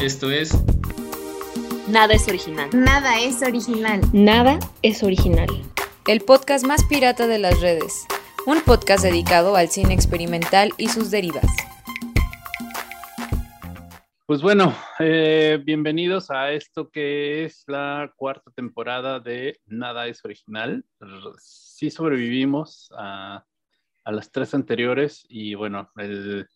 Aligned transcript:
Esto 0.00 0.30
es 0.30 0.54
Nada 1.86 2.14
es 2.14 2.26
original. 2.26 2.70
Nada 2.72 3.20
es 3.20 3.42
original. 3.42 4.00
Nada 4.14 4.58
es 4.80 5.02
original. 5.02 5.48
El 6.06 6.22
podcast 6.22 6.64
más 6.64 6.86
pirata 6.86 7.26
de 7.26 7.38
las 7.38 7.60
redes. 7.60 8.06
Un 8.46 8.62
podcast 8.62 9.04
dedicado 9.04 9.56
al 9.56 9.68
cine 9.68 9.92
experimental 9.92 10.70
y 10.78 10.88
sus 10.88 11.10
derivas. 11.10 11.44
Pues 14.24 14.40
bueno, 14.40 14.74
eh, 15.00 15.60
bienvenidos 15.62 16.30
a 16.30 16.50
esto 16.52 16.88
que 16.88 17.44
es 17.44 17.64
la 17.66 18.10
cuarta 18.16 18.50
temporada 18.52 19.20
de 19.20 19.60
Nada 19.66 20.06
es 20.06 20.24
original. 20.24 20.82
Sí 21.36 21.90
sobrevivimos 21.90 22.90
a, 22.96 23.44
a 24.04 24.12
las 24.12 24.32
tres 24.32 24.54
anteriores 24.54 25.26
y 25.28 25.54
bueno, 25.56 25.90
el, 25.96 26.48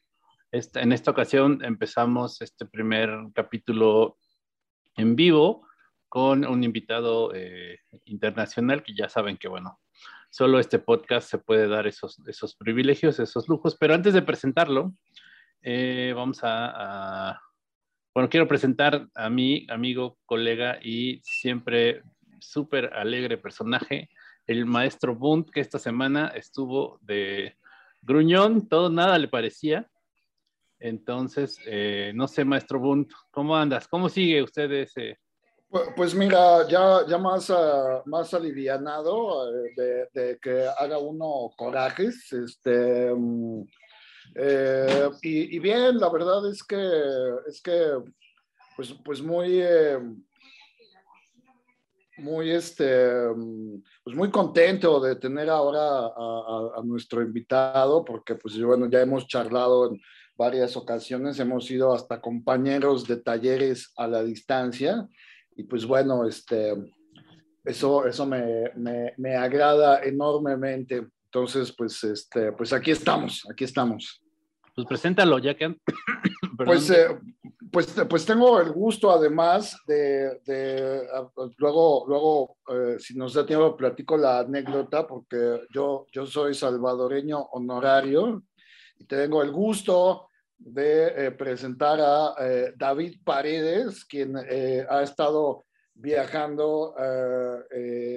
en 0.54 0.92
esta 0.92 1.10
ocasión 1.10 1.64
empezamos 1.64 2.40
este 2.40 2.64
primer 2.64 3.10
capítulo 3.34 4.18
en 4.96 5.16
vivo 5.16 5.66
con 6.08 6.46
un 6.46 6.62
invitado 6.62 7.34
eh, 7.34 7.80
internacional 8.04 8.84
que 8.84 8.94
ya 8.94 9.08
saben 9.08 9.36
que 9.36 9.48
bueno, 9.48 9.80
solo 10.30 10.60
este 10.60 10.78
podcast 10.78 11.28
se 11.28 11.38
puede 11.38 11.66
dar 11.66 11.88
esos, 11.88 12.20
esos 12.28 12.54
privilegios, 12.54 13.18
esos 13.18 13.48
lujos, 13.48 13.76
pero 13.76 13.94
antes 13.94 14.14
de 14.14 14.22
presentarlo, 14.22 14.94
eh, 15.60 16.12
vamos 16.14 16.44
a, 16.44 17.30
a 17.30 17.40
bueno, 18.14 18.28
quiero 18.28 18.46
presentar 18.46 19.08
a 19.12 19.28
mi 19.28 19.66
amigo, 19.68 20.18
colega 20.24 20.78
y 20.80 21.20
siempre 21.24 22.04
súper 22.38 22.94
alegre 22.94 23.38
personaje, 23.38 24.08
el 24.46 24.66
maestro 24.66 25.16
Bunt, 25.16 25.50
que 25.50 25.58
esta 25.58 25.80
semana 25.80 26.28
estuvo 26.28 27.00
de 27.02 27.56
gruñón, 28.02 28.68
todo 28.68 28.88
nada 28.88 29.18
le 29.18 29.26
parecía. 29.26 29.90
Entonces, 30.84 31.58
eh, 31.64 32.12
no 32.14 32.28
sé, 32.28 32.44
maestro 32.44 32.78
Bunt, 32.78 33.10
¿cómo 33.30 33.56
andas? 33.56 33.88
¿Cómo 33.88 34.10
sigue 34.10 34.42
usted 34.42 34.70
ese? 34.70 35.18
Pues, 35.96 36.14
mira, 36.14 36.68
ya, 36.68 37.06
ya 37.08 37.16
más, 37.16 37.48
uh, 37.48 38.02
más 38.04 38.34
alivianado 38.34 39.48
uh, 39.48 39.52
de, 40.12 40.38
que 40.42 40.68
haga 40.78 40.98
uno 40.98 41.50
corajes, 41.56 42.30
este... 42.34 43.10
Um, 43.10 43.66
eh, 44.34 45.08
y, 45.22 45.58
bien, 45.58 45.98
la 45.98 46.10
verdad 46.10 46.46
es 46.50 46.62
que, 46.62 46.76
es 47.46 47.62
que 47.62 48.02
pues, 48.76 48.94
pues 49.04 49.22
muy, 49.22 49.60
eh, 49.62 49.98
muy, 52.18 52.50
este, 52.50 53.08
pues 54.02 54.14
muy 54.14 54.30
contento 54.30 55.00
de 55.00 55.16
tener 55.16 55.48
ahora 55.48 56.06
a, 56.06 56.82
nuestro 56.84 57.22
invitado, 57.22 58.04
porque 58.04 58.34
pues 58.34 58.60
bueno, 58.62 58.88
ya 58.90 59.00
hemos 59.00 59.26
charlado 59.26 59.90
en 59.90 60.00
varias 60.36 60.76
ocasiones, 60.76 61.38
hemos 61.38 61.66
sido 61.66 61.94
hasta 61.94 62.20
compañeros 62.20 63.06
de 63.06 63.16
talleres 63.16 63.92
a 63.96 64.06
la 64.06 64.22
distancia, 64.22 65.06
y 65.56 65.64
pues 65.64 65.86
bueno, 65.86 66.26
este, 66.26 66.74
eso, 67.64 68.06
eso 68.06 68.26
me, 68.26 68.70
me, 68.76 69.14
me 69.16 69.36
agrada 69.36 70.02
enormemente. 70.02 71.06
Entonces, 71.26 71.72
pues, 71.76 72.02
este, 72.04 72.52
pues 72.52 72.72
aquí 72.72 72.90
estamos, 72.90 73.42
aquí 73.50 73.64
estamos. 73.64 74.22
Pues 74.74 74.86
preséntalo, 74.86 75.38
ya 75.38 75.56
que... 75.56 75.76
pues, 76.56 76.90
eh, 76.90 77.06
pues, 77.72 77.94
pues 78.08 78.24
tengo 78.24 78.60
el 78.60 78.70
gusto, 78.72 79.10
además, 79.10 79.76
de, 79.86 80.40
de 80.44 81.02
luego, 81.56 82.04
luego 82.06 82.56
eh, 82.68 82.96
si 82.98 83.16
nos 83.16 83.34
da 83.34 83.44
tiempo, 83.44 83.76
platico 83.76 84.16
la 84.16 84.40
anécdota, 84.40 85.06
porque 85.06 85.62
yo, 85.72 86.06
yo 86.12 86.26
soy 86.26 86.54
salvadoreño 86.54 87.40
honorario 87.52 88.42
y 88.98 89.04
tengo 89.06 89.42
el 89.42 89.50
gusto 89.50 90.28
de 90.56 91.26
eh, 91.26 91.30
presentar 91.32 92.00
a 92.00 92.34
eh, 92.40 92.72
David 92.76 93.20
Paredes, 93.24 94.04
quien 94.04 94.36
ha 94.36 95.02
estado 95.02 95.64
viajando 95.96 96.94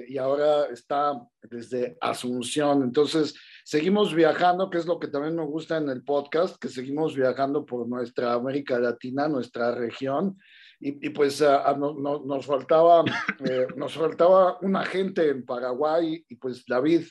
y 0.08 0.18
ahora 0.18 0.66
está 0.66 1.20
desde 1.42 1.96
Asunción. 2.00 2.82
Entonces, 2.82 3.34
seguimos 3.64 4.14
viajando, 4.14 4.68
que 4.68 4.78
es 4.78 4.86
lo 4.86 4.98
que 4.98 5.08
también 5.08 5.36
me 5.36 5.44
gusta 5.44 5.76
en 5.76 5.88
el 5.88 6.02
podcast, 6.02 6.56
que 6.60 6.68
seguimos 6.68 7.14
viajando 7.14 7.64
por 7.64 7.86
nuestra 7.88 8.32
América 8.32 8.78
Latina, 8.78 9.28
nuestra 9.28 9.72
región. 9.74 10.36
Y, 10.80 11.10
pues 11.10 11.40
no, 11.40 11.94
no, 11.94 12.24
nos, 12.24 12.46
faltaba, 12.46 13.04
eh, 13.44 13.66
nos 13.76 13.94
faltaba 13.94 14.58
un 14.60 14.76
agente 14.76 15.28
en 15.28 15.44
Paraguay 15.44 16.24
y 16.28 16.36
pues 16.36 16.64
David, 16.66 17.04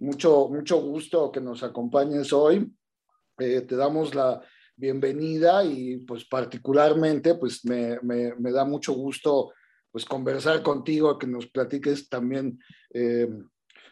mucho, 0.00 0.48
mucho 0.48 0.78
gusto 0.82 1.32
que 1.32 1.40
nos 1.40 1.62
acompañes 1.62 2.30
hoy. 2.34 2.70
Eh, 3.38 3.60
te 3.62 3.76
damos 3.76 4.14
la 4.14 4.40
bienvenida 4.76 5.64
y 5.64 5.98
pues 5.98 6.24
particularmente 6.24 7.34
pues 7.34 7.64
me, 7.64 7.98
me, 8.02 8.34
me 8.36 8.52
da 8.52 8.64
mucho 8.64 8.92
gusto 8.92 9.52
pues 9.90 10.04
conversar 10.04 10.62
contigo, 10.62 11.18
que 11.18 11.26
nos 11.26 11.46
platiques 11.46 12.08
también 12.08 12.58
eh, 12.92 13.28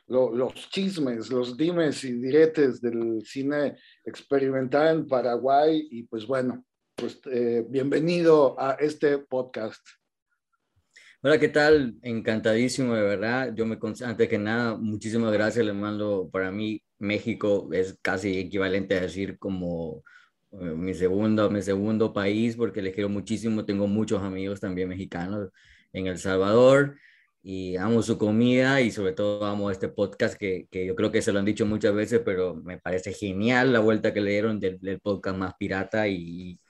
lo, 0.06 0.34
los 0.34 0.53
chismes, 0.71 1.31
los 1.31 1.56
dimes 1.56 2.05
y 2.05 2.12
diretes 2.12 2.81
del 2.81 3.22
cine 3.25 3.78
experimental 4.05 4.97
en 4.97 5.09
Paraguay 5.09 5.88
y 5.91 6.03
pues 6.03 6.26
bueno, 6.26 6.65
pues 6.94 7.21
eh, 7.31 7.65
bienvenido 7.69 8.55
a 8.61 8.72
este 8.75 9.19
podcast. 9.19 9.81
Hola, 11.27 11.39
¿qué 11.41 11.49
tal? 11.49 11.95
Encantadísimo, 12.03 12.95
de 12.95 13.01
verdad. 13.01 13.55
Yo 13.55 13.65
me, 13.65 13.79
antes 14.05 14.29
que 14.29 14.37
nada, 14.37 14.77
muchísimas 14.77 15.33
gracias, 15.33 15.65
le 15.65 15.73
mando, 15.73 16.29
para 16.31 16.51
mí, 16.51 16.83
México 16.99 17.71
es 17.73 17.99
casi 18.03 18.39
equivalente 18.39 18.95
a 18.95 19.01
decir 19.01 19.39
como 19.39 20.05
eh, 20.53 20.57
mi 20.77 20.93
segundo, 20.93 21.49
mi 21.51 21.62
segundo 21.62 22.12
país, 22.12 22.57
porque 22.57 22.83
les 22.83 22.93
quiero 22.93 23.09
muchísimo, 23.09 23.65
tengo 23.65 23.87
muchos 23.87 24.23
amigos 24.23 24.61
también 24.61 24.91
mexicanos 24.91 25.49
en 25.95 26.09
El 26.09 26.19
Salvador 26.19 26.97
y 27.43 27.77
amo 27.77 28.03
su 28.03 28.19
comida 28.19 28.83
y 28.83 28.91
sobre 28.91 29.12
todo 29.15 29.47
amo 29.47 29.71
este 29.71 29.89
podcast 29.89 30.37
que, 30.39 30.69
que, 30.71 30.85
yo 30.85 30.95
creo 30.95 31.11
que 31.11 31.23
se 31.23 31.33
lo 31.33 31.39
han 31.39 31.47
dicho 31.47 31.65
muchas 31.65 31.95
veces, 31.95 32.21
pero 32.23 32.55
me 32.55 32.79
parece 32.79 33.15
genial 33.15 33.73
la 33.73 33.81
vuelta 33.81 34.12
que 34.12 34.21
le 34.21 34.33
dieron 34.33 34.61
del, 34.61 34.79
del, 34.79 35.01
podcast 35.01 35.39
más 35.39 35.55
pirata 35.59 36.06
y 36.06 36.61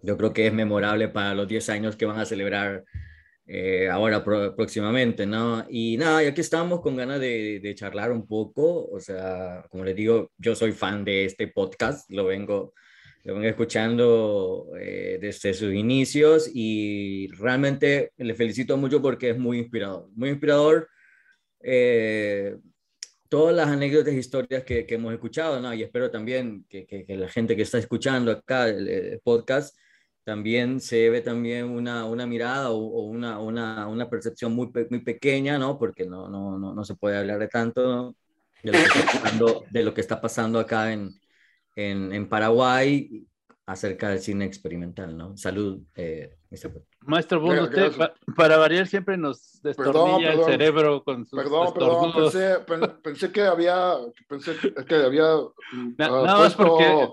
yo 0.00 0.16
creo 0.16 0.32
que 0.32 0.48
es 0.48 0.52
memorable 0.52 1.08
para 1.08 1.34
los 1.34 1.46
10 1.46 1.68
años 1.70 1.96
que 1.96 2.06
van 2.06 2.18
a 2.18 2.26
celebrar 2.26 2.84
eh, 3.46 3.88
ahora 3.88 4.24
próximamente, 4.24 5.26
¿no? 5.26 5.66
Y 5.68 5.96
nada, 5.96 6.22
y 6.22 6.26
aquí 6.26 6.40
estamos 6.40 6.80
con 6.80 6.96
ganas 6.96 7.20
de, 7.20 7.60
de, 7.60 7.74
charlar 7.74 8.12
un 8.12 8.26
poco, 8.26 8.86
o 8.86 9.00
sea, 9.00 9.64
como 9.70 9.84
les 9.84 9.96
digo, 9.96 10.30
yo 10.38 10.54
soy 10.54 10.72
fan 10.72 11.04
de 11.04 11.24
este 11.24 11.48
podcast, 11.48 12.10
lo 12.10 12.24
vengo 12.26 12.72
lo 13.24 13.34
vengo 13.34 13.48
escuchando 13.48 14.72
eh, 14.78 15.18
desde 15.20 15.54
sus 15.54 15.72
inicios 15.72 16.50
y 16.52 17.28
realmente 17.28 18.12
le 18.16 18.34
felicito 18.34 18.76
mucho 18.76 19.00
porque 19.00 19.30
es 19.30 19.38
muy 19.38 19.58
inspirador, 19.58 20.08
muy 20.14 20.30
inspirador. 20.30 20.88
Eh, 21.62 22.56
todas 23.28 23.54
las 23.54 23.68
anécdotas 23.68 24.12
e 24.14 24.18
historias 24.18 24.64
que, 24.64 24.86
que, 24.86 24.96
hemos 24.96 25.12
escuchado, 25.12 25.60
¿no? 25.60 25.72
Y 25.72 25.82
espero 25.84 26.10
también 26.10 26.66
que, 26.68 26.84
que, 26.84 27.04
que, 27.04 27.16
la 27.16 27.28
gente 27.28 27.54
que 27.54 27.62
está 27.62 27.78
escuchando 27.78 28.32
acá 28.32 28.68
el, 28.68 28.88
el 28.88 29.20
podcast 29.20 29.76
también 30.24 30.80
se 30.80 31.10
ve 31.10 31.20
también 31.20 31.70
una, 31.70 32.04
una 32.04 32.26
mirada 32.26 32.70
o, 32.70 32.76
o 32.78 33.02
una, 33.02 33.38
una, 33.40 33.88
una, 33.88 34.08
percepción 34.08 34.52
muy, 34.54 34.70
muy 34.90 35.00
pequeña, 35.00 35.58
¿no? 35.58 35.78
Porque 35.78 36.06
no, 36.06 36.28
no, 36.28 36.58
no, 36.58 36.74
no 36.74 36.84
se 36.84 36.94
puede 36.94 37.18
hablar 37.18 37.38
de 37.38 37.48
tanto 37.48 38.14
de 38.62 38.72
lo 38.72 38.78
que 38.78 38.84
está 38.84 39.12
pasando, 39.12 39.64
de 39.70 39.82
lo 39.82 39.94
que 39.94 40.00
está 40.00 40.20
pasando 40.20 40.60
acá 40.60 40.92
en, 40.92 41.10
en, 41.74 42.12
en, 42.12 42.28
Paraguay 42.28 43.26
acerca 43.66 44.10
del 44.10 44.20
cine 44.20 44.44
experimental, 44.44 45.16
¿no? 45.16 45.36
Salud, 45.36 45.80
eh, 45.94 46.36
Maestro 47.06 47.42
usted 47.42 47.96
pa, 47.96 48.14
para 48.36 48.58
variar 48.58 48.86
siempre 48.86 49.16
nos 49.16 49.60
destornilla 49.62 49.94
perdón, 49.94 50.22
perdón, 50.22 50.38
el 50.38 50.44
cerebro 50.44 51.04
con 51.04 51.26
sus 51.26 51.38
Perdón, 51.38 51.74
perdón, 51.74 52.12
pensé, 52.12 52.56
pensé, 53.02 53.32
que 53.32 53.42
había, 53.42 53.94
pensé 54.28 54.54
que 54.86 54.94
había 54.94 55.22
no, 55.22 55.54
uh, 55.72 55.94
nada 55.96 56.38
más 56.38 56.54
porque 56.54 57.08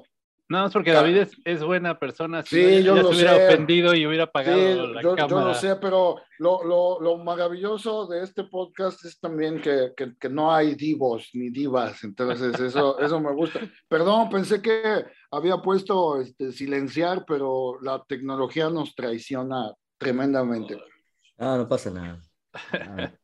no, 0.50 0.66
es 0.66 0.74
porque 0.74 0.92
David 0.92 1.18
es, 1.18 1.38
es, 1.46 1.63
buena 1.63 2.00
persona. 2.00 2.42
Si 2.42 2.56
sí, 2.56 2.78
no, 2.78 2.80
yo 2.80 2.96
ya 2.96 3.01
lo 3.04 3.10
se 3.10 3.16
hubiera 3.16 3.36
sé. 3.36 3.48
ofendido 3.48 3.94
y 3.94 4.07
hubiera 4.07 4.24
apagado 4.24 4.57
sí, 4.57 4.94
la 4.96 5.01
yo, 5.04 5.16
cámara. 5.16 5.42
Yo 5.42 5.48
lo 5.50 5.54
sé, 5.54 5.75
pero 5.75 6.22
lo, 6.40 6.63
lo, 6.63 7.00
lo 7.00 7.18
maravilloso 7.18 8.07
de 8.07 8.24
este 8.24 8.46
podcast 8.46 9.06
es 9.06 9.19
también 9.19 9.62
que, 9.62 9.94
que, 9.96 10.16
que, 10.19 10.28
no 10.28 10.51
hay 10.51 10.74
divos 10.74 11.30
ni 11.34 11.51
divas. 11.51 12.04
Entonces, 12.04 12.60
eso, 12.60 12.98
eso 13.00 13.19
me 13.19 13.31
gusta. 13.31 13.60
Perdón, 13.88 14.31
pensé 14.31 14.60
que 14.60 15.06
había 15.30 15.57
puesto 15.57 16.19
este, 16.19 16.51
silenciar, 16.51 17.25
pero 17.28 17.80
la 17.84 18.04
tecnología 18.07 18.72
nos 18.72 18.96
traiciona 18.96 19.72
tremendamente. 20.00 20.81
Ah, 21.38 21.57
no 21.57 21.68
pasa 21.68 21.92
nada. 21.92 22.19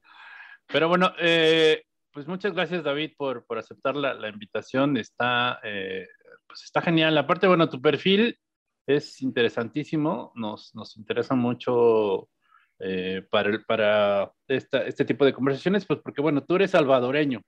pero 0.68 0.90
bueno, 0.90 1.12
eh, 1.20 1.82
pues 2.12 2.28
muchas 2.28 2.54
gracias, 2.54 2.84
David, 2.84 3.14
por, 3.18 3.48
por 3.48 3.58
aceptar 3.58 3.96
la, 3.96 4.14
la 4.14 4.30
invitación. 4.30 4.96
Está. 4.98 5.60
Eh, 5.64 6.06
pues 6.56 6.64
está 6.64 6.82
genial. 6.82 7.18
Aparte, 7.18 7.48
bueno, 7.48 7.70
tu 7.70 7.82
perfil 7.82 8.40
es 8.88 9.22
interesantísimo, 9.22 10.32
nos, 10.36 10.74
nos 10.74 10.96
interesa 10.96 11.36
mucho 11.36 12.30
eh, 12.80 13.28
para, 13.30 13.60
para 13.68 14.32
esta, 14.48 14.86
este 14.86 15.04
tipo 15.04 15.26
de 15.26 15.34
conversaciones, 15.34 15.86
pues 15.86 16.00
porque, 16.02 16.22
bueno, 16.22 16.46
tú 16.46 16.56
eres 16.56 16.72
salvadoreño, 16.72 17.42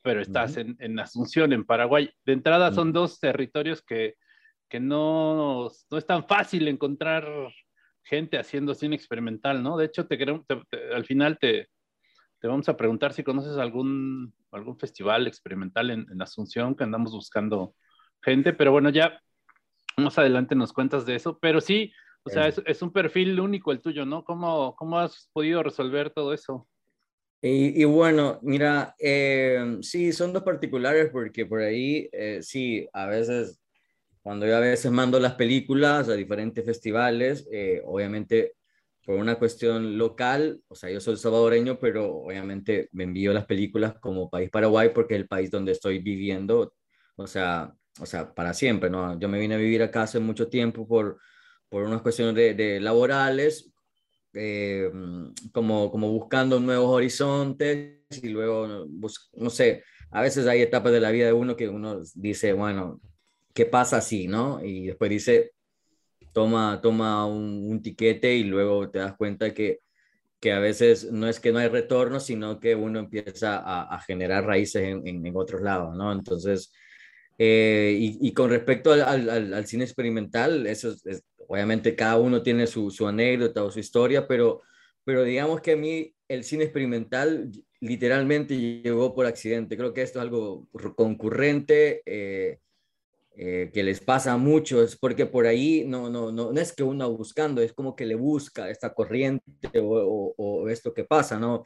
pero 0.00 0.22
estás 0.22 0.52
uh 0.52 0.60
-huh. 0.60 0.60
en, 0.62 0.76
en, 0.78 0.98
Asunción, 0.98 1.52
en 1.52 1.64
Paraguay. 1.64 2.10
De 2.24 2.32
entrada 2.32 2.72
son 2.72 2.88
uh 2.88 2.90
-huh. 2.90 2.94
dos 2.94 3.20
territorios 3.20 3.82
que, 3.82 4.14
que 4.70 4.80
no, 4.80 5.70
no 5.90 5.98
es 5.98 6.06
tan 6.06 6.26
fácil 6.26 6.68
encontrar 6.68 7.28
gente 8.02 8.38
haciendo 8.38 8.74
cine 8.74 8.96
experimental, 8.96 9.62
¿no? 9.62 9.76
De 9.76 9.84
hecho, 9.84 10.06
te, 10.06 10.16
al 10.94 11.04
final 11.04 11.38
te, 11.38 11.68
te, 12.40 12.48
vamos 12.48 12.68
a 12.70 12.76
preguntar 12.78 13.12
si 13.12 13.22
conoces 13.22 13.58
algún, 13.58 14.34
algún 14.52 14.78
festival 14.78 15.26
experimental 15.26 15.90
en, 15.90 16.06
en, 16.10 16.22
Asunción, 16.22 16.74
que 16.74 16.84
andamos 16.84 17.12
buscando 17.12 17.74
gente, 18.22 18.52
pero 18.52 18.72
bueno, 18.72 18.90
ya 18.90 19.20
más 19.96 20.18
adelante 20.18 20.54
nos 20.54 20.72
cuentas 20.72 21.04
de 21.06 21.16
eso, 21.16 21.38
pero 21.38 21.60
sí, 21.60 21.92
o 22.24 22.30
sea, 22.30 22.48
es, 22.48 22.62
es 22.66 22.82
un 22.82 22.92
perfil 22.92 23.38
único 23.40 23.72
el 23.72 23.80
tuyo, 23.80 24.06
¿no? 24.06 24.24
¿Cómo, 24.24 24.76
¿Cómo 24.76 24.98
has 24.98 25.28
podido 25.32 25.62
resolver 25.62 26.10
todo 26.10 26.32
eso? 26.32 26.68
Y, 27.44 27.82
bueno, 27.82 28.38
mira, 28.42 28.94
eh, 29.00 29.78
sí, 29.80 30.12
son 30.12 30.32
dos 30.32 30.44
particulares 30.44 31.10
porque 31.10 31.44
por 31.44 31.60
ahí, 31.60 32.08
eh, 32.12 32.38
sí, 32.40 32.88
a 32.92 33.06
veces, 33.06 33.60
cuando 34.22 34.46
yo 34.46 34.56
a 34.56 34.60
veces 34.60 34.92
mando 34.92 35.18
las 35.18 35.34
películas 35.34 36.08
a 36.08 36.14
diferentes 36.14 36.64
festivales, 36.64 37.48
eh, 37.50 37.82
obviamente 37.84 38.54
por 39.04 39.16
una 39.16 39.34
cuestión 39.40 39.98
local, 39.98 40.60
o 40.68 40.76
sea, 40.76 40.88
yo 40.88 41.00
soy 41.00 41.16
salvadoreño, 41.16 41.80
pero 41.80 42.14
obviamente 42.14 42.88
me 42.92 43.02
envío 43.02 43.32
las 43.32 43.46
películas 43.46 43.94
como 43.98 44.30
país 44.30 44.48
Paraguay 44.48 44.90
porque 44.94 45.14
es 45.14 45.20
el 45.22 45.26
país 45.26 45.50
donde 45.50 45.72
estoy 45.72 45.98
viviendo, 45.98 46.74
o 47.16 47.26
sea, 47.26 47.74
o 48.00 48.06
sea, 48.06 48.34
para 48.34 48.54
siempre, 48.54 48.90
¿no? 48.90 49.18
Yo 49.18 49.28
me 49.28 49.38
vine 49.38 49.54
a 49.54 49.58
vivir 49.58 49.82
acá 49.82 50.02
hace 50.02 50.18
mucho 50.18 50.48
tiempo 50.48 50.86
por, 50.86 51.18
por 51.68 51.84
unas 51.84 52.02
cuestiones 52.02 52.34
de, 52.34 52.54
de 52.54 52.80
laborales, 52.80 53.72
eh, 54.34 54.90
como, 55.52 55.90
como 55.90 56.10
buscando 56.10 56.58
nuevos 56.58 56.90
horizontes 56.90 58.00
y 58.22 58.28
luego, 58.28 58.86
no 59.34 59.50
sé, 59.50 59.84
a 60.10 60.22
veces 60.22 60.46
hay 60.46 60.62
etapas 60.62 60.92
de 60.92 61.00
la 61.00 61.10
vida 61.10 61.26
de 61.26 61.32
uno 61.32 61.56
que 61.56 61.68
uno 61.68 62.00
dice, 62.14 62.52
bueno, 62.52 63.00
¿qué 63.54 63.66
pasa 63.66 63.98
así, 63.98 64.28
no? 64.28 64.64
Y 64.64 64.86
después 64.86 65.10
dice, 65.10 65.52
toma, 66.32 66.80
toma 66.82 67.26
un, 67.26 67.70
un 67.70 67.82
tiquete 67.82 68.34
y 68.34 68.44
luego 68.44 68.90
te 68.90 68.98
das 68.98 69.16
cuenta 69.16 69.52
que, 69.54 69.80
que 70.40 70.52
a 70.52 70.58
veces 70.58 71.12
no 71.12 71.28
es 71.28 71.40
que 71.40 71.52
no 71.52 71.58
hay 71.58 71.68
retorno, 71.68 72.20
sino 72.20 72.58
que 72.58 72.74
uno 72.74 72.98
empieza 72.98 73.58
a, 73.58 73.94
a 73.94 74.00
generar 74.00 74.44
raíces 74.44 74.82
en, 74.82 75.06
en, 75.06 75.36
otros 75.36 75.62
lados, 75.62 75.94
¿no? 75.94 76.12
Entonces, 76.12 76.72
eh, 77.44 77.96
y, 77.98 78.28
y, 78.28 78.32
con 78.34 78.50
respecto 78.50 78.92
al, 78.92 79.02
al, 79.02 79.52
al, 79.52 79.66
cine 79.66 79.82
experimental, 79.82 80.64
eso 80.68 80.94
es, 81.06 81.24
obviamente 81.48 81.96
cada 81.96 82.16
uno 82.16 82.40
tiene 82.40 82.68
su, 82.68 82.92
su, 82.92 83.04
anécdota 83.04 83.64
o 83.64 83.70
su 83.72 83.80
historia, 83.80 84.28
pero, 84.28 84.62
pero 85.02 85.24
digamos 85.24 85.60
que 85.60 85.72
a 85.72 85.76
mí 85.76 86.14
el 86.28 86.44
cine 86.44 86.62
experimental 86.62 87.50
literalmente 87.80 88.56
llegó 88.56 89.12
por 89.12 89.26
accidente. 89.26 89.76
Creo 89.76 89.92
que 89.92 90.02
esto 90.02 90.20
es 90.20 90.22
algo 90.22 90.68
concurrente. 90.94 92.02
Eh, 92.06 92.60
eh, 93.34 93.70
que 93.72 93.82
les 93.82 93.98
pasa 94.00 94.36
mucho, 94.36 94.82
es 94.82 94.94
porque 94.94 95.24
por 95.24 95.46
ahí 95.46 95.84
no, 95.86 96.10
no, 96.10 96.30
no, 96.30 96.52
no 96.52 96.60
es 96.60 96.74
que 96.74 96.82
uno 96.82 97.10
buscando, 97.10 97.62
es 97.62 97.72
como 97.72 97.96
que 97.96 98.04
le 98.04 98.14
busca 98.14 98.68
esta 98.68 98.92
corriente 98.92 99.80
o, 99.80 99.86
o, 99.86 100.34
o 100.36 100.68
esto 100.68 100.92
que 100.92 101.04
pasa, 101.04 101.38
¿no? 101.38 101.64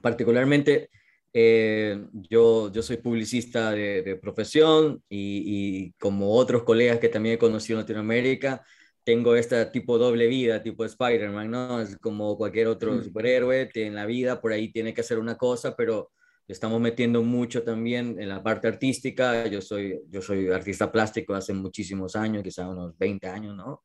Particularmente 0.00 0.90
eh, 1.38 2.02
yo, 2.14 2.72
yo 2.72 2.82
soy 2.82 2.96
publicista 2.96 3.70
de, 3.72 4.00
de 4.00 4.16
profesión 4.16 5.02
y, 5.06 5.42
y, 5.88 5.92
como 5.98 6.32
otros 6.32 6.62
colegas 6.62 6.98
que 6.98 7.10
también 7.10 7.34
he 7.34 7.38
conocido 7.38 7.78
en 7.78 7.82
Latinoamérica, 7.82 8.64
tengo 9.04 9.36
este 9.36 9.66
tipo 9.66 9.98
doble 9.98 10.28
vida, 10.28 10.62
tipo 10.62 10.86
Spider-Man, 10.86 11.50
¿no? 11.50 11.82
Es 11.82 11.98
como 11.98 12.38
cualquier 12.38 12.68
otro 12.68 12.94
mm. 12.94 13.04
superhéroe, 13.04 13.68
en 13.74 13.94
la 13.94 14.06
vida 14.06 14.40
por 14.40 14.52
ahí 14.52 14.72
tiene 14.72 14.94
que 14.94 15.02
hacer 15.02 15.18
una 15.18 15.36
cosa, 15.36 15.76
pero 15.76 16.10
estamos 16.48 16.80
metiendo 16.80 17.22
mucho 17.22 17.62
también 17.62 18.16
en 18.18 18.30
la 18.30 18.42
parte 18.42 18.68
artística. 18.68 19.46
Yo 19.46 19.60
soy, 19.60 20.00
yo 20.08 20.22
soy 20.22 20.48
artista 20.48 20.90
plástico 20.90 21.34
hace 21.34 21.52
muchísimos 21.52 22.16
años, 22.16 22.42
quizá 22.42 22.66
unos 22.66 22.96
20 22.96 23.26
años, 23.28 23.54
¿no? 23.54 23.82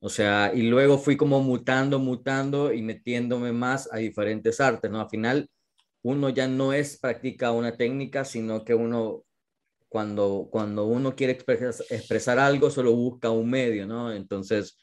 O 0.00 0.08
sea, 0.08 0.50
y 0.52 0.62
luego 0.62 0.98
fui 0.98 1.16
como 1.16 1.40
mutando, 1.40 2.00
mutando 2.00 2.72
y 2.72 2.82
metiéndome 2.82 3.52
más 3.52 3.88
a 3.92 3.98
diferentes 3.98 4.60
artes, 4.60 4.90
¿no? 4.90 5.00
Al 5.00 5.08
final, 5.08 5.48
uno 6.02 6.28
ya 6.30 6.48
no 6.48 6.72
es 6.72 6.98
practica 6.98 7.52
una 7.52 7.76
técnica, 7.76 8.24
sino 8.24 8.64
que 8.64 8.74
uno 8.74 9.24
cuando, 9.88 10.48
cuando 10.50 10.86
uno 10.86 11.16
quiere 11.16 11.32
expresar, 11.32 11.74
expresar 11.90 12.38
algo, 12.38 12.70
solo 12.70 12.94
busca 12.94 13.30
un 13.30 13.50
medio, 13.50 13.86
¿no? 13.86 14.12
Entonces, 14.12 14.78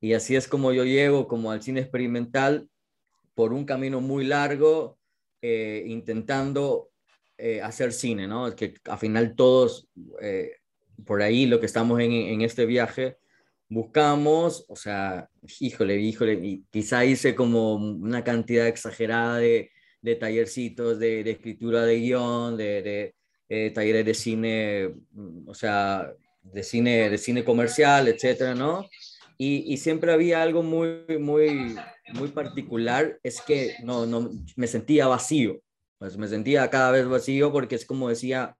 y 0.00 0.12
así 0.12 0.34
es 0.34 0.48
como 0.48 0.72
yo 0.72 0.84
llego 0.84 1.28
como 1.28 1.52
al 1.52 1.62
cine 1.62 1.80
experimental 1.80 2.68
por 3.34 3.52
un 3.52 3.64
camino 3.64 4.00
muy 4.00 4.24
largo, 4.24 4.98
eh, 5.40 5.84
intentando 5.86 6.90
eh, 7.38 7.62
hacer 7.62 7.92
cine, 7.92 8.26
¿no? 8.26 8.54
Que 8.56 8.74
al 8.84 8.98
final 8.98 9.34
todos, 9.36 9.88
eh, 10.20 10.52
por 11.06 11.22
ahí 11.22 11.46
lo 11.46 11.60
que 11.60 11.66
estamos 11.66 12.00
en, 12.00 12.12
en, 12.12 12.42
este 12.42 12.66
viaje, 12.66 13.16
buscamos, 13.68 14.66
o 14.68 14.76
sea, 14.76 15.30
híjole, 15.60 15.96
híjole, 16.00 16.62
quizá 16.70 17.04
hice 17.04 17.34
como 17.34 17.76
una 17.76 18.24
cantidad 18.24 18.66
exagerada 18.66 19.38
de, 19.38 19.70
de 20.02 20.16
tallercitos, 20.16 20.98
de, 20.98 21.24
de 21.24 21.30
escritura 21.32 21.84
de 21.84 21.96
guion, 21.96 22.56
de, 22.56 22.82
de 22.82 23.14
eh, 23.48 23.70
talleres 23.70 24.04
de 24.06 24.14
cine, 24.14 24.94
mm, 25.12 25.48
o 25.48 25.54
sea, 25.54 26.12
de 26.42 26.62
cine, 26.62 27.10
de 27.10 27.18
cine 27.18 27.44
comercial, 27.44 28.08
etcétera, 28.08 28.54
¿no? 28.54 28.88
Y, 29.36 29.72
y, 29.72 29.78
siempre 29.78 30.12
había 30.12 30.42
algo 30.42 30.62
muy, 30.62 31.04
muy, 31.18 31.76
muy 32.12 32.28
particular, 32.28 33.18
es 33.22 33.40
que 33.40 33.74
no, 33.82 34.04
no, 34.06 34.30
me 34.56 34.66
sentía 34.66 35.06
vacío, 35.06 35.60
pues 35.98 36.16
me 36.18 36.28
sentía 36.28 36.68
cada 36.68 36.90
vez 36.90 37.08
vacío 37.08 37.50
porque 37.50 37.74
es 37.74 37.86
como 37.86 38.10
decía, 38.10 38.56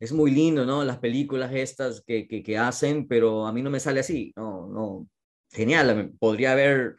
es 0.00 0.12
muy 0.12 0.30
lindo, 0.32 0.66
¿no? 0.66 0.84
Las 0.84 0.98
películas 0.98 1.52
estas 1.54 2.02
que, 2.02 2.26
que, 2.26 2.42
que 2.42 2.58
hacen, 2.58 3.06
pero 3.06 3.46
a 3.46 3.52
mí 3.52 3.62
no 3.62 3.70
me 3.70 3.80
sale 3.80 4.00
así, 4.00 4.32
no, 4.36 4.66
no, 4.66 5.08
genial, 5.50 6.12
podría 6.18 6.52
haber, 6.52 6.96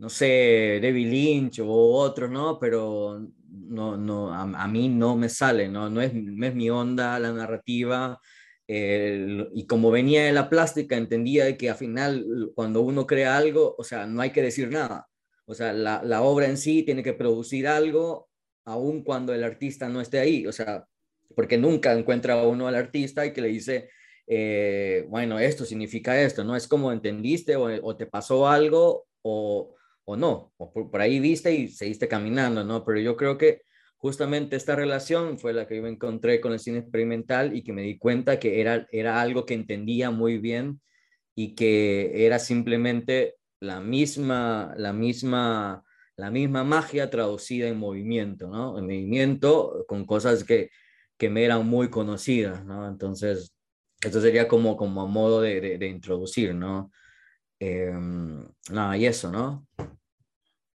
no 0.00 0.08
sé, 0.08 0.80
David 0.82 1.08
Lynch 1.10 1.60
o 1.60 1.68
otros, 1.68 2.30
¿no? 2.30 2.58
Pero 2.58 3.20
no, 3.50 3.98
no, 3.98 4.32
a, 4.32 4.66
mí 4.66 4.88
no 4.88 5.14
me 5.14 5.28
sale, 5.28 5.68
no, 5.68 5.90
no, 5.90 6.00
es, 6.00 6.12
es 6.14 6.54
mi 6.54 6.70
onda 6.70 7.18
la 7.18 7.32
narrativa. 7.32 8.18
y 8.66 9.66
como 9.66 9.90
venía 9.90 10.24
de 10.24 10.32
la 10.32 10.48
plástica, 10.48 10.96
entendía 10.96 11.56
que 11.58 11.68
al 11.68 11.76
final, 11.76 12.50
cuando 12.54 12.80
uno 12.80 13.06
crea 13.06 13.36
algo, 13.36 13.74
o 13.76 13.84
sea, 13.84 14.06
no 14.06 14.22
hay 14.22 14.30
que 14.30 14.42
decir 14.42 14.70
nada. 14.70 15.06
O 15.44 15.54
sea, 15.54 15.72
la, 15.74 16.02
la 16.02 16.22
obra 16.22 16.46
en 16.46 16.56
sí 16.56 16.82
tiene 16.82 17.02
que 17.02 17.12
producir 17.12 17.68
algo, 17.68 18.30
aun 18.64 19.04
cuando 19.04 19.34
el 19.34 19.44
artista 19.44 19.88
no 19.90 20.00
esté 20.00 20.18
ahí. 20.18 20.46
O 20.46 20.52
sea, 20.52 20.86
porque 21.36 21.58
nunca 21.58 21.92
encuentra 21.92 22.42
uno 22.46 22.68
al 22.68 22.74
artista 22.74 23.26
y 23.26 23.32
que 23.34 23.42
le 23.42 23.48
dice, 23.48 23.90
eh, 24.26 25.04
bueno, 25.08 25.38
esto 25.38 25.66
significa 25.66 26.20
esto, 26.22 26.42
¿no? 26.42 26.56
Es 26.56 26.66
como 26.68 26.90
entendiste 26.90 27.56
o, 27.56 27.64
o 27.86 27.96
te 27.96 28.06
pasó 28.06 28.48
algo 28.48 29.06
o, 29.22 29.74
o 30.04 30.16
no, 30.16 30.52
o 30.56 30.72
por, 30.72 31.00
ahí 31.00 31.20
viste 31.20 31.54
y 31.54 31.68
seguiste 31.68 32.08
caminando, 32.08 32.64
¿no? 32.64 32.84
Pero 32.84 33.00
yo 33.00 33.16
creo 33.16 33.38
que 33.38 33.62
justamente 33.96 34.56
esta 34.56 34.76
relación 34.76 35.38
fue 35.38 35.52
la 35.52 35.66
que 35.66 35.76
yo 35.76 35.86
encontré 35.86 36.40
con 36.40 36.52
el 36.52 36.58
cine 36.58 36.78
experimental 36.78 37.54
y 37.56 37.62
que 37.62 37.72
me 37.72 37.82
di 37.82 37.98
cuenta 37.98 38.38
que 38.38 38.60
era, 38.60 38.86
era 38.92 39.20
algo 39.20 39.46
que 39.46 39.54
entendía 39.54 40.10
muy 40.10 40.38
bien 40.38 40.80
y 41.34 41.54
que 41.54 42.26
era 42.26 42.38
simplemente 42.38 43.36
la 43.60 43.80
misma, 43.80 44.74
la 44.76 44.92
misma, 44.92 45.84
la 46.16 46.30
misma 46.30 46.64
magia 46.64 47.10
traducida 47.10 47.68
en 47.68 47.78
movimiento, 47.78 48.48
¿no? 48.48 48.78
En 48.78 48.84
movimiento 48.84 49.84
con 49.86 50.06
cosas 50.06 50.44
que, 50.44 50.70
que 51.18 51.30
me 51.30 51.44
eran 51.44 51.66
muy 51.66 51.90
conocidas, 51.90 52.64
¿no? 52.64 52.88
Entonces, 52.88 53.54
esto 54.02 54.20
sería 54.20 54.48
como, 54.48 54.76
como 54.76 55.02
a 55.02 55.06
modo 55.06 55.42
de, 55.42 55.60
de, 55.60 55.78
de 55.78 55.86
introducir, 55.88 56.54
¿no? 56.54 56.90
Eh, 57.60 57.92
no, 57.92 58.96
y 58.96 59.06
eso, 59.06 59.30
¿no? 59.30 59.66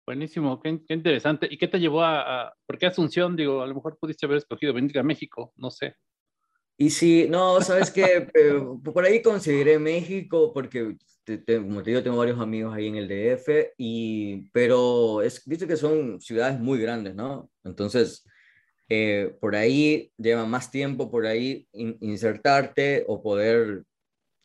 Buenísimo, 0.06 0.62
qué, 0.62 0.82
qué, 0.86 0.94
interesante. 0.94 1.48
¿Y 1.50 1.58
qué 1.58 1.68
te 1.68 1.80
llevó 1.80 2.04
a, 2.04 2.48
a, 2.48 2.54
por 2.66 2.78
qué 2.78 2.88
Asunción? 2.88 3.36
Digo, 3.36 3.62
a 3.62 3.68
lo 3.68 3.74
mejor 3.74 3.98
pudiste 3.98 4.26
haber 4.26 4.40
escogido 4.40 4.74
venir 4.74 5.00
a 5.00 5.04
México, 5.04 5.54
no 5.56 5.72
sé. 5.72 5.96
Y 6.78 6.90
sí, 6.90 7.28
no, 7.30 7.62
sabes 7.62 7.92
que 7.92 8.28
por 8.84 9.06
ahí 9.06 9.22
consideré 9.22 9.80
México 9.80 10.52
porque, 10.54 10.98
te, 11.24 11.38
te, 11.38 11.58
como 11.58 11.84
te 11.84 11.92
digo, 11.92 12.04
tengo 12.04 12.18
varios 12.18 12.40
amigos 12.40 12.74
ahí 12.74 12.88
en 12.88 12.96
el 12.96 13.08
DF, 13.08 13.74
y, 13.78 14.50
pero 14.52 15.22
es, 15.22 15.44
dice 15.46 15.68
que 15.68 15.78
son 15.78 16.20
ciudades 16.20 16.60
muy 16.60 16.80
grandes, 16.80 17.16
¿no? 17.16 17.50
Entonces, 17.64 18.26
eh, 18.90 19.36
por 19.40 19.56
ahí 19.56 20.12
lleva 20.18 20.46
más 20.46 20.72
tiempo 20.72 21.10
por 21.10 21.26
ahí 21.26 21.68
in, 21.72 21.98
insertarte 22.02 23.06
o 23.08 23.22
poder, 23.22 23.84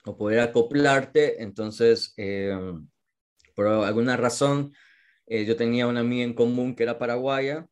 o 0.09 0.17
poder 0.17 0.41
acoplarte. 0.41 1.43
Entonces, 1.43 2.15
eh, 2.17 2.57
por 3.55 3.67
alguna 3.67 4.17
razón, 4.17 4.73
eh, 5.27 5.45
yo 5.45 5.55
tenía 5.57 5.87
una 5.87 6.01
amiga 6.01 6.25
en 6.25 6.35
común 6.35 6.75
que 6.75 6.85
era 6.85 6.99
paraguaya 6.99 7.67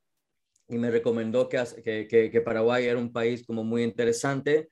y 0.68 0.76
me 0.76 0.90
recomendó 0.90 1.48
que, 1.48 1.64
que, 2.10 2.30
que 2.30 2.40
Paraguay 2.42 2.84
era 2.84 2.98
un 2.98 3.12
país 3.12 3.46
como 3.46 3.64
muy 3.64 3.82
interesante, 3.84 4.68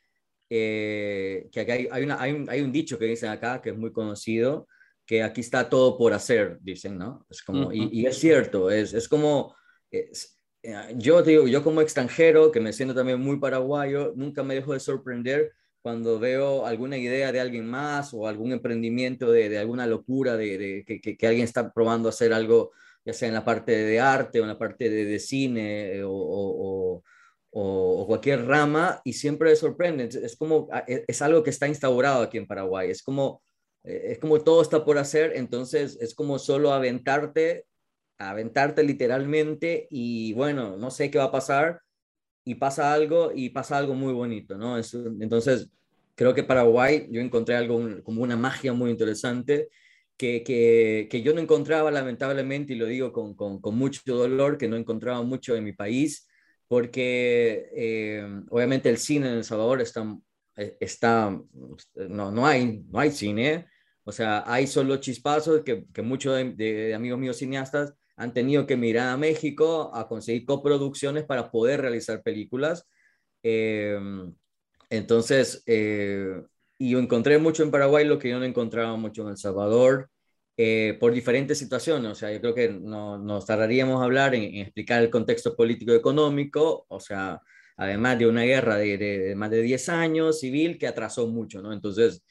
eh, 0.51 1.49
que 1.53 1.61
hay, 1.61 1.89
hay, 1.91 2.03
una, 2.03 2.21
hay, 2.21 2.33
un, 2.33 2.51
hay, 2.51 2.61
un, 2.61 2.73
dicho 2.73 2.99
que 2.99 3.07
dicen 3.07 3.31
acá 3.31 3.63
que 3.63 3.71
es 3.71 3.77
muy 3.77 3.93
conocido, 3.93 4.67
que 5.07 5.23
aquí 5.23 5.41
está 5.41 5.69
todo 5.69 5.97
por 5.97 6.13
hacer, 6.13 6.59
dicen, 6.61 6.99
¿no? 6.99 7.25
Es 7.31 7.43
como, 7.43 7.69
uh 7.69 7.71
-huh. 7.71 7.91
y, 7.93 8.01
y, 8.03 8.07
es 8.07 8.19
cierto, 8.19 8.71
es, 8.71 8.93
es 8.93 9.09
como, 9.09 9.55
es, 9.91 10.39
eh, 10.63 10.95
yo 10.97 11.23
digo, 11.23 11.47
yo 11.47 11.63
como 11.63 11.81
extranjero, 11.81 12.51
que 12.51 12.61
me 12.61 12.73
siento 12.73 12.95
también 12.95 13.21
muy 13.21 13.39
paraguayo, 13.39 14.13
nunca 14.17 14.43
me 14.43 14.55
dejo 14.55 14.73
de 14.73 14.81
sorprender 14.81 15.53
cuando 15.85 16.19
veo 16.19 16.65
alguna 16.65 16.97
idea 16.97 17.31
de 17.31 17.41
alguien 17.41 17.67
más 17.67 18.15
o 18.15 18.27
algún 18.27 18.53
emprendimiento 18.53 19.31
de, 19.31 19.51
de 19.51 19.59
alguna 19.59 19.87
locura 19.87 20.35
de, 20.35 20.57
de 20.57 20.85
que, 20.87 20.99
que, 20.99 21.15
que, 21.15 21.27
alguien 21.27 21.45
está 21.45 21.75
probando 21.75 22.09
hacer 22.09 22.33
algo, 22.33 22.73
ya 23.05 23.13
sea 23.13 23.29
en 23.29 23.35
la 23.35 23.45
parte 23.45 23.73
de 23.73 24.01
arte 24.01 24.41
o 24.41 24.45
en 24.45 24.49
la 24.49 24.59
parte 24.59 24.89
de, 24.89 25.05
de 25.05 25.19
cine 25.19 26.03
o, 26.03 26.11
o, 26.11 27.03
o, 27.51 28.01
o, 28.01 28.07
cualquier 28.07 28.47
rama, 28.47 29.03
y 29.05 29.13
siempre 29.13 29.55
sorprende. 29.57 30.05
Es 30.05 30.37
como, 30.37 30.69
ah, 30.73 30.85
e, 30.89 31.05
es 31.07 31.21
algo 31.21 31.43
que 31.43 31.51
está 31.51 31.69
instaurado 31.69 32.23
aquí 32.23 32.39
en 32.39 32.47
Paraguay. 32.47 32.91
Es 32.91 33.03
como, 33.03 33.43
eh, 33.83 34.13
es 34.13 34.19
como 34.19 34.41
todo 34.41 34.63
está 34.63 34.87
por 34.87 34.97
hacer, 34.97 35.33
entonces 35.37 35.99
es 36.01 36.15
como 36.15 36.39
solo 36.39 36.73
aventarte, 36.73 37.67
aventarte 38.17 38.85
literalmente 38.85 39.87
y 39.91 40.33
bueno, 40.33 40.79
no 40.79 40.91
sé 40.91 41.11
qué 41.11 41.19
va 41.19 41.25
a 41.25 41.33
pasar, 41.33 41.83
y 42.45 42.57
pasa 42.57 42.93
algo 42.93 43.33
y 43.35 43.51
pasa 43.51 43.79
algo 43.79 43.95
muy 43.95 44.13
bonito, 44.13 44.57
¿no? 44.57 44.77
entonces, 45.21 45.71
creo 46.15 46.35
que 46.35 46.45
Paraguay 46.45 47.09
yo 47.11 47.21
encontré 47.21 47.57
algo 47.57 48.03
como 48.03 48.23
una 48.23 48.37
magia 48.37 48.73
muy 48.73 48.91
interesante 48.91 49.69
que, 50.17 50.43
que, 50.45 51.09
que, 51.11 51.23
yo 51.23 51.35
no 51.35 51.41
encontraba 51.41 51.91
lamentablemente, 51.91 52.73
y 52.75 52.77
lo 52.77 52.87
digo 52.87 53.13
con, 53.13 53.35
con, 53.35 53.61
con, 53.61 53.77
mucho 53.77 54.01
dolor, 54.07 54.59
que 54.59 54.69
no 54.69 54.77
encontraba 54.77 55.23
mucho 55.23 55.57
en 55.57 55.65
mi 55.65 55.73
país, 55.73 56.29
porque 56.69 57.69
eh, 57.75 58.25
obviamente 58.51 58.89
el 58.91 58.99
cine 58.99 59.29
en 59.29 59.35
El 59.35 59.45
Salvador 59.45 59.81
está, 59.81 60.07
eh, 60.57 60.77
está 60.81 61.31
no, 61.95 62.31
no, 62.31 62.47
hay, 62.47 62.85
no 62.89 62.99
hay 63.01 63.11
cine, 63.11 63.67
o 64.05 64.13
sea, 64.13 64.45
hay 64.47 64.67
solo 64.67 64.99
chispazos 64.99 65.63
que, 65.63 65.87
que 65.93 66.03
muchos 66.03 66.37
de, 66.37 66.53
de 66.55 66.95
amigos 66.95 67.19
míos 67.19 67.39
cineastas 67.39 67.95
han 68.17 68.33
tenido 68.33 68.67
que 68.67 68.77
mirar 68.77 69.09
a 69.09 69.17
México 69.17 69.91
a 69.95 70.09
conseguir 70.09 70.45
coproducciones 70.45 71.25
para 71.25 71.51
poder 71.51 71.81
realizar 71.81 72.23
películas. 72.23 72.87
Eh, 73.43 73.99
entonces, 74.91 75.63
eh, 75.67 76.43
y 76.79 76.91
yo 76.91 76.99
encontré 76.99 77.39
mucho 77.39 77.63
en 77.63 77.71
Paraguay 77.71 78.07
lo 78.07 78.19
que 78.19 78.31
yo 78.31 78.39
no 78.39 78.45
encontraba 78.45 78.97
mucho 78.97 79.23
en 79.23 79.29
El 79.29 79.37
Salvador, 79.37 80.11
eh, 80.57 80.97
por 81.01 81.13
diferentes 81.13 81.59
situaciones. 81.59 82.13
O 82.13 82.15
sea, 82.15 82.33
yo 82.33 82.41
creo 82.41 82.55
que 82.55 82.69
no, 82.69 83.19
nos 83.19 83.47
tardaríamos 83.47 84.01
a 84.01 84.05
hablar 84.05 84.35
en, 84.35 84.45
en, 84.45 84.57
explicar 84.63 85.03
el 85.03 85.11
contexto 85.11 85.57
político-económico, 85.57 86.87
o 86.89 87.01
sea, 87.01 87.41
además 87.77 88.19
de 88.19 88.29
una 88.29 88.43
guerra 88.43 88.77
de, 88.77 88.97
de, 88.99 89.19
de, 89.19 89.35
más 89.35 89.51
de 89.51 89.63
10 89.63 89.89
años 89.89 90.41
civil 90.41 90.79
que 90.79 90.87
atrasó 90.87 91.27
mucho, 91.27 91.61
¿no? 91.63 91.73
Entonces, 91.73 92.23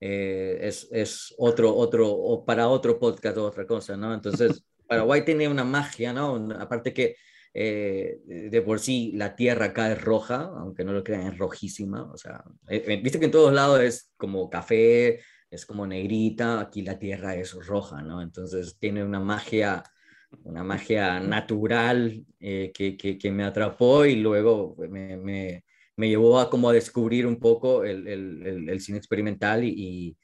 eh, 0.00 0.58
es, 0.62 0.88
es, 0.92 1.34
otro, 1.38 1.74
otro, 1.74 2.10
o 2.10 2.44
para 2.44 2.68
otro 2.68 2.98
podcast 2.98 3.36
otra 3.38 3.66
cosa, 3.66 3.96
¿no? 3.96 4.14
Entonces, 4.14 4.64
Paraguay 4.88 5.24
tiene 5.24 5.48
una 5.48 5.64
magia, 5.64 6.12
¿no? 6.12 6.48
Aparte 6.58 6.92
que 6.92 7.16
eh, 7.54 8.18
de 8.24 8.62
por 8.62 8.80
sí 8.80 9.12
la 9.14 9.36
tierra 9.36 9.66
acá 9.66 9.92
es 9.92 10.00
roja, 10.00 10.50
aunque 10.56 10.84
no 10.84 10.92
lo 10.92 11.04
crean, 11.04 11.26
es 11.28 11.38
rojísima. 11.38 12.10
O 12.12 12.16
sea, 12.16 12.42
eh, 12.68 12.84
eh, 12.86 13.00
viste 13.02 13.18
que 13.18 13.26
en 13.26 13.30
todos 13.30 13.52
lados 13.52 13.80
es 13.80 14.12
como 14.16 14.48
café, 14.48 15.20
es 15.50 15.66
como 15.66 15.86
negrita, 15.86 16.60
aquí 16.60 16.82
la 16.82 16.98
tierra 16.98 17.34
es 17.36 17.52
roja, 17.66 18.02
¿no? 18.02 18.22
Entonces 18.22 18.76
tiene 18.78 19.04
una 19.04 19.20
magia, 19.20 19.82
una 20.44 20.62
magia 20.64 21.20
natural 21.20 22.24
eh, 22.40 22.72
que, 22.74 22.96
que, 22.96 23.30
me 23.30 23.44
atrapó 23.44 24.04
y 24.04 24.16
luego 24.16 24.76
me, 24.90 25.16
me, 25.16 25.64
me, 25.96 26.08
llevó 26.08 26.38
a 26.38 26.50
como 26.50 26.68
a 26.70 26.72
descubrir 26.72 27.26
un 27.26 27.38
poco 27.38 27.84
el, 27.84 28.06
el, 28.06 28.68
el 28.68 28.80
cine 28.80 28.98
experimental 28.98 29.64
y 29.64 30.16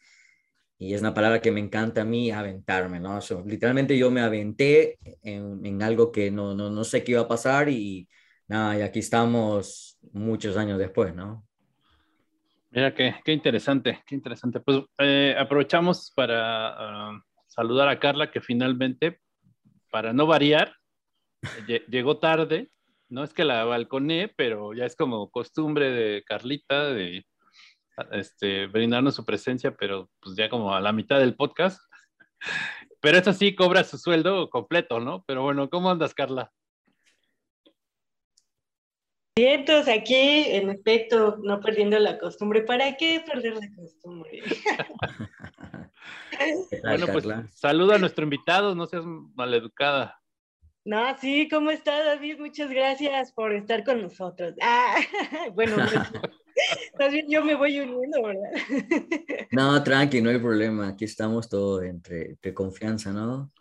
y 0.78 0.94
es 0.94 1.00
una 1.00 1.14
palabra 1.14 1.40
que 1.40 1.52
me 1.52 1.60
encanta 1.60 2.02
a 2.02 2.04
mí, 2.04 2.30
aventarme, 2.30 3.00
¿no? 3.00 3.18
Literalmente 3.46 3.96
yo 3.96 4.10
me 4.10 4.20
aventé 4.20 4.98
en, 5.22 5.64
en, 5.64 5.82
algo 5.82 6.10
que 6.10 6.30
no, 6.30 6.54
no, 6.54 6.70
no 6.70 6.84
sé 6.84 7.04
qué 7.04 7.12
iba 7.12 7.22
a 7.22 7.28
pasar 7.28 7.68
y 7.68 8.08
nada, 8.48 8.78
y 8.78 8.82
aquí 8.82 8.98
estamos 8.98 9.98
muchos 10.12 10.56
años 10.56 10.78
después, 10.78 11.14
¿no? 11.14 11.46
Mira, 12.70 12.92
qué, 12.92 13.14
qué 13.24 13.32
interesante, 13.32 14.02
qué 14.04 14.16
interesante. 14.16 14.58
Pues 14.58 14.82
eh, 14.98 15.36
aprovechamos 15.38 16.12
para 16.14 17.12
uh, 17.12 17.20
saludar 17.46 17.88
a 17.88 18.00
Carla, 18.00 18.32
que 18.32 18.40
finalmente, 18.40 19.20
para 19.92 20.12
no 20.12 20.26
variar, 20.26 20.74
llegó 21.88 22.18
tarde. 22.18 22.70
No 23.08 23.22
es 23.22 23.32
que 23.32 23.44
la 23.44 23.64
balconé, 23.64 24.32
pero 24.36 24.74
ya 24.74 24.86
es 24.86 24.96
como 24.96 25.30
costumbre 25.30 25.90
de 25.90 26.24
Carlita 26.24 26.92
de 26.92 27.24
este, 28.12 28.66
brindarnos 28.66 29.14
su 29.14 29.24
presencia, 29.24 29.74
pero 29.76 30.10
pues 30.20 30.36
ya 30.36 30.48
como 30.48 30.74
a 30.74 30.80
la 30.80 30.92
mitad 30.92 31.18
del 31.18 31.36
podcast. 31.36 31.80
Pero 33.00 33.18
eso 33.18 33.34
sí, 33.34 33.54
cobra 33.54 33.84
su 33.84 33.98
sueldo 33.98 34.48
completo, 34.48 34.98
¿no? 34.98 35.24
Pero 35.26 35.42
bueno, 35.42 35.68
¿cómo 35.68 35.90
andas, 35.90 36.14
Carla? 36.14 36.50
Bien, 39.36 39.60
entonces 39.60 39.94
aquí, 39.94 40.44
en 40.46 40.70
efecto, 40.70 41.36
no 41.42 41.60
perdiendo 41.60 41.98
la 41.98 42.18
costumbre. 42.18 42.62
¿Para 42.62 42.96
qué 42.96 43.22
perder 43.26 43.54
la 43.54 43.68
costumbre? 43.76 44.42
bueno, 46.82 47.06
pues 47.08 47.26
saluda 47.52 47.96
a 47.96 47.98
nuestro 47.98 48.24
invitado, 48.24 48.74
no 48.74 48.86
seas 48.86 49.04
maleducada. 49.34 50.18
No, 50.84 51.18
sí, 51.18 51.48
¿cómo 51.48 51.70
está 51.70 52.04
David? 52.04 52.38
Muchas 52.38 52.70
gracias 52.70 53.32
por 53.32 53.54
estar 53.54 53.84
con 53.84 54.02
nosotros. 54.02 54.54
Ah, 54.62 54.96
bueno, 55.54 55.76
más 56.98 57.12
bien 57.12 57.26
yo 57.28 57.44
me 57.44 57.54
voy 57.54 57.80
uniendo, 57.80 58.22
¿verdad? 58.22 58.50
No, 59.50 59.82
tranqui, 59.82 60.20
no 60.20 60.30
hay 60.30 60.38
problema. 60.38 60.88
Aquí 60.88 61.04
estamos 61.04 61.48
todos 61.48 61.82
entre, 61.84 62.30
entre 62.30 62.54
confianza, 62.54 63.12
¿no? 63.12 63.52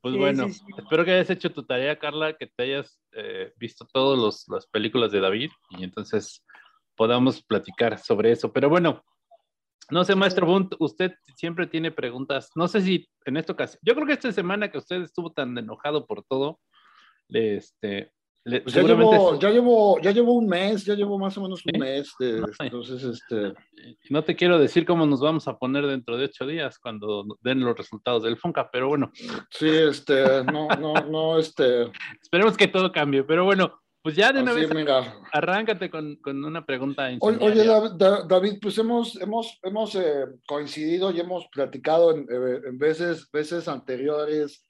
Pues 0.00 0.14
sí, 0.14 0.18
bueno, 0.18 0.48
sí, 0.48 0.54
sí. 0.54 0.64
espero 0.76 1.04
que 1.04 1.12
hayas 1.12 1.30
hecho 1.30 1.52
tu 1.52 1.64
tarea, 1.64 1.98
Carla, 1.98 2.36
que 2.36 2.48
te 2.48 2.62
hayas 2.64 3.00
eh, 3.12 3.52
visto 3.56 3.86
todas 3.92 4.46
las 4.48 4.66
películas 4.66 5.12
de 5.12 5.20
David 5.20 5.50
y 5.70 5.84
entonces 5.84 6.44
podamos 6.96 7.42
platicar 7.42 7.98
sobre 7.98 8.32
eso. 8.32 8.52
Pero 8.52 8.68
bueno, 8.68 9.04
no 9.90 10.04
sé, 10.04 10.14
maestro 10.14 10.46
Bunt, 10.46 10.74
usted 10.78 11.12
siempre 11.36 11.66
tiene 11.66 11.90
preguntas. 11.90 12.50
No 12.54 12.66
sé 12.66 12.80
si 12.80 13.08
en 13.24 13.36
esta 13.36 13.52
ocasión, 13.52 13.80
yo 13.82 13.94
creo 13.94 14.06
que 14.06 14.14
esta 14.14 14.32
semana 14.32 14.70
que 14.70 14.78
usted 14.78 15.02
estuvo 15.02 15.32
tan 15.32 15.56
enojado 15.56 16.06
por 16.06 16.24
todo, 16.24 16.60
este, 17.28 18.12
le, 18.44 18.60
pues 18.62 18.74
ya, 18.74 18.82
llevo, 18.82 19.38
ya, 19.38 19.50
llevo, 19.50 20.00
ya 20.00 20.10
llevo 20.10 20.32
un 20.32 20.46
mes, 20.46 20.84
ya 20.84 20.94
llevo 20.94 21.16
más 21.16 21.36
o 21.38 21.42
menos 21.42 21.62
un 21.64 21.78
mes. 21.78 22.12
De, 22.18 22.40
no, 22.40 22.48
entonces, 22.58 23.02
este. 23.04 23.54
No 24.10 24.24
te 24.24 24.34
quiero 24.34 24.58
decir 24.58 24.84
cómo 24.84 25.06
nos 25.06 25.20
vamos 25.20 25.46
a 25.46 25.58
poner 25.58 25.86
dentro 25.86 26.16
de 26.16 26.24
ocho 26.24 26.46
días 26.46 26.78
cuando 26.78 27.24
den 27.40 27.60
los 27.60 27.76
resultados 27.76 28.24
del 28.24 28.36
FONCA, 28.36 28.70
pero 28.72 28.88
bueno. 28.88 29.12
Sí, 29.50 29.68
este, 29.68 30.44
no, 30.44 30.66
no, 30.68 30.94
no, 31.08 31.38
este. 31.38 31.90
Esperemos 32.22 32.56
que 32.56 32.66
todo 32.66 32.90
cambie, 32.90 33.22
pero 33.22 33.44
bueno, 33.44 33.80
pues 34.02 34.16
ya 34.16 34.32
de 34.32 34.42
una 34.42 34.50
Así, 34.50 34.62
vez 34.62 34.74
mira. 34.74 35.20
arráncate 35.32 35.88
con, 35.88 36.16
con, 36.16 36.44
una 36.44 36.66
pregunta. 36.66 37.10
Oye, 37.20 37.64
David, 37.64 38.58
pues 38.60 38.76
hemos, 38.78 39.20
hemos, 39.20 39.60
hemos 39.62 39.94
eh, 39.94 40.26
coincidido 40.48 41.12
y 41.12 41.20
hemos 41.20 41.46
platicado 41.52 42.10
en, 42.10 42.22
eh, 42.22 42.60
en 42.66 42.78
veces, 42.78 43.30
veces 43.30 43.68
anteriores 43.68 44.66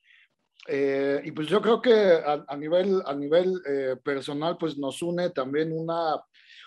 eh, 0.68 1.20
y 1.24 1.32
pues 1.32 1.48
yo 1.48 1.60
creo 1.60 1.82
que 1.82 1.92
a, 1.92 2.56
nivel, 2.56 3.02
a 3.04 3.14
nivel 3.14 3.52
eh, 3.66 3.96
personal, 4.02 4.56
pues 4.58 4.78
nos 4.78 5.02
une 5.02 5.30
también 5.30 5.72
una, 5.72 6.22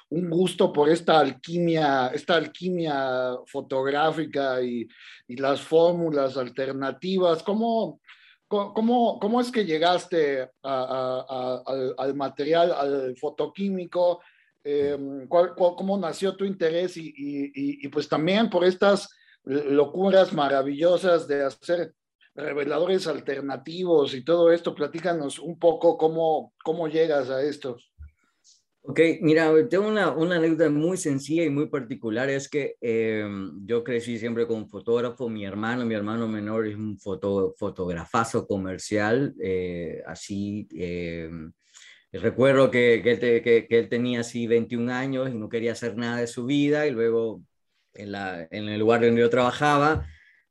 un 0.09 0.29
gusto 0.29 0.73
por 0.73 0.89
esta 0.89 1.19
alquimia, 1.19 2.07
esta 2.07 2.35
alquimia 2.35 3.37
fotográfica 3.47 4.61
y, 4.61 4.87
las 5.29 5.61
fórmulas 5.61 6.35
alternativas. 6.37 7.41
¿Cómo, 7.41 8.01
cómo, 8.47 9.19
cómo 9.19 9.41
es 9.41 9.51
que 9.51 9.65
llegaste 9.65 10.49
al, 10.61 11.93
al, 11.97 12.15
material, 12.15 12.73
al 12.73 13.15
fotoquímico? 13.17 14.21
Eh, 14.63 14.97
¿cuál, 15.29 15.55
cuál, 15.55 15.75
¿Cómo 15.77 15.97
nació 15.97 16.35
tu 16.35 16.43
interés? 16.43 16.93
Y 16.97 17.87
pues 17.87 18.09
también 18.09 18.49
por 18.49 18.65
estas 18.65 19.09
locuras 19.45 20.33
maravillosas 20.33 21.27
de 21.27 21.43
hacer 21.43 21.93
reveladores 22.35 23.07
alternativos 23.07 24.13
y 24.13 24.23
todo 24.23 24.51
esto. 24.51 24.75
Platícanos 24.75 25.39
un 25.39 25.57
poco 25.57 25.97
cómo, 25.97 26.53
cómo 26.63 26.87
llegas 26.87 27.29
a 27.29 27.41
esto. 27.41 27.77
Ok, 28.87 28.99
mira, 29.21 29.51
tengo 29.67 29.87
una, 29.87 30.11
una 30.11 30.35
anécdota 30.35 30.69
muy 30.69 30.95
sencilla 30.97 31.43
y 31.43 31.49
muy 31.49 31.67
particular. 31.69 32.29
Es 32.29 32.47
que 32.47 32.75
eh, 32.81 33.27
yo 33.63 33.83
crecí 33.83 34.19
siempre 34.19 34.45
con 34.45 34.57
un 34.57 34.69
fotógrafo. 34.69 35.27
Mi 35.27 35.43
hermano, 35.43 35.85
mi 35.85 35.95
hermano 35.95 36.27
menor 36.27 36.67
es 36.67 36.75
un 36.75 36.99
foto, 36.99 37.55
fotografazo 37.57 38.45
comercial. 38.45 39.33
Eh, 39.41 40.03
así, 40.05 40.67
eh, 40.75 41.31
recuerdo 42.11 42.69
que, 42.69 43.01
te, 43.19 43.41
que, 43.41 43.65
que, 43.67 43.79
él 43.79 43.89
tenía 43.89 44.19
así 44.19 44.45
21 44.45 44.93
años 44.93 45.31
y 45.31 45.33
no 45.33 45.49
quería 45.49 45.71
hacer 45.71 45.97
nada 45.97 46.17
de 46.17 46.27
su 46.27 46.45
vida. 46.45 46.85
Y 46.85 46.91
luego 46.91 47.41
en, 47.95 48.11
la, 48.11 48.47
en 48.51 48.69
el 48.69 48.79
lugar 48.79 49.01
donde 49.01 49.21
yo 49.21 49.31
trabajaba, 49.31 50.05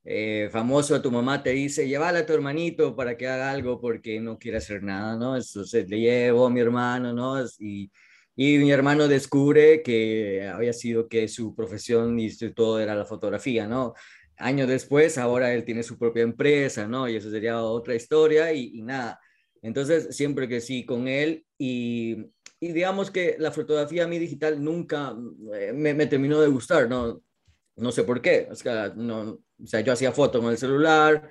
eh, 0.05 0.49
famoso, 0.53 1.01
tu 1.01 1.11
mamá 1.11 1.43
te 1.43 1.51
dice, 1.51 1.89
llévala 1.89 2.21
a 2.21 2.27
tu 2.27 2.35
hermanito 2.35 2.95
para 2.95 3.17
que 3.17 3.27
haga 3.27 3.51
algo 3.51 3.81
porque 3.81 4.21
no 4.21 4.39
quiere 4.39 4.59
hacer 4.59 4.83
nada, 4.83 5.17
¿no? 5.17 5.37
Entonces 5.37 5.89
le 5.89 5.99
llevo 5.99 6.47
a 6.47 6.51
mi 6.51 6.61
hermano, 6.61 7.13
¿no? 7.15 7.43
Y, 7.59 7.91
y 8.37 8.59
mi 8.59 8.71
hermano 8.71 9.09
descubre 9.09 9.83
que 9.83 10.47
había 10.47 10.73
sido 10.75 11.09
que 11.09 11.27
su 11.29 11.55
profesión 11.55 12.19
y 12.19 12.31
todo 12.53 12.81
era 12.81 12.95
la 12.95 13.07
fotografía, 13.07 13.67
¿no? 13.67 13.95
Años 14.37 14.69
después, 14.69 15.17
ahora 15.19 15.55
él 15.55 15.65
tiene 15.65 15.83
su 15.83 15.99
propia 15.99 16.23
empresa, 16.23 16.87
¿no? 16.89 17.09
Y 17.09 17.17
eso 17.17 17.31
sería 17.31 17.63
otra 17.63 17.95
historia 17.95 18.53
y, 18.53 18.83
nada. 18.83 19.21
Entonces, 19.63 20.15
siempre 20.17 20.49
que 20.49 20.61
sí 20.61 20.85
con 20.85 21.09
él 21.09 21.47
y, 21.59 22.27
y 22.61 22.73
digamos 22.73 23.11
que 23.11 23.37
la 23.39 23.53
fotografía 23.53 24.05
a 24.05 24.09
mí 24.09 24.19
digital 24.19 24.63
nunca 24.63 25.17
eh, 25.55 25.73
me, 25.73 25.95
me 25.95 26.07
terminó 26.07 26.41
de 26.41 26.49
gustar, 26.49 26.89
¿no? 26.89 27.23
No 27.77 27.93
sé 27.93 28.05
por 28.05 28.21
qué. 28.21 28.49
O 28.51 28.55
sea, 28.55 28.93
no, 28.97 29.39
o 29.63 29.67
sea, 29.67 29.81
yo 29.81 29.93
hacía 29.93 30.13
fotos 30.13 30.41
con 30.43 30.51
el 30.51 30.59
celular, 30.59 31.29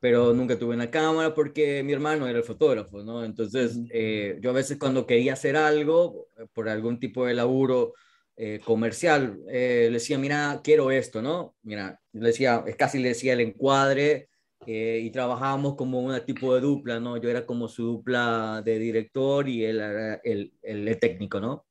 pero 0.00 0.34
nunca 0.34 0.58
tuve 0.58 0.74
una 0.74 0.90
cámara 0.90 1.34
porque 1.34 1.82
mi 1.82 1.92
hermano 1.92 2.28
era 2.28 2.38
el 2.38 2.44
fotógrafo, 2.44 3.02
¿no? 3.02 3.24
Entonces, 3.24 3.78
eh, 3.90 4.38
yo 4.40 4.50
a 4.50 4.52
veces 4.52 4.76
cuando 4.78 5.06
quería 5.06 5.32
hacer 5.32 5.56
algo, 5.56 6.28
eh, 6.36 6.46
por 6.52 6.68
algún 6.68 7.00
tipo 7.00 7.24
de 7.26 7.34
laburo 7.34 7.94
eh, 8.36 8.60
comercial, 8.64 9.38
le 9.46 9.90
decía, 9.90 10.18
mira, 10.18 10.60
quiero 10.62 10.90
esto, 10.90 11.22
¿no? 11.22 11.56
Mira, 11.62 12.00
le 12.12 12.26
decía, 12.28 12.64
casi 12.78 12.98
le 12.98 13.08
decía 13.10 13.32
el 13.32 13.40
encuadre 13.40 14.28
y 14.66 15.10
trabajábamos 15.10 15.74
como 15.76 16.00
un 16.00 16.18
tipo 16.24 16.54
de 16.54 16.60
dupla, 16.60 17.00
¿no? 17.00 17.16
Yo 17.18 17.28
era 17.30 17.46
como 17.46 17.68
su 17.68 17.84
dupla 17.84 18.62
de 18.64 18.78
director 18.78 19.48
y 19.48 19.64
él 19.64 19.76
era 19.80 20.20
el, 20.24 20.52
el 20.62 20.98
técnico, 20.98 21.40
¿no? 21.40 21.66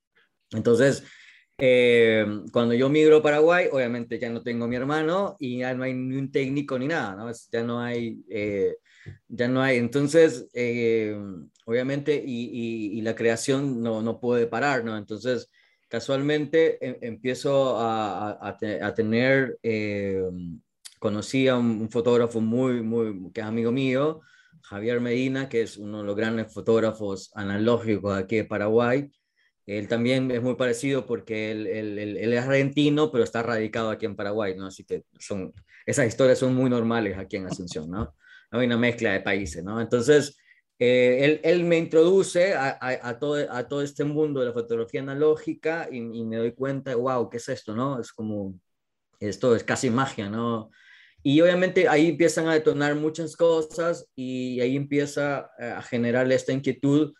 Entonces, 0.51 1.03
eh, 1.65 2.25
cuando 2.51 2.73
yo 2.73 2.89
migro 2.89 3.17
a 3.17 3.21
Paraguay, 3.21 3.69
obviamente 3.71 4.19
ya 4.19 4.29
no 4.29 4.43
tengo 4.43 4.67
mi 4.67 4.75
hermano 4.75 5.37
y 5.39 5.59
ya 5.59 5.73
no 5.73 5.83
hay 5.83 5.93
ni 5.93 6.17
un 6.17 6.29
técnico 6.29 6.77
ni 6.77 6.87
nada, 6.87 7.15
¿no? 7.15 7.31
Ya 7.53 7.63
no 7.63 7.79
hay, 7.79 8.21
eh, 8.29 8.75
ya 9.29 9.47
no 9.47 9.61
hay. 9.61 9.77
Entonces, 9.77 10.49
eh, 10.53 11.17
obviamente, 11.65 12.21
y, 12.21 12.97
y, 12.97 13.01
la 13.01 13.15
creación 13.15 13.81
no, 13.81 14.01
no 14.01 14.19
puede 14.19 14.45
parar, 14.45 14.83
¿no? 14.83 14.97
Entonces, 14.97 15.49
casualmente 15.87 16.85
em, 16.85 16.97
empiezo 16.99 17.77
a, 17.77 18.31
a, 18.31 18.57
a 18.81 18.93
tener, 18.93 19.57
conocí 20.99 21.47
a 21.47 21.55
un, 21.55 21.89
fotógrafo 21.89 22.41
muy, 22.41 22.81
muy, 22.81 23.31
que 23.31 23.39
es 23.39 23.47
amigo 23.47 23.71
mío, 23.71 24.19
Javier 24.63 24.99
Medina, 24.99 25.47
que 25.47 25.61
es 25.61 25.77
uno 25.77 25.99
de 25.99 26.03
los 26.03 26.15
grandes 26.17 26.53
fotógrafos 26.53 27.31
analógicos 27.35 28.17
aquí 28.17 28.35
de 28.35 28.43
Paraguay 28.43 29.09
él 29.65 29.87
también 29.87 30.29
es 30.31 30.41
muy 30.41 30.55
parecido 30.55 31.05
porque 31.05 31.51
él, 31.51 31.67
es 31.67 32.43
argentino, 32.43 33.11
pero 33.11 33.23
está 33.23 33.43
radicado 33.43 33.89
aquí 33.89 34.05
en 34.05 34.15
Paraguay, 34.15 34.55
¿no? 34.55 34.67
Así 34.67 34.83
que 34.83 35.03
son, 35.19 35.53
esas 35.85 36.07
historias 36.07 36.39
son 36.39 36.53
muy 36.53 36.69
normales 36.69 37.17
aquí 37.17 37.37
en 37.37 37.47
Asunción, 37.47 37.89
¿no? 37.89 38.15
Hay 38.51 38.65
una 38.65 38.77
mezcla 38.77 39.13
de 39.13 39.21
países, 39.21 39.63
¿no? 39.63 39.79
Entonces, 39.79 40.37
eh, 40.79 41.39
él, 41.43 41.63
me 41.63 41.77
introduce 41.77 42.53
a, 42.55 43.17
todo, 43.19 43.81
este 43.81 44.03
mundo 44.03 44.41
de 44.41 44.47
la 44.47 44.53
fotografía 44.53 45.01
analógica 45.01 45.87
y, 45.89 45.97
y, 45.97 46.25
me 46.25 46.37
doy 46.37 46.51
cuenta, 46.51 46.95
wow, 46.95 47.29
¿qué 47.29 47.37
es 47.37 47.47
esto, 47.47 47.73
no? 47.73 47.99
Es 47.99 48.11
como, 48.11 48.59
esto 49.19 49.55
es 49.55 49.63
casi 49.63 49.89
magia, 49.89 50.29
¿no? 50.29 50.71
Y 51.23 51.39
obviamente 51.39 51.87
ahí 51.87 52.09
empiezan 52.09 52.49
a 52.49 52.53
detonar 52.53 52.95
muchas 52.95 53.37
cosas 53.37 54.09
y 54.13 54.59
ahí 54.59 54.75
empieza 54.75 55.49
a 55.57 55.81
generar 55.81 56.29
esta 56.29 56.51
inquietud 56.51 57.13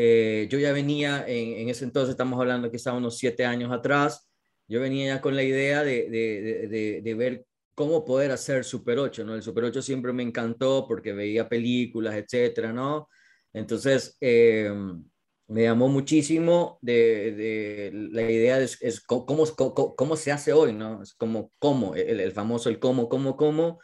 eh, 0.00 0.46
yo 0.48 0.60
ya 0.60 0.72
venía, 0.72 1.24
en, 1.26 1.68
ese 1.68 1.84
entonces 1.84 2.10
estamos 2.10 2.38
hablando 2.38 2.70
que 2.70 2.76
estaba 2.76 2.96
unos 2.96 3.18
siete 3.18 3.44
años 3.44 3.72
atrás, 3.72 4.30
yo 4.68 4.80
venía 4.80 5.16
ya 5.16 5.20
con 5.20 5.34
la 5.34 5.42
idea 5.42 5.82
de, 5.82 6.08
de, 6.08 7.00
de, 7.02 7.14
ver 7.14 7.44
cómo 7.74 8.04
poder 8.04 8.30
hacer 8.30 8.64
Super 8.64 9.00
8, 9.00 9.24
¿no? 9.24 9.34
El 9.34 9.42
Super 9.42 9.64
8 9.64 9.82
siempre 9.82 10.12
me 10.12 10.22
encantó 10.22 10.86
porque 10.86 11.12
veía 11.12 11.48
películas, 11.48 12.14
etcétera, 12.14 12.72
¿no? 12.72 13.08
Entonces, 13.52 14.16
eh, 14.20 14.72
me 15.48 15.62
llamó 15.64 15.88
muchísimo 15.88 16.78
de, 16.80 17.90
la 18.12 18.22
idea 18.30 18.58
de 18.58 18.66
es, 18.66 19.00
cómo, 19.00 19.24
cómo, 19.26 19.96
cómo, 19.96 20.16
se 20.16 20.30
hace 20.30 20.52
hoy, 20.52 20.74
¿no? 20.74 21.02
Es 21.02 21.12
como 21.14 21.50
cómo, 21.58 21.96
el, 21.96 22.20
el 22.20 22.30
famoso 22.30 22.68
el 22.68 22.78
cómo, 22.78 23.08
cómo, 23.08 23.36
cómo, 23.36 23.80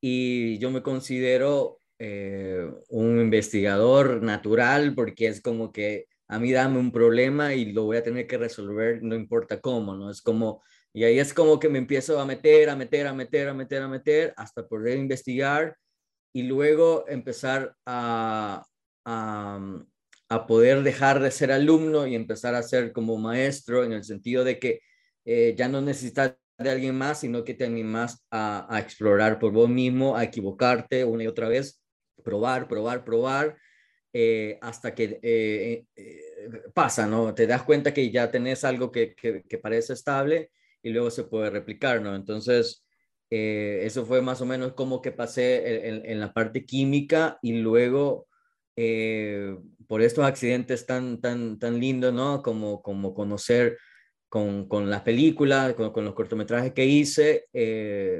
y 0.00 0.58
yo 0.58 0.70
me 0.70 0.82
considero 0.82 1.79
eh, 2.02 2.66
un 2.88 3.20
investigador 3.20 4.22
natural 4.22 4.94
porque 4.94 5.26
es 5.28 5.42
como 5.42 5.70
que 5.70 6.06
a 6.28 6.38
mí 6.38 6.50
dame 6.50 6.78
un 6.78 6.92
problema 6.92 7.54
y 7.54 7.72
lo 7.72 7.84
voy 7.84 7.98
a 7.98 8.02
tener 8.02 8.26
que 8.26 8.38
resolver, 8.38 9.02
no 9.02 9.14
importa 9.14 9.60
cómo, 9.60 9.94
¿no? 9.94 10.10
Es 10.10 10.22
como, 10.22 10.62
y 10.94 11.04
ahí 11.04 11.18
es 11.18 11.34
como 11.34 11.60
que 11.60 11.68
me 11.68 11.78
empiezo 11.78 12.18
a 12.18 12.24
meter, 12.24 12.70
a 12.70 12.76
meter, 12.76 13.06
a 13.06 13.12
meter, 13.12 13.48
a 13.48 13.54
meter, 13.54 13.82
a 13.82 13.88
meter, 13.88 14.34
hasta 14.38 14.66
poder 14.66 14.96
investigar 14.96 15.76
y 16.32 16.44
luego 16.44 17.04
empezar 17.06 17.74
a, 17.84 18.64
a, 19.04 19.60
a 20.30 20.46
poder 20.46 20.82
dejar 20.82 21.20
de 21.20 21.30
ser 21.30 21.52
alumno 21.52 22.06
y 22.06 22.14
empezar 22.14 22.54
a 22.54 22.62
ser 22.62 22.92
como 22.92 23.18
maestro 23.18 23.84
en 23.84 23.92
el 23.92 24.04
sentido 24.04 24.42
de 24.44 24.58
que 24.58 24.80
eh, 25.26 25.54
ya 25.54 25.68
no 25.68 25.82
necesitas 25.82 26.34
de 26.56 26.70
alguien 26.70 26.96
más, 26.96 27.20
sino 27.20 27.44
que 27.44 27.52
te 27.54 27.66
animas 27.66 28.24
a, 28.30 28.74
a 28.74 28.80
explorar 28.80 29.38
por 29.38 29.52
vos 29.52 29.68
mismo, 29.68 30.16
a 30.16 30.24
equivocarte 30.24 31.04
una 31.04 31.24
y 31.24 31.26
otra 31.26 31.48
vez 31.48 31.79
probar, 32.22 32.68
probar, 32.68 33.04
probar, 33.04 33.56
eh, 34.12 34.58
hasta 34.60 34.92
que 34.92 35.20
eh, 35.22 35.84
eh, 35.94 36.20
pasa, 36.74 37.06
¿no? 37.06 37.32
Te 37.32 37.46
das 37.46 37.62
cuenta 37.62 37.94
que 37.94 38.10
ya 38.10 38.28
tenés 38.28 38.64
algo 38.64 38.90
que, 38.90 39.14
que, 39.14 39.58
parece 39.58 39.92
estable 39.92 40.50
y 40.82 40.90
luego 40.90 41.10
se 41.12 41.24
puede 41.24 41.48
replicar, 41.50 42.02
¿no? 42.02 42.16
Entonces, 42.16 42.84
eso 43.30 44.04
fue 44.06 44.20
más 44.20 44.40
o 44.40 44.46
menos 44.46 44.72
como 44.72 45.00
que 45.00 45.12
pasé 45.12 45.86
en, 45.88 46.18
la 46.18 46.32
parte 46.32 46.66
química 46.66 47.38
y 47.42 47.52
luego 47.52 48.26
por 49.86 50.02
estos 50.02 50.24
accidentes 50.24 50.86
tan, 50.86 51.20
tan, 51.20 51.58
tan 51.60 51.78
lindos, 51.78 52.12
¿no? 52.12 52.42
Como, 52.42 52.82
como 52.82 53.14
conocer 53.14 53.78
con, 54.28 54.66
con 54.68 54.90
las 54.90 55.02
películas, 55.02 55.74
con, 55.74 55.92
con, 55.92 56.04
los 56.04 56.14
cortometrajes 56.14 56.72
que 56.72 56.86
hice, 56.86 57.46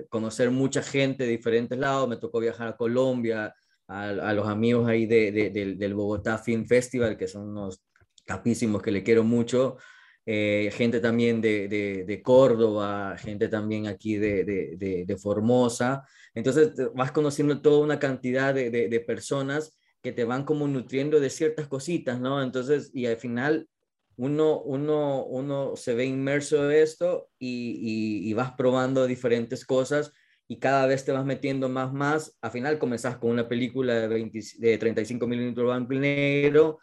conocer 0.08 0.52
mucha 0.52 0.82
gente 0.82 1.24
de 1.24 1.30
diferentes 1.30 1.76
lados, 1.76 2.08
me 2.08 2.16
tocó 2.16 2.38
viajar 2.38 2.68
a 2.68 2.76
Colombia, 2.76 3.52
a, 3.90 4.32
los 4.32 4.46
amigos 4.46 4.88
ahí 4.88 5.06
de, 5.06 5.50
del, 5.76 5.94
Bogotá 5.94 6.38
Film 6.38 6.64
Festival, 6.66 7.16
que 7.16 7.26
son 7.26 7.48
unos 7.48 7.82
capísimos 8.24 8.82
que 8.82 8.92
le 8.92 9.02
quiero 9.02 9.24
mucho, 9.24 9.78
eh, 10.24 10.70
gente 10.72 11.00
también 11.00 11.40
de, 11.40 12.20
Córdoba, 12.24 13.16
gente 13.18 13.48
también 13.48 13.88
aquí 13.88 14.16
de, 14.16 15.18
Formosa. 15.20 16.04
Entonces 16.34 16.72
vas 16.94 17.10
conociendo 17.10 17.60
toda 17.60 17.80
una 17.80 17.98
cantidad 17.98 18.54
de, 18.54 19.04
personas 19.06 19.76
que 20.02 20.12
te 20.12 20.24
van 20.24 20.44
como 20.44 20.68
nutriendo 20.68 21.18
de 21.18 21.28
ciertas 21.28 21.66
cositas, 21.66 22.20
¿no? 22.20 22.42
Entonces, 22.42 22.90
y 22.94 23.06
al 23.06 23.16
final 23.16 23.68
uno, 24.16 24.60
uno, 24.62 25.24
uno 25.24 25.76
se 25.76 25.94
ve 25.94 26.04
inmerso 26.04 26.70
en 26.70 26.76
esto 26.76 27.28
y, 27.38 28.30
y 28.30 28.32
vas 28.34 28.52
probando 28.52 29.06
diferentes 29.06 29.64
cosas 29.66 30.12
y 30.50 30.58
cada 30.58 30.84
vez 30.86 31.04
te 31.04 31.12
vas 31.12 31.24
metiendo 31.24 31.68
más, 31.68 31.92
más. 31.92 32.36
Al 32.40 32.50
final 32.50 32.80
comenzás 32.80 33.16
con 33.18 33.30
una 33.30 33.48
película 33.48 33.94
de, 33.94 34.08
20, 34.08 34.40
de 34.58 34.78
35 34.78 35.28
milímetros 35.28 35.64
blanco 35.64 35.92
y 35.92 36.00
negro 36.00 36.80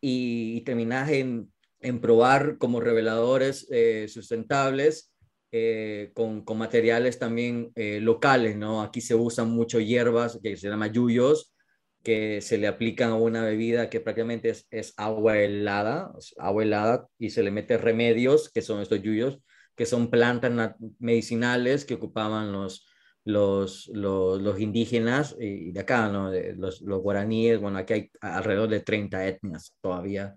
y, 0.00 0.56
y 0.56 0.60
terminás 0.62 1.08
en, 1.10 1.52
en, 1.78 2.00
probar 2.00 2.58
como 2.58 2.80
reveladores 2.80 3.68
eh, 3.70 4.08
sustentables 4.08 5.14
eh, 5.52 6.10
con, 6.14 6.44
con, 6.44 6.58
materiales 6.58 7.20
también 7.20 7.70
eh, 7.76 8.00
locales, 8.00 8.56
¿no? 8.56 8.82
Aquí 8.82 9.00
se 9.00 9.14
usan 9.14 9.50
mucho 9.50 9.78
hierbas 9.78 10.40
que 10.42 10.56
se 10.56 10.68
llama 10.68 10.88
yuyos, 10.88 11.54
que 12.02 12.40
se 12.40 12.58
le 12.58 12.66
aplican 12.66 13.10
a 13.10 13.14
una 13.14 13.44
bebida 13.44 13.88
que 13.88 14.00
prácticamente 14.00 14.48
es, 14.48 14.66
es 14.72 14.94
agua 14.96 15.38
helada, 15.38 16.12
agua 16.38 16.64
helada, 16.64 17.06
y 17.20 17.30
se 17.30 17.44
le 17.44 17.52
mete 17.52 17.78
remedios, 17.78 18.50
que 18.50 18.62
son 18.62 18.80
estos 18.82 19.00
yuyos, 19.00 19.38
que 19.76 19.86
son 19.86 20.10
plantas 20.10 20.74
medicinales 20.98 21.84
que 21.84 21.94
ocupaban 21.94 22.50
los, 22.50 22.88
los, 23.26 23.88
los, 23.88 24.60
indígenas 24.60 25.34
y 25.38 25.72
de 25.72 25.80
acá, 25.80 26.08
los, 26.56 26.80
guaraníes, 26.80 27.60
bueno, 27.60 27.78
aquí 27.78 27.92
hay 27.92 28.10
alrededor 28.20 28.68
de 28.68 28.80
30 28.80 29.26
etnias 29.26 29.74
todavía. 29.80 30.36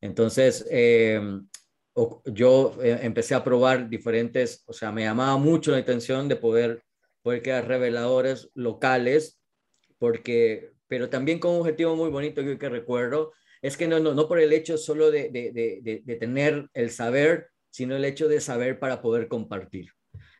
Entonces, 0.00 0.66
eh, 0.68 1.20
yo 2.24 2.76
eh, 2.82 2.98
empecé 3.02 3.36
a 3.36 3.44
probar 3.44 3.88
diferentes, 3.88 4.64
o 4.66 4.72
sea, 4.72 4.90
me 4.90 5.02
llamaba 5.04 5.36
mucho 5.38 5.70
la 5.70 5.78
atención 5.78 6.28
de 6.28 6.34
poder, 6.34 6.82
poder 7.22 7.42
crear 7.42 7.68
reveladores 7.68 8.50
locales, 8.54 9.40
porque, 9.96 10.72
pero 10.88 11.08
también 11.08 11.38
con 11.38 11.52
un 11.52 11.60
objetivo 11.60 11.94
muy 11.94 12.10
bonito 12.10 12.42
que, 12.42 12.58
que 12.58 12.68
recuerdo, 12.68 13.34
es 13.62 13.76
que 13.76 13.86
no, 13.86 14.00
no, 14.00 14.14
no 14.14 14.26
por 14.26 14.40
el 14.40 14.52
hecho 14.52 14.76
solo 14.78 15.12
de, 15.12 15.30
de, 15.30 16.02
de 16.04 16.16
tener 16.16 16.68
el 16.74 16.90
saber, 16.90 17.50
sino 17.70 17.94
el 17.94 18.04
hecho 18.04 18.26
de 18.26 18.40
saber 18.40 18.80
para 18.80 19.00
poder 19.00 19.28
compartir. 19.28 19.95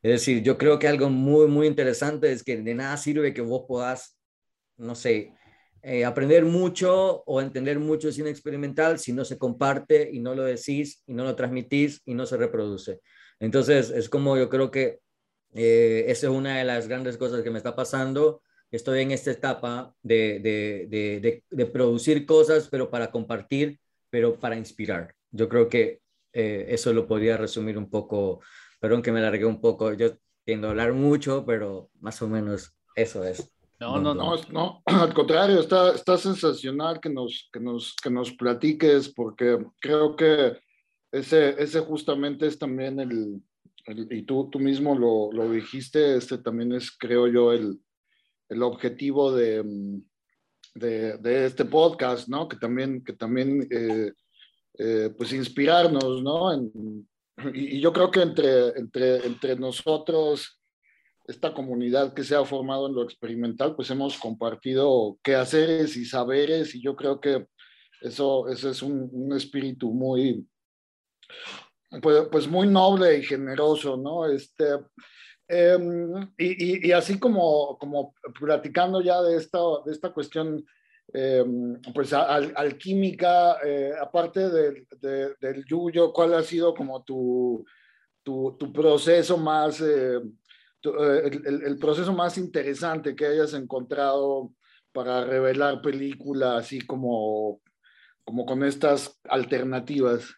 Es 0.07 0.12
decir, 0.21 0.40
yo 0.40 0.57
creo 0.57 0.79
que 0.79 0.87
algo 0.87 1.11
muy, 1.11 1.49
muy 1.49 1.66
interesante 1.66 2.31
es 2.31 2.45
que 2.45 2.57
de 2.57 2.75
nada 2.77 2.97
sirve 2.97 3.35
que 3.35 3.40
vos 3.40 3.64
puedas, 3.66 4.16
no 4.77 4.95
sé, 4.95 5.33
eh, 5.83 6.05
aprender 6.05 6.45
mucho 6.45 7.25
o 7.27 7.40
entender 7.40 7.81
mucho 7.81 8.12
sin 8.12 8.29
experimental 8.29 9.01
si 9.01 9.12
no 9.12 9.25
se 9.25 9.37
comparte 9.37 10.09
y 10.12 10.21
no 10.21 10.37
lo 10.37 10.45
decís 10.45 11.03
y 11.09 11.12
no 11.12 11.25
lo 11.25 11.35
transmitís 11.35 12.03
y 12.05 12.14
no 12.14 12.25
se 12.25 12.37
reproduce. 12.37 13.01
Entonces, 13.40 13.90
es 13.90 14.09
como 14.09 14.37
yo 14.37 14.49
creo 14.49 14.71
que 14.71 15.01
eh, 15.55 16.05
esa 16.07 16.29
es 16.29 16.33
una 16.33 16.59
de 16.59 16.64
las 16.64 16.87
grandes 16.87 17.16
cosas 17.16 17.42
que 17.42 17.51
me 17.51 17.59
está 17.59 17.75
pasando. 17.75 18.42
Estoy 18.71 19.01
en 19.01 19.11
esta 19.11 19.33
etapa 19.33 19.92
de, 20.05 20.38
de, 20.38 20.87
de, 20.88 21.42
de 21.51 21.66
producir 21.66 22.27
cosas, 22.27 22.69
pero 22.71 22.90
para 22.90 23.11
compartir, 23.11 23.81
pero 24.09 24.38
para 24.38 24.55
inspirar. 24.55 25.16
Yo 25.33 25.49
creo 25.49 25.69
que 25.69 25.99
eh, 26.33 26.66
eso 26.69 26.92
lo 26.92 27.09
podría 27.09 27.37
resumir 27.37 27.77
un 27.77 27.90
poco 27.90 28.40
Perdón 28.79 29.03
que 29.03 29.12
me 29.12 29.21
largué 29.21 29.45
un 29.45 29.61
poco, 29.61 29.93
yo 29.93 30.17
tiendo 30.45 30.69
a 30.69 30.71
hablar 30.71 30.93
mucho, 30.93 31.45
pero 31.45 31.91
más 32.01 32.21
o 32.23 32.29
menos 32.29 32.73
eso 32.95 33.25
es. 33.25 33.53
No, 33.79 34.01
no, 34.01 34.15
no. 34.15 34.37
No, 34.51 34.83
al 34.87 35.12
contrario, 35.12 35.61
está, 35.61 35.95
está 35.95 36.17
sensacional 36.17 37.01
que 37.01 37.11
nos, 37.11 37.49
que, 37.53 37.61
nos, 37.61 37.95
que 37.97 38.11
nos 38.11 38.33
platiques 38.33 39.09
porque 39.11 39.59
creo 39.81 40.17
que 40.17 40.59
ese, 41.12 41.62
ese 41.62 41.81
justamente 41.81 42.47
es 42.47 42.59
también 42.59 43.01
el, 43.01 43.43
y 43.89 44.23
tú, 44.23 44.49
tú 44.51 44.59
mismo 44.59 44.95
lo, 44.95 45.31
lo, 45.33 45.51
dijiste, 45.51 46.17
este 46.17 46.39
también 46.39 46.73
es, 46.73 46.91
creo 46.91 47.29
yo, 47.29 47.53
el, 47.53 47.79
el 48.49 48.62
objetivo 48.62 49.33
de, 49.33 49.62
de, 50.75 51.19
de, 51.19 51.47
este 51.47 51.65
podcast, 51.65 52.29
¿no? 52.29 52.49
Que 52.49 52.57
también, 52.57 53.05
que 53.05 53.12
también 53.12 53.67
eh, 53.71 54.12
eh, 54.79 55.15
pues 55.17 55.33
inspirarnos, 55.33 56.23
¿no? 56.23 56.53
Y, 57.55 57.77
y, 57.77 57.81
yo 57.81 57.92
creo 57.92 58.11
que 58.11 58.22
entre, 58.22 58.68
entre, 58.79 59.27
entre 59.27 59.57
nosotros 59.57 60.61
esta 61.27 61.53
comunidad 61.53 62.14
que 62.14 62.25
se 62.25 62.37
ha 62.37 62.44
formado 62.44 62.87
en 62.87 62.94
lo 62.94 63.03
experimental, 63.03 63.75
pues 63.75 63.90
hemos 63.90 64.16
compartido 64.18 65.18
quehaceres 65.22 65.96
y 65.96 66.05
saberes 66.05 66.75
y 66.75 66.83
yo 66.83 66.94
creo 66.94 67.20
que 67.20 67.46
eso, 68.01 68.49
eso 68.49 68.70
es 68.70 68.83
un, 68.83 69.09
un 69.12 69.37
espíritu 69.37 69.90
muy, 69.92 70.46
pues, 72.03 72.29
pues, 72.31 72.49
muy 72.49 72.68
noble 72.68 73.18
y 73.18 73.22
generoso, 73.22 73.96
¿no? 73.96 74.27
Este, 74.27 74.64
eh, 75.49 75.79
y, 76.38 76.88
y, 76.88 76.92
así 76.92 77.18
como, 77.18 77.79
como 77.79 78.14
platicando 78.38 79.01
ya 79.01 79.20
de 79.22 79.37
esta, 79.37 79.59
de 79.85 79.92
esta 79.92 80.12
cuestión, 80.12 80.64
eh, 81.19 81.45
pues 81.95 82.13
al, 82.13 82.53
alquímica, 82.55 83.57
eh, 83.65 83.93
aparte 83.99 84.51
de, 84.51 84.87
de, 85.01 85.35
del 85.41 85.65
yuyo, 85.65 86.13
¿cuál 86.13 86.35
ha 86.35 86.43
sido 86.43 86.75
como 86.75 87.03
tu, 87.05 87.65
tu, 88.23 88.55
tu 88.59 88.71
proceso 88.71 89.39
más 89.39 89.81
eh, 89.81 90.17
eh, 90.19 91.41
el, 91.47 91.63
el, 91.63 91.79
proceso 91.79 92.13
más 92.13 92.37
interesante 92.37 93.17
que 93.17 93.25
hayas 93.25 93.55
encontrado 93.55 94.53
para 94.93 95.25
revelar 95.25 95.81
películas 95.81 96.65
así 96.65 96.83
como, 96.83 97.63
como 98.23 98.45
con 98.45 98.63
estas 98.63 99.19
alternativas? 99.25 100.35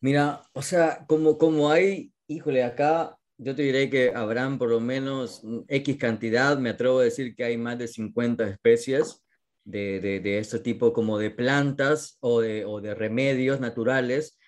Mira, 0.00 0.40
o 0.54 0.62
sea, 0.62 1.04
como, 1.06 1.36
como 1.36 1.70
hay, 1.70 2.14
híjole, 2.28 2.64
acá 2.64 3.18
yo 3.36 3.54
te 3.54 3.60
diré 3.60 3.90
que 3.90 4.10
habrán 4.14 4.56
por 4.56 4.70
lo 4.70 4.80
menos 4.80 5.42
X 5.68 5.98
cantidad, 5.98 6.56
me 6.56 6.70
atrevo 6.70 7.00
a 7.00 7.04
decir 7.04 7.36
que 7.36 7.44
hay 7.44 7.58
más 7.58 7.76
de 7.76 7.88
50 7.88 8.48
especies 8.48 9.25
de, 9.66 10.00
de, 10.00 10.20
de 10.20 10.38
este 10.38 10.60
tipo 10.60 10.94
como 10.94 11.18
de 11.18 11.30
plantas 11.30 12.16
o 12.20 12.40
de, 12.40 12.64
o 12.64 12.80
de 12.80 12.94
remedios 12.94 13.60
naturales 13.60 14.38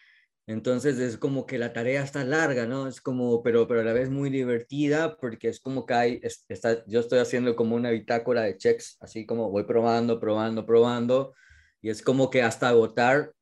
entonces 0.49 0.99
es 0.99 1.19
como 1.19 1.45
que 1.45 1.59
la 1.59 1.75
tarea 1.75 2.03
está 2.03 2.25
larga, 2.25 2.65
¿no? 2.65 2.89
Es 2.89 3.03
como, 3.03 3.43
pero, 3.43 3.69
pero 3.69 3.83
a 3.83 3.85
la 3.85 3.93
vez 3.93 4.09
muy 4.09 4.31
divertida 4.31 5.19
porque 5.19 5.49
es 5.49 5.61
como 5.61 5.85
que 5.85 5.93
hay, 5.93 6.21
está, 6.23 6.87
yo 6.87 7.01
estoy 7.01 7.19
haciendo 7.19 7.55
como 7.55 7.77
una 7.77 7.91
bitácora 7.91 8.41
de 8.45 8.57
checks, 8.57 8.97
así 9.01 9.27
como 9.27 9.51
voy 9.51 9.65
probando, 9.65 10.19
probando, 10.19 10.65
probando, 10.65 11.35
y 11.83 11.91
es 11.91 12.01
como 12.01 12.31
que 12.31 12.41
hasta 12.41 12.71
agotar 12.71 13.35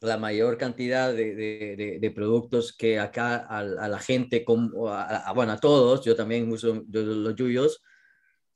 la 0.00 0.18
mayor 0.18 0.58
cantidad 0.58 1.14
de, 1.14 1.98
de, 2.00 2.10
productos 2.10 2.74
que 2.76 2.98
acá 2.98 3.36
a, 3.36 3.58
a 3.60 3.88
la 3.88 3.98
gente, 4.00 4.44
como, 4.44 4.88
a, 4.88 5.04
a, 5.04 5.32
bueno, 5.32 5.52
a 5.52 5.58
todos, 5.58 6.04
yo 6.04 6.16
también 6.16 6.50
uso 6.50 6.82
los 6.90 7.36
yuyos, 7.36 7.80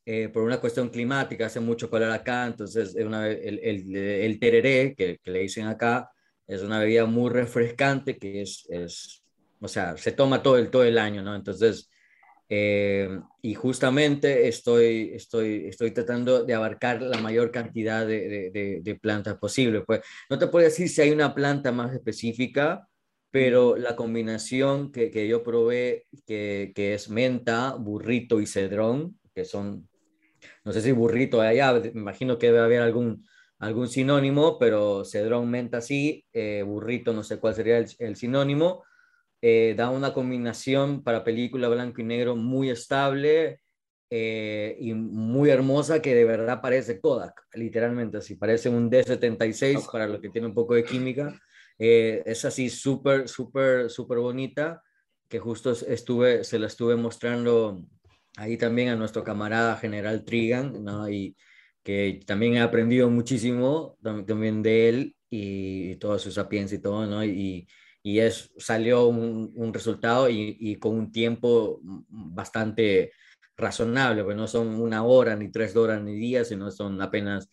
eh, 0.05 0.29
por 0.29 0.43
una 0.43 0.59
cuestión 0.59 0.89
climática, 0.89 1.47
hace 1.47 1.59
mucho 1.59 1.89
calor 1.89 2.11
acá, 2.11 2.45
entonces 2.45 2.95
una, 2.95 3.27
el, 3.27 3.59
el, 3.59 3.95
el 3.95 4.39
tereré, 4.39 4.93
que, 4.95 5.19
que 5.21 5.31
le 5.31 5.39
dicen 5.39 5.67
acá, 5.67 6.09
es 6.47 6.61
una 6.61 6.79
bebida 6.79 7.05
muy 7.05 7.31
refrescante 7.31 8.17
que 8.17 8.41
es, 8.41 8.67
es 8.69 9.23
o 9.59 9.67
sea, 9.67 9.97
se 9.97 10.11
toma 10.11 10.43
todo 10.43 10.57
el, 10.57 10.69
todo 10.69 10.83
el 10.83 10.97
año, 10.97 11.23
¿no? 11.23 11.35
Entonces, 11.35 11.89
eh, 12.47 13.09
y 13.41 13.55
justamente 13.55 14.47
estoy, 14.47 15.11
estoy, 15.13 15.65
estoy 15.67 15.91
tratando 15.91 16.43
de 16.43 16.53
abarcar 16.53 17.01
la 17.01 17.17
mayor 17.17 17.51
cantidad 17.51 18.05
de, 18.05 18.51
de, 18.51 18.81
de, 18.83 18.95
plantas 18.95 19.37
posible. 19.37 19.81
Pues 19.81 20.01
no 20.29 20.37
te 20.37 20.47
puedo 20.47 20.65
decir 20.65 20.89
si 20.89 21.01
hay 21.01 21.11
una 21.11 21.33
planta 21.33 21.71
más 21.71 21.93
específica, 21.93 22.87
pero 23.31 23.75
la 23.75 23.95
combinación 23.95 24.91
que, 24.91 25.09
que 25.09 25.27
yo 25.27 25.43
probé, 25.43 26.05
que, 26.27 26.71
que, 26.75 26.93
es 26.93 27.09
menta, 27.09 27.75
burrito 27.75 28.39
y 28.39 28.45
cedrón, 28.45 29.19
que 29.33 29.43
son, 29.45 29.89
no 30.65 30.73
sé 30.73 30.81
si 30.81 30.91
burrito 30.91 31.39
allá, 31.39 31.73
me 31.73 32.01
imagino 32.01 32.37
que 32.39 32.47
debe 32.47 32.59
haber 32.59 32.81
algún, 32.81 33.25
algún 33.59 33.87
sinónimo, 33.87 34.57
pero 34.57 35.05
cedrón, 35.05 35.49
menta 35.49 35.79
sí, 35.79 36.25
eh, 36.33 36.63
burrito, 36.65 37.13
no 37.13 37.23
sé 37.23 37.39
cuál 37.39 37.53
sería 37.53 37.77
el, 37.77 37.87
el 37.99 38.15
sinónimo. 38.15 38.83
Eh, 39.41 39.75
da 39.77 39.91
una 39.91 40.11
combinación 40.11 41.03
para 41.03 41.23
película 41.23 41.67
blanco 41.67 42.01
y 42.01 42.03
negro 42.03 42.35
muy 42.35 42.71
estable 42.71 43.61
eh, 44.09 44.75
y 44.79 44.93
muy 44.95 45.51
hermosa 45.51 46.01
que 46.01 46.15
de 46.15 46.25
verdad 46.25 46.61
parece 46.61 46.99
Kodak, 46.99 47.45
literalmente 47.53 48.17
así, 48.17 48.35
parece 48.35 48.69
un 48.69 48.89
D76 48.89 49.91
para 49.91 50.07
lo 50.07 50.19
que 50.19 50.29
tiene 50.29 50.47
un 50.47 50.55
poco 50.55 50.73
de 50.73 50.83
química. 50.83 51.39
Es 51.77 52.43
así 52.45 52.69
súper, 52.69 53.27
súper, 53.27 53.89
súper 53.91 54.17
bonita, 54.17 54.81
que 55.27 55.37
justo 55.37 55.71
estuve, 55.71 56.43
se 56.43 56.57
la 56.57 56.67
estuve 56.67 56.95
mostrando 56.95 57.83
ahí 58.37 58.57
también 58.57 58.89
a 58.89 58.95
nuestro 58.95 59.23
camarada 59.23 59.77
general 59.77 60.23
Trigan, 60.25 60.83
¿no? 60.83 61.09
Y, 61.09 61.35
que 61.85 62.19
también 62.25 62.55
he 62.55 62.61
aprendido 62.61 63.11
muchísimo 63.11 63.95
también 64.01 64.63
de 64.63 64.89
él 64.89 65.15
y, 65.29 65.95
toda 65.97 66.17
su 66.17 66.31
sapiencia 66.31 66.77
y 66.77 66.81
todo, 66.81 67.05
¿no? 67.05 67.23
Y, 67.23 67.67
y 68.01 68.19
es, 68.19 68.51
salió 68.57 69.07
un, 69.07 69.51
un 69.55 69.73
resultado 69.73 70.27
y, 70.29 70.57
y, 70.59 70.77
con 70.77 70.95
un 70.95 71.11
tiempo 71.11 71.79
bastante 71.83 73.11
razonable, 73.55 74.23
pues 74.23 74.35
no 74.35 74.47
son 74.47 74.81
una 74.81 75.03
hora, 75.03 75.35
ni 75.35 75.51
tres 75.51 75.75
horas, 75.75 76.01
ni 76.01 76.15
días, 76.15 76.47
sino 76.49 76.71
son 76.71 77.01
apenas 77.01 77.49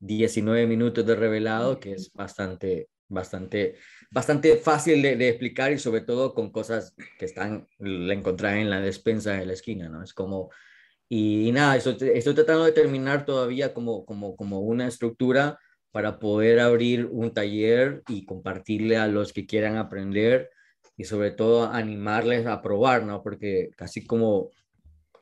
19 0.00 0.66
minutos 0.66 1.06
de 1.06 1.14
revelado, 1.16 1.78
que 1.80 1.92
es 1.92 2.12
bastante, 2.12 2.88
bastante, 3.08 3.76
bastante 4.10 4.56
fácil 4.56 5.02
de, 5.02 5.16
de 5.16 5.28
explicar 5.28 5.72
y 5.72 5.78
sobre 5.78 6.00
todo 6.00 6.34
con 6.34 6.50
cosas 6.50 6.94
que 7.18 7.24
están, 7.24 7.66
la 7.78 8.14
encontrar 8.14 8.56
en 8.56 8.70
la 8.70 8.80
despensa 8.80 9.32
de 9.32 9.46
la 9.46 9.52
esquina, 9.52 9.88
¿no? 9.88 10.02
Es 10.02 10.12
como 10.12 10.50
y, 11.08 11.48
y 11.48 11.52
nada, 11.52 11.76
estoy, 11.76 11.96
estoy, 12.14 12.34
tratando 12.34 12.64
de 12.64 12.72
terminar 12.72 13.24
todavía 13.24 13.72
como, 13.72 14.04
como, 14.04 14.36
como 14.36 14.60
una 14.60 14.88
estructura 14.88 15.58
para 15.92 16.18
poder 16.18 16.58
abrir 16.60 17.06
un 17.06 17.32
taller 17.32 18.02
y 18.08 18.26
compartirle 18.26 18.96
a 18.96 19.06
los 19.06 19.32
que 19.32 19.46
quieran 19.46 19.76
aprender 19.76 20.50
y 20.96 21.04
sobre 21.04 21.30
todo 21.30 21.70
animarles 21.70 22.46
a 22.46 22.60
probar, 22.60 23.04
¿no? 23.04 23.22
Porque 23.22 23.70
casi 23.76 24.04
como 24.04 24.50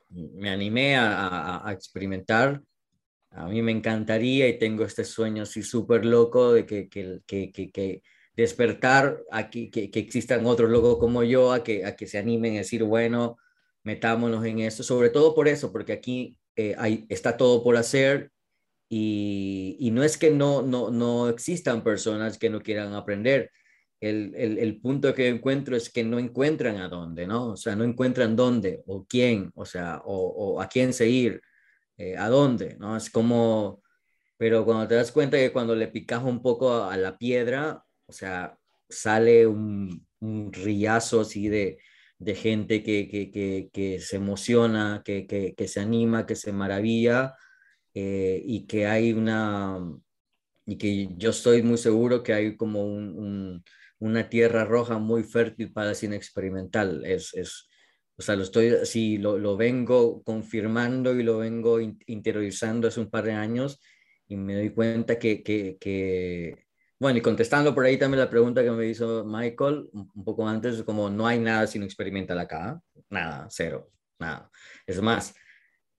me 0.09 0.49
animé 0.51 0.97
a, 0.97 1.29
a, 1.29 1.69
a 1.69 1.73
experimentar, 1.73 2.63
a 3.31 3.49
mí 3.49 3.61
me 3.63 3.73
encantaría 3.73 4.49
y 4.49 4.59
tengo 4.59 4.85
este 4.85 5.05
sueño 5.05 5.43
así 5.43 5.63
súper 5.63 6.07
loco 6.07 6.53
de 6.53 6.65
que, 6.65 6.89
que, 6.89 7.21
que, 7.27 7.51
que, 7.53 8.03
despertar 8.37 9.23
aquí, 9.31 9.71
que, 9.71 9.91
que 9.91 10.01
existan 10.01 10.45
otros 10.47 10.71
locos 10.71 10.99
como 10.99 11.23
yo, 11.23 11.53
a 11.53 11.63
que, 11.63 11.85
a 11.85 11.97
que 11.97 12.07
se 12.07 12.19
animen 12.19 12.55
a 12.55 12.59
decir, 12.59 12.83
bueno, 12.83 13.37
metámonos 13.85 14.45
en 14.45 14.61
eso, 14.61 14.83
sobre 14.83 15.11
todo 15.11 15.35
por 15.35 15.49
eso, 15.49 15.71
porque 15.73 15.93
aquí 15.93 16.37
eh, 16.57 16.75
hay, 16.79 17.07
está 17.09 17.37
todo 17.37 17.63
por 17.63 17.77
hacer 17.77 18.33
y, 18.89 19.77
y, 19.81 19.91
no 19.91 20.03
es 20.05 20.19
que 20.19 20.31
no, 20.31 20.63
no, 20.63 20.91
no 20.91 21.29
existan 21.29 21.83
personas 21.83 22.39
que 22.39 22.51
no 22.51 22.61
quieran 22.61 22.95
aprender. 22.95 23.51
El, 24.01 24.35
el, 24.37 24.59
el, 24.59 24.81
punto 24.81 25.15
que 25.15 25.29
encuentro 25.29 25.77
es 25.77 25.91
que 25.91 26.05
no 26.05 26.19
encuentran 26.19 26.77
a 26.77 26.89
dónde, 26.89 27.27
¿no? 27.27 27.53
O 27.53 27.57
sea, 27.57 27.75
no 27.77 27.85
encuentran 27.85 28.37
dónde 28.37 28.83
o 28.87 29.07
quién, 29.07 29.51
o 29.55 29.65
sea, 29.65 30.03
o, 30.05 30.15
o 30.57 30.61
a 30.61 30.69
quién 30.69 30.93
seguir, 30.93 31.41
eh, 31.97 32.17
a 32.17 32.29
dónde, 32.29 32.77
¿no? 32.79 32.97
Es 32.97 33.11
como, 33.11 33.83
pero 34.37 34.65
cuando 34.65 34.89
te 34.89 34.97
das 34.97 35.13
cuenta 35.13 35.39
que 35.39 35.53
cuando 35.53 35.75
le 35.75 35.89
picas 35.89 36.23
un 36.23 36.43
poco 36.43 36.73
a, 36.73 36.93
a 36.93 36.97
la 36.97 37.17
piedra, 37.19 37.85
sea, 38.15 38.59
sale 38.89 39.47
un, 39.47 40.07
un 40.21 40.53
riazo 40.53 41.21
así 41.21 41.49
de, 41.49 41.79
de 42.19 42.35
gente 42.35 42.83
que, 42.83 43.09
que, 43.09 43.31
que, 43.31 43.71
que 43.73 44.01
se 44.01 44.17
emociona, 44.17 45.03
que, 45.05 45.55
se 45.67 45.81
anima, 45.81 46.27
que 46.27 46.37
se 46.37 46.53
maravilla 46.53 47.35
eh, 47.95 48.43
y 48.45 48.67
que 48.67 48.87
hay 48.87 49.13
una, 49.13 49.79
y 50.67 50.79
que 50.79 51.09
yo 51.17 51.31
estoy 51.31 51.63
muy 51.63 51.79
seguro 51.79 52.23
que 52.23 52.33
hay 52.33 52.57
como 52.57 52.85
un, 52.85 53.19
un, 53.19 53.65
una 53.99 54.29
tierra 54.29 54.65
roja 54.65 54.99
muy 54.99 55.23
fértil 55.23 55.73
para 55.73 55.91
el 55.91 55.97
cine 55.97 56.17
experimental. 56.17 57.05
Es, 57.05 57.35
es, 57.35 57.69
o 58.17 58.23
sea, 58.23 58.37
lo 58.37 58.45
estoy, 58.45 58.69
así 58.69 59.19
lo, 59.19 59.39
lo 59.39 59.57
vengo 59.57 60.23
confirmando 60.23 61.19
y 61.19 61.23
lo 61.23 61.39
vengo 61.39 61.81
interiorizando 61.81 62.89
hace 62.89 63.01
un 63.01 63.11
par 63.11 63.25
de 63.25 63.33
años 63.33 63.81
y 64.27 64.37
me 64.37 64.55
doy 64.55 64.71
cuenta 64.71 65.19
que, 65.19 65.43
que, 65.43 65.77
que 65.79 66.64
bueno, 66.99 67.19
y 67.19 67.23
contestando 67.23 67.75
por 67.75 67.85
ahí 67.85 67.99
también 67.99 68.21
la 68.21 68.31
pregunta 68.31 68.63
que 68.63 68.71
me 68.71 68.87
hizo 68.87 69.25
Michael 69.25 69.91
un 69.93 70.25
poco 70.25 70.47
antes, 70.47 70.83
como 70.85 71.11
no 71.11 71.27
hay 71.27 71.39
nada 71.39 71.67
sin 71.67 71.83
experimental 71.83 72.39
acá, 72.39 72.81
nada, 73.11 73.47
cero, 73.51 73.91
nada. 74.19 74.51
Es 74.87 75.01
más, 75.01 75.35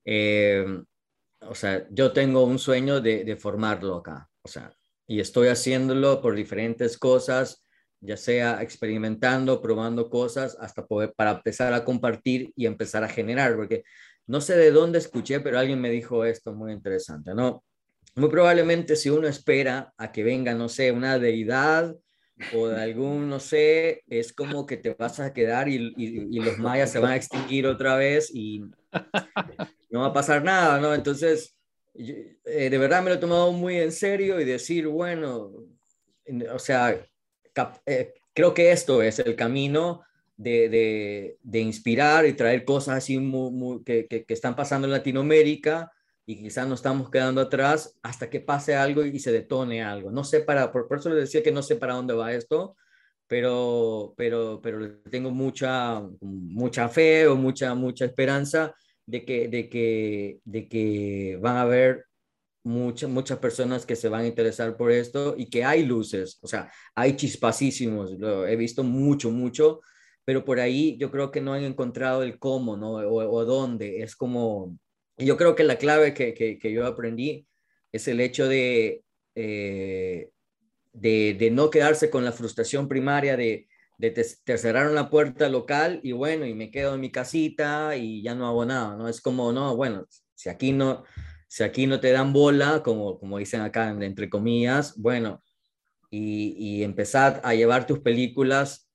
eh, 0.05 0.65
o 1.41 1.55
sea, 1.55 1.87
yo 1.91 2.11
tengo 2.11 2.43
un 2.43 2.59
sueño 2.59 3.01
de, 3.01 3.23
de, 3.23 3.35
formarlo 3.35 3.95
acá, 3.95 4.29
o 4.41 4.47
sea, 4.47 4.73
y 5.07 5.19
estoy 5.19 5.49
haciéndolo 5.49 6.21
por 6.21 6.35
diferentes 6.35 6.97
cosas, 6.97 7.63
ya 7.99 8.17
sea 8.17 8.61
experimentando, 8.61 9.61
probando 9.61 10.09
cosas, 10.09 10.57
hasta 10.59 10.85
poder, 10.85 11.13
para 11.15 11.31
empezar 11.31 11.73
a 11.73 11.83
compartir 11.83 12.51
y 12.55 12.65
empezar 12.65 13.03
a 13.03 13.09
generar, 13.09 13.55
porque 13.55 13.83
no 14.27 14.41
sé 14.41 14.55
de 14.55 14.71
dónde 14.71 14.99
escuché, 14.99 15.39
pero 15.39 15.59
alguien 15.59 15.81
me 15.81 15.89
dijo 15.89 16.25
esto 16.25 16.53
muy 16.53 16.71
interesante, 16.71 17.33
¿no? 17.35 17.63
Muy 18.15 18.29
probablemente 18.29 18.95
si 18.95 19.09
uno 19.09 19.27
espera 19.27 19.93
a 19.97 20.11
que 20.11 20.23
venga, 20.23 20.53
no 20.53 20.69
sé, 20.69 20.91
una 20.91 21.19
deidad 21.19 21.95
o 22.53 22.67
algún, 22.67 23.29
no 23.29 23.39
sé, 23.39 24.03
es 24.07 24.31
como 24.31 24.65
que 24.65 24.77
te 24.77 24.93
vas 24.93 25.19
a 25.19 25.33
quedar 25.33 25.67
y, 25.67 26.39
los 26.39 26.57
mayas 26.57 26.91
se 26.91 26.99
van 26.99 27.11
a 27.11 27.15
extinguir 27.17 27.67
otra 27.67 27.95
vez 27.97 28.31
y 28.33 28.61
no 29.89 30.01
va 30.01 30.07
a 30.07 30.13
pasar 30.13 30.43
nada, 30.43 30.79
¿no? 30.79 30.93
Entonces, 30.93 31.55
eh, 31.93 32.69
de 32.69 32.77
verdad 32.77 33.03
me 33.03 33.09
lo 33.09 33.15
he 33.15 33.19
tomado 33.19 33.51
muy 33.51 33.77
en 33.77 33.91
serio 33.91 34.39
y 34.39 34.45
decir, 34.45 34.87
bueno, 34.87 35.51
o 36.53 36.59
sea, 36.59 36.97
eh, 37.85 38.13
creo 38.33 38.53
que 38.53 38.71
esto 38.71 39.01
es 39.01 39.19
el 39.19 39.35
camino 39.35 40.03
de, 40.37 41.37
de, 41.41 41.59
inspirar 41.59 42.25
y 42.25 42.33
traer 42.33 42.65
cosas 42.65 42.97
así 42.97 43.17
que, 43.85 44.07
que, 44.07 44.25
están 44.27 44.55
pasando 44.55 44.87
en 44.87 44.91
Latinoamérica 44.91 45.91
y 46.25 46.41
quizás 46.41 46.67
nos 46.67 46.79
estamos 46.79 47.09
quedando 47.09 47.41
atrás 47.41 47.97
hasta 48.01 48.29
que 48.29 48.39
pase 48.39 48.75
algo 48.75 49.03
y 49.05 49.19
se 49.19 49.31
detone 49.31 49.83
algo. 49.83 50.11
No 50.11 50.23
sé 50.23 50.41
para, 50.41 50.71
por, 50.71 50.87
eso 50.97 51.09
les 51.09 51.25
decía 51.25 51.43
que 51.43 51.51
no 51.51 51.61
sé 51.61 51.75
para 51.75 51.93
dónde 51.93 52.13
va 52.13 52.33
esto, 52.33 52.75
pero, 53.27 54.13
pero, 54.17 54.59
pero 54.61 55.01
tengo 55.11 55.31
mucha, 55.31 56.01
mucha 56.21 56.89
fe 56.89 57.27
o 57.27 57.35
mucha, 57.35 57.75
mucha 57.75 58.05
esperanza 58.05 58.73
de 59.05 59.25
que, 59.25 59.47
de 59.47 59.69
que, 59.69 60.39
de 60.43 60.67
que 60.67 61.37
van 61.41 61.57
a 61.57 61.61
haber 61.61 62.05
muchas, 62.63 63.09
muchas 63.09 63.37
personas 63.39 63.85
que 63.85 63.95
se 63.95 64.09
van 64.09 64.21
a 64.21 64.27
interesar 64.27 64.75
por 64.77 64.91
esto 64.91 65.35
y 65.37 65.49
que 65.49 65.63
hay 65.63 65.85
luces, 65.85 66.39
o 66.41 66.47
sea, 66.47 66.71
hay 66.95 67.15
chispacísimos, 67.15 68.11
lo 68.19 68.47
he 68.47 68.55
visto 68.55 68.83
mucho, 68.83 69.29
mucho, 69.31 69.81
pero 70.25 70.43
por 70.43 70.59
ahí 70.59 70.97
yo 70.97 71.11
creo 71.11 71.31
que 71.31 71.39
no 71.39 71.53
han 71.53 71.63
encontrado 71.63 72.23
el 72.23 72.39
cómo, 72.39 72.75
¿no? 72.75 72.93
O, 72.93 73.45
dónde. 73.45 74.01
Es 74.01 74.15
como, 74.15 74.77
yo 75.17 75.37
creo 75.37 75.55
que 75.55 75.63
la 75.63 75.77
clave 75.77 76.13
que, 76.13 76.33
que, 76.33 76.71
yo 76.71 76.85
aprendí 76.85 77.47
es 77.91 78.07
el 78.07 78.19
hecho 78.19 78.47
de, 78.47 79.03
eh, 79.35 80.29
de, 80.93 81.35
de, 81.39 81.51
no 81.51 81.69
quedarse 81.69 82.09
con 82.09 82.25
la 82.25 82.31
frustración 82.31 82.87
primaria 82.87 83.37
de, 83.37 83.67
de 83.97 84.11
te, 84.11 84.73
la 84.73 85.09
puerta 85.09 85.49
local 85.49 85.99
y 86.03 86.11
bueno, 86.11 86.45
y 86.45 86.53
me 86.53 86.71
quedo 86.71 86.95
en 86.95 87.01
mi 87.01 87.11
casita 87.11 87.95
y 87.95 88.21
ya 88.21 88.35
no 88.35 88.47
hago 88.47 88.65
nada, 88.65 88.95
¿no? 88.95 89.07
Es 89.07 89.21
como, 89.21 89.51
no, 89.51 89.75
bueno, 89.75 90.05
si 90.33 90.49
aquí 90.49 90.71
no, 90.73 91.03
si 91.47 91.63
aquí 91.63 91.87
no 91.87 91.99
te 91.99 92.11
dan 92.11 92.33
bola, 92.33 92.83
como, 92.83 93.17
como 93.19 93.37
dicen 93.37 93.61
acá, 93.61 93.89
entre 93.89 94.29
comillas, 94.29 94.97
bueno, 94.97 95.41
y, 96.11 96.55
y 96.57 96.83
empezar 96.83 97.41
a 97.43 97.53
llevar 97.55 97.87
tus 97.87 97.99
películas 97.99 98.89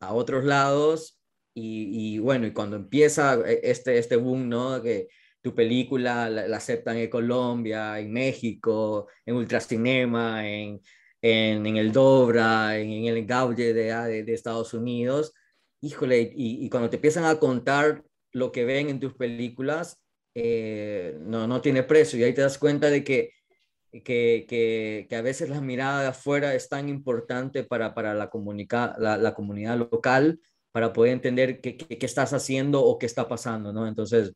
a 0.00 0.12
otros 0.12 0.44
lados 0.44 1.16
y, 1.58 2.18
bueno, 2.18 2.46
y 2.46 2.52
cuando 2.52 2.76
empieza 2.76 3.40
e, 3.46 3.60
este, 3.62 3.96
este 3.98 4.16
boom, 4.16 4.48
¿no? 4.48 4.82
Que 4.82 5.08
tu 5.46 5.54
película 5.54 6.28
la, 6.28 6.56
aceptan 6.56 6.96
en 6.96 7.08
Colombia, 7.08 8.00
en 8.00 8.12
México, 8.12 9.06
en 9.24 9.36
Ultracinema, 9.36 10.44
en, 10.44 10.80
en, 11.22 11.64
en 11.64 11.76
el 11.76 11.92
Dobra, 11.92 12.76
en, 12.76 13.04
el 13.04 13.24
Gaulle 13.24 13.72
de, 13.72 14.24
de, 14.24 14.34
Estados 14.34 14.74
Unidos, 14.74 15.32
híjole, 15.80 16.32
y, 16.34 16.68
cuando 16.68 16.90
te 16.90 16.96
empiezan 16.96 17.26
a 17.26 17.38
contar 17.38 18.02
lo 18.32 18.50
que 18.50 18.64
ven 18.64 18.88
en 18.88 18.98
tus 18.98 19.14
películas, 19.14 20.02
eh, 20.34 21.16
no, 21.20 21.46
no 21.46 21.60
tiene 21.60 21.84
precio 21.84 22.18
y 22.18 22.24
ahí 22.24 22.34
te 22.34 22.42
das 22.42 22.58
cuenta 22.58 22.90
de 22.90 23.04
que 23.04 23.30
que, 24.02 25.08
a 25.12 25.22
veces 25.22 25.48
la 25.48 25.60
mirada 25.60 26.02
de 26.02 26.08
afuera 26.08 26.54
es 26.54 26.68
tan 26.68 26.88
importante 26.88 27.62
para, 27.62 27.94
para 27.94 28.14
la, 28.14 28.28
la, 29.18 29.34
comunidad 29.34 29.78
local, 29.78 30.40
para 30.72 30.92
poder 30.92 31.12
entender 31.12 31.60
qué, 31.60 31.78
estás 32.00 32.32
haciendo 32.32 32.82
o 32.84 32.98
qué 32.98 33.06
está 33.06 33.28
pasando, 33.28 33.72
¿no? 33.72 33.86
Entonces, 33.86 34.32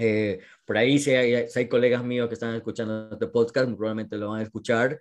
eh, 0.00 0.40
por 0.64 0.78
ahí 0.78 0.98
si 0.98 1.12
hay, 1.12 1.34
hay, 1.54 1.68
colegas 1.68 2.02
míos 2.04 2.28
que 2.28 2.34
están 2.34 2.54
escuchando 2.54 3.10
este 3.12 3.26
podcast, 3.26 3.66
probablemente 3.76 4.16
lo 4.16 4.30
van 4.30 4.40
a 4.40 4.44
escuchar. 4.44 5.00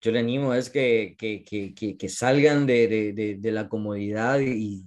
Yo 0.00 0.10
le 0.12 0.20
animo 0.20 0.54
es 0.54 0.70
que, 0.70 1.16
que, 1.18 2.08
salgan 2.08 2.66
de, 2.66 3.12
de, 3.38 3.52
la 3.52 3.68
comodidad 3.68 4.40
y 4.40 4.82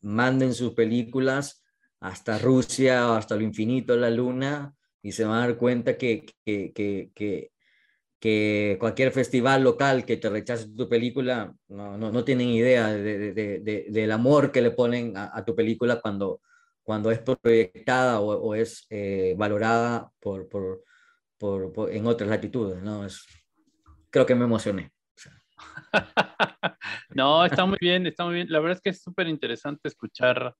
manden 0.00 0.54
sus 0.54 0.72
películas 0.72 1.62
hasta 2.00 2.38
Rusia 2.38 3.10
o 3.10 3.14
hasta 3.14 3.36
lo 3.36 3.42
infinito, 3.42 3.96
la 3.96 4.10
luna, 4.10 4.74
y 5.02 5.12
se 5.12 5.24
van 5.24 5.42
a 5.42 5.46
dar 5.46 5.56
cuenta 5.56 5.96
que, 5.98 6.24
que, 6.44 6.72
que, 6.74 7.50
que 8.18 8.76
cualquier 8.80 9.12
festival 9.12 9.62
local 9.62 10.04
que 10.04 10.16
te 10.16 10.28
rechace 10.28 10.68
tu 10.68 10.88
película 10.88 11.54
no, 11.68 11.96
no, 11.96 12.10
no 12.10 12.24
tienen 12.24 12.48
idea 12.48 12.88
de, 12.88 13.32
de, 13.32 13.86
del 13.88 14.12
amor 14.12 14.50
que 14.50 14.62
le 14.62 14.70
ponen 14.70 15.14
a, 15.16 15.44
tu 15.44 15.54
película 15.54 16.00
cuando, 16.00 16.40
cuando 16.86 17.10
es 17.10 17.18
proyectada 17.18 18.20
o, 18.20 18.30
o 18.30 18.54
es 18.54 18.86
eh, 18.90 19.34
valorada 19.36 20.08
por, 20.20 20.48
por, 20.48 20.84
por, 21.36 21.90
en 21.90 22.06
otras 22.06 22.30
latitudes. 22.30 22.80
¿no? 22.80 23.04
Es, 23.04 23.26
creo 24.08 24.24
que 24.24 24.36
me 24.36 24.44
emocioné. 24.44 24.92
no, 27.14 27.44
está 27.44 27.66
muy 27.66 27.78
bien, 27.80 28.06
está 28.06 28.24
muy 28.24 28.34
bien. 28.34 28.46
La 28.50 28.60
verdad 28.60 28.76
es 28.76 28.82
que 28.82 28.90
es 28.90 29.02
súper 29.02 29.26
interesante 29.26 29.88
escuchar 29.88 30.54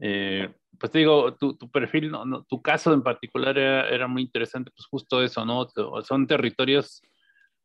eh, 0.00 0.52
pues 0.78 0.92
te 0.92 0.98
digo, 0.98 1.34
tu, 1.36 1.56
tu 1.56 1.70
perfil, 1.70 2.10
no, 2.10 2.44
tu 2.44 2.60
caso 2.62 2.92
en 2.92 3.02
particular 3.02 3.56
era, 3.58 3.88
era, 3.88 4.06
muy 4.06 4.22
interesante, 4.22 4.70
pues 4.70 4.86
justo 4.86 5.22
eso, 5.22 5.44
¿no? 5.44 5.66
Son 6.04 6.26
territorios 6.26 7.02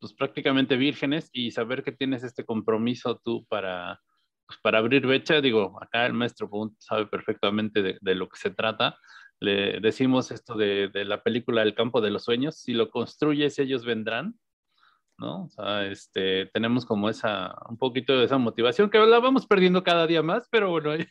pues 0.00 0.12
prácticamente 0.12 0.76
vírgenes 0.76 1.30
y 1.32 1.52
saber 1.52 1.84
que 1.84 1.92
tienes 1.92 2.24
este 2.24 2.44
compromiso 2.44 3.20
tú 3.24 3.44
para, 3.46 4.00
pues, 4.46 4.58
para 4.60 4.78
abrir 4.78 5.06
brecha, 5.06 5.40
digo, 5.40 5.78
acá 5.82 6.06
el 6.06 6.12
maestro 6.12 6.50
sabe 6.78 7.06
perfectamente 7.06 7.82
de, 7.82 7.98
de, 8.00 8.14
lo 8.14 8.28
que 8.28 8.38
se 8.38 8.50
trata. 8.50 8.98
Le 9.40 9.80
decimos 9.80 10.30
esto 10.30 10.54
de, 10.54 10.88
de 10.88 11.04
la 11.04 11.22
película 11.22 11.62
El 11.62 11.74
campo 11.74 12.00
de 12.00 12.10
los 12.10 12.24
sueños, 12.24 12.56
si 12.56 12.72
lo 12.72 12.90
construyes 12.90 13.58
ellos 13.58 13.84
vendrán, 13.84 14.34
¿no? 15.18 15.44
O 15.44 15.48
sea, 15.50 15.86
este, 15.86 16.46
tenemos 16.46 16.84
como 16.84 17.08
esa, 17.08 17.54
un 17.68 17.78
poquito 17.78 18.18
de 18.18 18.24
esa 18.24 18.38
motivación 18.38 18.90
que 18.90 18.98
la 18.98 19.20
vamos 19.20 19.46
perdiendo 19.46 19.82
cada 19.82 20.06
día 20.06 20.22
más, 20.22 20.48
pero 20.50 20.70
bueno, 20.70 20.92
ahí, 20.92 21.06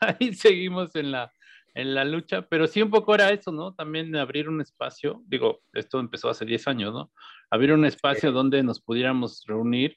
seguimos 0.34 0.94
en 0.96 1.12
la, 1.12 1.32
en 1.74 1.94
la 1.94 2.04
lucha, 2.04 2.42
pero 2.42 2.66
sí 2.66 2.82
un 2.82 2.90
poco 2.90 3.14
era 3.14 3.30
eso, 3.30 3.52
¿no? 3.52 3.74
También 3.74 4.14
abrir 4.16 4.48
un 4.48 4.60
espacio, 4.60 5.22
digo, 5.26 5.60
esto 5.72 6.00
empezó 6.00 6.28
hace 6.28 6.44
10 6.44 6.68
años, 6.68 6.92
¿no? 6.92 7.12
Abrir 7.50 7.72
un 7.72 7.84
espacio 7.84 8.32
donde 8.32 8.62
nos 8.62 8.80
pudiéramos 8.80 9.44
reunir 9.46 9.96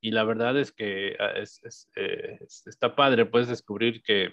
y 0.00 0.10
la 0.10 0.24
verdad 0.24 0.58
es 0.58 0.72
que 0.72 1.16
ah, 1.18 1.32
es, 1.36 1.60
eh, 1.96 2.38
está 2.66 2.94
padre, 2.94 3.26
puedes 3.26 3.48
descubrir 3.48 4.02
que, 4.02 4.32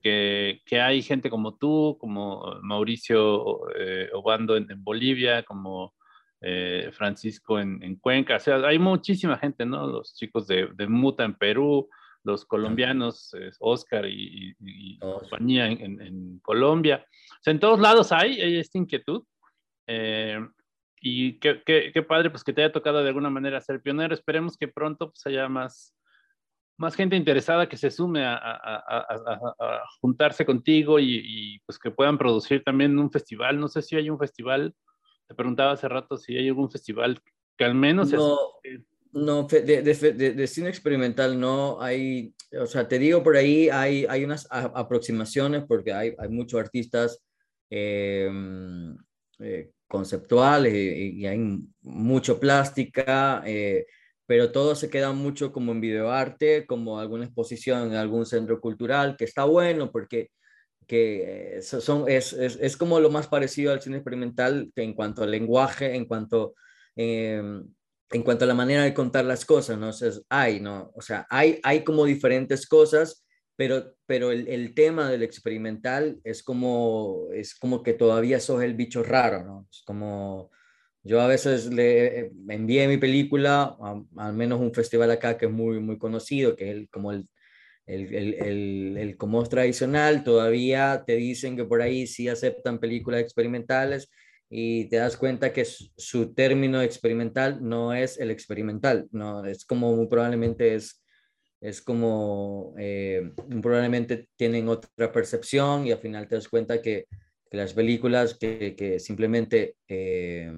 que, 0.00 0.60
que, 0.64 0.80
hay 0.80 1.02
gente 1.02 1.30
como 1.30 1.56
tú, 1.56 1.96
como 2.00 2.58
Mauricio 2.62 3.68
eh, 3.76 4.10
Obando 4.12 4.56
en, 4.56 4.70
en 4.70 4.84
Bolivia, 4.84 5.42
como 5.42 5.94
eh, 6.40 6.90
Francisco 6.92 7.58
en, 7.58 7.96
Cuenca, 7.96 8.36
o 8.36 8.40
sea, 8.40 8.56
hay 8.66 8.78
muchísima 8.78 9.38
gente, 9.38 9.64
¿no? 9.64 9.86
Los 9.86 10.14
chicos 10.14 10.46
de, 10.46 10.68
Muta 10.88 11.24
en 11.24 11.34
Perú, 11.34 11.88
los 12.22 12.44
colombianos, 12.44 13.34
Oscar 13.60 14.06
y, 14.06 14.54
compañía 14.98 15.66
en, 15.68 16.38
Colombia. 16.40 17.06
O 17.06 17.42
sea, 17.42 17.52
en 17.52 17.60
todos 17.60 17.80
lados 17.80 18.12
hay, 18.12 18.58
esta 18.58 18.78
inquietud. 18.78 19.24
Eh, 21.04 21.08
y 21.08 21.38
qué, 21.38 21.62
qué, 21.64 22.02
padre, 22.02 22.30
pues 22.30 22.42
que 22.42 22.52
te 22.52 22.62
haya 22.62 22.72
tocado 22.72 23.02
de 23.02 23.08
alguna 23.08 23.30
manera 23.30 23.60
ser 23.60 23.80
pionero. 23.80 24.14
Esperemos 24.14 24.56
que 24.56 24.68
pronto 24.68 25.10
pues, 25.10 25.26
haya 25.26 25.48
más, 25.48 25.94
más 26.78 26.94
gente 26.94 27.16
interesada 27.16 27.68
que 27.68 27.76
se 27.76 27.90
sume 27.90 28.24
a, 28.24 28.40
juntarse 30.00 30.44
contigo 30.44 30.98
y, 30.98 31.20
y, 31.24 31.58
pues 31.60 31.78
que 31.78 31.90
puedan 31.90 32.18
producir 32.18 32.62
también 32.64 32.98
un 32.98 33.10
festival. 33.10 33.60
No 33.60 33.68
sé 33.68 33.82
si 33.82 33.96
hay 33.96 34.10
un 34.10 34.18
festival 34.18 34.74
te 35.26 35.34
preguntaba 35.34 35.72
hace 35.72 35.88
rato 35.88 36.16
si 36.16 36.36
hay 36.36 36.48
algún 36.48 36.70
festival 36.70 37.20
que 37.56 37.64
al 37.64 37.74
menos... 37.74 38.12
No, 38.12 38.38
no 39.12 39.44
de, 39.44 39.82
de, 39.82 40.46
cine 40.48 40.68
experimental 40.68 41.38
no 41.38 41.80
hay, 41.80 42.34
o 42.60 42.66
sea, 42.66 42.88
te 42.88 42.98
digo 42.98 43.22
por 43.22 43.36
ahí, 43.36 43.68
hay, 43.68 44.06
hay 44.08 44.24
unas 44.24 44.48
aproximaciones 44.50 45.62
porque 45.68 45.92
hay, 45.92 46.14
hay 46.18 46.28
muchos 46.28 46.58
artistas 46.58 47.22
em, 47.70 48.96
eh, 49.38 49.70
conceptuales 49.94 50.74
y, 50.74 51.24
hay 51.24 51.38
mucho 51.82 52.40
plástica, 52.40 53.44
eh, 53.46 53.86
pero 54.26 54.50
todo 54.50 54.74
se 54.74 54.90
queda 54.90 55.12
mucho 55.12 55.52
como 55.52 55.70
en 55.70 55.80
videoarte, 55.80 56.66
como 56.66 56.98
alguna 56.98 57.26
exposición 57.26 57.92
en 57.92 57.94
algún 57.94 58.26
centro 58.26 58.60
cultural, 58.60 59.14
que 59.16 59.24
está 59.24 59.44
bueno 59.44 59.92
porque 59.92 60.30
que 60.88 61.60
son, 61.62 62.08
es, 62.08 62.32
es, 62.32 62.58
es, 62.60 62.76
como 62.76 62.98
lo 62.98 63.08
más 63.08 63.28
parecido 63.28 63.72
al 63.72 63.80
cine 63.80 63.98
experimental 63.98 64.72
en 64.74 64.94
cuanto 64.94 65.22
al 65.22 65.30
lenguaje, 65.30 65.94
en 65.94 66.06
cuanto, 66.06 66.54
em, 66.96 67.64
en 68.10 68.22
cuanto 68.24 68.44
a 68.44 68.48
la 68.48 68.54
manera 68.54 68.82
de 68.82 68.92
contar 68.92 69.24
las 69.24 69.44
cosas, 69.46 69.78
¿no? 69.78 69.90
O 69.90 69.92
sea, 69.92 70.10
hay, 70.28 70.58
¿no? 70.58 70.90
O 70.96 71.00
sea, 71.02 71.24
hay, 71.30 71.60
hay 71.62 71.84
como 71.84 72.04
diferentes 72.04 72.66
cosas, 72.66 73.23
pero, 73.56 73.94
pero 74.06 74.30
el, 74.32 74.48
el, 74.48 74.74
tema 74.74 75.10
del 75.10 75.22
experimental 75.22 76.20
es 76.24 76.42
como, 76.42 77.28
es 77.32 77.54
como 77.54 77.82
que 77.82 77.92
todavía 77.94 78.40
sos 78.40 78.62
el 78.62 78.74
bicho 78.74 79.02
raro, 79.02 79.44
¿no? 79.44 79.68
Es 79.70 79.82
como, 79.86 80.50
yo 81.02 81.20
a 81.20 81.26
veces 81.26 81.66
le 81.66 82.32
envié 82.48 82.88
mi 82.88 82.98
película, 82.98 83.76
a, 83.80 84.02
al 84.16 84.34
menos 84.34 84.60
un 84.60 84.74
festival 84.74 85.10
acá 85.10 85.38
que 85.38 85.46
es 85.46 85.52
muy, 85.52 85.80
muy 85.80 85.98
conocido, 85.98 86.56
que 86.56 86.70
es 86.70 86.76
el, 86.76 86.88
como 86.88 87.12
el 87.12 87.28
el, 87.86 88.14
el, 88.14 88.96
el, 88.96 89.16
como 89.16 89.42
es 89.42 89.48
tradicional, 89.48 90.24
todavía 90.24 91.04
te 91.06 91.16
dicen 91.16 91.56
que 91.56 91.64
por 91.64 91.82
ahí 91.82 92.06
sí 92.06 92.28
aceptan 92.28 92.78
películas 92.78 93.20
experimentales 93.20 94.10
y 94.48 94.86
te 94.86 94.96
das 94.96 95.16
cuenta 95.16 95.52
que 95.52 95.64
su, 95.64 96.34
término 96.34 96.80
experimental 96.80 97.58
no 97.60 97.92
es 97.92 98.18
el 98.18 98.30
experimental, 98.30 99.08
no, 99.10 99.44
es 99.44 99.64
como 99.64 99.94
muy 99.94 100.06
probablemente 100.06 100.74
es, 100.74 101.03
es 101.64 101.80
como, 101.80 102.74
eh, 102.78 103.32
probablemente 103.62 104.28
tienen 104.36 104.68
otra 104.68 105.10
percepción 105.10 105.86
y 105.86 105.92
al 105.92 105.98
final 105.98 106.28
te 106.28 106.34
das 106.34 106.46
cuenta 106.46 106.82
que, 106.82 107.06
que 107.50 107.56
las 107.56 107.72
películas 107.72 108.34
que, 108.34 108.76
que 108.76 109.00
simplemente 109.00 109.76
eh, 109.88 110.52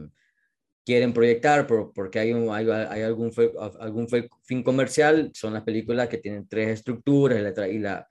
quieren 0.85 1.13
proyectar 1.13 1.69
por, 1.69 1.93
porque 1.93 2.19
hay, 2.19 2.33
un, 2.33 2.53
hay, 2.53 2.69
hay, 2.69 3.03
algún, 3.03 3.31
algún 3.79 4.09
fin 4.43 4.65
comercial, 4.65 5.31
son 5.33 5.53
las 5.55 5.63
películas 5.63 6.09
que 6.09 6.19
tienen 6.19 6.49
tres 6.49 6.71
estructuras 6.71 7.39
y 7.39 7.43
la, 7.43 7.69
y 7.69 7.79
la, 7.79 8.09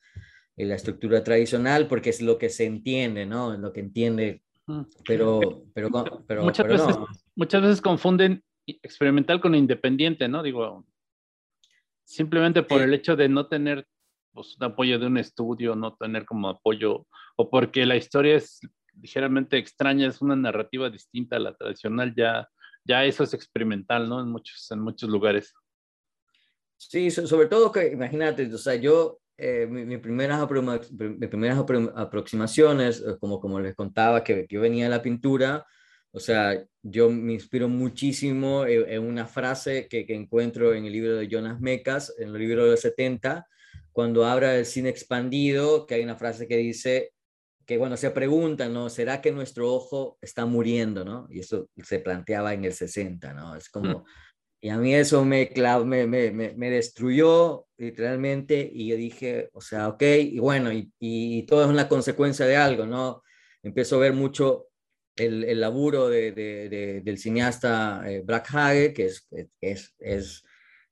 y 0.55 0.63
la 0.63 0.75
estructura 0.75 1.21
tradicional, 1.21 1.89
porque 1.89 2.11
es 2.11 2.21
lo 2.21 2.37
que 2.37 2.47
se 2.47 2.63
entiende, 2.63 3.25
¿no? 3.25 3.57
Lo 3.57 3.73
que 3.73 3.81
entiende 3.81 4.41
pero, 5.05 5.65
pero, 5.73 5.89
pero, 6.25 6.43
muchas, 6.43 6.65
veces, 6.65 6.95
muchas 7.35 7.61
veces 7.61 7.81
confunden 7.81 8.41
experimental 8.65 9.41
con 9.41 9.53
independiente, 9.53 10.29
¿no? 10.29 10.41
Digo, 10.41 10.85
simplemente 12.05 12.63
por 12.63 12.81
el 12.81 12.93
hecho 12.93 13.15
de 13.15 13.27
no 13.27 13.47
tener 13.47 13.85
pues, 14.31 14.55
un 14.55 14.63
apoyo 14.63 14.97
de 14.99 15.07
un 15.07 15.17
estudio, 15.17 15.75
no 15.75 15.95
tener 15.95 16.25
como 16.25 16.47
apoyo, 16.49 17.07
o 17.35 17.49
porque 17.49 17.85
la 17.85 17.97
historia 17.97 18.35
es 18.35 18.59
ligeramente 19.01 19.57
extraña, 19.57 20.07
es 20.07 20.21
una 20.21 20.35
narrativa 20.35 20.89
distinta 20.89 21.35
a 21.35 21.39
la 21.39 21.53
tradicional, 21.55 22.13
ya, 22.15 22.47
ya 22.85 23.03
eso 23.03 23.23
es 23.23 23.33
experimental, 23.33 24.07
¿no? 24.07 24.21
En 24.21 24.29
muchos, 24.29 24.71
en 24.71 24.79
muchos 24.79 25.09
lugares. 25.09 25.53
Sí, 26.77 27.11
sobre 27.11 27.47
todo 27.47 27.71
que, 27.71 27.87
imagínate, 27.91 28.53
o 28.53 28.57
sea, 28.57 28.75
yo 28.75 29.19
eh, 29.37 29.67
mis, 29.69 29.99
primeras 29.99 30.39
aproximaciones, 31.95 33.01
eh, 33.01 33.17
como, 33.19 33.39
como 33.39 33.59
les 33.59 33.75
contaba, 33.75 34.23
que, 34.23 34.45
yo 34.49 34.61
venía 34.61 34.85
de 34.85 34.91
la 34.91 35.01
pintura, 35.01 35.65
o 36.15 36.19
sea, 36.21 36.65
yo 36.81 37.09
me 37.09 37.33
inspiro 37.33 37.67
muchísimo 37.67 38.65
en, 38.65 39.03
una 39.03 39.25
frase 39.25 39.89
que, 39.89 40.05
encuentro 40.07 40.73
en 40.73 40.85
el 40.85 40.93
libro 40.93 41.17
de 41.17 41.27
Jonas 41.27 41.59
Mecas, 41.59 42.15
en 42.17 42.29
el 42.29 42.39
libro 42.39 42.71
de 42.71 42.77
70, 42.77 43.45
cuando 43.91 44.25
habla 44.25 44.51
del 44.51 44.65
cine 44.65 44.87
expandido, 44.87 45.85
que 45.85 45.95
hay 45.95 46.03
una 46.03 46.15
frase 46.15 46.47
que 46.47 46.55
dice 46.55 47.11
que, 47.65 47.77
bueno, 47.77 47.97
se 47.97 48.11
pregunta, 48.11 48.69
¿no? 48.69 48.89
¿Será 48.89 49.19
que 49.19 49.33
nuestro 49.33 49.73
ojo 49.73 50.17
está 50.21 50.45
muriendo, 50.45 51.03
no? 51.03 51.27
Y 51.29 51.39
eso 51.39 51.67
se 51.83 51.99
planteaba 51.99 52.53
en 52.53 52.63
el 52.63 52.71
60, 52.71 53.33
¿no? 53.33 53.55
Es 53.57 53.67
como... 53.69 54.05
Y 54.61 54.69
a 54.69 54.77
mí 54.77 54.95
eso 54.95 55.25
me, 55.25 55.51
me, 55.85 56.07
me, 56.07 56.31
me, 56.31 56.69
destruyó 56.71 57.67
literalmente 57.77 58.67
y 58.73 58.87
yo 58.87 58.95
dije, 58.95 59.49
o 59.51 59.59
sea, 59.59 59.89
ok, 59.89 60.01
y 60.21 60.39
bueno, 60.39 60.71
y, 60.71 60.91
y, 60.97 61.43
todo 61.45 61.63
es 61.65 61.69
una 61.69 61.87
consecuencia 61.89 62.47
de 62.47 62.55
algo, 62.55 62.85
¿no? 62.85 63.21
Empiezo 63.61 63.97
a 63.97 63.99
ver 63.99 64.13
mucho 64.13 64.69
el, 65.15 65.43
el 65.43 65.61
laburo 65.61 66.09
de, 66.09 66.31
de, 66.31 67.01
del 67.03 67.17
cineasta 67.17 68.03
eh, 68.05 68.21
Brack 68.21 68.47
Hage, 68.53 68.93
que 68.93 69.05
es, 69.05 69.27
es, 69.61 69.93
es, 69.99 70.43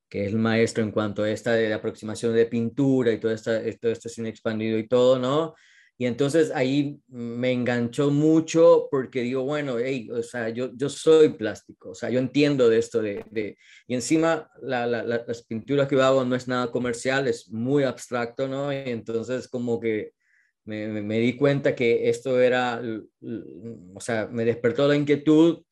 que 0.10 0.26
es 0.26 0.30
el 0.30 0.38
maestro 0.38 0.84
en 0.84 0.92
cuanto 0.92 1.24
a 1.24 1.32
esta 1.32 1.54
de 1.54 1.74
aproximación 1.74 2.34
de 2.34 2.46
pintura 2.46 3.12
y 3.12 3.20
todo, 3.20 3.32
esta, 3.32 3.62
todo 3.80 3.92
este 3.92 4.10
cine 4.10 4.30
expandido 4.30 4.78
y 4.78 4.88
todo, 4.88 5.20
¿no? 5.20 5.56
Y 5.98 6.06
entonces 6.08 6.52
ahí 6.56 7.00
me 7.08 7.52
enganchó 7.52 8.10
mucho 8.10 8.88
porque 8.90 9.22
digo, 9.22 9.44
bueno, 9.44 9.78
hey, 9.78 10.10
o 10.12 10.24
sea, 10.24 10.50
yo, 10.50 10.72
yo 10.76 10.90
soy 10.90 11.30
plástico, 11.30 11.92
o 11.92 11.96
sea, 11.96 12.10
yo 12.10 12.20
entiendo 12.20 12.68
de 12.68 12.80
esto 12.80 13.02
de... 13.02 13.56
y 13.88 13.94
encima 13.94 14.50
la, 14.62 14.88
la, 14.88 15.04
las 15.04 15.44
pinturas 15.44 15.88
que 15.88 16.02
hago 16.02 16.26
no 16.26 16.36
es 16.36 16.48
nada 16.48 16.72
comercial, 16.72 17.28
es 17.28 17.50
muy 17.52 17.84
abstracto, 17.84 18.48
¿no? 18.48 18.74
Y 18.74 18.78
entonces 18.88 19.48
como 19.48 19.80
que 19.80 20.14
me, 20.66 20.88
me, 20.88 21.20
di 21.20 21.36
cuenta 21.36 21.76
que 21.76 22.10
esto 22.10 22.42
era, 22.42 22.82
o 23.94 24.00
sea, 24.00 24.28
me 24.28 24.46
despertó 24.46 24.88
la 24.88 24.96
inquietud 24.96 25.64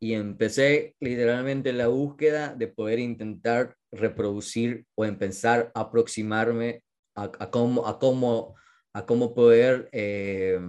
y 0.00 0.14
empecé 0.14 0.96
literalmente 1.00 1.72
la 1.72 1.88
búsqueda 1.88 2.54
de 2.54 2.68
poder 2.68 2.98
intentar 2.98 3.76
reproducir 3.90 4.86
o 4.94 5.04
empezar 5.04 5.70
a 5.74 5.80
aproximarme 5.80 6.82
a, 7.14 7.30
cómo... 7.50 7.86
A 7.86 7.98
cómo 7.98 8.56
a 8.92 9.06
cómo 9.06 9.34
poder 9.34 9.88
eh, 9.92 10.60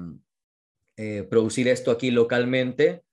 eh, 0.98 1.24
producir 1.30 1.68
esto 1.68 1.92
aquí 1.92 2.12
localmente. 2.12 3.04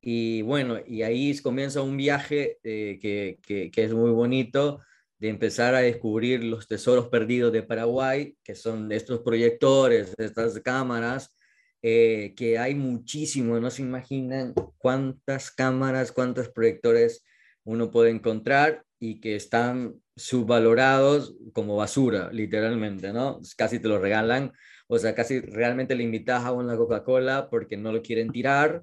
Y 0.00 0.42
bueno, 0.42 0.78
y 0.86 1.02
ahí 1.02 1.36
comienza 1.38 1.82
un 1.82 1.96
viaje 1.96 2.58
eh, 2.64 2.98
que, 3.00 3.38
que, 3.42 3.84
es 3.84 3.92
muy 3.92 4.10
bonito 4.10 4.80
de 5.22 5.28
empezar 5.28 5.76
a 5.76 5.82
descubrir 5.82 6.42
los 6.42 6.66
tesoros 6.66 7.06
perdidos 7.06 7.52
de 7.52 7.62
Paraguay, 7.62 8.36
que 8.42 8.56
son 8.56 8.90
estos 8.90 9.20
proyectores, 9.20 10.12
estas 10.18 10.58
cámaras, 10.58 11.32
que 11.80 12.56
hay 12.58 12.74
muchísimo, 12.74 13.60
no 13.60 13.70
se 13.70 13.82
imaginan 13.82 14.52
cuántas 14.78 15.52
cámaras, 15.52 16.10
cuántos 16.10 16.48
proyectores 16.48 17.22
uno 17.62 17.92
puede 17.92 18.10
encontrar 18.10 18.82
y 18.98 19.20
que 19.20 19.36
están 19.36 19.94
subvalorados 20.16 21.36
como 21.52 21.76
basura, 21.76 22.32
literalmente, 22.32 23.12
¿no? 23.12 23.38
Casi 23.56 23.78
te 23.78 23.86
lo 23.86 24.00
regalan, 24.00 24.52
o 24.88 24.98
sea, 24.98 25.14
casi 25.14 25.38
realmente 25.38 25.94
le 25.94 26.02
invitas 26.02 26.44
a 26.44 26.50
una 26.50 26.76
Coca-Cola 26.76 27.48
porque 27.48 27.76
no 27.76 27.92
lo 27.92 28.02
quieren 28.02 28.32
tirar. 28.32 28.82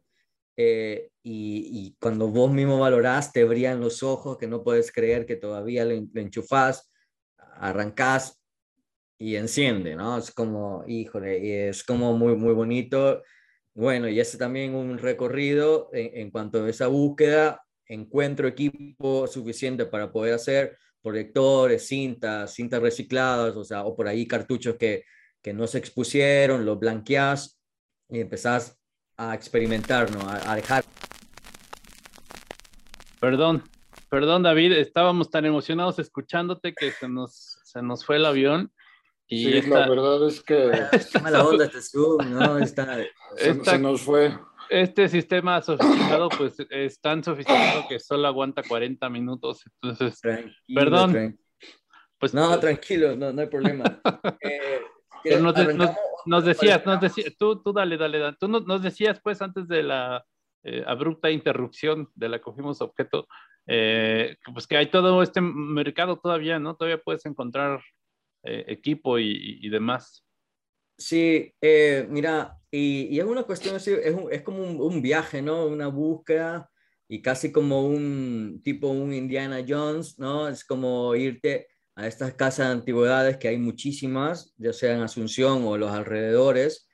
Eh, 0.61 1.11
y, 1.23 1.95
cuando 2.01 2.27
vos 2.27 2.51
mismo 2.51 2.79
valorás, 2.79 3.31
te 3.31 3.45
brillan 3.45 3.79
los 3.79 4.03
ojos, 4.03 4.37
que 4.37 4.45
no 4.45 4.61
puedes 4.61 4.91
creer 4.91 5.25
que 5.25 5.37
todavía 5.37 5.85
le, 5.85 6.05
le 6.11 6.21
enchufás, 6.21 6.91
arrancás 7.37 8.41
y 9.17 9.37
enciende, 9.37 9.95
¿no? 9.95 10.17
Es 10.17 10.31
como, 10.31 10.83
híjole, 10.85 11.39
y 11.39 11.51
es 11.51 11.83
como 11.83 12.17
muy, 12.17 12.35
muy 12.35 12.53
bonito. 12.53 13.23
Bueno, 13.73 14.09
y 14.09 14.19
es 14.19 14.37
también 14.37 14.75
un 14.75 14.97
recorrido 14.97 15.89
en, 15.93 16.11
en 16.13 16.31
cuanto 16.31 16.61
a 16.61 16.69
esa 16.69 16.87
búsqueda, 16.87 17.63
encuentro 17.85 18.47
equipo 18.47 19.27
suficiente 19.27 19.85
para 19.85 20.11
poder 20.11 20.33
hacer 20.33 20.77
proyectores, 21.01 21.87
cintas, 21.87 22.53
cintas 22.53 22.81
recicladas, 22.81 23.55
o 23.55 23.63
sea, 23.63 23.85
o 23.85 23.95
por 23.95 24.09
ahí 24.09 24.27
cartuchos 24.27 24.75
que, 24.75 25.05
que 25.41 25.53
no 25.53 25.67
se 25.67 25.77
expusieron, 25.77 26.65
los 26.65 26.79
blanqueás 26.79 27.59
y 28.09 28.19
empezás 28.19 28.78
a 29.19 29.36
experimentar, 29.36 30.10
¿no? 30.12 30.21
A, 30.29 30.55
dejar. 30.55 30.86
Perdón, 33.19 33.63
perdón 34.10 34.43
David, 34.43 34.71
estábamos 34.71 35.29
tan 35.29 35.45
emocionados 35.45 35.99
escuchándote 35.99 36.73
que 36.73 36.91
se 36.91 37.10
nos, 37.10 37.60
se 37.63 37.82
nos 37.82 38.05
fue 38.05 38.15
el 38.15 38.25
avión. 38.25 38.71
Y 39.27 39.43
sí, 39.43 39.62
la 39.63 39.89
verdad 39.89 40.25
es 40.25 40.41
que... 40.41 40.71
Está 40.93 41.19
mala 41.19 41.45
onda 41.45 41.65
este 41.65 41.82
Zoom, 41.82 42.32
¿no? 42.32 42.58
Está... 42.58 42.97
se 43.36 43.77
nos 43.77 44.01
fue 44.01 44.39
este 44.69 45.10
sistema 45.10 45.62
sofisticado, 45.62 46.29
pues 46.29 46.55
es 46.69 47.01
tan 47.01 47.21
sofisticado 47.23 47.88
que 47.89 47.99
solo 47.99 48.25
aguanta 48.25 48.63
40 48.63 49.10
minutos. 49.10 49.63
Entonces, 49.82 50.21
perdón. 50.73 51.38
Pues, 52.17 52.34
no, 52.34 52.53
eh, 52.53 52.58
tranquilo, 52.58 53.15
no, 53.15 53.34
no 53.34 53.41
hay 53.41 53.47
problema. 53.47 53.84
Eh, 54.41 54.82
nos, 55.39 56.43
decías, 56.45 56.86
nos 56.86 57.01
decías, 57.01 57.36
tú, 57.38 57.62
tú 57.62 57.73
dale, 57.73 57.97
dale, 57.97 58.19
dale. 58.19 58.38
Tú 58.39 58.47
nos, 58.47 58.82
decías, 58.82 59.19
pues, 59.21 59.41
antes 59.41 59.67
de 59.67 59.84
la 59.84 60.25
eh, 60.63 60.84
abrupta 60.86 61.32
interrupción 61.32 62.10
de 62.15 62.29
la 62.29 62.41
cogimos 62.41 62.82
objeto, 62.82 63.27
pues 63.65 64.65
que 64.67 64.77
hay 64.77 64.88
todo 64.88 65.21
este 65.21 65.41
mercado 65.41 66.17
todavía, 66.17 66.60
¿no? 66.60 66.75
Todavía 66.75 67.01
puedes 67.03 67.25
encontrar 67.25 67.82
equipo 68.43 69.19
y, 69.19 69.60
y 69.62 69.69
demás. 69.69 70.25
Sí, 70.99 71.55
eh, 71.62 72.05
mira, 72.10 72.60
y, 72.69 73.17
es 73.17 73.23
una 73.23 73.43
cuestión 73.43 73.77
así, 73.77 73.91
es, 73.91 74.13
es 74.32 74.41
como 74.41 74.63
un, 74.63 75.01
viaje, 75.01 75.41
¿no? 75.41 75.65
Una 75.65 75.88
búsqueda 75.88 76.69
y 77.08 77.21
casi 77.21 77.53
como 77.53 77.88
un 77.88 78.60
tipo 78.65 78.89
un 78.89 79.13
Indiana 79.13 79.63
Jones, 79.65 80.19
¿no? 80.19 80.49
Es 80.49 80.65
como 80.65 81.15
irte 81.15 81.67
a 81.99 82.07
estas 82.07 82.33
casas 82.33 82.67
de 82.67 82.73
antigüedades 82.73 83.38
que 83.38 83.49
hay 83.49 83.57
muchísimas, 83.57 84.53
ya 84.57 84.71
sea 84.71 84.95
en 84.95 85.01
Asunción 85.01 85.65
o 85.65 85.77
los 85.77 85.91
alrededores, 85.91 86.88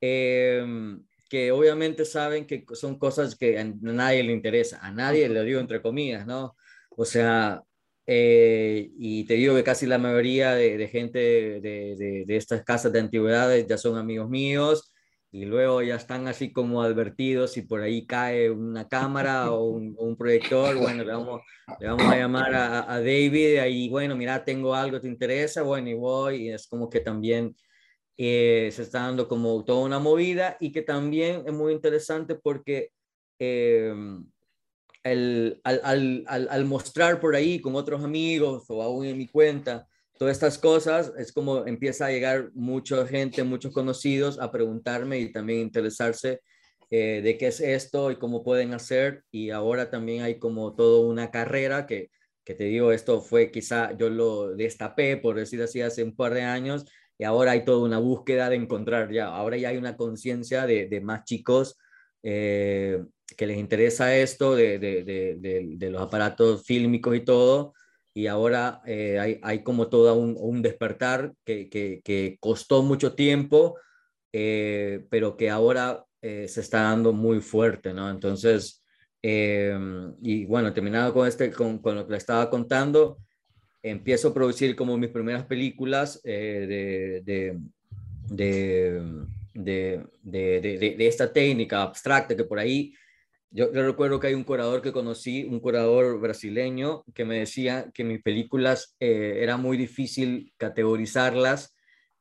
em, 0.00 1.04
que 1.28 1.52
obviamente 1.52 2.04
saben 2.06 2.46
que 2.46 2.64
son 2.72 2.98
cosas 2.98 3.36
que 3.36 3.58
a 3.58 3.64
nadie 3.64 4.22
le 4.22 4.32
interesa, 4.32 4.78
a 4.80 4.90
nadie 4.90 5.28
le 5.28 5.44
digo 5.44 5.60
entre 5.60 5.82
comillas, 5.82 6.26
¿no? 6.26 6.56
O 6.90 7.04
sea, 7.04 7.62
eh, 8.06 8.90
y 8.96 9.24
te 9.24 9.34
digo 9.34 9.54
que 9.54 9.64
casi 9.64 9.86
la 9.86 9.98
mayoría 9.98 10.54
de, 10.54 10.88
gente 10.88 11.18
de, 11.18 12.24
de, 12.26 12.36
estas 12.36 12.64
casas 12.64 12.92
de 12.92 13.00
antigüedades 13.00 13.66
ya 13.66 13.76
son 13.76 13.98
amigos 13.98 14.30
míos 14.30 14.92
y 15.36 15.44
luego 15.44 15.82
ya 15.82 15.96
están 15.96 16.28
así 16.28 16.50
como 16.50 16.80
advertidos 16.80 17.52
si 17.52 17.60
por 17.60 17.82
ahí 17.82 18.06
cae 18.06 18.50
una 18.50 18.88
cámara 18.88 19.50
o 19.50 19.64
un, 19.66 20.16
proyector, 20.16 20.74
bueno, 20.76 21.04
le 21.04 21.12
vamos, 21.12 21.42
le 21.78 21.88
vamos 21.88 22.06
a 22.06 22.16
llamar 22.16 22.54
a, 22.54 22.90
a 22.90 22.98
David 23.00 23.62
y 23.66 23.90
bueno, 23.90 24.16
mira, 24.16 24.42
tengo 24.46 24.74
algo, 24.74 24.98
¿te 24.98 25.08
interesa? 25.08 25.60
Bueno, 25.60 25.90
y 25.90 25.94
voy 25.94 26.36
y 26.36 26.50
es 26.52 26.66
como 26.66 26.88
que 26.88 27.00
también 27.00 27.54
eh, 28.16 28.70
se 28.72 28.80
está 28.80 29.00
dando 29.00 29.28
como 29.28 29.62
toda 29.62 29.84
una 29.84 29.98
movida 29.98 30.56
y 30.58 30.72
que 30.72 30.80
también 30.80 31.42
es 31.46 31.52
muy 31.52 31.74
interesante 31.74 32.34
porque... 32.34 32.92
Eh, 33.38 33.94
al, 35.04 35.60
al, 35.62 36.24
al, 36.26 36.48
al, 36.50 36.64
mostrar 36.64 37.20
por 37.20 37.36
ahí 37.36 37.60
con 37.60 37.76
otros 37.76 38.02
amigos 38.02 38.64
o 38.68 38.82
aún 38.82 39.04
en 39.04 39.16
mi 39.16 39.28
cuenta 39.28 39.86
todas 40.18 40.36
estas 40.36 40.58
cosas, 40.58 41.12
es 41.18 41.32
como 41.32 41.66
empieza 41.66 42.06
a 42.06 42.10
llegar 42.10 42.50
mucha 42.54 43.06
gente, 43.06 43.42
muchos 43.44 43.72
conocidos 43.72 44.38
a 44.40 44.50
preguntarme 44.50 45.18
y 45.18 45.32
también 45.32 45.60
interesarse 45.60 46.40
eh, 46.90 47.20
de 47.22 47.36
qué 47.36 47.48
es 47.48 47.60
esto 47.60 48.10
y 48.10 48.16
cómo 48.16 48.42
pueden 48.44 48.74
hacer. 48.74 49.24
Y 49.30 49.50
ahora 49.50 49.90
también 49.90 50.22
hay 50.22 50.38
como 50.38 50.74
toda 50.74 51.06
una 51.06 51.30
carrera 51.30 51.86
que, 51.86 52.10
que 52.44 52.54
te 52.54 52.64
digo, 52.64 52.92
esto 52.92 53.20
fue 53.20 53.50
quizá 53.50 53.96
yo 53.96 54.08
lo 54.08 54.54
destapé, 54.54 55.16
por 55.16 55.36
decir 55.36 55.60
así, 55.62 55.80
hace 55.82 56.04
un 56.04 56.14
par 56.14 56.32
de 56.32 56.42
años, 56.42 56.84
y 57.18 57.24
ahora 57.24 57.52
hay 57.52 57.64
toda 57.64 57.84
una 57.84 57.98
búsqueda 57.98 58.48
de 58.48 58.56
encontrar 58.56 59.10
ya, 59.12 59.26
ahora 59.26 59.56
ya 59.56 59.70
hay 59.70 59.76
una 59.78 59.96
conciencia 59.96 60.66
de, 60.66 60.86
de, 60.86 61.00
más 61.00 61.24
chicos 61.24 61.76
eh, 62.22 63.02
que 63.36 63.46
les 63.46 63.58
interesa 63.58 64.16
esto 64.16 64.54
de, 64.54 64.78
de, 64.78 65.36
de, 65.76 65.90
los 65.90 66.00
aparatos 66.00 66.64
fílmicos 66.64 67.16
y 67.16 67.20
todo, 67.24 67.74
y 68.16 68.28
ahora 68.28 68.80
eh, 68.86 69.18
hay, 69.18 69.38
hay, 69.42 69.62
como 69.62 69.88
todo 69.88 70.14
un, 70.14 70.38
un 70.40 70.62
despertar 70.62 71.34
que, 71.44 71.68
que, 71.68 72.00
que, 72.02 72.38
costó 72.40 72.82
mucho 72.82 73.12
tiempo, 73.12 73.78
eh, 74.32 75.04
pero 75.10 75.36
que 75.36 75.50
ahora 75.50 76.02
eh, 76.22 76.48
se 76.48 76.62
está 76.62 76.80
dando 76.80 77.12
muy 77.12 77.40
fuerte, 77.42 77.92
¿no? 77.92 78.08
Entonces, 78.08 78.82
y 79.22 80.46
bueno, 80.46 80.72
terminado 80.72 81.12
con, 81.12 81.28
este, 81.28 81.50
con, 81.50 81.78
con, 81.78 81.96
lo 81.96 82.06
que 82.06 82.12
le 82.12 82.16
estaba 82.16 82.48
contando, 82.48 83.18
empiezo 83.82 84.28
a 84.28 84.34
producir 84.34 84.74
como 84.74 84.96
mis 84.96 85.10
primeras 85.10 85.44
películas 85.44 86.22
de, 86.22 87.22
de, 87.22 87.58
de, 89.52 90.06
de, 90.22 91.06
esta 91.06 91.30
técnica 91.30 91.82
abstracta 91.82 92.34
que 92.34 92.44
por 92.44 92.58
ahí 92.58 92.94
yo, 93.50 93.70
recuerdo 93.72 94.20
que 94.20 94.28
hay 94.28 94.34
un 94.34 94.44
curador 94.44 94.82
que 94.82 94.92
conocí, 94.92 95.44
un 95.44 95.60
curador 95.60 96.20
brasileño, 96.20 97.04
que 97.14 97.24
me 97.24 97.38
decía 97.38 97.90
que 97.94 98.04
mis 98.04 98.22
películas 98.22 98.96
eh, 99.00 99.38
era 99.40 99.56
muy 99.56 99.76
difícil 99.76 100.52
categorizarlas 100.56 101.74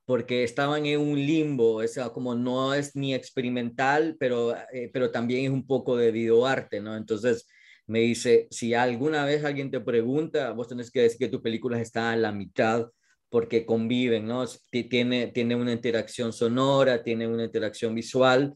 porque 0.05 0.43
estaban 0.43 0.85
en 0.85 0.99
un 0.99 1.17
limbo, 1.17 1.81
o 1.81 2.13
como 2.13 2.35
no 2.35 2.73
es 2.75 2.95
ni 2.95 3.15
experimental, 3.15 4.15
pero, 4.19 4.55
eh, 4.71 4.89
pero 4.93 5.09
también 5.11 5.45
es 5.45 5.49
un 5.51 5.65
poco 5.65 5.97
de 5.97 6.11
videoarte, 6.11 6.79
¿no? 6.79 6.95
Entonces 6.95 7.47
me 7.87 7.99
dice, 7.99 8.47
si 8.51 8.73
alguna 8.73 9.25
vez 9.25 9.43
alguien 9.43 9.71
te 9.71 9.79
pregunta, 9.79 10.51
vos 10.51 10.67
tenés 10.67 10.91
que 10.91 11.01
decir 11.01 11.17
que 11.17 11.27
tu 11.29 11.41
película 11.41 11.81
está 11.81 12.11
a 12.11 12.15
la 12.15 12.31
mitad 12.31 12.87
porque 13.29 13.65
conviven, 13.65 14.27
¿no? 14.27 14.45
Tiene, 14.69 15.27
tiene 15.27 15.55
una 15.55 15.71
interacción 15.73 16.31
sonora, 16.33 17.03
tiene 17.03 17.27
una 17.27 17.43
interacción 17.45 17.93
visual, 17.95 18.55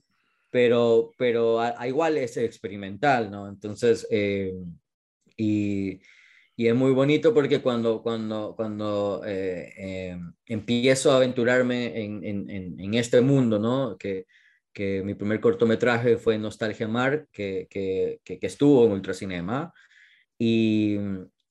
pero, 0.49 1.11
pero 1.17 1.59
a, 1.59 1.87
igual 1.87 2.17
es 2.17 2.37
experimental, 2.37 3.29
¿no? 3.31 3.47
Entonces, 3.47 4.07
eh, 4.09 4.53
y, 5.37 5.99
y, 6.55 6.67
es 6.67 6.75
muy 6.75 6.91
bonito 6.91 7.33
porque 7.33 7.61
cuando, 7.61 8.01
cuando, 8.01 8.53
cuando 8.55 9.21
eh, 9.25 9.73
eh, 9.77 10.19
empiezo 10.47 11.11
a 11.11 11.17
aventurarme 11.17 12.03
en, 12.03 12.23
en, 12.23 12.79
en, 12.79 12.93
este 12.95 13.21
mundo, 13.21 13.59
¿no? 13.59 13.97
Que, 13.97 14.25
que 14.73 15.03
mi 15.03 15.13
primer 15.13 15.39
cortometraje 15.39 16.17
fue 16.17 16.37
Nostalgia 16.37 16.87
Mar, 16.87 17.27
que, 17.31 17.67
que, 17.69 18.19
que 18.23 18.39
estuvo 18.41 18.85
en 18.85 18.93
Ultracinema, 18.93 19.73
y, 20.37 20.97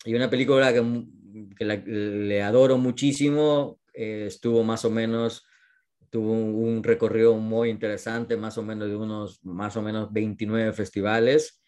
y 0.05 0.14
una 0.14 0.30
película 0.30 0.72
que, 0.72 0.82
que 1.57 1.64
le 1.64 2.42
adoro 2.42 2.78
muchísimo, 2.78 3.80
estuvo 3.92 4.62
más 4.64 4.84
o 4.84 4.90
menos 4.90 5.47
tuvo 6.11 6.33
un, 6.33 6.83
recorrido 6.83 7.37
muy 7.37 7.71
interesante, 7.71 8.37
más 8.37 8.59
o 8.59 8.63
menos 8.63 8.89
de 8.89 8.97
unos, 8.97 9.45
más 9.45 9.77
o 9.77 9.83
menos 9.83 10.13
29 10.13 10.73
festivales. 10.73 11.63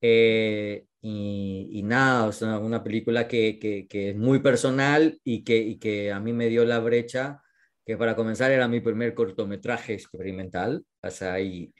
Eh, 0.00 0.86
y, 1.00 1.68
y, 1.72 1.82
nada, 1.82 2.26
o 2.26 2.32
sea, 2.32 2.58
una 2.58 2.82
película 2.84 3.28
que, 3.28 3.58
que, 3.58 3.86
que, 3.88 4.10
es 4.10 4.16
muy 4.16 4.40
personal 4.40 5.18
y 5.24 5.44
que, 5.44 5.58
y 5.58 5.78
que 5.78 6.12
a 6.12 6.20
mí 6.20 6.32
me 6.32 6.48
dio 6.48 6.64
la 6.64 6.80
brecha, 6.80 7.42
que 7.86 7.96
para 7.96 8.16
comenzar 8.16 8.50
era 8.52 8.68
mi 8.68 8.80
primer 8.80 9.14
cortometraje 9.14 9.94
experimental, 9.94 10.84
o 11.02 11.10
sea, 11.10 11.40
y, 11.40 11.74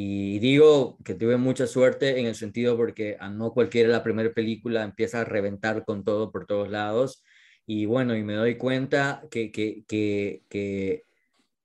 y 0.00 0.38
digo 0.38 0.96
que 1.04 1.14
tuve 1.16 1.36
mucha 1.38 1.66
suerte 1.66 2.20
en 2.20 2.26
el 2.26 2.36
sentido 2.36 2.76
porque 2.76 3.16
a 3.18 3.30
no 3.30 3.52
cualquiera 3.52 3.88
la 3.88 4.04
primera 4.04 4.32
película 4.32 4.84
empieza 4.84 5.22
a 5.22 5.24
reventar 5.24 5.84
con 5.84 6.04
todo 6.04 6.30
por 6.30 6.46
todos 6.46 6.70
lados. 6.70 7.24
Y 7.66 7.84
bueno, 7.86 8.16
y 8.16 8.22
me 8.22 8.34
doy 8.34 8.56
cuenta 8.56 9.24
que, 9.28 9.50
que, 9.50 9.84
que, 9.88 10.44
que 10.48 11.04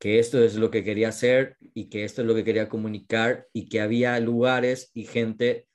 que 0.04 0.20
esto 0.20 0.44
es 0.44 0.56
lo 0.56 0.70
que 0.70 0.84
quería 0.84 1.08
hacer 1.08 1.56
y 1.74 1.88
que 1.88 2.04
esto 2.04 2.24
es 2.24 2.28
lo 2.28 2.36
que 2.36 2.44
quería 2.44 2.68
comunicar 2.68 3.48
y 3.54 3.70
que 3.70 3.80
había 3.80 4.20
lugares 4.20 4.92
y 4.94 5.06
gente 5.06 5.66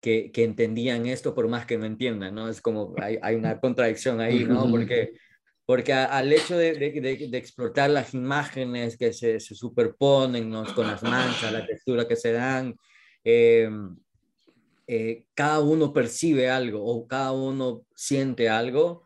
que, 0.00 0.32
que 0.32 0.44
entendían 0.44 1.04
esto 1.04 1.34
por 1.34 1.46
más 1.46 1.66
que 1.66 1.76
no 1.76 1.84
entiendan, 1.84 2.34
¿no? 2.34 2.48
Es 2.48 2.62
como 2.62 2.94
hay, 2.96 3.18
hay 3.20 3.34
una 3.34 3.60
contradicción 3.60 4.18
ahí, 4.22 4.46
¿no? 4.46 4.70
Porque, 4.70 5.12
porque 5.66 5.92
al 5.92 6.32
hecho 6.32 6.56
de, 6.56 6.72
de, 6.72 7.28
de, 7.28 7.36
explotar 7.36 7.90
las 7.90 8.14
imágenes 8.14 8.96
que 8.96 9.12
se, 9.12 9.40
se 9.40 9.54
superponen 9.54 10.48
¿no? 10.48 10.64
con 10.74 10.86
las 10.86 11.02
manchas, 11.02 11.52
la 11.52 11.66
textura 11.66 12.08
que 12.08 12.16
se 12.16 12.32
dan, 12.32 12.74
eh, 13.24 13.68
eh, 14.86 15.26
cada 15.34 15.60
uno 15.60 15.92
percibe 15.92 16.48
algo 16.48 16.82
o 16.82 17.06
cada 17.06 17.32
uno 17.32 17.84
siente 17.94 18.48
algo 18.48 19.05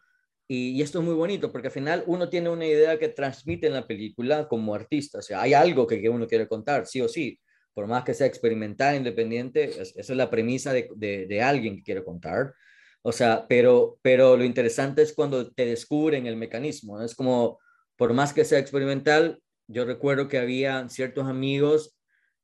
y, 0.53 0.83
esto 0.83 0.99
es 0.99 1.05
muy 1.05 1.15
bonito 1.15 1.53
porque 1.53 1.69
al 1.69 1.73
final 1.73 2.03
uno 2.09 2.29
tiene 2.29 2.51
una 2.51 2.67
idea 2.67 2.99
que 2.99 3.09
transmite 3.09 3.69
en 3.69 3.73
la 3.73 3.87
película 3.87 4.49
como 4.49 4.75
artista. 4.75 5.21
O 5.21 5.23
sea, 5.23 5.43
hay 5.43 5.55
algo 5.55 5.87
que, 5.87 6.01
que 6.01 6.09
uno 6.09 6.27
quiere 6.27 6.49
contar, 6.49 6.89
sí 6.89 7.01
o 7.01 7.09
sí. 7.09 7.39
Por 7.73 7.87
más 7.87 8.03
que 8.03 8.15
sea 8.15 8.27
experimental, 8.27 8.97
independiente, 8.97 9.81
esa 9.81 9.93
es 9.95 10.11
la 10.11 10.29
premisa 10.29 10.73
de, 10.73 10.89
de, 10.97 11.43
alguien 11.43 11.77
que 11.77 11.85
quiere 11.85 12.03
contar. 12.05 12.53
O 13.03 13.13
sea, 13.13 13.47
pero, 13.49 14.01
pero 14.03 14.37
lo 14.37 14.43
interesante 14.43 15.03
es 15.03 15.13
cuando 15.13 15.53
te 15.53 15.67
descubren 15.67 16.27
el 16.27 16.37
mecanismo. 16.37 17.01
Es 17.01 17.15
como, 17.15 17.61
por 17.95 18.13
más 18.13 18.33
que 18.33 18.45
sea 18.45 18.59
experimental, 18.59 19.41
yo 19.69 19.85
recuerdo 19.85 20.27
que 20.27 20.39
había 20.39 20.89
ciertos 20.89 21.29
amigos 21.29 21.97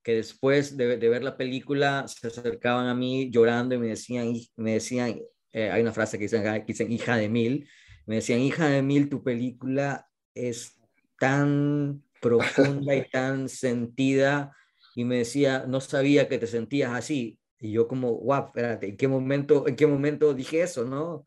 que 0.04 0.14
después 0.14 0.76
de, 0.76 0.96
de 0.96 1.08
ver 1.08 1.24
la 1.24 1.36
película 1.36 2.06
se 2.06 2.28
acercaban 2.28 2.86
a 2.86 2.94
mí 2.94 3.30
llorando 3.32 3.74
y 3.74 3.78
me 3.78 3.88
decían, 3.88 4.32
me 4.54 4.74
decían 4.74 5.20
eh, 5.56 5.70
hay 5.70 5.80
una 5.80 5.92
frase 5.92 6.18
que 6.18 6.24
dicen, 6.24 6.42
que 6.42 6.64
dicen 6.66 6.92
hija 6.92 7.16
de 7.16 7.30
mil, 7.30 7.66
me 8.06 8.16
decían, 8.16 8.40
hija 8.40 8.68
de 8.68 8.82
mil, 8.82 9.08
tu 9.08 9.22
película 9.22 10.08
es 10.34 10.80
tan 11.18 12.02
profunda 12.20 12.94
y 12.94 13.08
tan 13.10 13.48
sentida. 13.48 14.56
Y 14.94 15.04
me 15.04 15.18
decía, 15.18 15.64
no 15.66 15.80
sabía 15.80 16.28
que 16.28 16.38
te 16.38 16.46
sentías 16.46 16.92
así. 16.92 17.38
Y 17.58 17.72
yo 17.72 17.88
como, 17.88 18.12
guau, 18.12 18.46
espérate, 18.46 18.88
¿en 18.88 18.96
qué 18.96 19.08
momento, 19.08 19.66
en 19.68 19.76
qué 19.76 19.86
momento 19.86 20.34
dije 20.34 20.62
eso, 20.62 20.84
no? 20.84 21.26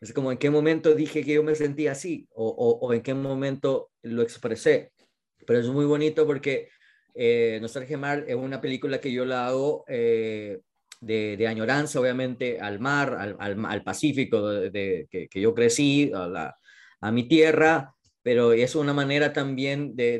Es 0.00 0.12
como, 0.12 0.30
¿en 0.30 0.38
qué 0.38 0.50
momento 0.50 0.94
dije 0.94 1.24
que 1.24 1.34
yo 1.34 1.42
me 1.42 1.54
sentía 1.54 1.92
así? 1.92 2.28
O, 2.32 2.46
o, 2.46 2.86
o 2.86 2.92
en 2.92 3.02
qué 3.02 3.14
momento 3.14 3.90
lo 4.02 4.22
expresé. 4.22 4.92
Pero 5.46 5.58
es 5.60 5.66
muy 5.68 5.86
bonito 5.86 6.26
porque 6.26 6.68
eh, 7.14 7.58
Nostalgia 7.60 7.98
Mar 7.98 8.24
es 8.28 8.36
una 8.36 8.60
película 8.60 9.00
que 9.00 9.12
yo 9.12 9.24
la 9.24 9.48
hago 9.48 9.84
eh, 9.88 10.60
de, 11.00 11.36
de, 11.36 11.46
añoranza, 11.46 12.00
obviamente, 12.00 12.60
al 12.60 12.80
mar, 12.80 13.14
al, 13.18 13.36
al, 13.38 13.64
al 13.64 13.82
Pacífico, 13.82 14.48
de, 14.48 14.70
de 14.70 15.06
que, 15.10 15.28
que, 15.28 15.40
yo 15.40 15.54
crecí, 15.54 16.10
a, 16.14 16.26
la, 16.26 16.56
a, 17.00 17.12
mi 17.12 17.28
tierra, 17.28 17.94
pero 18.22 18.52
es 18.52 18.74
una 18.74 18.92
manera 18.92 19.32
también 19.32 19.94
de, 19.96 20.18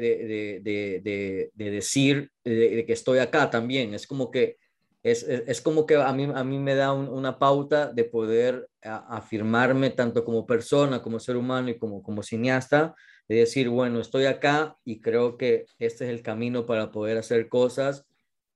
de 0.63 1.71
decir 1.71 2.31
que 2.45 2.87
estoy 2.89 3.19
acá 3.19 3.51
también. 3.51 3.95
Es 3.95 4.07
como 4.07 4.31
que, 4.31 4.57
es, 5.03 5.23
es, 5.23 5.43
es 5.47 5.61
como 5.61 5.87
que 5.87 5.97
a, 5.97 6.13
mí, 6.13 6.29
a 6.35 6.45
mí 6.45 6.59
me 6.59 6.75
da 6.75 6.93
un, 6.93 7.09
una 7.09 7.39
pauta 7.39 7.93
de 7.93 8.05
poder 8.05 8.69
a, 8.83 9.17
afirmarme 9.17 9.91
tanto 9.91 10.25
como 10.25 10.47
persona, 10.47 11.03
como 11.03 11.21
ser 11.21 11.37
humano 11.37 11.71
y 11.71 11.79
como, 11.79 12.03
como 12.03 12.23
cineasta, 12.23 12.95
de 13.29 13.37
decir, 13.37 13.69
bueno, 13.69 14.01
estoy 14.01 14.25
acá 14.25 14.77
y 14.85 15.01
creo 15.01 15.37
que 15.37 15.67
este 15.79 16.05
es 16.05 16.11
el 16.11 16.23
camino 16.23 16.67
para 16.67 16.91
poder 16.91 17.19
hacer 17.19 17.49
cosas 17.49 18.07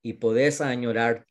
y 0.02 0.14
podés 0.14 0.60
añorar 0.60 1.26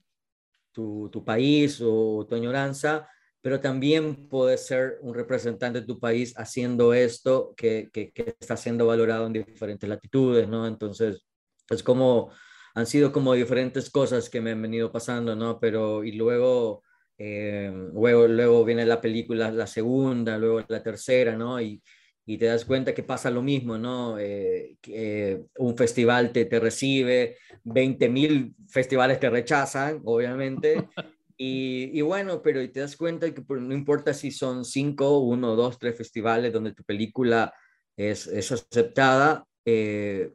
tu, 0.71 1.09
tu 1.11 1.23
país 1.23 1.79
o 1.83 2.25
tu 2.27 2.35
añoranza, 2.35 3.07
pero 3.41 3.59
también 3.59 4.27
puedes 4.29 4.65
ser 4.67 4.99
un 5.01 5.13
representante 5.13 5.81
de 5.81 5.87
tu 5.87 5.99
país 5.99 6.33
haciendo 6.37 6.93
esto 6.93 7.53
que, 7.57 7.89
que, 7.91 8.11
que, 8.11 8.35
está 8.39 8.55
siendo 8.55 8.85
valorado 8.85 9.27
en 9.27 9.33
diferentes 9.33 9.89
latitudes, 9.89 10.47
¿no? 10.47 10.67
Entonces, 10.67 11.25
es 11.69 11.83
como, 11.83 12.31
han 12.75 12.85
sido 12.85 13.11
como 13.11 13.33
diferentes 13.33 13.89
cosas 13.89 14.29
que 14.29 14.41
me 14.41 14.51
han 14.51 14.61
venido 14.61 14.91
pasando, 14.91 15.35
¿no? 15.35 15.59
Pero, 15.59 16.03
y 16.03 16.13
luego, 16.13 16.83
eh, 17.17 17.71
luego, 17.93 18.27
luego 18.27 18.65
viene 18.65 18.85
la 18.85 19.01
película, 19.01 19.51
la 19.51 19.67
segunda, 19.67 20.37
luego 20.37 20.63
la 20.67 20.83
tercera, 20.83 21.35
¿no? 21.35 21.59
Y, 21.61 21.81
y 22.25 22.37
te 22.37 22.45
das 22.45 22.65
cuenta 22.65 22.93
que 22.93 23.03
pasa 23.03 23.31
lo 23.31 23.41
mismo, 23.41 23.77
¿no? 23.77 24.17
Eh, 24.19 24.77
que 24.81 25.43
un 25.57 25.75
festival 25.75 26.31
te, 26.31 26.45
te 26.45 26.59
recibe, 26.59 27.37
20 27.63 28.09
mil 28.09 28.55
festivales 28.69 29.19
te 29.19 29.29
rechazan, 29.29 30.01
obviamente. 30.05 30.87
Y, 31.43 31.89
y, 31.97 32.01
bueno, 32.01 32.43
pero 32.43 32.59
te 32.71 32.81
das 32.81 32.95
cuenta 32.95 33.33
que 33.33 33.43
no 33.49 33.73
importa 33.73 34.13
si 34.13 34.29
son 34.29 34.63
cinco, 34.63 35.17
uno, 35.21 35.55
dos, 35.55 35.79
tres 35.79 35.97
festivales 35.97 36.53
donde 36.53 36.71
tu 36.71 36.83
película 36.83 37.51
es, 37.97 38.27
es 38.27 38.51
aceptada, 38.51 39.47
eh, 39.65 40.33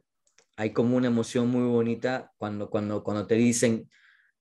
hay 0.57 0.73
como 0.73 0.97
una 0.97 1.07
emoción 1.07 1.47
muy 1.47 1.65
bonita 1.65 2.33
cuando, 2.35 2.69
cuando, 2.69 3.05
cuando 3.05 3.25
te 3.25 3.35
dicen 3.35 3.89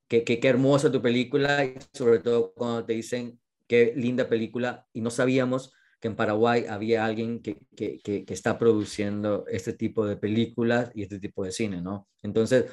que, 0.08 0.24
que, 0.24 0.40
que 0.40 0.48
hermosa 0.48 0.90
tu 0.90 1.00
película 1.00 1.64
y 1.64 1.76
sobre 1.92 2.18
todo 2.18 2.52
cuando 2.52 2.84
te 2.84 2.94
dicen 2.94 3.38
qué 3.68 3.92
linda 3.94 4.28
película 4.28 4.88
y 4.92 5.02
no 5.02 5.10
sabíamos 5.10 5.72
que 6.00 6.08
en 6.08 6.16
Paraguay 6.16 6.66
había 6.68 7.04
alguien 7.04 7.40
que, 7.40 7.58
que, 7.74 8.00
que, 8.00 8.24
que 8.24 8.34
está 8.34 8.58
produciendo 8.58 9.44
este 9.48 9.72
tipo 9.72 10.06
de 10.06 10.16
películas 10.16 10.90
y 10.94 11.02
este 11.02 11.18
tipo 11.18 11.44
de 11.44 11.52
cine, 11.52 11.80
¿no? 11.80 12.08
Entonces, 12.22 12.66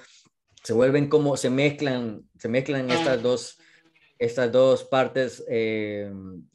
se 0.63 0.74
vuelven 0.74 1.09
como, 1.09 1.38
se 1.38 1.49
mezclan, 1.49 2.24
se 2.38 2.47
mezclan 2.47 2.89
estas 2.89 3.21
dos, 3.21 3.57
estas 4.17 4.51
dos 4.51 4.86
partes, 4.86 5.43
eh, 5.49 6.11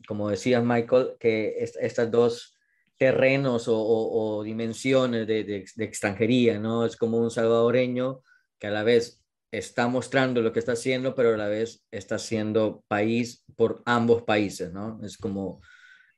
como 0.07 0.31
decía 0.31 0.61
Michael, 0.61 1.17
que 1.21 1.57
estas 1.59 2.11
dos 2.11 2.55
terrenos 2.97 3.69
o, 3.69 3.79
o, 3.79 4.43
dimensiones 4.43 5.27
de, 5.27 5.45
de, 5.45 5.65
de, 5.75 5.85
extranjería, 5.85 6.59
¿no? 6.59 6.85
Es 6.85 6.97
como 6.97 7.19
un 7.19 7.31
salvadoreño 7.31 8.23
que 8.59 8.67
a 8.67 8.71
la 8.71 8.83
vez 8.83 9.23
está 9.53 9.87
mostrando 9.89 10.43
lo 10.43 10.53
que 10.53 10.59
está 10.59 10.73
haciendo, 10.73 11.15
pero 11.15 11.35
a 11.35 11.37
la 11.37 11.49
vez 11.49 11.85
está 11.91 12.19
siendo 12.19 12.83
país 12.89 13.45
por 13.57 13.83
ambos 13.87 14.23
países, 14.23 14.73
¿no? 14.73 15.01
Es 15.05 15.17
como, 15.17 15.61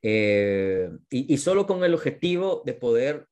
eh, 0.02 0.90
y, 1.10 1.36
solo 1.38 1.66
con 1.66 1.84
el 1.84 1.94
objetivo 1.94 2.62
de 2.64 2.72
poder 2.72 3.26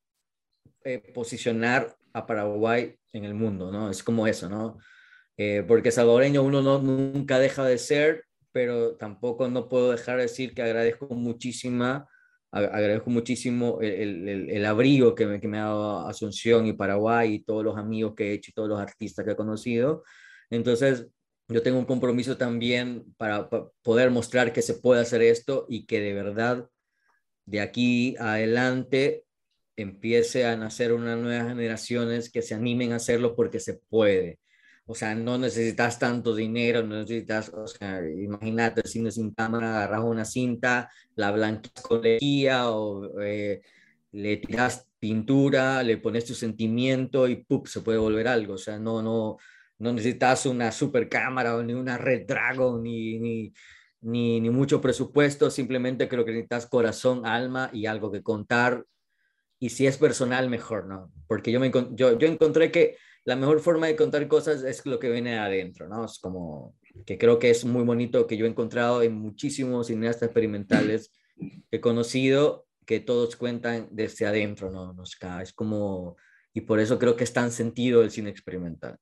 eh, 0.85 0.99
posicionar 1.15 1.97
a 2.13 2.27
Paraguay 2.27 2.97
en 3.13 3.25
el 3.25 3.35
mundo, 3.35 3.71
¿no? 3.71 3.91
Es 3.91 4.03
como 4.03 4.27
eso, 4.27 4.49
¿no? 4.49 4.79
Eh, 5.37 5.65
porque 5.67 5.91
salvadoreño 5.91 6.43
uno 6.43 6.63
no, 6.63 6.79
nunca 6.79 7.39
deja 7.39 7.65
de 7.65 7.79
ser, 7.79 8.25
pero 8.53 8.97
tampoco 8.97 9.49
no 9.49 9.69
puedo 9.69 9.93
dejar 9.93 10.17
de 10.17 10.23
decir 10.23 10.55
que 10.55 10.63
agradezco 10.63 11.07
muchísima, 11.15 12.07
agradezco 12.51 13.11
muchísimo 13.11 13.79
el, 13.81 14.29
el, 14.29 14.51
el 14.51 14.67
abrigo 14.67 15.15
que 15.15 15.27
me, 15.27 15.41
que 15.41 15.49
me, 15.49 15.59
ha 15.59 15.65
dado 15.65 16.07
Asunción 16.07 16.67
y 16.67 16.73
Paraguay 16.73 17.35
y 17.35 17.45
todos 17.45 17.65
los 17.65 17.77
amigos 17.77 18.15
que 18.17 18.31
he 18.31 18.33
hecho 18.35 18.51
y 18.51 18.55
todos 18.55 18.69
los 18.69 18.81
artistas 18.81 19.25
que 19.25 19.33
he 19.33 19.37
conocido. 19.37 20.03
Entonces, 20.51 21.07
yo 21.49 21.63
tengo 21.63 21.79
un 21.79 21.85
compromiso 21.87 22.37
también 22.37 23.15
para, 23.17 23.49
para 23.49 23.69
poder 23.83 24.11
mostrar 24.11 24.53
que 24.53 24.63
se 24.63 24.75
puede 24.75 25.01
hacer 25.01 25.23
esto 25.23 25.67
y 25.69 25.87
que 25.87 26.01
de 26.01 26.13
verdad 26.13 26.69
de 27.47 27.61
aquí 27.61 28.17
adelante 28.19 29.25
empiece 29.77 30.45
a 30.45 30.57
nacer 30.57 30.93
unas 30.93 31.19
nuevas 31.19 31.49
generaciones 31.49 32.31
que 32.31 32.43
se 32.43 32.55
animen 32.55 32.93
a 32.93 32.97
hacerlo 32.97 33.35
porque 33.35 33.61
se 33.61 33.75
puede. 33.89 34.39
O 34.87 34.95
sea, 34.95 35.15
no 35.15 35.39
necesitas 35.39 35.99
tanto 35.99 36.35
dinero, 36.35 36.83
no 36.83 36.97
necesitas, 37.01 37.51
o 37.51 37.67
sea, 37.67 38.01
imagínate, 38.09 38.87
cine 38.89 39.11
sin 39.11 39.33
cámara, 39.33 39.77
agarras 39.77 40.05
una 40.05 40.25
cinta, 40.25 40.91
la 41.15 41.31
blanqueas 41.31 41.83
con 41.83 42.03
lejía 42.03 42.71
o 42.71 43.21
eh, 43.21 43.61
le 44.13 44.37
tiras 44.39 44.89
pintura, 44.99 45.83
le 45.83 45.99
pones 45.99 46.25
tu 46.25 46.35
sentimiento 46.35 47.29
y 47.29 47.37
¡pup! 47.45 47.67
se 47.67 47.83
puede 47.83 47.99
volver 47.99 48.29
algo. 48.29 48.55
O 48.55 48.59
sea, 48.59 48.79
no, 48.79 49.03
no, 49.03 49.37
no 49.79 49.93
necesitas 49.93 50.47
una 50.47 50.73
super 50.73 51.09
cámara 51.09 51.57
o 51.57 51.63
ni 51.63 51.75
una 51.75 51.99
Red 51.99 52.27
Dragon 52.27 52.83
ni, 52.83 53.19
ni, 53.19 53.53
ni, 54.01 54.51
mucho 54.51 54.81
presupuesto, 54.81 55.51
simplemente 55.51 56.09
creo 56.09 56.25
que 56.25 56.33
necesitas 56.33 56.67
corazón, 56.67 57.27
alma 57.27 57.71
y 57.73 57.87
algo 57.87 58.11
que 58.11 58.23
contar 58.23 58.85
y 59.61 59.71
si 59.71 59.87
es 59.87 59.99
personal, 59.99 60.49
mejor, 60.49 60.87
¿no? 60.87 61.13
Porque 61.27 61.51
yo, 61.51 61.59
me, 61.59 61.71
yo, 61.71 62.17
yo 62.19 62.29
encontré 62.29 62.71
que 62.71 62.97
la 63.25 63.37
mejor 63.37 63.61
forma 63.61 63.89
de 63.89 63.97
contar 63.97 64.27
cosas 64.29 64.63
es 64.63 64.87
lo 64.87 64.99
que 64.99 65.11
viene 65.11 65.39
adentro, 65.39 65.89
¿no? 65.89 66.05
Es 66.05 66.19
como 66.19 66.77
que 67.05 67.19
creo 67.19 67.39
que 67.39 67.51
es 67.51 67.65
muy 67.65 67.83
bonito 67.83 68.27
que 68.27 68.37
yo 68.37 68.47
he 68.47 68.49
encontrado 68.49 69.03
en 69.03 69.15
muchísimos 69.15 69.89
cineastas 69.89 70.29
experimentales 70.29 71.13
que 71.37 71.77
he 71.77 71.81
conocido 71.81 72.67
que 72.87 73.01
todos 73.01 73.37
cuentan 73.37 73.89
desde 73.91 74.27
adentro, 74.27 74.71
¿no? 74.71 74.95
Es 75.43 75.53
como, 75.53 76.17
y 76.55 76.63
por 76.63 76.81
eso 76.81 76.99
creo 76.99 77.17
que 77.17 77.25
es 77.25 77.33
tan 77.33 77.53
sentido 77.53 78.03
el 78.03 78.11
cine 78.11 78.31
experimental. 78.31 78.97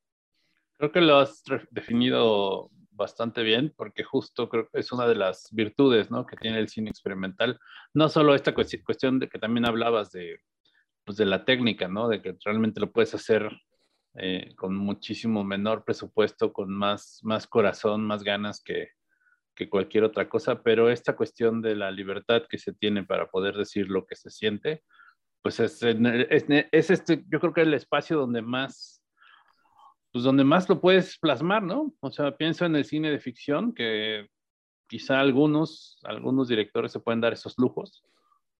Creo 0.77 0.91
que 0.91 1.01
lo 1.01 1.17
has 1.17 1.43
definido 1.71 2.69
bastante 2.91 3.43
bien, 3.43 3.73
porque 3.75 4.03
justo 4.03 4.49
creo 4.49 4.67
que 4.69 4.79
es 4.79 4.91
una 4.91 5.07
de 5.07 5.15
las 5.15 5.47
virtudes 5.51 6.11
¿no? 6.11 6.25
que 6.25 6.35
tiene 6.35 6.59
el 6.59 6.67
cine 6.67 6.89
experimental. 6.89 7.59
No 7.93 8.09
solo 8.09 8.35
esta 8.35 8.53
cuestión 8.53 9.19
de 9.19 9.29
que 9.29 9.39
también 9.39 9.65
hablabas 9.65 10.11
de, 10.11 10.39
pues 11.05 11.17
de 11.17 11.25
la 11.25 11.45
técnica, 11.45 11.87
¿no? 11.87 12.09
de 12.09 12.21
que 12.21 12.35
realmente 12.43 12.79
lo 12.79 12.91
puedes 12.91 13.13
hacer 13.13 13.49
eh, 14.15 14.53
con 14.55 14.75
muchísimo 14.75 15.43
menor 15.43 15.85
presupuesto, 15.85 16.51
con 16.51 16.71
más, 16.71 17.19
más 17.23 17.47
corazón, 17.47 18.03
más 18.03 18.23
ganas 18.23 18.61
que, 18.63 18.89
que 19.55 19.69
cualquier 19.69 20.03
otra 20.03 20.27
cosa, 20.27 20.63
pero 20.63 20.89
esta 20.89 21.15
cuestión 21.15 21.61
de 21.61 21.75
la 21.75 21.91
libertad 21.91 22.43
que 22.49 22.57
se 22.57 22.73
tiene 22.73 23.03
para 23.03 23.29
poder 23.29 23.55
decir 23.55 23.89
lo 23.89 24.05
que 24.05 24.15
se 24.15 24.29
siente, 24.29 24.83
pues 25.41 25.59
es, 25.59 25.81
es, 25.83 26.45
es 26.71 26.89
este, 26.89 27.23
yo 27.29 27.39
creo 27.39 27.53
que 27.53 27.61
es 27.61 27.67
el 27.67 27.73
espacio 27.73 28.17
donde 28.17 28.41
más 28.41 28.96
pues 30.17 30.23
donde 30.23 30.43
más 30.43 30.67
lo 30.67 30.81
puedes 30.81 31.15
plasmar, 31.19 31.61
¿no? 31.61 31.93
O 31.99 32.09
sea, 32.09 32.35
pienso 32.35 32.65
en 32.65 32.75
el 32.75 32.85
cine 32.85 33.11
de 33.11 33.19
ficción, 33.19 33.71
que 33.71 34.27
quizá 34.87 35.19
algunos, 35.19 35.99
algunos 36.05 36.47
directores 36.47 36.91
se 36.91 36.99
pueden 36.99 37.21
dar 37.21 37.33
esos 37.33 37.53
lujos 37.59 38.03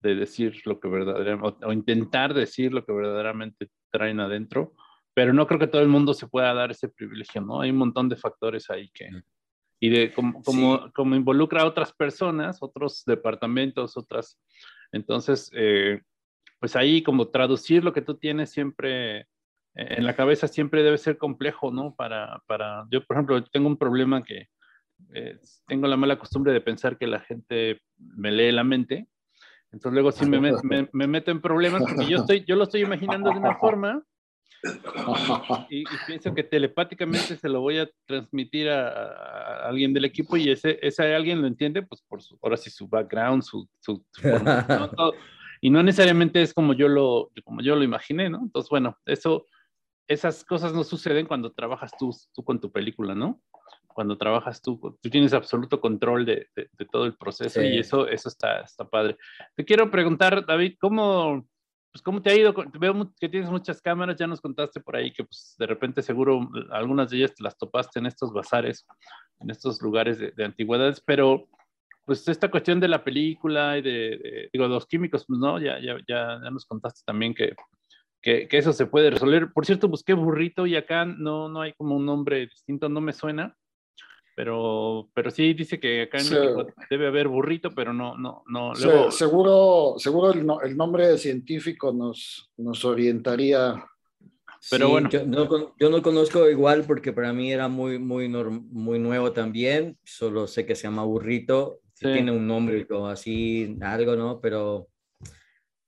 de 0.02 0.14
decir 0.14 0.62
lo 0.66 0.80
que 0.80 0.88
verdaderamente, 0.88 1.66
o, 1.66 1.74
intentar 1.74 2.36
decir 2.36 2.72
lo 2.74 2.86
que 2.86 2.94
verdaderamente 2.94 3.72
traen 3.90 4.20
adentro, 4.20 4.76
pero 5.16 5.34
no 5.34 5.48
creo 5.48 5.60
que 5.60 5.66
todo 5.66 5.82
el 5.82 5.88
mundo 5.88 6.14
se 6.14 6.28
pueda 6.28 6.54
dar 6.54 6.70
ese 6.70 6.90
privilegio, 6.90 7.42
¿no? 7.42 7.62
Hay 7.62 7.72
un 7.72 7.78
montón 7.78 8.08
de 8.08 8.18
factores 8.18 8.70
ahí 8.70 8.92
que, 8.94 9.10
y 9.80 9.90
de 9.90 10.14
como, 10.14 10.44
como, 10.44 10.78
sí. 10.78 10.92
como 10.94 11.16
involucra 11.16 11.64
a 11.64 11.66
otras 11.66 11.92
personas, 11.92 12.60
otros 12.62 13.04
departamentos, 13.04 13.98
otras, 13.98 14.40
entonces, 14.92 15.50
eh, 15.56 16.04
pues 16.60 16.76
ahí 16.76 17.02
como 17.02 17.30
traducir 17.30 17.84
lo 17.84 17.94
que 17.94 18.04
tú 18.04 18.14
tienes 18.14 18.52
siempre 18.52 19.26
en 19.78 20.06
la 20.06 20.16
cabeza 20.16 20.48
siempre 20.48 20.84
debe 20.84 20.98
ser 20.98 21.18
complejo, 21.18 21.72
¿no? 21.72 21.96
Para, 21.96 22.42
para, 22.48 22.86
yo, 22.90 23.06
por 23.06 23.16
ejemplo, 23.16 23.44
tengo 23.46 23.68
un 23.68 23.78
problema 23.78 24.24
que 24.24 24.50
eh, 25.14 25.38
tengo 25.68 25.88
la 25.88 25.98
mala 25.98 26.18
costumbre 26.18 26.52
de 26.52 26.62
pensar 26.62 26.98
que 26.98 27.08
la 27.08 27.20
gente 27.20 27.82
me 27.98 28.32
lee 28.32 28.52
la 28.52 28.64
mente. 28.64 29.08
Entonces 29.72 29.94
luego 29.94 30.12
sí 30.12 30.26
me, 30.26 30.40
me, 30.40 30.90
me 30.92 31.08
meto 31.08 31.30
en 31.30 31.42
problemas 31.42 31.84
porque 31.84 32.10
yo, 32.10 32.18
estoy, 32.18 32.44
yo 32.46 32.56
lo 32.56 32.64
estoy 32.64 32.82
imaginando 32.82 33.30
de 33.30 33.38
una 33.38 33.56
forma 33.60 34.04
y, 35.70 35.82
y, 35.82 35.86
pienso 36.08 36.34
que 36.34 36.44
telepáticamente 36.44 37.36
se 37.36 37.50
lo 37.50 37.62
voy 37.62 37.78
a 37.78 37.90
transmitir 38.06 38.70
a, 38.70 38.90
a, 38.90 39.68
alguien 39.68 39.94
del 39.94 40.06
equipo 40.06 40.38
y 40.38 40.50
ese, 40.50 40.80
ese 40.82 41.14
alguien 41.14 41.42
lo 41.42 41.48
entiende, 41.48 41.84
pues 41.84 42.02
por 42.08 42.22
su, 42.22 42.38
ahora 42.42 42.58
sí 42.58 42.70
su 42.70 42.88
background, 42.88 43.44
su, 43.44 43.68
su, 43.80 44.04
su 44.10 44.22
forma, 44.22 44.66
¿no? 44.68 44.90
Todo, 44.96 45.14
y 45.62 45.70
no 45.70 45.84
necesariamente 45.84 46.42
es 46.42 46.54
como 46.54 46.74
yo 46.74 46.88
lo, 46.88 47.32
como 47.44 47.62
yo 47.62 47.76
lo 47.76 47.84
imaginé, 47.84 48.30
¿no? 48.30 48.40
Entonces, 48.40 48.70
bueno, 48.70 48.98
eso 49.06 49.46
esas 50.08 50.44
cosas 50.46 50.74
no 50.74 50.84
suceden 50.84 51.26
cuando 51.26 51.52
trabajas 51.52 51.92
tú, 51.98 52.16
tú 52.34 52.44
con 52.44 52.60
tu 52.60 52.72
película, 52.72 53.16
¿no? 53.16 53.42
Cuando 53.88 54.18
trabajas 54.18 54.62
tú, 54.62 54.80
tú 55.02 55.10
tienes 55.10 55.34
absoluto 55.34 55.82
control 55.82 56.26
de, 56.26 56.48
de, 56.56 56.70
de 56.72 56.86
todo 56.86 57.06
el 57.06 57.16
proceso 57.16 57.62
sí. 57.62 57.68
y 57.68 57.80
eso, 57.80 58.08
eso 58.08 58.30
está, 58.30 58.62
está 58.62 58.88
padre. 58.88 59.18
Te 59.56 59.66
quiero 59.66 59.90
preguntar, 59.90 60.46
David, 60.46 60.76
¿cómo, 60.80 61.48
pues, 61.92 62.04
¿cómo 62.04 62.22
te 62.22 62.30
ha 62.30 62.36
ido? 62.36 62.54
Veo 62.80 63.12
que 63.20 63.28
tienes 63.28 63.50
muchas 63.50 63.82
cámaras, 63.82 64.18
ya 64.18 64.28
nos 64.28 64.40
contaste 64.40 64.80
por 64.80 64.96
ahí 64.96 65.12
que 65.12 65.24
pues, 65.24 65.56
de 65.58 65.66
repente 65.66 66.02
seguro 66.04 66.48
algunas 66.72 67.10
de 67.10 67.18
ellas 67.18 67.34
te 67.34 67.44
las 67.44 67.58
topaste 67.58 68.00
en 68.00 68.06
estos 68.06 68.32
bazares, 68.32 68.86
en 69.40 69.50
estos 69.50 69.82
lugares 69.82 70.20
de, 70.20 70.32
de 70.32 70.46
antigüedades, 70.46 71.02
pero 71.02 71.48
pues 72.06 72.26
esta 72.28 72.50
cuestión 72.50 72.80
de 72.80 72.88
la 72.88 73.04
película 73.04 73.78
y 73.78 73.82
de, 73.82 73.90
de 73.92 74.50
digo, 74.54 74.68
los 74.68 74.86
químicos, 74.86 75.26
pues 75.28 75.40
no, 75.40 75.60
ya, 75.60 75.80
ya, 75.80 75.98
ya, 76.08 76.40
ya 76.42 76.52
nos 76.52 76.66
contaste 76.66 77.02
también 77.06 77.34
que 77.34 77.54
que, 78.28 78.48
que, 78.50 78.58
eso 78.58 78.74
se 78.74 78.88
puede 78.88 79.10
resolver. 79.10 79.54
Por 79.54 79.66
cierto, 79.66 79.88
busqué 79.88 80.14
burrito 80.14 80.68
y 80.68 80.76
acá 80.76 81.06
no, 81.06 81.48
no 81.48 81.62
hay 81.62 81.72
como 81.72 81.96
un 81.96 82.06
nombre 82.06 82.42
distinto, 82.42 82.90
no 82.90 83.00
me 83.00 83.14
suena, 83.14 83.56
pero, 84.36 85.10
pero 85.14 85.32
sí 85.32 85.54
dice 85.54 85.80
que 85.80 86.02
acá 86.02 86.18
en 86.18 86.26
sí. 86.26 86.36
México 86.36 86.68
debe 86.90 87.08
haber 87.08 87.30
burrito, 87.30 87.72
pero 87.72 87.94
no, 87.94 88.18
no, 88.18 88.44
no. 88.48 88.74
Luego... 88.74 89.12
Sí, 89.12 89.20
seguro, 89.20 89.96
seguro 89.98 90.34
el, 90.34 90.46
no, 90.46 90.60
el, 90.60 90.76
nombre 90.76 91.18
científico 91.18 91.94
nos, 91.94 92.52
nos 92.58 92.84
orientaría. 92.84 93.82
Pero 94.70 94.88
sí, 94.88 94.92
bueno. 94.92 95.10
Yo 95.10 95.26
no, 95.26 95.74
yo 95.80 95.90
no, 95.90 96.02
conozco 96.02 96.50
igual 96.50 96.84
porque 96.86 97.14
para 97.14 97.32
mí 97.32 97.54
era 97.54 97.70
muy, 97.70 97.98
muy, 97.98 98.28
muy 98.28 99.00
nuevo 99.00 99.32
también, 99.32 99.98
solo 100.04 100.48
sé 100.48 100.66
que 100.66 100.76
se 100.76 100.84
llama 100.84 101.06
burrito, 101.06 101.80
tiene 101.98 102.34
un 102.34 102.46
nombre 102.46 102.86
como 102.86 103.08
así, 103.08 103.78
algo, 103.80 104.18
¿no? 104.18 104.42
Pero 104.42 104.90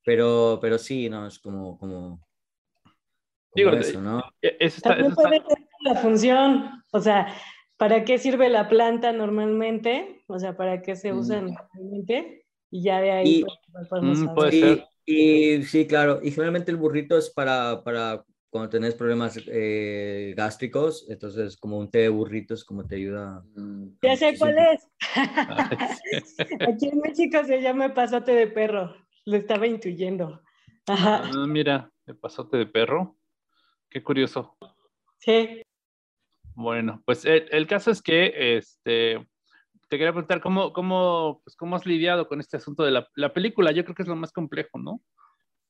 pero, 0.10 0.58
pero 0.60 0.80
sí, 0.80 1.08
no, 1.08 1.28
es 1.28 1.38
como, 1.38 1.78
como, 1.78 2.26
Digo, 3.56 3.72
eso, 3.72 4.02
¿no? 4.02 4.24
E, 4.42 4.58
eso 4.60 4.78
está, 4.78 4.90
También 4.90 5.12
eso 5.12 5.22
puede 5.22 5.38
ser 5.40 5.58
la 5.82 5.96
función, 5.96 6.84
o 6.92 7.00
sea, 7.00 7.34
¿para 7.78 8.04
qué 8.04 8.18
sirve 8.18 8.50
la 8.50 8.70
planta 8.70 9.12
normalmente? 9.12 10.24
O 10.28 10.40
sea, 10.40 10.56
¿para 10.56 10.82
qué 10.82 10.96
se 10.96 11.14
usa 11.14 11.42
mm. 11.42 11.46
normalmente? 11.46 12.46
Y 12.72 12.84
ya 12.84 13.02
de 13.02 13.12
ahí 13.12 13.40
y, 13.40 13.46
pues, 13.72 13.88
podemos 13.88 14.20
mm, 14.20 14.36
puede 14.36 14.52
ser. 14.52 14.86
Y, 15.06 15.54
y, 15.56 15.64
sí, 15.64 15.88
claro, 15.88 16.20
y 16.22 16.32
generalmente 16.32 16.72
el 16.72 16.78
burrito 16.78 17.18
es 17.18 17.30
para, 17.32 17.84
para 17.84 18.24
cuando 18.50 18.70
tenés 18.70 18.96
problemas 18.96 19.40
eh, 19.48 20.34
gástricos, 20.36 21.06
entonces 21.10 21.56
como 21.58 21.78
un 21.78 21.90
té 21.90 22.00
de 22.00 22.10
burritos 22.10 22.64
como 22.64 22.86
te 22.86 22.96
ayuda. 22.96 23.44
Mm, 23.56 23.90
ya 24.02 24.16
sé 24.16 24.38
cuál 24.38 24.58
es. 24.58 24.88
Aquí 26.68 26.88
en 26.88 27.00
México 27.00 27.44
se 27.46 27.62
llama 27.62 27.94
pasote 27.94 28.34
de 28.34 28.48
perro. 28.48 28.96
Lo 29.26 29.38
estaba 29.38 29.68
intuyendo. 29.68 30.42
Ajá. 30.88 31.24
Ah, 31.26 31.46
mira, 31.48 31.92
el 32.08 32.18
pasote 32.18 32.58
de 32.58 32.66
perro. 32.66 33.19
Qué 33.90 34.04
curioso. 34.04 34.58
Sí. 35.18 35.62
Bueno, 36.54 37.02
pues 37.06 37.26
el, 37.26 37.48
el 37.52 37.68
caso 37.68 37.92
es 37.92 38.02
que 38.02 38.58
este, 38.58 39.16
te 39.90 39.98
quería 39.98 40.12
preguntar 40.12 40.42
cómo, 40.42 40.72
cómo, 40.74 41.42
pues, 41.44 41.56
cómo 41.56 41.76
has 41.76 41.86
lidiado 41.86 42.28
con 42.28 42.40
este 42.40 42.58
asunto 42.58 42.84
de 42.84 42.92
la, 42.92 43.08
la, 43.16 43.34
película. 43.34 43.72
Yo 43.72 43.84
creo 43.84 43.96
que 43.96 44.04
es 44.04 44.08
lo 44.08 44.16
más 44.16 44.32
complejo, 44.32 44.78
¿no? 44.78 45.02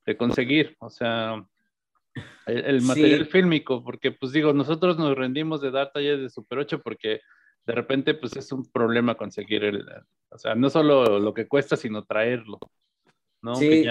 De 0.05 0.17
conseguir, 0.17 0.76
o 0.80 0.89
sea, 0.89 1.45
el, 2.45 2.82
material 2.82 3.26
fílmico, 3.28 3.84
porque 3.84 4.11
pues 4.11 4.32
digo, 4.32 4.53
nosotros 4.53 4.97
nos 4.97 5.15
rendimos 5.15 5.61
de 5.61 5.72
dar 5.72 5.91
talleres 5.91 6.22
de 6.22 6.30
Super 6.30 6.59
8 6.59 6.82
porque 6.82 7.22
de 7.65 7.74
repente 7.74 8.13
pues 8.13 8.36
es 8.36 8.51
un 8.51 8.70
problema 8.72 9.15
conseguir 9.15 9.63
el, 9.63 9.86
o 10.30 10.38
sea, 10.38 10.55
no 10.55 10.70
solo 10.70 11.20
lo 11.20 11.34
que 11.34 11.47
cuesta, 11.47 11.76
sino 11.76 12.03
traerlo, 12.03 12.59
¿no? 13.41 13.55
Sí, 13.55 13.86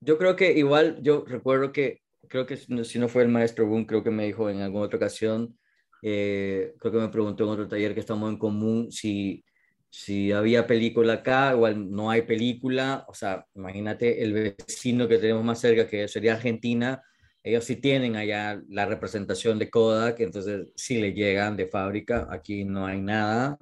yo, 0.00 0.18
creo 0.18 0.34
que 0.34 0.52
igual, 0.52 1.00
yo 1.02 1.24
recuerdo 1.26 1.70
que, 1.72 2.01
creo 2.32 2.46
que 2.46 2.56
si 2.56 2.98
no 2.98 3.08
fue 3.08 3.24
el 3.24 3.28
maestro 3.28 3.66
Boone, 3.66 3.86
creo 3.86 4.02
que 4.02 4.10
me 4.10 4.24
dijo 4.24 4.48
en 4.48 4.62
alguna 4.62 4.86
otra 4.86 4.96
ocasión, 4.96 5.58
eh, 6.00 6.72
creo 6.78 6.90
que 6.90 6.98
me 6.98 7.10
preguntó 7.10 7.44
en 7.44 7.50
otro 7.50 7.68
taller 7.68 7.92
que 7.92 8.00
estamos 8.00 8.30
en 8.30 8.38
común 8.38 8.90
si, 8.90 9.44
si 9.90 10.32
había 10.32 10.66
película 10.66 11.12
acá, 11.12 11.52
igual 11.52 11.90
no 11.90 12.10
hay 12.10 12.22
película, 12.22 13.04
o 13.06 13.12
sea, 13.12 13.44
imagínate 13.54 14.22
el 14.22 14.32
vecino 14.32 15.06
que 15.08 15.18
tenemos 15.18 15.44
más 15.44 15.60
cerca, 15.60 15.86
que 15.86 16.08
sería 16.08 16.32
Argentina, 16.32 17.02
ellos 17.42 17.64
sí 17.64 17.76
tienen 17.76 18.16
allá 18.16 18.62
la 18.70 18.86
representación 18.86 19.58
de 19.58 19.68
Kodak, 19.68 20.20
entonces 20.20 20.68
sí 20.74 21.02
le 21.02 21.12
llegan 21.12 21.54
de 21.54 21.66
fábrica, 21.66 22.28
aquí 22.30 22.64
no 22.64 22.86
hay 22.86 23.02
nada, 23.02 23.58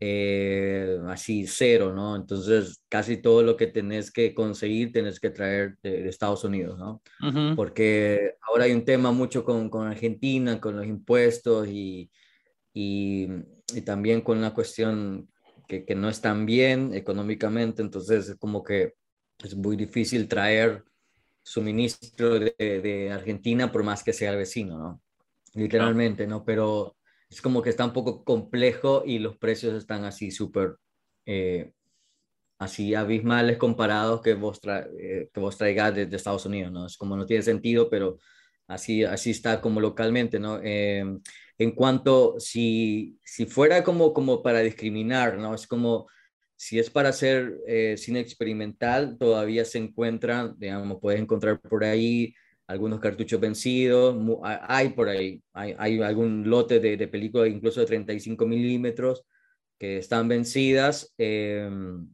eh, 0.00 1.00
así 1.08 1.46
cero, 1.46 1.92
¿no? 1.92 2.14
Entonces 2.14 2.82
casi 2.88 3.16
todo 3.16 3.42
lo 3.42 3.56
que 3.56 3.66
tenés 3.66 4.12
que 4.12 4.32
conseguir 4.34 4.92
tenés 4.92 5.18
que 5.18 5.30
traer 5.30 5.76
de, 5.82 6.08
Estados 6.08 6.44
Unidos, 6.44 6.78
¿no? 6.78 7.02
Porque 7.56 8.34
ahora 8.42 8.64
hay 8.64 8.72
un 8.72 8.84
tema 8.84 9.10
mucho 9.10 9.44
con, 9.44 9.68
con 9.68 9.86
Argentina, 9.86 10.60
con 10.60 10.76
los 10.76 10.86
impuestos 10.86 11.66
y, 11.68 12.10
y, 12.72 13.28
y, 13.74 13.80
también 13.82 14.20
con 14.20 14.40
la 14.40 14.54
cuestión 14.54 15.28
que, 15.66 15.84
que 15.84 15.94
no 15.94 16.08
están 16.08 16.46
bien 16.46 16.94
económicamente, 16.94 17.82
entonces 17.82 18.28
es 18.28 18.36
como 18.36 18.62
que 18.62 18.94
es 19.42 19.56
muy 19.56 19.76
difícil 19.76 20.28
traer 20.28 20.84
suministro 21.42 22.38
de, 22.38 22.54
de, 22.58 23.10
Argentina 23.10 23.72
por 23.72 23.82
más 23.82 24.04
que 24.04 24.12
sea 24.12 24.32
el 24.32 24.36
vecino, 24.36 24.78
¿no? 24.78 25.02
Literalmente, 25.54 26.26
¿no? 26.26 26.44
Pero 26.44 26.97
es 27.30 27.40
como 27.42 27.62
que 27.62 27.70
está 27.70 27.84
un 27.84 27.92
poco 27.92 28.24
complejo 28.24 29.02
y 29.04 29.18
los 29.18 29.36
precios 29.36 29.74
están 29.74 30.04
así 30.04 30.30
súper, 30.30 30.76
eh, 31.26 31.72
así 32.58 32.94
abismales 32.94 33.58
comparados 33.58 34.22
que 34.22 34.34
vos, 34.34 34.60
eh, 34.98 35.28
que 35.32 35.40
vos 35.40 35.56
traigas 35.58 35.94
desde 35.94 36.16
Estados 36.16 36.46
Unidos, 36.46 36.72
¿no? 36.72 36.86
Es 36.86 36.96
como 36.96 37.16
no 37.16 37.26
tiene 37.26 37.42
sentido, 37.42 37.90
pero 37.90 38.18
así, 38.66 39.04
así 39.04 39.30
está 39.30 39.60
como 39.60 39.80
localmente, 39.80 40.38
¿no? 40.38 40.60
Eh, 40.62 41.04
en 41.58 41.72
cuanto, 41.72 42.36
si, 42.38 43.18
si 43.24 43.46
fuera 43.46 43.82
como, 43.84 44.12
como 44.14 44.42
para 44.42 44.60
discriminar, 44.60 45.38
¿no? 45.38 45.54
Es 45.54 45.66
como 45.66 46.06
si 46.56 46.78
es 46.78 46.90
para 46.90 47.10
hacer 47.10 47.56
eh, 47.68 47.96
cine 47.96 48.20
experimental, 48.20 49.16
todavía 49.18 49.64
se 49.64 49.78
encuentran, 49.78 50.54
digamos, 50.58 50.98
puedes 51.00 51.20
encontrar 51.20 51.60
por 51.60 51.84
ahí 51.84 52.34
algunos 52.68 53.00
cartuchos 53.00 53.40
vencidos, 53.40 54.14
hay 54.44 54.90
por 54.90 55.08
ahí, 55.08 55.42
hay, 55.54 55.74
hay 55.78 56.00
algún 56.02 56.48
lote 56.48 56.80
de, 56.80 56.98
de 56.98 57.08
películas 57.08 57.48
incluso 57.48 57.80
de 57.80 57.86
35 57.86 58.46
milímetros 58.46 59.24
que 59.78 59.96
están 59.98 60.28
vencidas 60.28 61.14
em, 61.16 62.06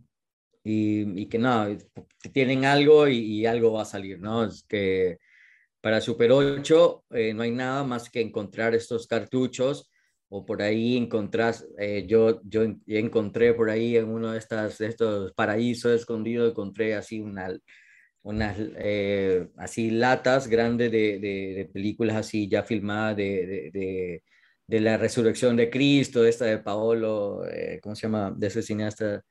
y, 0.63 1.23
y, 1.23 1.27
que 1.27 1.39
no, 1.39 1.67
tienen 2.33 2.65
algo 2.65 3.09
y, 3.09 3.45
algo 3.47 3.73
va 3.73 3.83
a 3.83 3.87
salir, 3.87 4.21
¿no? 4.21 4.45
Es 4.45 4.63
que 4.63 5.19
para 5.81 6.01
Super 6.01 6.31
8 6.33 7.05
eh, 7.11 7.35
no 7.35 7.43
hay 7.43 7.51
nada 7.51 7.83
más 7.85 8.09
que 8.09 8.21
encontrar 8.21 8.75
estos 8.75 9.07
cartuchos 9.09 9.91
o 10.29 10.47
por 10.47 10.63
ahí 10.63 10.97
encontrás, 10.97 11.67
eh, 11.79 12.07
yo, 12.07 12.41
yo 12.45 12.63
encontré 12.87 13.55
por 13.55 13.71
ahí 13.71 13.97
en 13.97 14.09
uno 14.09 14.33
de, 14.33 14.39
estas, 14.39 14.79
de 14.79 14.87
estos 14.87 15.33
paraísos 15.33 15.93
escondidos, 15.93 16.51
encontré 16.51 16.95
así 16.95 17.21
una, 17.21 17.49
unas 18.25 18.57
eh, 18.59 19.49
así 19.57 19.91
latas 19.91 20.49
grandes 20.49 20.91
de, 20.91 21.19
de, 21.19 21.71
películas 21.73 22.17
así 22.17 22.49
ya 22.49 22.63
filmadas 22.63 23.17
de, 23.17 23.71
de, 23.73 24.23
de, 24.67 24.81
la 24.81 24.97
resurrección 24.97 25.57
de 25.57 25.71
Cristo, 25.71 26.23
de 26.23 26.31
esta 26.31 26.47
de 26.47 26.59
Paolo, 26.59 27.47
eh, 27.47 27.81
¿cómo 27.83 27.95
se 27.95 28.03
llama? 28.03 28.33
De 28.37 28.47
ese 28.49 28.63
cineasta. 28.63 29.23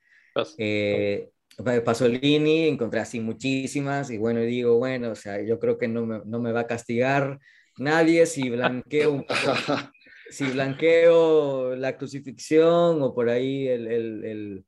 Pasolini, 1.84 2.68
encontré 2.68 3.00
así 3.00 3.20
muchísimas 3.20 4.10
y 4.10 4.18
bueno, 4.18 4.40
digo, 4.40 4.78
bueno, 4.78 5.10
o 5.12 5.14
sea, 5.14 5.40
yo 5.42 5.58
creo 5.58 5.78
que 5.78 5.88
no 5.88 6.06
me, 6.06 6.20
no 6.24 6.40
me 6.40 6.52
va 6.52 6.60
a 6.60 6.66
castigar 6.66 7.38
nadie 7.78 8.26
si 8.26 8.50
blanqueo 8.50 9.12
un 9.12 9.24
poco 9.24 9.34
si 10.30 10.44
blanqueo 10.44 11.76
la 11.76 11.96
crucifixión 11.96 13.02
o 13.02 13.14
por 13.14 13.28
ahí 13.28 13.68
el, 13.68 13.86
el, 13.86 14.24
el, 14.24 14.64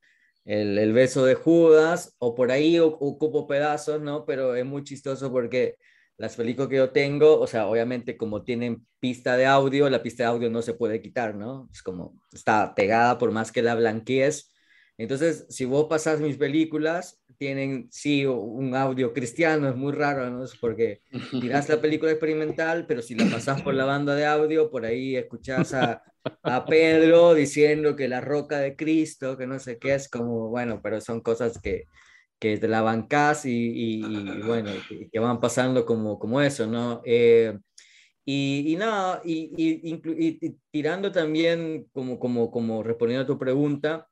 el 0.46 0.92
beso 0.92 1.24
de 1.24 1.34
Judas 1.34 2.14
o 2.18 2.34
por 2.34 2.50
ahí 2.52 2.78
ocupo 2.78 3.46
pedazos, 3.46 4.00
¿no? 4.00 4.24
Pero 4.24 4.54
es 4.54 4.64
muy 4.64 4.84
chistoso 4.84 5.30
porque 5.30 5.76
las 6.18 6.36
películas 6.36 6.68
que 6.68 6.76
yo 6.76 6.90
tengo, 6.90 7.38
o 7.40 7.46
sea, 7.46 7.66
obviamente 7.66 8.16
como 8.16 8.42
tienen 8.42 8.86
pista 9.00 9.36
de 9.36 9.46
audio, 9.46 9.90
la 9.90 10.02
pista 10.02 10.22
de 10.24 10.28
audio 10.30 10.50
no 10.50 10.62
se 10.62 10.74
puede 10.74 11.00
quitar, 11.02 11.34
¿no? 11.34 11.68
Es 11.72 11.82
como 11.82 12.20
está 12.32 12.74
pegada 12.74 13.18
por 13.18 13.32
más 13.32 13.52
que 13.52 13.62
la 13.62 13.74
blanquees. 13.74 14.52
Entonces, 14.98 15.46
si 15.50 15.66
vos 15.66 15.86
pasas 15.88 16.20
mis 16.20 16.38
películas, 16.38 17.20
tienen, 17.38 17.88
sí, 17.90 18.26
un 18.26 18.74
audio 18.74 19.12
cristiano, 19.12 19.68
es 19.68 19.76
muy 19.76 19.92
raro, 19.92 20.28
¿no? 20.30 20.44
Es 20.44 20.56
porque 20.56 21.00
tiras 21.40 21.68
la 21.68 21.80
película 21.80 22.10
experimental, 22.10 22.86
pero 22.86 23.02
si 23.02 23.14
la 23.14 23.26
pasas 23.26 23.62
por 23.62 23.74
la 23.74 23.84
banda 23.84 24.14
de 24.14 24.26
audio, 24.26 24.70
por 24.70 24.84
ahí 24.84 25.16
escuchas 25.16 25.74
a, 25.74 26.02
a 26.42 26.64
Pedro 26.64 27.34
diciendo 27.34 27.96
que 27.96 28.08
la 28.08 28.20
roca 28.20 28.58
de 28.58 28.76
Cristo, 28.76 29.36
que 29.36 29.46
no 29.46 29.58
sé 29.58 29.78
qué, 29.78 29.94
es 29.94 30.08
como, 30.08 30.48
bueno, 30.48 30.80
pero 30.82 31.00
son 31.00 31.20
cosas 31.20 31.60
que, 31.60 31.84
que 32.38 32.58
te 32.58 32.68
la 32.68 32.82
bancas 32.82 33.46
y, 33.46 34.00
y, 34.00 34.42
bueno, 34.42 34.70
que, 35.10 35.18
van 35.18 35.40
pasando 35.40 35.86
como, 35.86 36.18
como 36.18 36.40
eso, 36.40 36.66
¿no? 36.66 37.00
Eh, 37.04 37.56
y, 38.24 38.72
y 38.72 38.76
nada, 38.76 39.22
y, 39.24 39.52
y, 39.56 40.56
tirando 40.70 41.12
también, 41.12 41.86
como, 41.92 42.18
como, 42.18 42.50
como 42.50 42.82
respondiendo 42.82 43.22
a 43.22 43.26
tu 43.26 43.38
pregunta, 43.38 44.08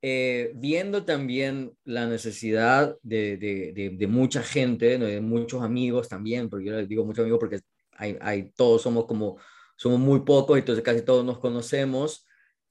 eh, 0.00 0.52
viendo 0.54 1.04
también 1.04 1.72
la 1.84 2.06
necesidad 2.06 2.96
de, 3.02 3.36
de, 3.36 3.90
de, 3.96 4.06
mucha 4.06 4.42
gente, 4.42 4.96
de 4.98 5.20
muchos 5.20 5.62
amigos 5.62 6.08
también, 6.08 6.48
porque 6.48 6.66
yo 6.66 6.76
les 6.76 6.88
digo 6.88 7.04
muchos 7.04 7.22
amigos 7.22 7.40
porque 7.40 7.60
hay, 7.92 8.16
hay, 8.20 8.52
todos 8.54 8.82
somos 8.82 9.06
como, 9.06 9.38
somos 9.76 9.98
muy 9.98 10.20
pocos, 10.20 10.56
entonces 10.56 10.84
casi 10.84 11.02
todos 11.02 11.24
nos 11.24 11.38
conocemos. 11.40 12.24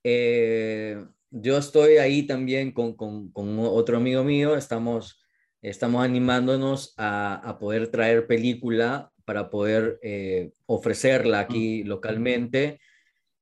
Eh, 0.03 1.03
yo 1.29 1.57
estoy 1.57 1.97
ahí 1.97 2.23
también 2.23 2.71
con, 2.71 2.95
con, 2.95 3.29
con, 3.31 3.59
otro 3.59 3.97
amigo 3.97 4.23
mío, 4.23 4.55
estamos, 4.55 5.21
estamos 5.61 6.05
animándonos 6.05 6.93
a, 6.97 7.35
a 7.35 7.59
poder 7.59 7.89
traer 7.89 8.25
película 8.25 9.11
para 9.25 9.49
poder 9.49 9.99
eh, 10.01 10.51
ofrecerla 10.65 11.39
aquí 11.39 11.83
localmente 11.83 12.79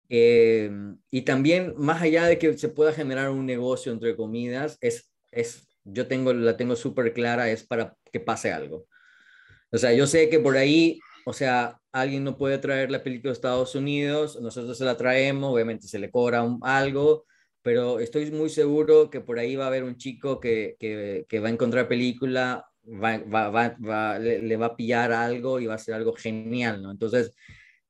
eh, 0.10 0.72
y 1.10 1.22
también, 1.24 1.74
más 1.78 2.02
allá 2.02 2.26
de 2.26 2.38
que 2.38 2.58
se 2.58 2.70
pueda 2.70 2.94
generar 2.94 3.30
un 3.30 3.46
negocio 3.46 3.92
entre 3.92 4.16
comidas, 4.16 4.78
es, 4.82 5.12
es 5.32 5.68
yo 5.84 6.08
tengo, 6.08 6.34
la 6.34 6.58
tengo 6.58 6.76
súper 6.76 7.14
clara, 7.14 7.50
es 7.50 7.64
para 7.64 7.96
que 8.12 8.20
pase 8.20 8.52
algo. 8.52 8.88
O 9.72 9.78
sea, 9.78 9.94
yo 9.94 10.08
sé 10.08 10.30
que 10.30 10.40
por 10.40 10.58
ahí, 10.58 11.00
o 11.26 11.34
sea, 11.34 11.80
alguien 11.92 12.24
no 12.24 12.38
puede 12.38 12.58
traer 12.58 12.92
la 12.92 13.04
película 13.04 13.30
de 13.32 13.36
Estados 13.36 13.76
Unidos, 13.76 14.40
nosotros 14.42 14.78
se 14.78 14.86
la 14.86 14.98
traemos, 14.98 15.54
obviamente 15.54 15.88
se 15.88 16.00
le 16.00 16.12
cobra 16.12 16.46
algo, 16.62 17.26
pero 17.62 18.00
estoy 18.00 18.32
muy 18.32 18.50
seguro 18.50 19.10
que 19.10 19.22
por 19.22 19.40
ahí 19.40 19.56
va 19.56 19.66
a 19.66 19.68
haber 19.68 19.84
un 19.84 19.98
chico 19.98 20.40
que, 20.40 20.76
que, 20.80 21.26
que 21.28 21.40
va 21.40 21.48
a 21.48 21.52
encontrar 21.52 21.88
película, 21.88 22.66
va, 22.86 23.18
va, 23.18 23.50
va, 23.50 24.20
le, 24.20 24.42
le, 24.42 24.58
va 24.58 24.68
a 24.68 24.76
pillar 24.76 25.12
algo 25.12 25.60
y 25.60 25.66
va 25.66 25.76
a 25.76 25.80
ser 25.80 25.96
algo 25.96 26.14
genial, 26.14 26.82
¿no? 26.82 26.92
Entonces, 26.92 27.32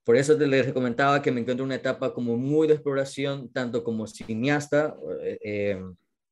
por 0.05 0.15
eso 0.17 0.37
te 0.37 0.45
les 0.45 0.71
comentaba 0.71 1.21
que 1.21 1.31
me 1.31 1.41
encuentro 1.41 1.65
una 1.65 1.75
etapa 1.75 2.13
como 2.13 2.37
muy 2.37 2.67
de 2.67 2.75
exploración, 2.75 3.51
tanto 3.51 3.83
como 3.83 4.05
cineasta. 4.05 4.95
Eh, 5.23 5.39
eh, 5.43 5.81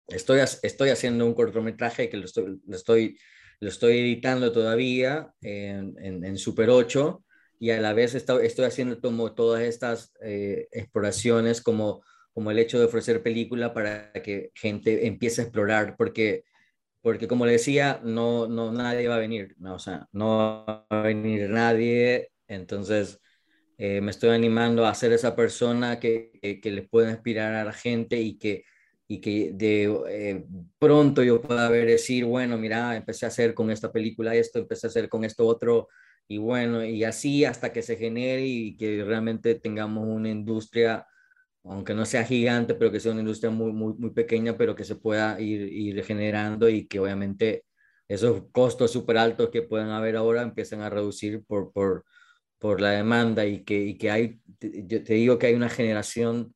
estoy, 0.07 0.41
estoy 0.61 0.89
haciendo 0.89 1.25
un 1.25 1.33
cortometraje 1.33 2.07
que 2.07 2.17
lo 2.17 2.25
estoy, 2.25 2.61
lo 2.67 2.75
estoy, 2.75 3.17
lo 3.59 3.69
estoy 3.69 3.97
editando 3.97 4.51
todavía 4.51 5.33
en, 5.41 5.95
en, 5.99 6.37
Super 6.37 6.69
8 6.69 7.23
y 7.59 7.71
a 7.71 7.81
la 7.81 7.93
vez 7.93 8.13
estoy, 8.13 8.45
estoy 8.45 8.65
haciendo 8.65 9.01
como 9.01 9.33
todas 9.33 9.63
estas 9.63 10.13
eh, 10.21 10.67
exploraciones 10.71 11.59
como, 11.59 12.03
como 12.31 12.51
el 12.51 12.59
hecho 12.59 12.77
de 12.77 12.85
ofrecer 12.85 13.23
película 13.23 13.73
para 13.73 14.13
que 14.13 14.51
gente 14.53 15.07
empiece 15.07 15.41
a 15.41 15.45
explorar, 15.45 15.95
porque, 15.97 16.43
porque 17.01 17.27
como 17.27 17.47
le 17.47 17.53
decía, 17.53 18.01
no, 18.03 18.47
no, 18.47 18.71
nadie 18.71 19.07
va 19.07 19.15
a 19.15 19.19
venir, 19.19 19.55
no, 19.57 19.73
o 19.73 19.79
sea, 19.79 20.07
no 20.11 20.63
va 20.67 20.85
a 20.91 21.01
venir 21.01 21.49
nadie, 21.49 22.29
entonces 22.47 23.19
eh, 23.85 23.99
me 23.99 24.11
estoy 24.11 24.29
animando 24.29 24.85
a 24.85 24.95
ser 24.95 25.11
esa 25.11 25.35
persona 25.35 25.99
que, 25.99 26.31
que, 26.41 26.71
les 26.71 26.87
pueda 26.87 27.11
inspirar 27.11 27.53
a 27.53 27.65
la 27.65 27.73
gente 27.73 28.17
y 28.21 28.37
que, 28.37 28.63
y 29.09 29.19
que 29.19 29.51
de 29.53 29.83
eh, 30.09 30.45
pronto 30.79 31.21
yo 31.21 31.41
pueda 31.41 31.69
decir, 31.69 32.23
bueno, 32.23 32.57
mira, 32.57 32.95
empecé 32.95 33.25
a 33.25 33.27
hacer 33.27 33.53
con 33.53 33.69
esta 33.71 33.91
película 33.91 34.35
esto, 34.35 34.59
empecé 34.59 34.87
a 34.87 34.89
hacer 34.89 35.09
con 35.09 35.25
esto 35.25 35.45
otro, 35.45 35.89
y 36.29 36.37
bueno, 36.37 36.85
y 36.85 37.03
así 37.03 37.43
hasta 37.43 37.73
que 37.73 37.81
se 37.81 37.97
genere 37.97 38.45
y 38.45 38.77
que 38.77 39.03
realmente 39.03 39.55
tengamos 39.55 40.07
una 40.07 40.29
industria 40.29 41.05
aunque 41.65 41.93
no 41.93 42.05
sea 42.05 42.23
gigante, 42.25 42.75
pero 42.75 42.91
que 42.91 42.99
sea 43.01 43.11
una 43.11 43.21
industria 43.21 43.51
muy, 43.51 43.73
muy, 43.73 43.93
muy 43.95 44.11
pequeña, 44.11 44.57
pero 44.57 44.75
que 44.75 44.85
se 44.85 44.95
pueda 44.95 45.39
ir, 45.41 45.61
ir 45.71 46.03
generando 46.05 46.69
y 46.69 46.87
que 46.87 46.99
obviamente 46.99 47.65
esos 48.07 48.45
costos 48.51 48.91
súper 48.91 49.17
altos 49.17 49.49
que 49.49 49.61
pueden 49.63 49.89
haber 49.89 50.15
ahora 50.15 50.41
empiezan 50.41 50.81
a 50.81 50.89
reducir 50.89 51.43
por, 51.45 51.71
por, 51.73 52.05
por 52.63 52.79
la 52.79 52.91
demanda 52.91 53.45
y 53.45 53.65
que, 53.65 53.77
y 53.77 53.97
que 53.97 54.09
hay, 54.09 54.39
yo 54.61 55.03
te 55.03 55.15
digo 55.15 55.37
que 55.37 55.47
hay 55.47 55.53
una 55.53 55.67
generación 55.67 56.55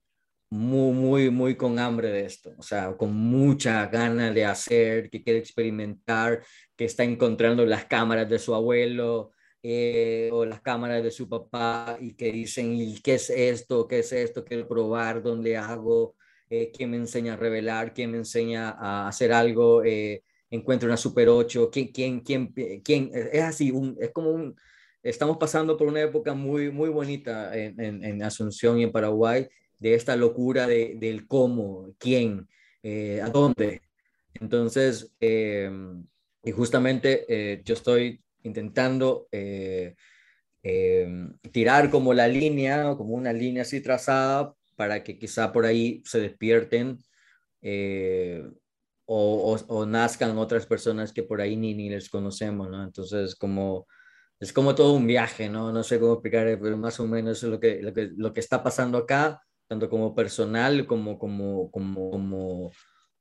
muy, 0.49 0.93
muy, 0.93 1.30
muy 1.30 1.58
con 1.58 1.80
hambre 1.80 2.08
de 2.08 2.24
esto, 2.24 2.53
o 2.58 2.62
sea, 2.64 2.95
con 2.95 3.14
mucha 3.14 3.86
gana 3.88 4.32
de 4.32 4.45
hacer, 4.45 5.10
que 5.10 5.22
quiere 5.22 5.39
experimentar, 5.39 6.41
que 6.78 6.86
está 6.86 7.03
encontrando 7.03 7.66
las 7.66 7.84
cámaras 7.88 8.30
de 8.30 8.39
su 8.39 8.55
abuelo 8.55 9.32
eh, 9.62 10.30
o 10.32 10.45
las 10.45 10.62
cámaras 10.62 11.03
de 11.03 11.12
su 11.12 11.28
papá 11.28 11.97
y 11.99 12.14
que 12.14 12.32
dicen, 12.32 12.74
¿y 12.74 13.01
qué 13.01 13.16
es 13.16 13.30
esto? 13.30 13.86
¿Qué 13.86 13.99
es 13.99 14.14
esto? 14.14 14.45
Quiero 14.45 14.66
probar, 14.66 15.22
¿dónde 15.22 15.58
hago? 15.58 16.16
Eh, 16.49 16.72
¿Quién 16.74 16.91
me 16.91 16.97
enseña 16.97 17.34
a 17.34 17.36
revelar? 17.36 17.93
¿Quién 17.93 18.12
me 18.12 18.18
enseña 18.20 18.70
a 18.80 19.10
hacer 19.10 19.34
algo? 19.34 19.84
Eh, 19.84 20.24
encuentro 20.49 20.88
una 20.88 20.95
Super 20.95 21.28
8, 21.28 21.70
¿quién, 21.70 21.89
quién, 21.89 22.22
quién, 22.22 22.53
quién? 22.82 23.12
Es 23.14 23.43
así, 23.43 23.74
es 23.99 24.12
como 24.12 24.30
un, 24.32 24.55
estamos 25.04 25.38
pasando 25.38 25.78
por 25.78 25.88
una 25.88 26.02
época 26.02 26.34
muy, 26.34 26.72
muy 26.72 26.89
bonita 26.89 27.56
en, 27.58 27.80
en, 27.80 28.04
en 28.04 28.24
Asunción 28.24 28.80
y 28.80 28.84
en 28.84 28.91
Paraguay 28.91 29.48
de 29.80 29.93
esta 29.93 30.16
locura 30.16 30.68
de, 30.68 30.95
del 30.98 31.28
cómo, 31.28 31.93
quién, 31.98 32.48
eh, 32.84 33.22
a 33.22 33.30
dónde. 33.30 33.82
Entonces, 34.34 35.14
eh, 35.20 35.70
y 36.43 36.52
justamente 36.52 37.26
eh, 37.28 37.62
yo 37.64 37.74
estoy 37.74 38.22
intentando 38.43 39.28
tirar 41.52 41.89
como 41.89 42.14
la 42.14 42.28
línea, 42.28 42.95
como 42.98 43.14
una 43.14 43.34
línea 43.34 43.62
así 43.62 43.82
trazada, 43.82 44.54
para 44.76 45.04
que 45.04 45.18
quizá 45.18 45.52
por 45.52 45.66
ahí 45.66 46.02
se 46.06 46.20
despierten 46.20 46.98
o, 49.06 49.58
o, 49.68 49.86
nazcan 49.86 50.38
otras 50.38 50.66
personas 50.66 51.14
que 51.14 51.24
por 51.24 51.41
ahí 51.41 51.56
ni, 51.56 51.74
ni 51.74 51.89
les 51.89 52.10
conocemos, 52.10 52.70
¿no? 52.70 52.84
Entonces, 52.84 53.36
como 53.36 53.88
es 54.40 54.54
como 54.54 54.76
todo 54.76 54.94
un 54.94 55.08
viaje, 55.08 55.50
¿no? 55.50 55.72
No 55.72 55.84
sé 55.84 56.00
cómo 56.00 56.14
explicar, 56.14 56.60
pero 56.62 56.78
más 56.78 57.00
o 57.00 57.08
menos 57.08 57.44
es 57.44 57.50
lo 57.50 57.60
que, 57.60 57.82
lo 57.82 57.94
que, 57.94 58.10
lo 58.16 58.34
que 58.34 58.40
está 58.40 58.64
pasando 58.64 58.98
acá 58.98 59.42
tanto 59.68 59.90
como 59.90 60.16
personal 60.16 60.88
como 60.88 61.20
como, 61.20 61.70
como, 61.70 62.10
como, 62.10 62.72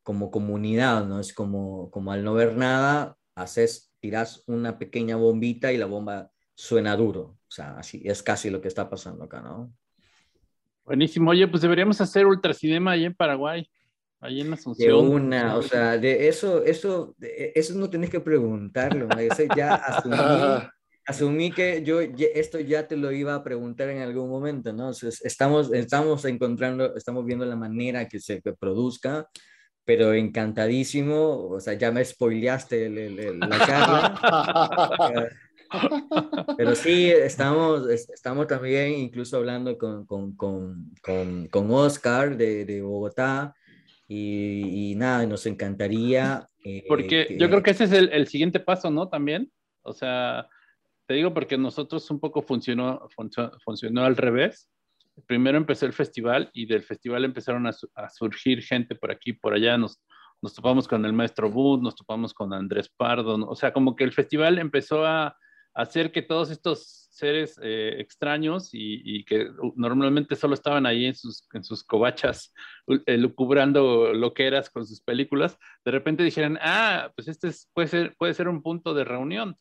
como 0.02 0.30
comunidad, 0.30 1.04
¿no? 1.04 1.20
Es 1.20 1.32
como, 1.32 1.90
como 1.90 2.12
al 2.12 2.24
no 2.24 2.34
ver 2.34 2.56
nada, 2.56 3.16
haces, 3.34 3.92
tiras 4.00 4.44
una 4.46 4.78
pequeña 4.78 5.16
bombita 5.16 5.72
y 5.72 5.76
la 5.76 5.86
bomba 5.86 6.30
suena 6.54 6.96
duro. 6.96 7.38
O 7.48 7.50
sea, 7.50 7.76
así 7.76 8.02
es 8.04 8.22
casi 8.22 8.50
lo 8.50 8.60
que 8.60 8.68
está 8.68 8.88
pasando 8.88 9.24
acá, 9.24 9.40
¿no? 9.40 9.72
Buenísimo. 10.84 11.30
Oye, 11.30 11.48
pues 11.48 11.62
deberíamos 11.62 12.00
hacer 12.00 12.26
ultracinema 12.26 12.92
ahí 12.92 13.04
en 13.04 13.14
Paraguay, 13.14 13.68
ahí 14.20 14.40
en 14.40 14.52
Asunción. 14.52 14.88
De 14.88 14.94
una, 14.94 15.56
o 15.56 15.62
sea, 15.62 15.98
de 15.98 16.28
eso, 16.28 16.62
eso, 16.62 17.16
eso 17.20 17.74
no 17.74 17.90
tenés 17.90 18.10
que 18.10 18.20
preguntarlo, 18.20 19.08
eso 19.18 19.42
ya 19.56 19.74
asumí 19.74 20.16
asumí 21.06 21.50
que 21.52 21.82
yo 21.84 22.00
esto 22.00 22.60
ya 22.60 22.86
te 22.86 22.96
lo 22.96 23.12
iba 23.12 23.34
a 23.34 23.44
preguntar 23.44 23.88
en 23.90 24.02
algún 24.02 24.28
momento, 24.28 24.72
¿no? 24.72 24.90
estamos, 24.90 25.72
estamos 25.72 26.24
encontrando, 26.24 26.96
estamos 26.96 27.24
viendo 27.24 27.44
la 27.46 27.56
manera 27.56 28.08
que 28.08 28.18
se 28.18 28.42
produzca, 28.58 29.28
pero 29.84 30.12
encantadísimo, 30.12 31.48
o 31.48 31.60
sea, 31.60 31.74
ya 31.74 31.92
me 31.92 32.04
spoileaste 32.04 32.90
la 33.34 33.66
charla. 33.66 35.30
pero 36.56 36.74
sí, 36.74 37.08
estamos, 37.08 37.88
estamos 37.88 38.46
también 38.48 38.92
incluso 38.92 39.36
hablando 39.36 39.78
con, 39.78 40.04
con, 40.06 40.34
con, 40.34 41.48
con 41.48 41.70
Oscar 41.70 42.36
de, 42.36 42.64
de 42.64 42.82
Bogotá. 42.82 43.54
Y, 44.08 44.94
nada, 44.96 45.26
nos 45.26 45.46
encantaría. 45.46 46.48
Eh, 46.64 46.84
Porque 46.86 47.36
yo 47.38 47.48
creo 47.48 47.62
que 47.62 47.72
ese 47.72 47.84
es 47.84 47.92
el, 47.92 48.08
el, 48.12 48.28
siguiente 48.28 48.60
paso, 48.60 48.88
¿no? 48.90 49.08
También. 49.08 49.50
O 49.82 49.92
sea, 49.92 50.48
te 51.06 51.14
digo 51.14 51.32
porque 51.32 51.56
nosotros 51.56 52.10
un 52.10 52.20
poco 52.20 52.42
funcionó, 52.42 53.08
funcionó, 53.64 54.04
al 54.04 54.16
revés. 54.16 54.68
Primero 55.26 55.56
empezó 55.56 55.86
el 55.86 55.92
festival 55.92 56.50
y 56.52 56.66
del 56.66 56.82
festival 56.82 57.24
empezaron 57.24 57.66
a, 57.66 57.72
surgir 58.10 58.62
gente 58.62 58.94
por 58.94 59.10
aquí, 59.10 59.32
por 59.32 59.54
allá. 59.54 59.78
Nos, 59.78 60.02
nos 60.42 60.54
topamos 60.54 60.86
con 60.88 61.04
el 61.06 61.12
maestro 61.12 61.50
Bud, 61.50 61.80
nos 61.80 61.94
topamos 61.94 62.34
con 62.34 62.52
Andrés 62.52 62.88
Pardo. 62.88 63.36
O 63.48 63.54
sea, 63.54 63.72
como 63.72 63.96
que 63.96 64.04
el 64.04 64.12
festival 64.12 64.58
empezó 64.58 65.06
a, 65.06 65.36
hacer 65.76 66.10
que 66.10 66.22
todos 66.22 66.50
estos 66.50 67.06
seres 67.10 67.60
eh, 67.62 67.96
extraños 67.98 68.70
y, 68.72 69.24
que 69.26 69.50
normalmente 69.74 70.34
solo 70.34 70.54
estaban 70.54 70.86
ahí 70.86 71.04
en 71.04 71.14
sus, 71.14 71.46
en 71.52 71.64
sus 71.64 71.84
covachas 71.84 72.54
eh, 73.04 73.18
lucubrando 73.18 74.14
lo 74.14 74.32
que 74.32 74.46
eras 74.46 74.70
con 74.70 74.86
sus 74.86 75.02
películas, 75.02 75.58
de 75.84 75.90
repente 75.90 76.22
dijeran, 76.22 76.58
ah, 76.62 77.12
pues 77.14 77.28
este 77.28 77.50
puede, 77.74 77.88
ser, 77.88 78.16
puede 78.16 78.32
ser 78.32 78.48
un 78.48 78.62
punto 78.62 78.94
de 78.94 79.04
reunión. 79.04 79.58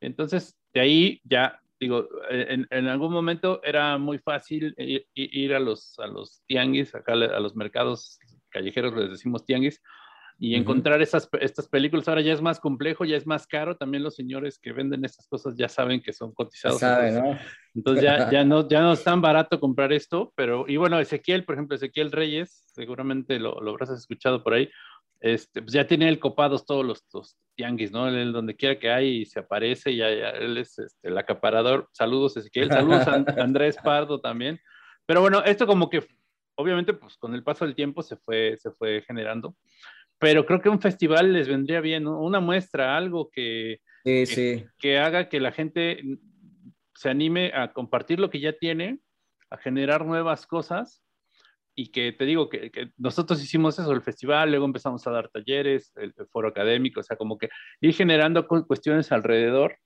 Entonces, 0.00 0.54
de 0.74 0.80
ahí 0.80 1.20
ya, 1.24 1.60
digo, 1.80 2.08
en, 2.28 2.88
algún 2.88 3.12
momento 3.12 3.60
era 3.62 3.96
muy 3.96 4.18
fácil 4.18 4.74
ir, 4.76 5.54
a, 5.54 5.60
los, 5.60 5.98
a 5.98 6.06
los 6.06 6.42
tianguis, 6.46 6.94
acá 6.94 7.12
a 7.12 7.40
los 7.40 7.54
mercados 7.54 8.18
callejeros 8.50 8.94
les 8.94 9.10
decimos 9.10 9.44
tianguis, 9.44 9.80
y 10.38 10.56
encontrar 10.56 11.00
esas, 11.00 11.28
estas 11.40 11.68
películas. 11.68 12.08
Ahora 12.08 12.20
ya 12.20 12.32
es 12.32 12.42
más 12.42 12.58
complejo, 12.58 13.04
ya 13.04 13.16
es 13.16 13.26
más 13.26 13.46
caro. 13.46 13.76
También 13.76 14.02
los 14.02 14.16
señores 14.16 14.58
que 14.58 14.72
venden 14.72 15.04
estas 15.04 15.28
cosas 15.28 15.54
ya 15.56 15.68
saben 15.68 16.02
que 16.02 16.12
son 16.12 16.32
cotizados. 16.32 16.82
entonces, 17.74 18.02
ya, 18.02 18.30
ya, 18.30 18.44
no, 18.44 18.68
ya 18.68 18.80
no 18.80 18.92
es 18.92 19.04
tan 19.04 19.20
barato 19.20 19.60
comprar 19.60 19.92
esto, 19.92 20.32
pero, 20.34 20.64
y 20.66 20.76
bueno, 20.76 20.98
Ezequiel, 20.98 21.44
por 21.44 21.54
ejemplo, 21.54 21.76
Ezequiel 21.76 22.10
Reyes, 22.10 22.64
seguramente 22.74 23.38
lo, 23.38 23.60
lo 23.60 23.70
habrás 23.70 23.90
escuchado 23.90 24.42
por 24.42 24.54
ahí, 24.54 24.68
este, 25.24 25.62
pues 25.62 25.72
ya 25.72 25.86
tiene 25.86 26.06
el 26.10 26.18
copados 26.18 26.66
todos 26.66 26.84
los, 26.84 27.02
los 27.14 27.38
tianguis, 27.56 27.90
¿no? 27.90 28.08
Él, 28.08 28.30
donde 28.30 28.56
quiera 28.56 28.78
que 28.78 28.90
hay 28.90 29.24
se 29.24 29.40
aparece, 29.40 29.90
y 29.90 29.96
ya, 29.96 30.08
él 30.10 30.58
es 30.58 30.78
este, 30.78 31.08
el 31.08 31.16
acaparador. 31.16 31.88
Saludos, 31.92 32.36
Ezequiel, 32.36 32.68
saludos 32.68 33.08
a 33.08 33.14
Andrés 33.42 33.78
Pardo 33.82 34.20
también. 34.20 34.60
Pero 35.06 35.22
bueno, 35.22 35.42
esto 35.42 35.66
como 35.66 35.88
que 35.88 36.06
obviamente 36.56 36.92
pues 36.92 37.16
con 37.16 37.34
el 37.34 37.42
paso 37.42 37.64
del 37.64 37.74
tiempo 37.74 38.02
se 38.02 38.16
fue, 38.16 38.58
se 38.58 38.70
fue 38.72 39.02
generando, 39.06 39.56
pero 40.18 40.44
creo 40.44 40.60
que 40.60 40.68
un 40.68 40.80
festival 40.80 41.32
les 41.32 41.48
vendría 41.48 41.80
bien, 41.80 42.04
¿no? 42.04 42.20
una 42.20 42.40
muestra, 42.40 42.94
algo 42.94 43.30
que, 43.30 43.80
que, 44.04 44.66
que 44.78 44.98
haga 44.98 45.30
que 45.30 45.40
la 45.40 45.52
gente 45.52 46.02
se 46.94 47.08
anime 47.08 47.50
a 47.54 47.72
compartir 47.72 48.20
lo 48.20 48.28
que 48.28 48.40
ya 48.40 48.52
tiene, 48.52 49.00
a 49.48 49.56
generar 49.56 50.04
nuevas 50.04 50.46
cosas 50.46 51.03
y 51.74 51.90
que 51.90 52.12
te 52.12 52.24
digo 52.24 52.48
que, 52.48 52.70
nosotros 52.96 53.42
hicimos 53.42 53.78
eso, 53.78 53.92
el 53.92 54.02
festival, 54.02 54.50
luego 54.50 54.64
empezamos 54.64 55.06
a 55.06 55.10
dar 55.10 55.28
talleres, 55.28 55.92
el, 55.96 56.14
foro 56.30 56.48
académico, 56.48 57.00
o 57.00 57.02
sea, 57.02 57.16
como 57.16 57.36
que 57.36 57.48
ir 57.80 57.94
generando 57.94 58.46
cuestiones 58.46 59.10
alrededor, 59.12 59.78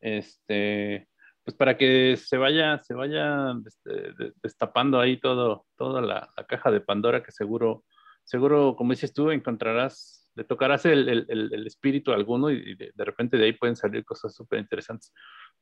este, 0.00 1.08
pues 1.44 1.56
para 1.56 1.76
que 1.76 2.16
se 2.16 2.36
vaya, 2.36 2.82
se 2.82 2.94
vaya 2.94 3.54
este, 3.66 4.32
destapando 4.42 4.98
ahí 5.00 5.18
todo, 5.18 5.66
toda 5.76 6.00
la, 6.00 6.28
caja 6.48 6.70
de 6.70 6.80
Pandora 6.80 7.22
que 7.22 7.30
seguro, 7.30 7.84
seguro, 8.24 8.74
como 8.76 8.92
dices 8.92 9.12
tú, 9.12 9.30
encontrarás, 9.30 10.28
le 10.34 10.44
tocarás 10.44 10.86
el, 10.86 11.08
el, 11.08 11.26
el 11.28 11.66
espíritu 11.66 12.10
a 12.10 12.16
alguno 12.16 12.50
y, 12.50 12.74
de, 12.74 13.04
repente 13.04 13.36
de 13.36 13.44
ahí 13.44 13.52
pueden 13.52 13.76
salir 13.76 14.04
cosas 14.04 14.34
súper 14.34 14.58
interesantes. 14.58 15.12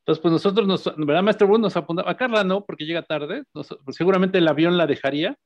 Entonces, 0.00 0.22
pues 0.22 0.32
nosotros, 0.32 0.66
nos, 0.66 0.84
¿verdad, 0.96 1.22
Maestro 1.22 1.46
Bruno? 1.46 1.64
Nos 1.64 1.76
apuntamos, 1.76 2.10
a 2.10 2.16
Carla 2.16 2.42
no, 2.42 2.64
porque 2.64 2.84
llega 2.84 3.02
tarde, 3.02 3.44
pues 3.52 3.68
seguramente 3.90 4.38
el 4.38 4.48
avión 4.48 4.76
la 4.76 4.86
dejaría, 4.86 5.36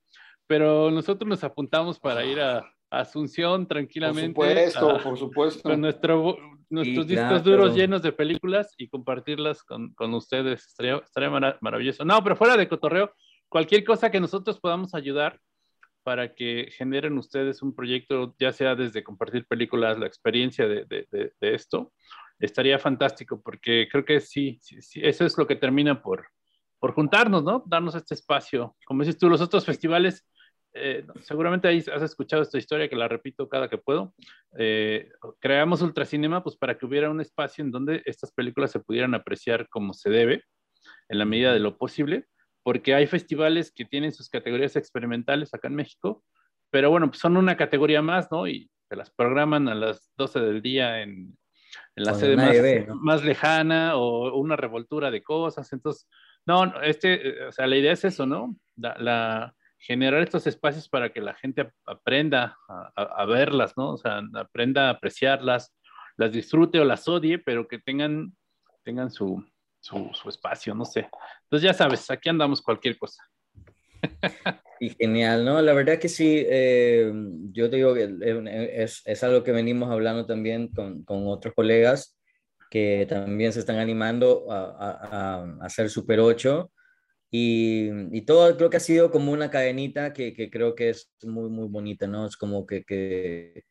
pero 0.46 0.90
nosotros 0.90 1.28
nos 1.28 1.44
apuntamos 1.44 1.98
para 1.98 2.24
ir 2.24 2.40
a, 2.40 2.64
Asunción 3.00 3.66
tranquilamente. 3.66 4.32
Por 4.32 4.46
supuesto, 4.46 4.98
por 5.02 5.18
supuesto. 5.18 5.68
Con 5.68 5.80
nuestro, 5.80 6.36
nuestros 6.70 7.06
discos 7.06 7.42
duros 7.42 7.74
llenos 7.74 8.02
de 8.02 8.12
películas 8.12 8.72
y 8.76 8.88
compartirlas 8.88 9.62
con, 9.64 9.92
con 9.94 10.14
ustedes. 10.14 10.66
Estaría, 10.66 10.96
estaría 10.96 11.56
maravilloso. 11.60 12.04
No, 12.04 12.22
pero 12.22 12.36
fuera 12.36 12.56
de 12.56 12.68
cotorreo, 12.68 13.12
cualquier 13.48 13.84
cosa 13.84 14.10
que 14.10 14.20
nosotros 14.20 14.60
podamos 14.60 14.94
ayudar 14.94 15.40
para 16.04 16.34
que 16.34 16.68
generen 16.76 17.18
ustedes 17.18 17.62
un 17.62 17.74
proyecto, 17.74 18.34
ya 18.38 18.52
sea 18.52 18.76
desde 18.76 19.02
compartir 19.02 19.46
películas, 19.46 19.98
la 19.98 20.06
experiencia 20.06 20.68
de, 20.68 20.84
de, 20.84 21.06
de, 21.10 21.54
esto, 21.54 21.92
estaría 22.38 22.78
fantástico, 22.78 23.40
porque 23.42 23.88
creo 23.90 24.04
que 24.04 24.20
sí, 24.20 24.58
sí, 24.60 24.80
sí, 24.82 25.00
eso 25.02 25.24
es 25.24 25.38
lo 25.38 25.46
que 25.46 25.56
termina 25.56 26.02
por, 26.02 26.26
por 26.78 26.92
juntarnos, 26.92 27.44
¿no? 27.44 27.62
Darnos 27.66 27.94
este 27.94 28.14
espacio. 28.14 28.76
Como 28.84 29.02
dices 29.02 29.18
tú, 29.18 29.28
los 29.28 29.40
otros 29.40 29.64
festivales 29.64 30.26
eh, 30.76 31.06
seguramente 31.20 31.68
ahí 31.68 31.78
has 31.78 32.02
escuchado 32.02 32.42
esta 32.42 32.58
historia 32.58 32.88
que 32.88 32.96
la 32.96 33.06
repito 33.06 33.48
cada 33.48 33.68
que 33.68 33.78
puedo. 33.78 34.12
Eh, 34.58 35.08
creamos 35.38 35.82
Ultracinema 35.82 36.42
pues 36.42 36.56
para 36.56 36.76
que 36.76 36.84
hubiera 36.84 37.10
un 37.10 37.20
espacio 37.20 37.64
en 37.64 37.70
donde 37.70 38.02
estas 38.06 38.32
películas 38.32 38.72
se 38.72 38.80
pudieran 38.80 39.14
apreciar 39.14 39.68
como 39.68 39.94
se 39.94 40.10
debe, 40.10 40.42
en 41.08 41.18
la 41.18 41.24
medida 41.24 41.52
de 41.52 41.60
lo 41.60 41.78
posible, 41.78 42.26
porque 42.64 42.94
hay 42.94 43.06
festivales 43.06 43.72
que 43.72 43.84
tienen 43.84 44.12
sus 44.12 44.28
categorías 44.28 44.74
experimentales 44.74 45.54
acá 45.54 45.68
en 45.68 45.76
México, 45.76 46.24
pero 46.70 46.90
bueno, 46.90 47.08
pues 47.08 47.20
son 47.20 47.36
una 47.36 47.56
categoría 47.56 48.02
más, 48.02 48.32
¿no? 48.32 48.48
Y 48.48 48.68
se 48.88 48.96
las 48.96 49.10
programan 49.12 49.68
a 49.68 49.74
las 49.76 50.12
12 50.16 50.40
del 50.40 50.60
día 50.60 51.02
en, 51.02 51.36
en 51.96 52.04
la 52.04 52.14
sede 52.14 52.36
más, 52.36 52.96
más, 53.00 53.24
lejana 53.24 53.96
o 53.96 54.36
una 54.38 54.56
revoltura 54.56 55.10
de 55.10 55.22
cosas. 55.22 55.72
Entonces, 55.72 56.08
no, 56.46 56.80
este, 56.82 57.28
eh, 57.28 57.46
o 57.46 57.52
sea, 57.52 57.66
la 57.66 57.76
idea 57.76 57.92
es 57.92 58.04
eso, 58.04 58.26
¿no? 58.26 58.56
la, 58.76 58.96
la 58.98 59.54
generar 59.84 60.22
estos 60.22 60.46
espacios 60.46 60.88
para 60.88 61.12
que 61.12 61.20
la 61.20 61.34
gente 61.34 61.70
aprenda 61.84 62.56
a, 62.66 63.24
verlas, 63.26 63.76
¿no? 63.76 63.92
O 63.92 63.98
sea, 63.98 64.22
aprenda 64.34 64.86
a 64.86 64.90
apreciarlas, 64.92 65.76
las 66.16 66.32
disfrute 66.32 66.80
o 66.80 66.84
las 66.84 67.06
odie, 67.06 67.38
pero 67.38 67.68
que 67.68 67.78
tengan, 67.78 68.34
tengan 68.82 69.10
su, 69.10 69.44
su, 69.80 70.10
espacio, 70.26 70.74
no 70.74 70.86
sé. 70.86 71.10
Entonces 71.42 71.62
ya 71.68 71.74
sabes, 71.74 72.10
aquí 72.10 72.30
andamos 72.30 72.62
cualquier 72.62 72.96
cosa. 72.96 73.22
Y 74.80 74.90
genial, 74.90 75.44
¿no? 75.44 75.62
La 75.62 75.72
verdad 75.72 75.98
que 75.98 76.08
sí, 76.08 76.44
eh, 76.46 77.10
yo 77.52 77.70
te 77.70 77.76
digo 77.76 77.94
que 77.94 78.12
es, 78.74 79.02
es, 79.04 79.24
algo 79.24 79.42
que 79.42 79.52
venimos 79.52 79.90
hablando 79.90 80.26
también 80.26 80.68
con, 80.68 81.04
con, 81.04 81.26
otros 81.28 81.54
colegas 81.54 82.18
que 82.70 83.06
también 83.08 83.52
se 83.52 83.60
están 83.60 83.78
animando 83.78 84.50
a, 84.50 84.64
a, 84.64 85.44
a 85.60 85.64
hacer 85.64 85.88
Super 85.88 86.18
8 86.18 86.70
y, 87.36 87.90
y, 88.12 88.22
todo 88.22 88.56
creo 88.56 88.70
que 88.70 88.76
ha 88.76 88.80
sido 88.80 89.10
como 89.10 89.32
una 89.32 89.50
cadenita 89.50 90.12
que, 90.12 90.32
que, 90.34 90.50
creo 90.50 90.74
que 90.76 90.90
es 90.90 91.10
muy, 91.22 91.50
muy 91.50 91.66
bonita, 91.68 92.06
¿no? 92.06 92.26
Es 92.26 92.36
como 92.36 92.64
que, 92.64 92.84
que 92.84 93.64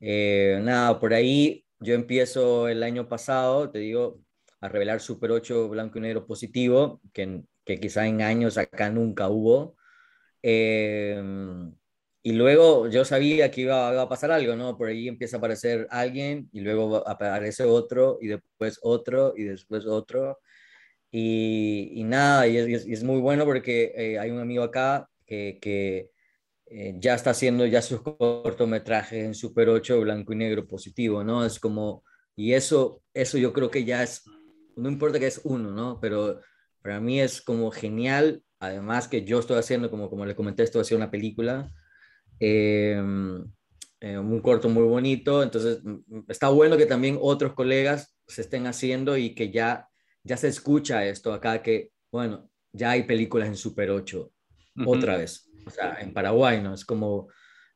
eh, 0.00 0.60
nada, 0.62 1.00
por 1.00 1.14
ahí 1.14 1.64
yo 1.80 1.94
empiezo 1.94 2.68
el 2.68 2.82
año 2.84 3.08
pasado, 3.08 3.70
te 3.70 3.80
digo, 3.80 4.20
a 4.60 4.68
revelar 4.68 5.00
Super 5.00 5.32
8 5.32 5.68
blanco 5.68 5.98
y 5.98 6.02
negro 6.02 6.26
positivo, 6.26 7.00
que, 7.12 7.42
que 7.64 7.80
quizá 7.80 8.06
en 8.06 8.22
años 8.22 8.58
acá 8.58 8.90
nunca 8.90 9.28
hubo. 9.28 9.76
Eh, 10.42 11.20
y 12.22 12.32
luego 12.32 12.88
yo 12.88 13.04
sabía 13.04 13.50
que 13.50 13.62
iba, 13.62 14.00
a 14.00 14.08
pasar 14.08 14.32
algo, 14.32 14.56
¿no? 14.56 14.76
Por 14.78 14.88
ahí 14.88 15.08
empieza 15.08 15.36
a 15.36 15.38
aparecer 15.38 15.86
alguien 15.90 16.48
y 16.52 16.60
luego 16.60 17.06
aparece 17.06 17.64
otro 17.64 18.18
y 18.20 18.28
después 18.28 18.78
otro 18.82 19.34
y 19.36 19.44
después 19.44 19.86
otro. 19.86 20.38
Y, 21.10 21.92
y 21.94 22.04
nada, 22.04 22.46
y 22.48 22.56
es, 22.56 22.86
es, 22.86 23.04
muy 23.04 23.20
bueno 23.20 23.44
porque 23.44 23.92
eh, 23.96 24.18
hay 24.18 24.30
un 24.30 24.40
amigo 24.40 24.64
acá 24.64 25.08
que, 25.26 25.58
que 25.60 26.10
eh, 26.66 26.94
ya 26.98 27.14
está 27.14 27.30
haciendo 27.30 27.66
ya 27.66 27.82
sus 27.82 28.02
cortometrajes 28.02 29.24
en 29.24 29.34
Super 29.34 29.68
8 29.68 30.00
blanco 30.00 30.32
y 30.32 30.36
negro 30.36 30.66
positivo, 30.66 31.22
¿no? 31.24 31.44
Es 31.44 31.60
como, 31.60 32.04
y 32.36 32.54
eso, 32.54 33.02
eso 33.14 33.38
yo 33.38 33.52
creo 33.52 33.70
que 33.70 33.84
ya 33.84 34.02
es 34.02 34.24
no 34.76 34.88
importa 34.88 35.18
que 35.18 35.26
es 35.26 35.40
uno, 35.44 35.70
¿no? 35.70 36.00
Pero 36.00 36.40
para 36.84 37.00
mí 37.00 37.18
es 37.18 37.40
como 37.40 37.70
genial, 37.70 38.42
además 38.60 39.08
que 39.08 39.24
yo 39.24 39.38
estoy 39.38 39.56
haciendo, 39.58 39.90
como, 39.90 40.10
como 40.10 40.26
les 40.26 40.36
comenté, 40.36 40.64
estoy 40.64 40.82
haciendo 40.82 41.02
una 41.02 41.10
película, 41.10 41.72
em, 42.38 43.42
eh, 44.00 44.18
un 44.18 44.38
corto 44.40 44.68
muy 44.68 44.82
bonito, 44.82 45.42
entonces 45.42 45.80
está 46.28 46.50
bueno 46.50 46.76
que 46.76 46.84
también 46.84 47.16
otros 47.18 47.54
colegas 47.54 48.14
se 48.28 48.42
estén 48.42 48.66
haciendo 48.66 49.16
y 49.16 49.34
que 49.34 49.50
ya, 49.50 49.88
ya 50.24 50.36
se 50.36 50.48
escucha 50.48 51.06
esto 51.06 51.32
acá, 51.32 51.62
que 51.62 51.90
bueno, 52.12 52.50
ya 52.70 52.90
hay 52.90 53.04
películas 53.04 53.48
en 53.48 53.56
Super 53.56 53.90
8, 53.90 54.30
otra 54.84 55.16
vez, 55.16 55.50
o 55.64 55.70
sea, 55.70 55.96
en 56.00 56.12
Paraguay, 56.12 56.60
¿no? 56.60 56.74
Es 56.74 56.84
como 56.84 57.28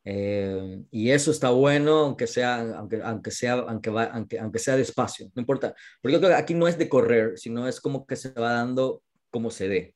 eh, 0.04 0.82
y 0.90 1.10
eso 1.10 1.30
está 1.30 1.50
bueno, 1.50 1.98
aunque 1.98 2.26
sea, 2.26 2.60
aunque, 2.78 3.00
aunque 3.02 3.30
sea, 3.30 3.54
aunque, 3.54 3.90
va, 3.90 4.04
aunque, 4.04 4.38
aunque 4.38 4.58
sea 4.58 4.76
despacio, 4.76 5.30
no 5.34 5.40
importa. 5.40 5.74
Porque 6.00 6.14
yo 6.14 6.18
creo 6.20 6.30
que 6.30 6.36
aquí 6.36 6.54
no 6.54 6.68
es 6.68 6.78
de 6.78 6.88
correr, 6.88 7.38
sino 7.38 7.68
es 7.68 7.80
como 7.80 8.06
que 8.06 8.16
se 8.16 8.30
va 8.32 8.52
dando 8.54 9.02
como 9.30 9.50
se 9.50 9.68
dé, 9.68 9.94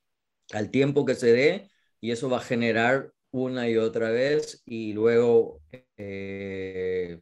al 0.53 0.71
tiempo 0.71 1.05
que 1.07 1.15
se 1.15 1.33
dé, 1.33 1.71
y 2.01 2.11
eso 2.11 2.29
va 2.29 2.39
a 2.39 2.41
generar 2.41 3.13
una 3.31 3.69
y 3.69 3.77
otra 3.79 4.11
vez, 4.11 4.63
y 4.67 4.93
luego, 4.93 5.63
eh, 5.97 7.19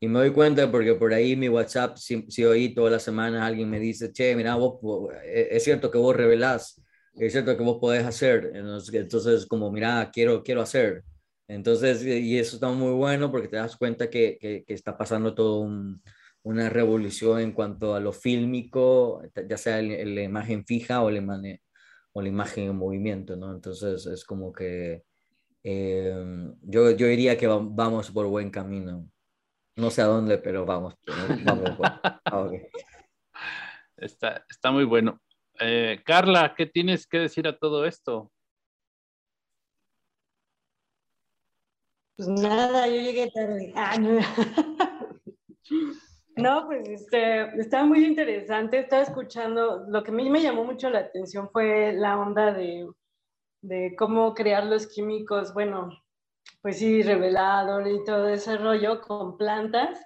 y 0.00 0.08
me 0.08 0.18
doy 0.20 0.32
cuenta 0.32 0.70
porque 0.70 0.94
por 0.94 1.14
ahí 1.14 1.36
mi 1.36 1.48
WhatsApp, 1.48 1.96
si, 1.96 2.24
si 2.28 2.44
oí 2.44 2.74
todas 2.74 2.92
las 2.92 3.02
semanas 3.04 3.42
alguien 3.42 3.70
me 3.70 3.78
dice, 3.80 4.12
che, 4.12 4.34
mira, 4.34 4.56
vos, 4.56 4.80
eh, 5.24 5.48
es 5.52 5.64
cierto 5.64 5.90
que 5.90 5.98
vos 5.98 6.16
revelás, 6.16 6.82
es 7.14 7.32
cierto 7.32 7.56
que 7.56 7.62
vos 7.62 7.78
podés 7.80 8.04
hacer, 8.04 8.52
entonces 8.54 9.46
como, 9.46 9.70
mira, 9.70 10.10
quiero, 10.12 10.42
quiero 10.42 10.62
hacer. 10.62 11.04
Entonces, 11.48 12.04
y 12.04 12.38
eso 12.38 12.56
está 12.56 12.68
muy 12.68 12.92
bueno 12.92 13.30
porque 13.30 13.48
te 13.48 13.56
das 13.56 13.76
cuenta 13.76 14.10
que, 14.10 14.38
que, 14.38 14.64
está 14.68 14.98
pasando 14.98 15.34
todo 15.34 15.66
una 16.42 16.68
revolución 16.68 17.40
en 17.40 17.52
cuanto 17.52 17.94
a 17.94 18.00
lo 18.00 18.12
fílmico, 18.12 19.22
ya 19.48 19.56
sea 19.56 19.80
la 19.82 20.22
imagen 20.22 20.66
fija 20.66 21.02
o 21.02 21.10
la, 21.10 21.58
o 22.12 22.22
la 22.22 22.28
imagen 22.28 22.68
en 22.68 22.76
movimiento, 22.76 23.36
¿no? 23.36 23.52
Entonces, 23.52 24.06
es 24.06 24.24
como 24.24 24.52
que 24.52 25.04
eh, 25.64 26.14
yo, 26.62 26.90
yo 26.92 27.06
diría 27.06 27.36
que 27.36 27.46
vamos 27.46 28.10
por 28.10 28.26
buen 28.26 28.50
camino. 28.50 29.08
No 29.76 29.90
sé 29.90 30.02
a 30.02 30.06
dónde, 30.06 30.38
pero 30.38 30.66
vamos. 30.66 30.94
vamos 31.44 31.70
ah, 32.24 32.50
está, 33.96 34.44
está 34.48 34.70
muy 34.70 34.84
bueno. 34.84 35.20
Eh, 35.60 36.02
Carla, 36.04 36.54
¿qué 36.56 36.66
tienes 36.66 37.06
que 37.06 37.18
decir 37.18 37.46
a 37.48 37.58
todo 37.58 37.84
esto? 37.84 38.30
Pues 42.18 42.28
nada, 42.30 42.88
yo 42.88 42.96
llegué 42.96 43.30
tarde. 43.30 43.72
Ah, 43.76 43.96
no. 46.36 46.66
pues 46.66 46.88
este, 46.88 47.42
estaba 47.60 47.84
muy 47.84 48.04
interesante, 48.04 48.80
estaba 48.80 49.02
escuchando, 49.02 49.84
lo 49.88 50.02
que 50.02 50.10
a 50.10 50.14
mí 50.14 50.28
me 50.28 50.42
llamó 50.42 50.64
mucho 50.64 50.90
la 50.90 50.98
atención 50.98 51.48
fue 51.52 51.92
la 51.92 52.18
onda 52.18 52.52
de, 52.52 52.90
de 53.62 53.94
cómo 53.96 54.34
crear 54.34 54.66
los 54.66 54.88
químicos, 54.88 55.54
bueno, 55.54 55.90
pues 56.60 56.80
sí, 56.80 57.04
revelador 57.04 57.86
y 57.86 58.02
todo 58.02 58.26
ese 58.26 58.56
rollo 58.56 59.00
con 59.00 59.36
plantas. 59.36 60.04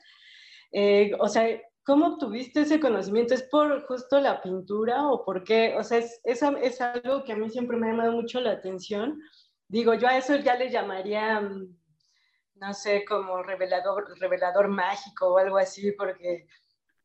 Eh, 0.70 1.12
o 1.18 1.28
sea, 1.28 1.46
¿cómo 1.82 2.08
obtuviste 2.08 2.60
ese 2.60 2.78
conocimiento? 2.78 3.32
¿Es 3.32 3.44
por 3.44 3.86
justo 3.86 4.20
la 4.20 4.42
pintura 4.42 5.08
o 5.08 5.24
por 5.24 5.44
qué? 5.44 5.76
O 5.78 5.82
sea, 5.82 5.96
es, 5.96 6.20
es, 6.24 6.42
es 6.42 6.78
algo 6.82 7.24
que 7.24 7.32
a 7.32 7.36
mí 7.36 7.48
siempre 7.48 7.78
me 7.78 7.86
ha 7.86 7.92
llamado 7.92 8.12
mucho 8.12 8.38
la 8.38 8.50
atención. 8.50 9.18
Digo, 9.66 9.94
yo 9.94 10.08
a 10.08 10.18
eso 10.18 10.36
ya 10.36 10.56
le 10.56 10.70
llamaría 10.70 11.40
mm, 11.40 11.81
no 12.62 12.72
sé, 12.74 13.04
como 13.04 13.42
revelador, 13.42 14.16
revelador 14.20 14.68
mágico 14.68 15.34
o 15.34 15.38
algo 15.38 15.58
así, 15.58 15.90
porque 15.92 16.46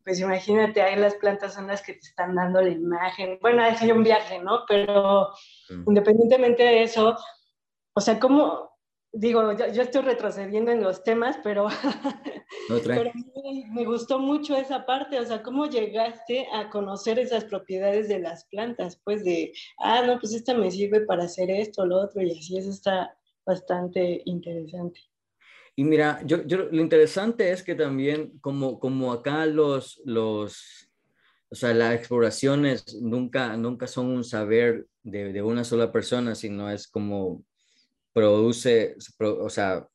pues 0.03 0.19
imagínate, 0.19 0.83
ahí 0.83 0.95
las 0.95 1.15
plantas 1.15 1.55
son 1.55 1.65
las 1.65 1.81
que 1.81 1.93
te 1.93 2.07
están 2.07 2.35
dando 2.35 2.61
la 2.61 2.69
imagen. 2.69 3.39
Bueno, 3.41 3.65
es 3.65 3.81
un 3.81 4.03
viaje, 4.03 4.39
¿no? 4.39 4.65
Pero 4.67 5.29
mm. 5.69 5.83
independientemente 5.87 6.61
de 6.63 6.83
eso, 6.83 7.17
o 7.93 7.99
sea, 7.99 8.19
¿cómo, 8.19 8.69
digo, 9.11 9.51
yo, 9.53 9.81
estoy 9.81 10.03
retrocediendo 10.03 10.71
en 10.71 10.83
los 10.83 11.03
temas, 11.03 11.39
pero, 11.43 11.67
pero 12.85 13.11
me, 13.15 13.65
me, 13.73 13.83
gustó 13.83 14.19
mucho 14.19 14.55
esa 14.55 14.85
parte, 14.85 15.19
o 15.19 15.25
sea, 15.25 15.41
¿cómo 15.41 15.65
llegaste 15.65 16.47
a 16.53 16.69
conocer 16.69 17.17
esas 17.17 17.45
propiedades 17.45 18.07
de 18.07 18.19
las 18.19 18.45
plantas? 18.45 19.01
Pues 19.03 19.25
de, 19.25 19.51
ah, 19.79 20.03
no, 20.03 20.19
pues 20.19 20.33
esta 20.33 20.53
me 20.53 20.69
sirve 20.69 21.01
para 21.01 21.23
hacer 21.23 21.49
esto, 21.49 21.83
lo 21.83 21.97
otro, 22.03 22.21
y 22.21 22.37
así 22.37 22.57
eso 22.57 22.69
está 22.69 23.17
bastante 23.43 24.21
interesante. 24.25 25.01
Y 25.79 25.83
mira, 25.83 26.19
yo, 26.25 26.43
yo, 26.43 26.69
lo 26.71 26.81
interesante 26.81 27.51
es 27.51 27.61
que 27.61 27.75
también 27.75 28.39
como, 28.39 28.79
como 28.79 29.13
acá 29.13 29.45
los, 29.45 30.01
los, 30.05 30.89
o 31.49 31.55
sea, 31.55 31.71
las 31.75 31.93
exploraciones 31.93 32.95
nunca, 32.99 33.55
nunca 33.57 33.85
son 33.85 34.07
un 34.07 34.23
saber 34.23 34.87
de, 35.03 35.39
una 35.43 35.63
sola 35.63 35.91
persona, 35.91 36.33
sino 36.33 36.71
es 36.71 36.87
como 36.87 37.43
produce, 38.11 38.95
o 39.19 39.51
sea, 39.51 39.87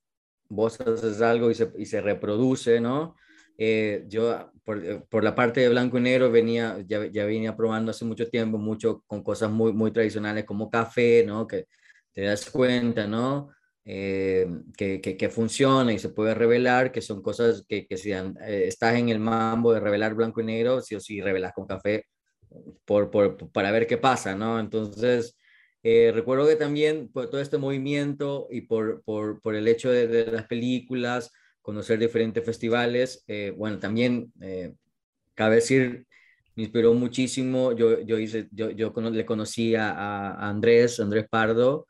vos 0.49 0.80
haces 0.80 1.20
algo 1.20 1.51
y 1.51 1.57
se, 1.57 1.72
y 1.76 1.87
se 1.87 2.01
reproduce, 2.01 2.80
¿no? 2.80 3.16
Eh, 3.59 4.05
yo 4.07 4.53
por, 4.62 5.05
por, 5.09 5.24
la 5.24 5.35
parte 5.35 5.62
de 5.62 5.68
blanco 5.68 5.99
y 5.99 6.03
negro 6.03 6.30
venía, 6.30 6.78
ya, 6.87 7.07
ya 7.07 7.24
venía 7.24 7.57
probando 7.57 7.91
hace 7.91 8.05
mucho 8.05 8.28
tiempo, 8.30 8.57
mucho 8.57 9.03
con 9.09 9.24
cosas 9.24 9.51
muy, 9.51 9.72
muy 9.72 9.91
tradicionales 9.91 10.45
como 10.45 10.70
café, 10.70 11.24
¿no? 11.26 11.45
Que 11.45 11.66
te 12.12 12.22
das 12.22 12.49
cuenta, 12.51 13.09
¿no? 13.09 13.51
Eh, 13.85 14.47
que, 14.76 15.01
que, 15.01 15.28
funciona 15.28 15.93
y 15.93 15.99
se 15.99 16.11
puede 16.11 16.35
revelar, 16.35 16.93
que 16.93 17.01
son 17.01 17.20
cosas 17.20 17.64
que, 17.68 17.85
que 17.89 17.97
si 17.97 18.12
eh, 18.12 18.33
estás 18.68 18.95
en 18.95 19.09
el 19.09 19.18
mambo 19.18 19.72
de 19.72 19.80
revelar 19.80 20.14
blanco 20.14 20.41
y 20.41 20.45
negro, 20.45 20.80
sí 20.80 20.95
o 20.95 21.01
sí 21.01 21.20
revelas 21.20 21.53
con 21.53 21.66
café 21.66 22.07
por, 22.85 23.11
por, 23.11 23.51
para 23.51 23.72
ver 23.72 23.89
qué 23.89 23.99
pasa, 23.99 24.37
¿no? 24.37 24.61
Entonces, 24.61 25.37
eh, 25.83 26.12
recuerdo 26.14 26.47
que 26.47 26.55
también 26.55 27.09
por 27.09 27.28
todo 27.28 27.41
este 27.41 27.59
movimiento 27.59 28.47
y 28.53 28.62
por, 28.62 29.03
por, 29.03 29.41
por 29.41 29.57
el 29.57 29.66
hecho 29.66 29.91
de, 29.91 30.26
las 30.26 30.47
películas, 30.47 31.33
conocer 31.61 31.99
diferentes 31.99 32.45
festivales, 32.45 33.24
bueno, 33.57 33.78
también 33.78 34.33
cabe 35.35 35.57
decir, 35.57 36.07
me 36.57 36.64
inspiró 36.64 36.93
muchísimo, 36.95 37.72
yo, 37.72 38.01
yo, 38.01 38.18
hice, 38.18 38.49
yo, 38.53 38.70
yo 38.70 38.93
le 39.11 39.24
conocí 39.24 39.74
a 39.76 40.49
Andrés, 40.49 41.01
Andrés 41.01 41.26
Pardo, 41.30 41.87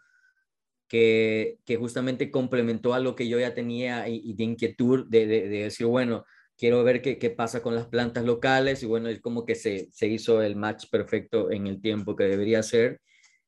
que, 0.92 1.76
justamente 1.78 2.30
complementó 2.30 2.92
a 2.92 3.00
lo 3.00 3.16
que 3.16 3.26
yo 3.26 3.40
ya 3.40 3.54
tenía 3.54 4.08
y, 4.08 4.34
de 4.34 4.44
inquietud 4.44 5.06
de, 5.08 5.26
de, 5.26 5.48
decir, 5.48 5.86
bueno, 5.86 6.26
quiero 6.58 6.84
ver 6.84 7.00
qué, 7.00 7.18
qué, 7.18 7.30
pasa 7.30 7.62
con 7.62 7.74
las 7.74 7.86
plantas 7.86 8.24
locales 8.24 8.82
y 8.82 8.86
bueno, 8.86 9.08
es 9.08 9.20
como 9.20 9.46
que 9.46 9.54
se, 9.54 9.90
se 9.90 10.06
hizo 10.08 10.42
el 10.42 10.54
match 10.54 10.90
perfecto 10.90 11.50
en 11.50 11.66
el 11.66 11.80
tiempo 11.80 12.14
que 12.14 12.24
debería 12.24 12.62
ser 12.62 13.00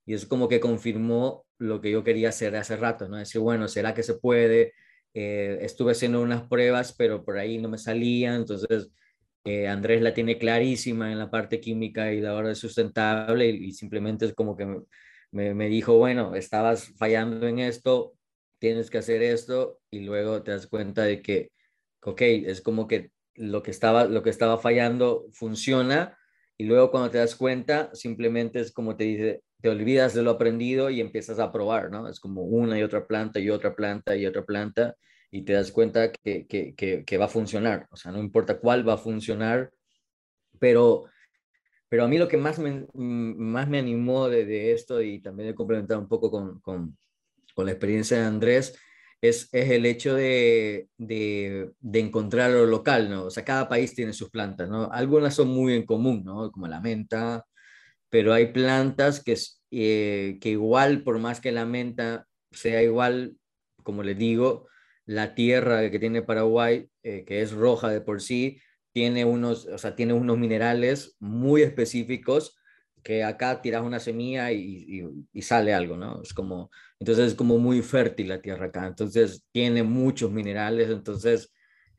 y 0.06 0.14
es 0.14 0.24
como 0.24 0.48
que 0.48 0.58
confirmó 0.58 1.44
lo 1.58 1.82
que 1.82 1.90
yo 1.90 2.02
quería 2.02 2.30
hacer 2.30 2.56
hace 2.56 2.76
rato, 2.76 3.08
¿no? 3.08 3.18
Decir, 3.18 3.42
bueno, 3.42 3.68
¿será 3.68 3.92
que 3.92 4.02
se 4.02 4.14
puede? 4.14 4.72
Eh, 5.12 5.58
estuve 5.60 5.92
haciendo 5.92 6.22
unas 6.22 6.48
pruebas, 6.48 6.94
pero 6.96 7.24
por 7.24 7.38
ahí 7.38 7.58
no 7.58 7.68
me 7.68 7.78
salían, 7.78 8.36
entonces 8.36 8.90
eh, 9.44 9.68
Andrés 9.68 10.00
la 10.00 10.14
tiene 10.14 10.38
clarísima 10.38 11.12
en 11.12 11.18
la 11.18 11.30
parte 11.30 11.60
química 11.60 12.12
y 12.12 12.20
la 12.22 12.34
hora 12.34 12.48
de 12.48 12.54
sustentable 12.54 13.50
y, 13.50 13.66
y 13.66 13.72
simplemente 13.72 14.24
es 14.24 14.34
como 14.34 14.56
que 14.56 14.66
me, 15.34 15.54
me 15.54 15.68
dijo, 15.68 15.98
bueno, 15.98 16.34
estabas 16.34 16.88
fallando 16.96 17.46
en 17.46 17.58
esto, 17.58 18.14
tienes 18.58 18.90
que 18.90 18.98
hacer 18.98 19.22
esto 19.22 19.80
y 19.90 20.00
luego 20.00 20.42
te 20.42 20.52
das 20.52 20.66
cuenta 20.66 21.02
de 21.02 21.22
que, 21.22 21.50
ok, 22.02 22.20
es 22.22 22.60
como 22.60 22.86
que 22.86 23.10
lo 23.34 23.62
que 23.62 23.70
estaba, 23.70 24.04
lo 24.06 24.22
que 24.22 24.30
estaba 24.30 24.58
fallando 24.58 25.26
funciona 25.32 26.16
y 26.56 26.64
luego 26.64 26.90
cuando 26.90 27.10
te 27.10 27.18
das 27.18 27.34
cuenta, 27.34 27.90
simplemente 27.94 28.60
es 28.60 28.72
como 28.72 28.96
te 28.96 29.04
dice, 29.04 29.42
te 29.60 29.68
olvidas 29.70 30.14
de 30.14 30.22
lo 30.22 30.30
aprendido 30.30 30.88
y 30.90 31.00
empiezas 31.00 31.38
a 31.40 31.50
probar, 31.50 31.90
¿no? 31.90 32.08
Es 32.08 32.20
como 32.20 32.42
una 32.42 32.78
y 32.78 32.82
otra 32.82 33.06
planta 33.06 33.40
y 33.40 33.50
otra 33.50 33.74
planta 33.74 34.14
y 34.14 34.26
otra 34.26 34.44
planta 34.44 34.94
y 35.30 35.42
te 35.42 35.54
das 35.54 35.72
cuenta 35.72 36.12
que, 36.12 36.46
que, 36.46 36.74
que, 36.76 37.18
va 37.18 37.24
a 37.24 37.28
funcionar. 37.28 37.88
O 37.90 37.96
sea, 37.96 38.12
no 38.12 38.20
importa 38.20 38.58
cuál 38.60 38.88
va 38.88 38.94
a 38.94 38.98
funcionar, 38.98 39.72
pero, 40.60 41.06
pero 41.94 42.06
a 42.06 42.08
mí 42.08 42.18
lo 42.18 42.26
que 42.26 42.36
más 42.36 42.58
me, 42.58 42.88
más 42.92 43.68
me 43.68 43.78
animó 43.78 44.28
de, 44.28 44.44
de 44.44 44.72
esto 44.72 45.00
y 45.00 45.20
también 45.20 45.50
he 45.50 45.54
complementado 45.54 46.00
un 46.00 46.08
poco 46.08 46.28
con, 46.28 46.58
con, 46.58 46.98
con 47.54 47.66
la 47.66 47.70
experiencia 47.70 48.18
de 48.18 48.24
Andrés 48.24 48.76
es, 49.20 49.48
es 49.52 49.70
el 49.70 49.86
hecho 49.86 50.16
de, 50.16 50.88
de, 50.98 51.70
de, 51.78 52.00
encontrar 52.00 52.50
lo 52.50 52.66
local, 52.66 53.08
¿no? 53.08 53.26
O 53.26 53.30
sea, 53.30 53.44
cada 53.44 53.68
país 53.68 53.94
tiene 53.94 54.12
sus 54.12 54.28
plantas, 54.28 54.68
¿no? 54.68 54.90
Algunas 54.90 55.36
son 55.36 55.46
muy 55.50 55.72
en 55.72 55.86
común, 55.86 56.24
¿no? 56.24 56.50
Como 56.50 56.66
la 56.66 56.80
menta, 56.80 57.44
pero 58.10 58.32
hay 58.32 58.46
plantas 58.46 59.22
que, 59.22 59.36
eh, 59.70 60.38
que 60.40 60.48
igual, 60.48 61.04
por 61.04 61.20
más 61.20 61.40
que 61.40 61.52
la 61.52 61.64
menta 61.64 62.26
sea 62.50 62.82
igual, 62.82 63.36
como 63.84 64.02
les 64.02 64.18
digo, 64.18 64.66
la 65.06 65.36
tierra 65.36 65.88
que 65.92 66.00
tiene 66.00 66.22
Paraguay, 66.22 66.88
eh, 67.04 67.24
que 67.24 67.40
es 67.40 67.52
roja 67.52 67.88
de 67.90 68.00
por 68.00 68.20
sí, 68.20 68.58
tiene 68.94 69.24
unos, 69.24 69.66
o 69.66 69.76
sea, 69.76 69.96
tiene 69.96 70.12
unos 70.14 70.38
minerales 70.38 71.16
muy 71.18 71.62
específicos 71.62 72.56
que 73.02 73.24
acá 73.24 73.60
tiras 73.60 73.82
una 73.82 74.00
semilla 74.00 74.52
y, 74.52 75.04
y, 75.32 75.42
sale 75.42 75.74
algo, 75.74 75.96
¿no? 75.96 76.22
Es 76.22 76.32
como, 76.32 76.70
entonces 77.00 77.28
es 77.28 77.34
como 77.34 77.58
muy 77.58 77.82
fértil 77.82 78.28
la 78.28 78.40
tierra 78.40 78.66
acá, 78.66 78.86
entonces 78.86 79.44
tiene 79.52 79.82
muchos 79.82 80.30
minerales, 80.32 80.90
entonces 80.90 81.52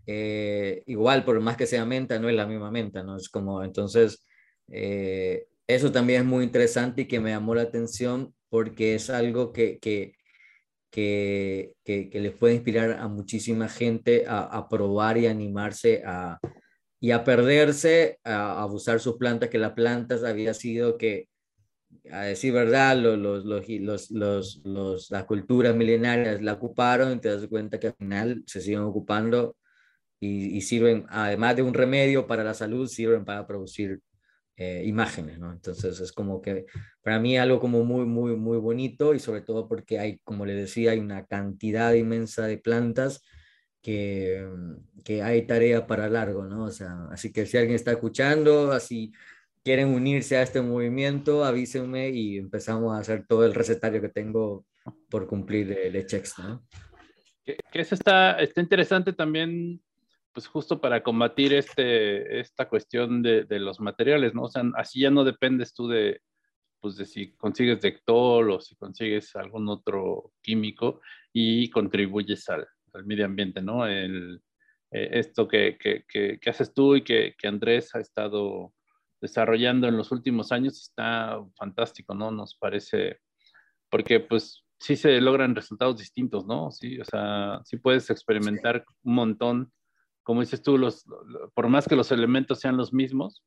eh, 0.07 0.83
igual 0.87 1.25
por 1.25 1.39
más 1.41 1.57
que 1.57 1.67
sea 1.67 1.85
menta, 1.85 2.17
no 2.17 2.29
es 2.29 2.35
la 2.35 2.47
misma 2.47 2.71
menta, 2.71 3.03
¿no? 3.03 3.17
Es 3.17 3.29
como, 3.29 3.63
entonces, 3.63 4.25
eh, 4.69 5.47
eso 5.67 5.91
también 5.91 6.21
es 6.21 6.27
muy 6.27 6.45
interesante 6.45 7.03
y 7.03 7.07
que 7.07 7.19
me 7.19 7.31
llamó 7.31 7.55
la 7.55 7.63
atención 7.63 8.33
porque 8.49 8.95
es 8.95 9.09
algo 9.09 9.51
que, 9.51 9.79
que, 9.79 10.13
que, 10.91 11.73
que, 11.83 12.09
les 12.13 12.33
puede 12.33 12.55
inspirar 12.55 12.93
a 12.93 13.07
muchísima 13.09 13.67
gente 13.69 14.25
a, 14.27 14.43
a 14.43 14.69
probar 14.69 15.17
y 15.17 15.27
animarse 15.27 16.03
a, 16.05 16.39
y 17.05 17.11
a 17.11 17.23
perderse, 17.23 18.17
a, 18.23 18.53
a, 18.61 18.65
usar 18.65 18.99
sus 18.99 19.17
plantas, 19.17 19.49
que 19.49 19.59
las 19.59 19.73
plantas 19.73 20.23
había 20.23 20.55
sido 20.55 20.97
que, 20.97 21.29
a 22.11 22.21
decir 22.23 22.51
verdad, 22.51 22.97
los, 22.97 23.45
los, 23.45 23.69
los, 24.09 24.59
los, 24.63 25.11
las 25.11 25.25
culturas 25.25 25.75
milenarias 25.75 26.41
la 26.41 26.53
ocuparon 26.53 27.13
y 27.13 27.19
te 27.19 27.29
das 27.29 27.45
cuenta 27.45 27.79
que 27.79 27.87
al 27.89 27.95
final 27.99 28.43
se 28.47 28.59
siguen 28.59 28.79
ocupando 28.79 29.55
y, 30.19 30.59
sirven, 30.61 31.05
además 31.09 31.55
de 31.55 31.61
un 31.61 31.75
remedio 31.75 32.25
para 32.25 32.43
la 32.43 32.55
salud, 32.55 32.87
sirven 32.87 33.23
para 33.23 33.45
producir 33.45 33.99
eh, 34.57 34.81
imágenes. 34.87 35.37
Entonces 35.37 35.99
es 35.99 36.11
como 36.11 36.41
que 36.41 36.65
para 37.03 37.19
mí 37.19 37.37
algo 37.37 37.59
como 37.59 37.83
muy, 37.83 38.05
muy, 38.07 38.35
muy 38.35 38.57
bonito 38.57 39.13
y 39.13 39.19
sobre 39.19 39.41
todo 39.41 39.67
porque 39.67 39.99
hay, 39.99 40.17
como 40.23 40.43
le 40.43 40.55
decía, 40.55 40.89
hay 40.89 40.99
una 40.99 41.27
cantidad 41.27 41.93
inmensa 41.93 42.47
de 42.47 42.57
plantas 42.57 43.21
que, 43.85 44.43
que 45.03 45.21
hay 45.21 45.45
tarea 45.45 45.85
para 45.85 46.09
largo, 46.09 46.45
¿no? 46.45 46.63
O 46.63 46.71
sea, 46.71 47.05
así 47.11 47.31
que 47.31 47.45
si 47.45 47.55
alguien 47.55 47.75
está 47.75 47.91
escuchando, 47.91 48.71
así 48.71 49.13
quieren 49.63 49.89
unirse 49.89 50.37
a 50.37 50.41
este 50.41 50.59
movimiento, 50.59 51.45
avísenme 51.45 52.09
y 52.09 52.39
empezamos 52.39 52.95
a 52.95 52.99
hacer 52.99 53.27
todo 53.27 53.45
el 53.45 53.53
recetario 53.53 54.01
que 54.01 54.09
tengo 54.09 54.65
por 55.07 55.27
cumplir 55.27 55.71
el 55.71 56.03
checks, 56.07 56.39
¿no? 56.39 56.65
Que, 57.43 57.57
que 57.71 57.81
eso 57.81 57.93
está, 57.93 58.39
está 58.39 58.59
interesante 58.59 59.13
también 59.13 59.79
pues 60.33 60.47
justo 60.47 60.81
para 60.81 61.03
combatir 61.03 61.53
este, 61.53 62.39
esta 62.39 62.67
cuestión 62.67 63.21
de, 63.21 63.43
de, 63.43 63.59
los 63.59 63.79
materiales, 63.79 64.33
¿no? 64.33 64.45
O 64.45 64.49
sea, 64.49 64.63
así 64.77 65.01
ya 65.01 65.11
no 65.11 65.23
dependes 65.23 65.75
tú 65.75 65.87
de, 65.87 66.21
pues 66.79 66.95
de 66.97 67.05
si 67.05 67.33
consigues 67.33 67.81
Dectol 67.81 68.49
o 68.49 68.59
si 68.59 68.75
consigues 68.75 69.35
algún 69.35 69.69
otro 69.69 70.31
químico 70.41 71.01
y 71.31 71.69
contribuyes 71.69 72.49
al, 72.49 72.67
al 72.95 73.05
medio 73.05 73.25
ambiente, 73.25 73.61
¿no? 73.61 73.85
El, 73.85 74.41
eh, 74.91 75.09
esto 75.13 75.47
que, 75.47 75.77
que, 75.77 76.05
que, 76.07 76.39
que, 76.39 76.49
haces 76.49 76.73
tú 76.73 76.95
y 76.95 77.03
que, 77.03 77.35
Andrés 77.43 77.93
ha 77.95 77.99
estado 77.99 78.73
desarrollando 79.21 79.87
en 79.87 79.97
los 79.97 80.11
últimos 80.11 80.51
años 80.51 80.81
está 80.81 81.39
fantástico, 81.55 82.13
¿no? 82.13 82.31
Nos 82.31 82.55
parece, 82.55 83.19
porque 83.89 84.19
pues 84.19 84.63
sí 84.79 84.95
se 84.95 85.19
logran 85.21 85.55
resultados 85.55 85.97
distintos, 85.97 86.45
¿no? 86.45 86.71
Sí, 86.71 86.99
o 86.99 87.05
sea, 87.05 87.61
sí 87.65 87.77
puedes 87.77 88.09
experimentar 88.09 88.85
un 89.03 89.15
montón 89.15 89.71
como 90.25 90.41
dices 90.41 90.63
tú, 90.63 90.79
los, 90.79 91.05
por 91.53 91.69
más 91.69 91.87
que 91.87 91.95
los 91.95 92.11
elementos 92.11 92.59
sean 92.59 92.77
los 92.77 92.91
mismos, 92.91 93.45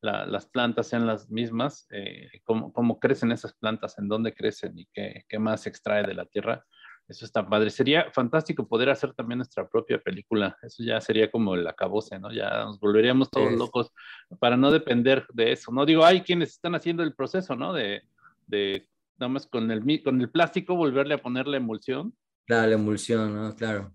la, 0.00 0.26
las 0.26 0.46
plantas 0.46 0.88
sean 0.88 1.06
las 1.06 1.30
mismas, 1.30 1.86
eh, 1.90 2.40
cómo, 2.42 2.72
cómo, 2.72 2.98
crecen 2.98 3.30
esas 3.30 3.54
plantas, 3.54 3.96
en 3.98 4.08
dónde 4.08 4.34
crecen 4.34 4.76
y 4.76 4.86
qué, 4.92 5.24
qué, 5.28 5.38
más 5.38 5.62
se 5.62 5.68
extrae 5.68 6.04
de 6.04 6.14
la 6.14 6.26
tierra, 6.26 6.66
eso 7.08 7.24
está 7.24 7.48
padre. 7.48 7.70
Sería 7.70 8.10
fantástico 8.12 8.66
poder 8.66 8.90
hacer 8.90 9.12
también 9.14 9.38
nuestra 9.38 9.68
propia 9.68 9.98
película, 9.98 10.56
eso 10.62 10.82
ya 10.82 11.00
sería 11.00 11.30
como 11.30 11.54
el 11.54 11.66
acabose, 11.66 12.18
¿no? 12.18 12.32
Ya 12.32 12.64
nos 12.64 12.80
volveríamos 12.80 13.30
todos 13.30 13.52
es. 13.52 13.58
locos 13.58 13.92
para 14.40 14.56
no 14.56 14.70
depender 14.70 15.26
de 15.32 15.52
eso, 15.52 15.72
¿no? 15.72 15.86
Digo, 15.86 16.04
hay 16.04 16.22
quienes 16.22 16.50
están 16.50 16.74
haciendo 16.74 17.02
el 17.02 17.14
proceso, 17.14 17.54
¿no? 17.54 17.72
De, 17.72 18.02
de 18.46 18.88
nada 19.18 19.28
más 19.28 19.46
con 19.46 19.70
el, 19.70 20.02
con 20.02 20.20
el 20.20 20.30
plástico 20.30 20.74
volverle 20.74 21.14
a 21.14 21.22
poner 21.22 21.46
la 21.46 21.58
emulsión. 21.58 22.14
Claro, 22.46 22.68
la 22.68 22.74
emulsión, 22.74 23.34
¿no? 23.34 23.54
Claro. 23.54 23.94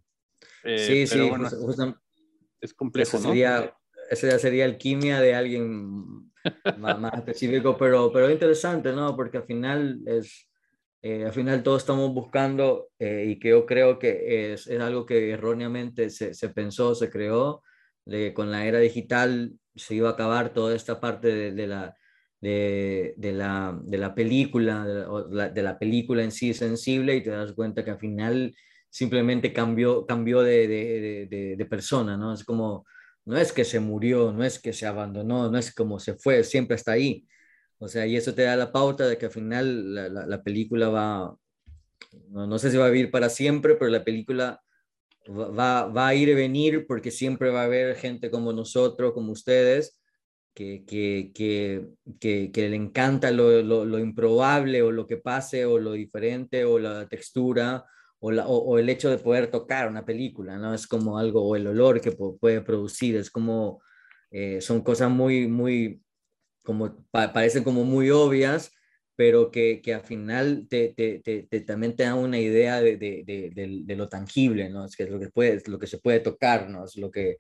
Eh, 0.64 0.78
sí, 0.78 1.08
sí, 1.08 1.30
bueno, 1.30 1.50
justo, 1.50 1.96
es 2.60 2.74
complejo, 2.74 3.18
¿no? 3.18 3.30
Sería, 3.30 3.76
ese 4.10 4.30
ya 4.30 4.40
sería 4.40 4.66
alquimia 4.66 5.20
de 5.20 5.36
alguien 5.36 6.32
más, 6.78 7.00
más, 7.00 7.14
específico, 7.16 7.78
pero, 7.78 8.12
pero 8.12 8.30
interesante, 8.30 8.94
¿no? 8.94 9.16
Porque 9.16 9.38
al 9.38 9.46
final 9.46 10.02
es, 10.06 10.51
eh, 11.02 11.26
al 11.26 11.34
final 11.34 11.64
todos 11.64 11.82
estamos 11.82 12.14
buscando 12.14 12.90
eh, 13.00 13.26
y 13.30 13.40
que 13.40 13.50
yo 13.50 13.66
creo 13.66 14.00
que 14.00 14.54
es, 14.54 14.68
es 14.68 14.80
algo 14.80 15.06
que 15.06 15.32
erróneamente 15.32 16.10
se, 16.10 16.34
se, 16.34 16.50
pensó, 16.50 16.96
se 16.96 17.10
creó, 17.10 17.64
con 18.34 18.52
la 18.52 18.66
era 18.66 18.80
digital 18.80 19.54
se 19.76 19.96
iba 19.96 20.10
a 20.10 20.14
acabar 20.14 20.54
toda 20.54 20.76
esta 20.76 21.00
parte 21.00 21.52
de, 21.52 21.68
la, 21.68 21.96
de, 22.40 23.14
de, 23.18 23.32
la, 23.32 23.80
de 23.84 23.98
la 23.98 24.14
película, 24.14 24.86
de 24.86 25.62
la, 25.62 25.80
película 25.80 26.24
en 26.24 26.32
sí 26.32 26.54
sensible 26.54 27.16
y 27.16 27.24
te 27.24 27.30
das 27.30 27.54
cuenta 27.54 27.84
que 27.84 27.92
al 27.92 28.00
final 28.00 28.56
simplemente 28.90 29.54
cambió, 29.54 30.06
cambió 30.06 30.42
de, 30.42 31.68
persona, 31.70 32.18
¿no? 32.18 32.34
Es 32.34 32.44
como, 32.44 32.86
no 33.26 33.38
es 33.38 33.54
que 33.54 33.64
se 33.64 33.80
murió, 33.80 34.34
no 34.34 34.44
es 34.44 34.60
que 34.60 34.74
se 34.74 34.86
abandonó, 34.86 35.50
no 35.50 35.58
es 35.58 35.74
como 35.74 36.00
se 36.00 36.16
fue, 36.16 36.44
siempre 36.44 36.76
está 36.76 36.94
ahí. 36.94 37.26
O 37.82 37.88
sea, 37.88 38.06
y 38.06 38.16
eso 38.16 38.36
te 38.36 38.44
da 38.44 38.56
la 38.56 38.72
pauta 38.72 39.08
de 39.08 39.18
que 39.18 39.26
al 39.26 39.32
final 39.32 39.96
la, 39.96 40.08
la, 40.08 40.26
la 40.28 40.44
película 40.44 40.90
va, 40.90 41.36
no, 42.30 42.46
no, 42.46 42.60
sé 42.60 42.70
si 42.70 42.78
va 42.78 42.86
a 42.86 42.90
vivir 42.90 43.10
para 43.10 43.28
siempre, 43.28 43.74
pero 43.76 43.90
la 43.90 44.04
película 44.04 44.62
va, 45.28 45.88
va 45.88 46.08
a 46.08 46.14
ir 46.14 46.30
y 46.30 46.36
venir 46.36 46.86
porque 46.88 47.10
siempre 47.10 47.50
va 47.50 47.62
a 47.62 47.66
haber 47.66 47.96
gente 47.96 48.30
como 48.30 48.54
nosotros, 48.54 49.14
como 49.14 49.32
ustedes, 49.32 50.00
que, 50.54 50.84
que, 50.86 51.32
que, 51.34 51.88
que, 52.20 52.52
que 52.54 52.70
le 52.70 52.76
encanta 52.76 53.32
lo, 53.32 53.64
lo, 53.64 53.84
lo, 53.84 53.98
improbable 53.98 54.84
o 54.84 54.92
lo 54.92 55.08
que 55.08 55.18
pase 55.18 55.66
o 55.66 55.80
lo 55.80 55.94
diferente 55.94 56.66
o 56.66 56.78
la 56.78 57.08
textura 57.08 57.84
o, 58.20 58.32
la, 58.32 58.48
o, 58.48 58.58
o, 58.58 58.78
el 58.78 58.90
hecho 58.90 59.10
de 59.10 59.18
poder 59.18 59.50
tocar 59.50 59.88
una 59.90 60.06
película, 60.06 60.56
¿no? 60.60 60.76
Es 60.76 60.86
como 60.86 61.18
algo, 61.18 61.44
o 61.44 61.56
el 61.56 61.66
olor 61.66 62.00
que 62.00 62.12
puede 62.12 62.62
producir, 62.62 63.16
es 63.16 63.32
como, 63.32 63.82
eh, 64.30 64.62
son 64.62 64.82
cosas 64.82 65.10
muy, 65.10 65.48
muy, 65.48 66.00
como, 66.64 67.06
pa 67.12 67.34
parecen 67.34 67.64
como 67.64 67.84
muy 67.84 68.10
obvias, 68.10 68.72
pero 69.16 69.52
que, 69.52 69.82
que 69.82 69.94
al 69.94 70.02
final 70.02 70.68
te, 70.70 70.94
te, 70.96 71.20
te, 71.20 71.44
te, 71.44 71.62
también 71.62 71.96
te 71.96 72.04
dan 72.04 72.18
una 72.18 72.40
idea 72.40 72.82
de, 72.82 72.98
de, 72.98 73.24
de, 73.26 73.82
de, 73.86 73.96
lo 73.96 74.10
tangible, 74.10 74.70
¿no? 74.70 74.86
Es 74.86 74.96
que 74.96 75.04
es 75.04 75.10
lo 75.10 75.20
que, 75.20 75.30
puede, 75.30 75.62
lo 75.68 75.78
que 75.78 75.88
se 75.88 76.00
puede 76.00 76.22
tocar, 76.22 76.70
¿no? 76.70 76.86
Es 76.86 76.98
lo 76.98 77.12
que 77.12 77.38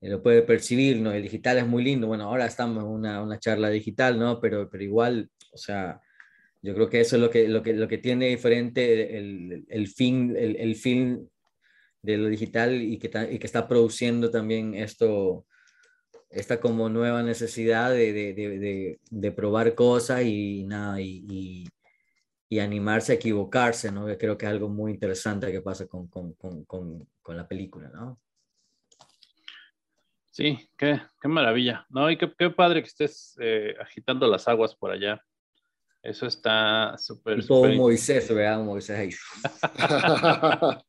lo 0.00 0.22
puede 0.22 0.42
percibir, 0.42 1.00
¿no? 1.00 1.12
El 1.12 1.22
digital 1.22 1.58
es 1.58 1.66
muy 1.66 1.82
lindo, 1.82 2.06
bueno, 2.06 2.24
ahora 2.24 2.46
estamos 2.46 2.84
en 2.84 2.90
una, 2.90 3.22
una 3.22 3.38
charla 3.40 3.68
digital, 3.70 4.18
¿no? 4.18 4.40
Pero, 4.40 4.70
pero 4.70 4.84
igual, 4.84 5.30
o 5.52 5.56
sea, 5.56 6.00
yo 6.62 6.74
creo 6.74 6.88
que 6.88 7.00
eso 7.00 7.16
es 7.16 7.22
lo 7.22 7.30
que, 7.30 7.48
lo 7.48 7.62
que, 7.62 7.72
lo 7.72 7.88
que 7.88 7.98
tiene 7.98 8.28
diferente 8.28 9.18
el, 9.18 9.64
el 9.68 9.88
fin, 9.88 10.36
el, 10.36 10.56
el, 10.56 10.76
fin 10.76 11.28
de 12.02 12.16
lo 12.16 12.28
digital 12.28 12.80
y 12.80 12.98
que, 12.98 13.10
y 13.30 13.38
que 13.38 13.46
está 13.46 13.66
produciendo 13.66 14.30
también 14.30 14.74
esto, 14.74 15.46
esta 16.30 16.60
como 16.60 16.88
nueva 16.88 17.22
necesidad 17.22 17.90
de, 17.90 18.12
de, 18.12 18.34
de, 18.34 19.00
de 19.10 19.32
probar 19.32 19.74
cosas 19.74 20.22
y 20.24 20.64
nada, 20.64 21.00
y, 21.00 21.24
y, 21.28 21.64
y, 22.48 22.58
animarse 22.58 23.12
a 23.12 23.14
equivocarse, 23.16 23.90
¿no? 23.90 24.06
Creo 24.18 24.36
que 24.36 24.46
es 24.46 24.52
algo 24.52 24.68
muy 24.68 24.92
interesante 24.92 25.50
que 25.50 25.62
pasa 25.62 25.86
con, 25.86 26.06
con, 26.08 26.34
con, 26.34 26.64
con 27.22 27.36
la 27.36 27.48
película, 27.48 27.88
¿no? 27.88 28.20
Sí, 30.38 30.56
qué, 30.76 31.00
qué 31.20 31.26
maravilla, 31.26 31.84
¿no? 31.88 32.08
Y 32.08 32.16
qué, 32.16 32.32
qué 32.38 32.50
padre 32.50 32.80
que 32.80 32.86
estés 32.86 33.36
eh, 33.40 33.74
agitando 33.80 34.28
las 34.28 34.46
aguas 34.46 34.72
por 34.72 34.92
allá 34.92 35.20
Eso 36.00 36.28
está 36.28 36.96
súper. 36.96 37.40
Tipo 37.40 37.56
super... 37.56 37.76
Moisés, 37.76 38.32
¿verdad? 38.32 38.62
Moisés 38.62 38.96
ahí. 38.96 39.10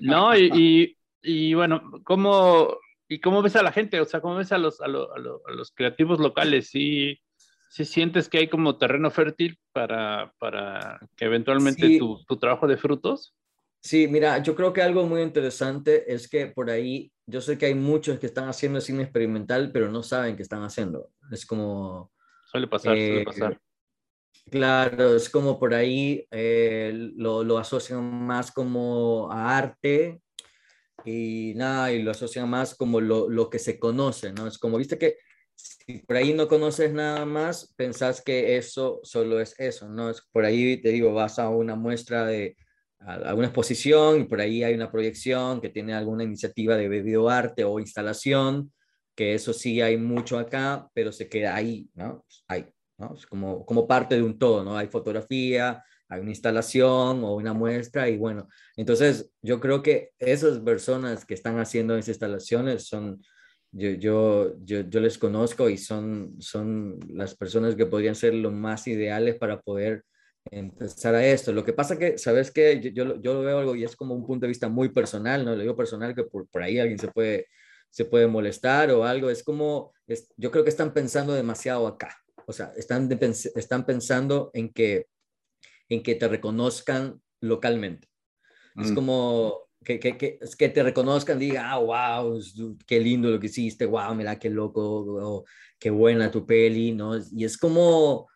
no, 0.00 0.36
y, 0.36 0.96
y, 1.22 1.54
bueno, 1.54 1.90
¿cómo, 2.04 2.78
¿y 3.10 3.20
cómo 3.20 3.42
ves 3.42 3.56
a 3.56 3.62
la 3.62 3.72
gente? 3.72 4.00
O 4.00 4.04
sea, 4.04 4.20
¿cómo 4.20 4.36
ves 4.36 4.52
a 4.52 4.58
los, 4.58 4.80
a, 4.80 4.86
los 4.86 5.72
creativos 5.74 6.20
locales? 6.20 6.68
¿Sí, 6.70 7.20
¿Sí, 7.68 7.84
sientes 7.84 8.28
que 8.28 8.38
hay 8.38 8.48
como 8.48 8.78
terreno 8.78 9.10
fértil 9.10 9.58
para, 9.72 10.32
para 10.38 11.00
que 11.16 11.24
eventualmente 11.24 11.98
tu, 11.98 12.24
tu 12.24 12.36
trabajo 12.36 12.68
de 12.68 12.76
frutos? 12.76 13.34
Sí, 13.80 14.06
mira, 14.06 14.40
yo 14.42 14.54
creo 14.54 14.72
que 14.72 14.82
algo 14.82 15.06
muy 15.06 15.22
interesante 15.22 16.12
es 16.12 16.28
que 16.28 16.46
por 16.46 16.70
ahí, 16.70 17.10
yo 17.26 17.40
sé 17.40 17.58
que 17.58 17.66
hay 17.66 17.74
muchos 17.74 18.20
que 18.20 18.26
están 18.26 18.48
haciendo 18.48 18.80
cine 18.80 19.02
experimental, 19.02 19.72
pero 19.72 19.90
no 19.90 20.04
saben 20.04 20.36
qué 20.36 20.42
están 20.42 20.62
haciendo. 20.62 21.10
Es 21.32 21.44
como... 21.44 22.12
Suele 22.44 22.68
pasar, 22.68 22.96
suele 22.96 23.22
eh, 23.22 23.24
pasar. 23.24 23.60
Claro, 24.50 25.16
es 25.16 25.28
como 25.28 25.58
por 25.58 25.74
ahí 25.74 26.26
eh, 26.30 26.92
lo, 27.16 27.42
lo, 27.42 27.58
asocian 27.58 28.26
más 28.26 28.52
como 28.52 29.30
a 29.32 29.58
arte 29.58 30.20
y 31.04 31.52
nada, 31.56 31.92
y 31.92 32.02
lo 32.02 32.10
asocian 32.10 32.48
más 32.48 32.74
como 32.74 33.00
lo, 33.00 33.28
lo, 33.28 33.50
que 33.50 33.58
se 33.58 33.78
conoce, 33.78 34.32
¿no? 34.32 34.46
Es 34.46 34.58
como, 34.58 34.78
viste 34.78 34.98
que 34.98 35.16
si 35.54 35.98
por 35.98 36.16
ahí 36.16 36.32
no 36.32 36.48
conoces 36.48 36.92
nada 36.92 37.24
más, 37.26 37.72
pensás 37.76 38.22
que 38.22 38.56
eso 38.56 39.00
solo 39.02 39.40
es 39.40 39.54
eso, 39.58 39.88
¿no? 39.88 40.10
Es 40.10 40.22
por 40.32 40.44
ahí, 40.44 40.80
te 40.80 40.90
digo, 40.90 41.12
vas 41.12 41.38
a 41.38 41.48
una 41.48 41.74
muestra 41.74 42.26
de 42.26 42.56
alguna 43.00 43.46
exposición 43.46 44.20
y 44.20 44.24
por 44.24 44.40
ahí 44.40 44.62
hay 44.62 44.74
una 44.74 44.90
proyección 44.90 45.60
que 45.60 45.70
tiene 45.70 45.94
alguna 45.94 46.24
iniciativa 46.24 46.76
de 46.76 46.88
videoarte 46.88 47.64
o 47.64 47.80
instalación, 47.80 48.72
que 49.14 49.34
eso 49.34 49.52
sí 49.52 49.80
hay 49.80 49.96
mucho 49.96 50.38
acá, 50.38 50.88
pero 50.94 51.12
se 51.12 51.28
queda 51.28 51.54
ahí, 51.54 51.88
¿no? 51.94 52.24
Hay, 52.48 52.66
¿no? 52.98 53.14
Es 53.14 53.26
como, 53.26 53.64
como 53.64 53.86
parte 53.86 54.16
de 54.16 54.22
un 54.22 54.38
todo, 54.38 54.64
¿no? 54.64 54.76
Hay 54.76 54.88
fotografía, 54.88 55.82
hay 56.10 56.20
una 56.20 56.30
instalación 56.30 57.24
o 57.24 57.36
una 57.36 57.52
muestra 57.52 58.08
y 58.08 58.18
bueno, 58.18 58.48
entonces 58.76 59.30
yo 59.42 59.60
creo 59.60 59.82
que 59.82 60.10
esas 60.18 60.58
personas 60.58 61.24
que 61.24 61.34
están 61.34 61.58
haciendo 61.58 61.96
esas 61.96 62.08
instalaciones 62.08 62.86
son, 62.86 63.22
yo, 63.70 63.90
yo, 63.90 64.56
yo, 64.64 64.80
yo 64.80 65.00
les 65.00 65.16
conozco 65.16 65.70
y 65.70 65.78
son, 65.78 66.34
son 66.40 66.98
las 67.08 67.36
personas 67.36 67.76
que 67.76 67.86
podrían 67.86 68.16
ser 68.16 68.34
lo 68.34 68.50
más 68.50 68.88
ideales 68.88 69.36
para 69.36 69.60
poder 69.60 70.04
empezar 70.50 71.14
a 71.14 71.24
esto. 71.24 71.52
Lo 71.52 71.64
que 71.64 71.72
pasa 71.72 71.98
que, 71.98 72.18
¿sabes 72.18 72.50
que 72.50 72.80
Yo, 72.80 73.20
yo, 73.20 73.34
lo 73.34 73.42
veo 73.42 73.58
algo 73.58 73.76
y 73.76 73.84
es 73.84 73.94
como 73.94 74.14
un 74.14 74.26
punto 74.26 74.46
de 74.46 74.48
vista 74.48 74.68
muy 74.68 74.88
personal, 74.88 75.44
¿no? 75.44 75.54
Lo 75.54 75.62
digo 75.62 75.76
personal 75.76 76.14
que 76.14 76.24
por, 76.24 76.48
por 76.48 76.62
ahí 76.62 76.78
alguien 76.80 76.98
se 76.98 77.08
puede, 77.08 77.46
se 77.88 78.04
puede 78.04 78.26
molestar 78.26 78.90
o 78.90 79.04
algo. 79.04 79.30
Es 79.30 79.44
como, 79.44 79.92
yo 80.36 80.50
creo 80.50 80.64
que 80.64 80.70
están 80.70 80.92
pensando 80.92 81.34
demasiado 81.34 81.86
acá. 81.86 82.16
O 82.46 82.52
sea, 82.52 82.72
están, 82.76 83.08
están 83.54 83.86
pensando 83.86 84.50
en 84.54 84.72
que, 84.72 85.06
en 85.90 86.02
que 86.02 86.14
te 86.14 86.28
reconozcan 86.28 87.20
localmente. 87.42 88.08
Es 88.76 88.92
mm. 88.92 88.94
como 88.94 89.68
que, 89.84 89.98
que, 89.98 90.16
que, 90.16 90.38
que, 90.56 90.68
te 90.68 90.82
reconozcan, 90.82 91.38
diga, 91.38 91.70
ah, 91.70 91.78
wow, 91.78 92.40
qué 92.86 93.00
lindo 93.00 93.28
lo 93.28 93.40
que 93.40 93.46
hiciste, 93.46 93.84
wow, 93.84 94.14
mira 94.14 94.38
qué 94.38 94.48
loco, 94.48 95.44
qué 95.78 95.90
buena 95.90 96.30
tu 96.30 96.46
peli, 96.46 96.92
¿no? 96.92 97.12
Y 97.32 97.44
es 97.44 97.58
como, 97.58 98.28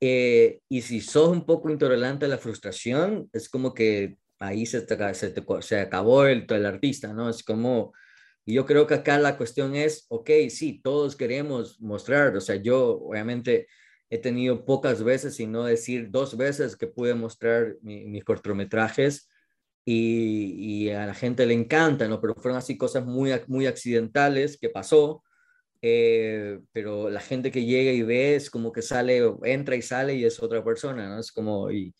eh, 0.00 0.60
y 0.68 0.82
si 0.82 1.00
sos 1.00 1.28
un 1.28 1.44
poco 1.44 1.70
intolerante 1.70 2.26
a 2.26 2.28
la 2.28 2.38
frustración, 2.38 3.28
es 3.32 3.48
como 3.48 3.74
que 3.74 4.16
ahí 4.38 4.64
se, 4.64 4.86
se, 5.14 5.34
se 5.60 5.80
acabó 5.80 6.26
el, 6.26 6.46
el 6.48 6.66
artista, 6.66 7.12
¿no? 7.12 7.28
Es 7.28 7.42
como, 7.42 7.92
y 8.44 8.54
yo 8.54 8.64
creo 8.64 8.86
que 8.86 8.94
acá 8.94 9.18
la 9.18 9.36
cuestión 9.36 9.74
es, 9.74 10.06
ok, 10.08 10.30
sí, 10.50 10.80
todos 10.82 11.16
queremos 11.16 11.80
mostrar, 11.80 12.36
o 12.36 12.40
sea, 12.40 12.56
yo 12.56 12.98
obviamente 13.00 13.66
he 14.12 14.18
tenido 14.18 14.64
pocas 14.64 15.02
veces, 15.02 15.40
y 15.40 15.46
no 15.46 15.64
decir 15.64 16.10
dos 16.10 16.36
veces 16.36 16.76
que 16.76 16.86
pude 16.86 17.14
mostrar 17.14 17.76
mis 17.82 18.24
cortometrajes 18.24 19.28
y, 19.84 20.84
y, 20.86 20.90
a 20.90 21.06
la 21.06 21.14
gente 21.14 21.46
le 21.46 21.54
encanta, 21.54 22.06
¿no? 22.08 22.20
Pero 22.20 22.34
fueron 22.34 22.58
así 22.58 22.76
cosas 22.76 23.04
muy, 23.06 23.32
muy 23.48 23.66
accidentales 23.66 24.58
que 24.58 24.68
pasó 24.68 25.22
eh, 25.84 26.60
pero 26.72 27.10
la 27.10 27.20
gente 27.20 27.50
que 27.50 27.64
llega 27.64 27.90
y 27.90 28.02
ve 28.02 28.36
es 28.36 28.50
como 28.50 28.70
que 28.72 28.82
sale, 28.82 29.20
entra 29.42 29.74
y 29.74 29.82
sale 29.82 30.14
y 30.14 30.24
es 30.24 30.40
otra 30.40 30.64
persona, 30.64 31.08
¿no? 31.08 31.18
Es 31.18 31.32
como, 31.32 31.72
y, 31.72 31.94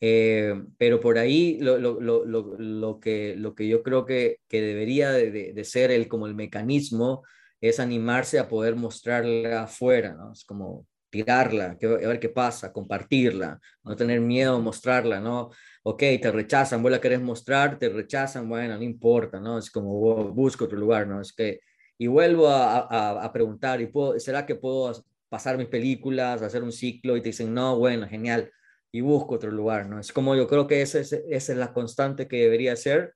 eh, 0.00 0.54
pero 0.78 1.00
por 1.00 1.18
ahí 1.18 1.58
lo, 1.60 1.78
lo, 1.78 2.00
lo, 2.00 2.24
lo, 2.24 3.00
que, 3.00 3.36
lo 3.36 3.54
que 3.54 3.68
yo 3.68 3.82
creo 3.84 4.04
que, 4.04 4.40
que 4.48 4.60
debería 4.62 5.12
de, 5.12 5.52
de, 5.52 5.64
ser 5.64 5.92
el, 5.92 6.08
como 6.08 6.26
el 6.26 6.34
mecanismo 6.34 7.22
es 7.60 7.80
animarse 7.80 8.38
a 8.40 8.48
poder 8.48 8.76
mostrarla 8.76 9.62
afuera, 9.64 10.14
¿no? 10.14 10.32
Es 10.32 10.44
como 10.44 10.86
tirarla, 11.14 11.78
que, 11.78 11.86
a 11.86 12.08
ver 12.08 12.18
qué 12.18 12.28
pasa, 12.28 12.72
compartirla, 12.72 13.60
no 13.84 13.94
tener 13.94 14.20
miedo 14.20 14.56
a 14.56 14.58
mostrarla, 14.60 15.20
¿no? 15.20 15.50
Ok, 15.84 16.00
te 16.20 16.32
rechazan, 16.32 16.82
vos 16.82 16.90
la 16.90 17.00
querés 17.00 17.20
mostrar, 17.20 17.78
te 17.78 17.88
rechazan, 17.88 18.48
bueno, 18.48 18.76
no 18.76 18.82
importa, 18.82 19.38
¿no? 19.38 19.58
Es 19.58 19.70
como, 19.70 19.92
busco 20.32 20.64
otro 20.64 20.76
lugar, 20.76 21.06
¿no? 21.06 21.20
Es 21.20 21.32
que 21.32 21.60
y 21.96 22.08
vuelvo 22.08 22.48
a, 22.48 23.30
preguntar, 23.32 23.80
¿y 23.80 23.86
puedo, 23.86 24.18
¿será 24.18 24.44
que 24.44 24.56
puedo 24.56 25.04
pasar 25.28 25.56
mis 25.56 25.68
películas, 25.68 26.42
hacer 26.42 26.64
un 26.64 26.72
ciclo? 26.72 27.16
Y 27.16 27.20
te 27.20 27.28
dicen, 27.28 27.54
no, 27.54 27.78
bueno, 27.78 28.08
genial, 28.08 28.50
y 28.90 29.00
busco 29.00 29.36
otro 29.36 29.52
lugar, 29.52 29.86
¿no? 29.88 30.00
Es 30.00 30.12
como 30.12 30.34
yo 30.34 30.48
creo 30.48 30.66
que 30.66 30.82
esa 30.82 30.98
es, 30.98 31.12
esa 31.12 31.52
es 31.52 31.58
la 31.58 31.72
constante 31.72 32.26
que 32.26 32.38
debería 32.38 32.74
ser 32.74 33.14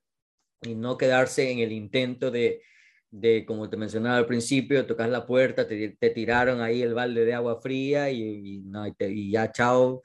y 0.61 0.75
no 0.75 0.97
quedarse 0.97 1.51
en 1.51 1.59
el 1.59 1.73
intento 1.73 2.31
de, 2.31 2.61
de 3.11 3.45
como 3.45 3.69
te 3.69 3.77
mencionaba 3.77 4.17
al 4.17 4.25
principio, 4.25 4.85
tocas 4.85 5.09
la 5.09 5.25
puerta, 5.25 5.67
te, 5.67 5.97
te 5.99 6.09
tiraron 6.11 6.61
ahí 6.61 6.81
el 6.81 6.93
balde 6.93 7.25
de 7.25 7.33
agua 7.33 7.59
fría 7.61 8.11
y, 8.11 8.61
no, 8.65 8.85
y, 8.87 9.31
ya, 9.31 9.51
chao, 9.51 10.01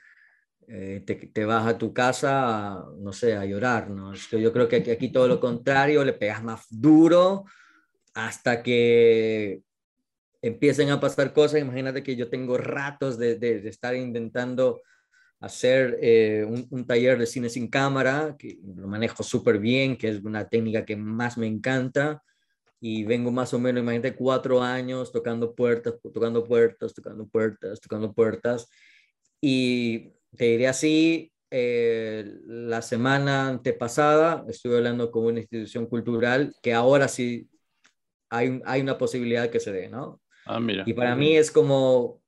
eh, 0.69 1.03
te, 1.07 1.15
te, 1.15 1.45
vas 1.45 1.67
a 1.67 1.77
tu 1.79 1.93
casa, 1.93 2.83
no 2.99 3.13
sé, 3.13 3.35
a 3.35 3.45
llorar, 3.45 3.91
¿no? 3.91 4.15
Yo 4.15 4.53
creo 4.53 4.69
que 4.69 4.77
aquí, 4.77 4.91
aquí 4.91 5.13
todo 5.13 5.29
lo 5.29 5.41
contrario, 5.41 6.05
le 6.05 6.15
pegas 6.15 6.43
más 6.43 6.67
duro 6.71 7.45
hasta 8.15 8.63
que 8.63 9.63
empiecen 10.45 10.91
a 10.91 11.01
pasar 11.01 11.33
cosas. 11.33 11.61
Imagínate 11.61 12.03
que 12.03 12.17
yo 12.17 12.29
tengo 12.29 12.57
ratos 12.59 13.19
de, 13.19 13.37
de, 13.37 13.69
estar 13.69 13.95
intentando 13.95 14.83
hacer 15.41 15.99
eh, 16.01 16.47
un, 16.71 16.87
taller 16.87 17.19
de 17.19 17.27
cine 17.27 17.49
sin 17.49 17.69
cámara, 17.69 18.37
que 18.39 18.59
lo 18.77 18.87
manejo 18.87 19.23
súper 19.23 19.59
bien, 19.59 19.97
que 19.97 20.09
es 20.09 20.23
una 20.23 20.49
técnica 20.49 20.85
que 20.85 20.97
más 20.97 21.39
me 21.39 21.47
encanta. 21.47 22.23
Y 22.81 23.05
vengo 23.05 23.31
más 23.31 23.55
o 23.55 23.59
menos, 23.59 23.83
imagínate, 23.83 24.15
cuatro 24.15 24.63
años 24.63 25.11
tocando 25.11 25.55
puertas, 25.55 25.95
tocando 26.13 26.45
puertas, 26.45 26.93
tocando 26.95 27.27
puertas, 27.27 27.81
tocando 27.81 28.13
puertas. 28.13 28.69
Y 29.41 30.13
te 30.37 30.45
diré 30.45 30.69
así, 30.69 31.33
eh, 31.51 32.25
la 32.47 32.83
semana 32.83 33.49
antepasada 33.49 34.45
estuve 34.49 34.79
hablando 34.79 35.11
con 35.11 35.25
una 35.25 35.39
institución 35.39 35.87
cultural 35.87 36.55
que 36.61 36.75
ahora 36.75 37.07
sí 37.07 37.49
hay, 38.29 38.61
hay 38.65 38.81
una 38.81 38.99
posibilidad 38.99 39.49
que 39.51 39.61
se 39.61 39.73
dé, 39.73 39.89
¿no? 39.89 40.21
Ah, 40.47 40.59
mira. 40.59 40.83
Y 40.87 40.93
para 40.93 41.15
mí 41.15 41.37
es 41.37 41.51
como, 41.51 42.21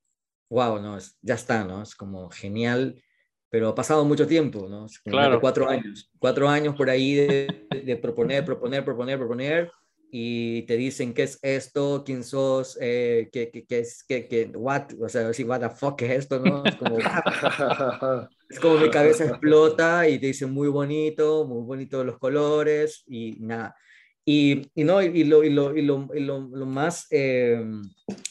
wow, 0.49 0.79
no, 0.79 0.97
es, 0.97 1.17
ya 1.21 1.35
está, 1.35 1.65
¿no? 1.65 1.83
Es 1.83 1.95
como 1.95 2.29
genial, 2.29 3.01
pero 3.49 3.69
ha 3.69 3.75
pasado 3.75 4.05
mucho 4.05 4.27
tiempo, 4.27 4.67
¿no? 4.69 4.87
claro. 5.03 5.39
Cuatro 5.39 5.69
años, 5.69 6.09
cuatro 6.19 6.47
años 6.47 6.75
por 6.75 6.89
ahí 6.89 7.15
de, 7.15 7.67
de, 7.83 7.97
proponer, 7.97 8.43
proponer, 8.45 8.83
proponer, 8.83 9.17
proponer, 9.17 9.71
y 10.09 10.63
te 10.63 10.77
dicen 10.77 11.13
qué 11.13 11.23
es 11.23 11.39
esto, 11.41 12.03
quién 12.05 12.23
sos, 12.23 12.77
eh, 12.81 13.29
qué, 13.31 13.49
qué, 13.51 13.65
qué, 13.65 13.79
es, 13.79 14.03
qué, 14.07 14.27
qué, 14.27 14.49
what, 14.55 14.93
o 15.01 15.09
sea, 15.09 15.33
si 15.33 15.43
what 15.43 15.59
the 15.59 15.69
fuck 15.69 16.01
es 16.03 16.19
esto, 16.19 16.39
¿no? 16.39 16.63
Es 16.65 16.75
como, 16.75 16.97
es 18.49 18.59
como 18.59 18.77
mi 18.77 18.89
cabeza 18.89 19.25
explota 19.25 20.07
y 20.07 20.19
te 20.19 20.27
dicen 20.27 20.51
muy 20.51 20.69
bonito, 20.69 21.45
muy 21.45 21.63
bonito 21.63 22.03
los 22.03 22.17
colores 22.17 23.03
y 23.07 23.37
nada. 23.39 23.75
Y, 24.23 24.69
y, 24.75 24.83
no, 24.83 25.01
y, 25.01 25.23
lo, 25.23 25.43
y, 25.43 25.49
lo, 25.49 25.75
y, 25.75 25.81
lo, 25.81 26.07
y 26.13 26.19
lo, 26.19 26.39
lo, 26.39 26.65
más, 26.65 27.07
eh, 27.11 27.63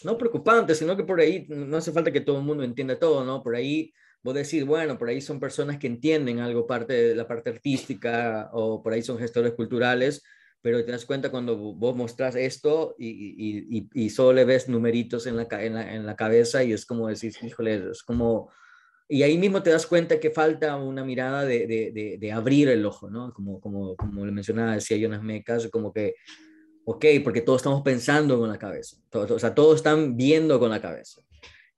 no 0.04 0.18
preocupante, 0.18 0.74
sino 0.74 0.94
que 0.94 1.04
por 1.04 1.20
ahí 1.20 1.46
no 1.48 1.78
hace 1.78 1.90
falta 1.90 2.12
que 2.12 2.20
todo 2.20 2.38
el 2.38 2.44
mundo 2.44 2.64
entienda 2.64 2.98
todo, 2.98 3.24
¿no? 3.24 3.42
Por 3.42 3.56
ahí 3.56 3.92
vos 4.22 4.34
decís, 4.34 4.66
bueno, 4.66 4.98
por 4.98 5.08
ahí 5.08 5.20
son 5.20 5.40
personas 5.40 5.78
que 5.78 5.86
entienden 5.86 6.40
algo 6.40 6.66
parte 6.66 6.92
de 6.92 7.14
la 7.14 7.26
parte 7.26 7.48
artística 7.48 8.50
o 8.52 8.82
por 8.82 8.92
ahí 8.92 9.00
son 9.00 9.18
gestores 9.18 9.52
culturales, 9.54 10.22
pero 10.62 10.84
te 10.84 10.92
das 10.92 11.04
cuenta 11.04 11.30
cuando 11.30 11.56
vos 11.56 11.94
mostrás 11.94 12.34
esto 12.36 12.96
y, 12.98 14.10
solo 14.10 14.32
le 14.32 14.44
ves 14.44 14.68
numeritos 14.68 15.26
en 15.26 15.36
la, 15.36 15.46
en 15.50 15.74
la, 15.74 15.94
en 15.94 16.06
la 16.06 16.16
cabeza 16.16 16.64
y 16.64 16.72
es 16.72 16.84
como 16.84 17.08
decir, 17.08 17.34
híjole, 17.42 17.90
es 17.90 18.02
como 18.02 18.50
y 19.08 19.22
ahí 19.22 19.38
mismo 19.38 19.62
te 19.62 19.70
das 19.70 19.86
cuenta 19.86 20.18
que 20.18 20.30
falta 20.30 20.76
una 20.76 21.04
mirada 21.04 21.44
de, 21.44 21.66
de, 21.66 22.18
de, 22.18 22.32
abrir 22.32 22.68
el 22.68 22.84
ojo, 22.84 23.08
¿no? 23.08 23.32
Como, 23.32 23.60
como, 23.60 23.94
como 23.94 24.26
le 24.26 24.32
mencionaba, 24.32 24.74
decía 24.74 24.96
Jonas 24.96 25.22
Mecas, 25.22 25.68
como 25.68 25.92
que, 25.92 26.16
ok, 26.84 27.04
porque 27.22 27.40
todos 27.40 27.60
estamos 27.60 27.82
pensando 27.82 28.38
con 28.38 28.48
la 28.48 28.58
cabeza, 28.58 28.96
o 29.12 29.38
sea, 29.38 29.54
todos 29.54 29.76
están 29.76 30.16
viendo 30.16 30.58
con 30.58 30.70
la 30.70 30.80
cabeza. 30.80 31.20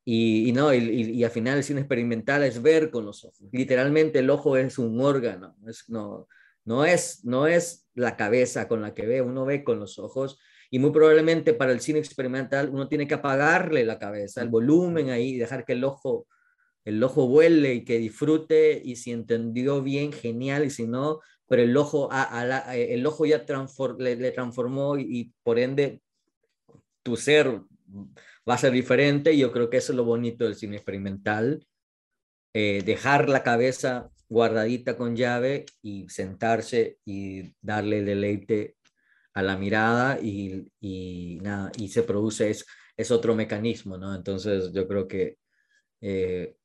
Y, 0.07 0.49
y 0.49 0.53
no, 0.53 0.73
y, 0.73 0.79
y, 0.79 1.23
al 1.23 1.31
final 1.31 1.59
el 1.59 1.65
cine 1.65 1.81
experimental 1.81 2.43
es 2.43 2.63
ver 2.63 2.91
con 2.91 3.05
los 3.05 3.27
ojos. 3.27 3.47
Literalmente 3.53 4.21
el 4.21 4.31
ojo 4.31 4.57
es 4.57 4.79
un 4.79 4.99
órgano, 5.03 5.55
es, 5.67 5.85
no, 5.89 6.27
no, 6.65 6.87
es, 6.87 7.27
no 7.27 7.47
es 7.47 7.88
la 7.99 8.17
cabeza 8.17 8.69
con 8.69 8.83
la 8.83 8.95
que 8.95 9.07
ve, 9.07 9.23
uno 9.23 9.45
ve 9.45 9.65
con 9.65 9.79
los 9.81 9.99
ojos 9.99 10.39
Y 10.71 10.79
muy 10.79 10.91
probablemente 10.91 11.55
para 11.55 11.73
el 11.73 11.81
cine 11.81 11.99
experimental 11.99 12.71
uno 12.71 12.89
tiene 12.89 13.07
que 13.07 13.15
apagarle 13.15 13.85
la 13.85 13.99
cabeza, 13.99 14.43
el 14.43 14.49
volumen 14.49 15.11
ahí, 15.11 15.37
dejar 15.37 15.65
que 15.65 15.73
el 15.75 15.85
ojo, 15.85 16.27
el 16.85 17.03
ojo 17.03 17.27
vuele 17.29 17.75
y 17.75 17.85
que 17.85 17.99
disfrute 17.99 18.81
y 18.85 18.97
si 18.97 19.13
entendió 19.13 19.83
bien, 19.83 20.13
genial, 20.13 20.65
y 20.65 20.71
si 20.71 20.87
no, 20.87 21.21
pero 21.49 21.63
el 21.63 21.77
ojo, 21.77 22.09
a, 22.13 22.77
el 22.77 23.07
ojo 23.07 23.25
ya 23.25 23.45
le, 23.99 24.31
transformó 24.33 24.99
y, 24.99 25.33
por 25.43 25.59
ende 25.59 26.03
tu 27.03 27.17
ser 27.17 27.63
va 28.49 28.55
a 28.55 28.59
ser 28.59 28.73
diferente. 28.73 29.33
Y 29.33 29.39
yo 29.39 29.51
creo 29.51 29.71
que 29.71 29.79
eso 29.79 29.93
es 29.93 29.97
lo 29.97 30.05
bonito 30.05 30.45
del 30.45 30.55
cine 30.55 30.77
experimental, 30.77 31.67
eh, 32.55 32.83
dejar 32.85 33.29
la 33.29 33.43
cabeza 33.43 34.11
guardadita 34.29 34.97
con 34.97 35.17
llave 35.17 35.67
y 35.83 36.09
sentarse 36.09 36.99
y 37.05 37.55
darle 37.61 38.03
deleite 38.03 38.77
a 39.35 39.43
la 39.43 39.57
mirada 39.57 40.19
y, 40.21 41.39
nada, 41.43 41.71
y 41.79 41.89
se 41.89 42.03
produce, 42.03 42.51
es, 42.51 42.67
es 42.97 43.11
otro 43.11 43.35
mecanismo, 43.35 43.97
¿no? 43.97 44.15
Entonces 44.15 44.73
yo 44.73 44.87
creo 44.89 45.07
que 45.07 45.39
eh, 46.01 46.57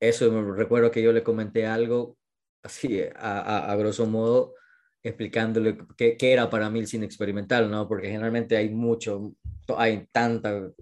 eso, 0.00 0.42
recuerdo 0.52 0.90
que 0.90 1.02
yo 1.02 1.12
le 1.12 1.22
comenté 1.22 1.66
algo 1.66 2.18
así, 2.62 3.02
a, 3.16 3.70
a, 3.72 3.76
grosso 3.76 4.06
modo, 4.06 4.54
explicándole 5.02 5.78
qué, 5.96 6.16
qué, 6.16 6.32
era 6.32 6.50
para 6.50 6.70
mí 6.70 6.80
el 6.80 6.86
cine 6.86 7.06
experimental, 7.06 7.70
¿no? 7.70 7.88
Porque 7.88 8.08
generalmente 8.08 8.56
hay 8.56 8.70
mucho, 8.70 9.34
hay 9.76 10.06
tantas 10.12 10.72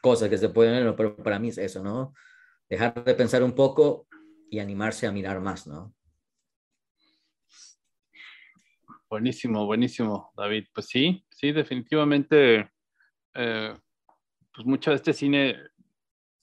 cosas 0.00 0.28
que 0.28 0.38
se 0.38 0.48
pueden 0.48 0.84
ver, 0.84 0.96
pero 0.96 1.16
para 1.16 1.38
mí 1.38 1.48
es 1.48 1.58
eso, 1.58 1.82
¿no? 1.82 2.14
Dejar 2.68 3.02
de 3.02 3.14
pensar 3.14 3.42
un 3.42 3.54
poco 3.54 4.06
y 4.50 4.58
animarse 4.58 5.06
a 5.06 5.12
mirar 5.12 5.40
más, 5.40 5.66
¿no? 5.66 5.94
Buenísimo, 9.08 9.64
buenísimo, 9.64 10.32
David. 10.36 10.66
Pues 10.74 10.86
sí, 10.86 11.24
sí, 11.30 11.52
definitivamente, 11.52 12.70
eh, 13.34 13.74
pues 14.52 14.66
mucho 14.66 14.90
de 14.90 14.96
este 14.96 15.14
cine 15.14 15.56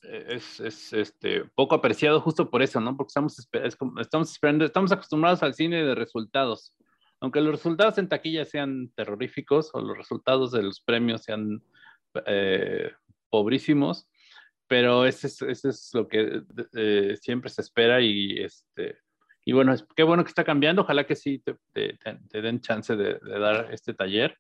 eh, 0.01 0.25
es, 0.29 0.59
es, 0.59 0.93
este, 0.93 1.45
poco 1.53 1.75
apreciado 1.75 2.19
justo 2.21 2.49
por 2.49 2.63
eso, 2.63 2.79
¿no? 2.79 2.97
Porque 2.97 3.09
estamos, 3.09 3.47
estamos 3.99 4.31
esperando, 4.31 4.65
estamos 4.65 4.91
acostumbrados 4.91 5.43
al 5.43 5.53
cine 5.53 5.83
de 5.83 5.93
resultados. 5.93 6.73
Aunque 7.19 7.39
los 7.41 7.51
resultados 7.51 7.99
en 7.99 8.09
taquilla 8.09 8.45
sean 8.45 8.91
terroríficos 8.95 9.69
o 9.73 9.81
los 9.81 9.95
resultados 9.95 10.51
de 10.51 10.63
los 10.63 10.81
premios 10.81 11.23
sean 11.23 11.61
eh, 12.25 12.91
pobrísimos, 13.29 14.07
pero 14.67 15.05
ese 15.05 15.27
es, 15.27 15.41
es 15.41 15.91
lo 15.93 16.07
que 16.07 16.41
eh, 16.73 17.17
siempre 17.21 17.49
se 17.49 17.61
espera 17.61 18.01
y, 18.01 18.39
este, 18.39 18.97
y 19.45 19.53
bueno, 19.53 19.75
qué 19.95 20.03
bueno 20.03 20.23
que 20.23 20.29
está 20.29 20.43
cambiando, 20.43 20.81
ojalá 20.81 21.05
que 21.05 21.15
sí 21.15 21.43
te, 21.73 21.99
den 22.31 22.61
chance 22.61 22.95
de, 22.95 23.19
dar 23.19 23.71
este 23.71 23.93
taller 23.93 24.37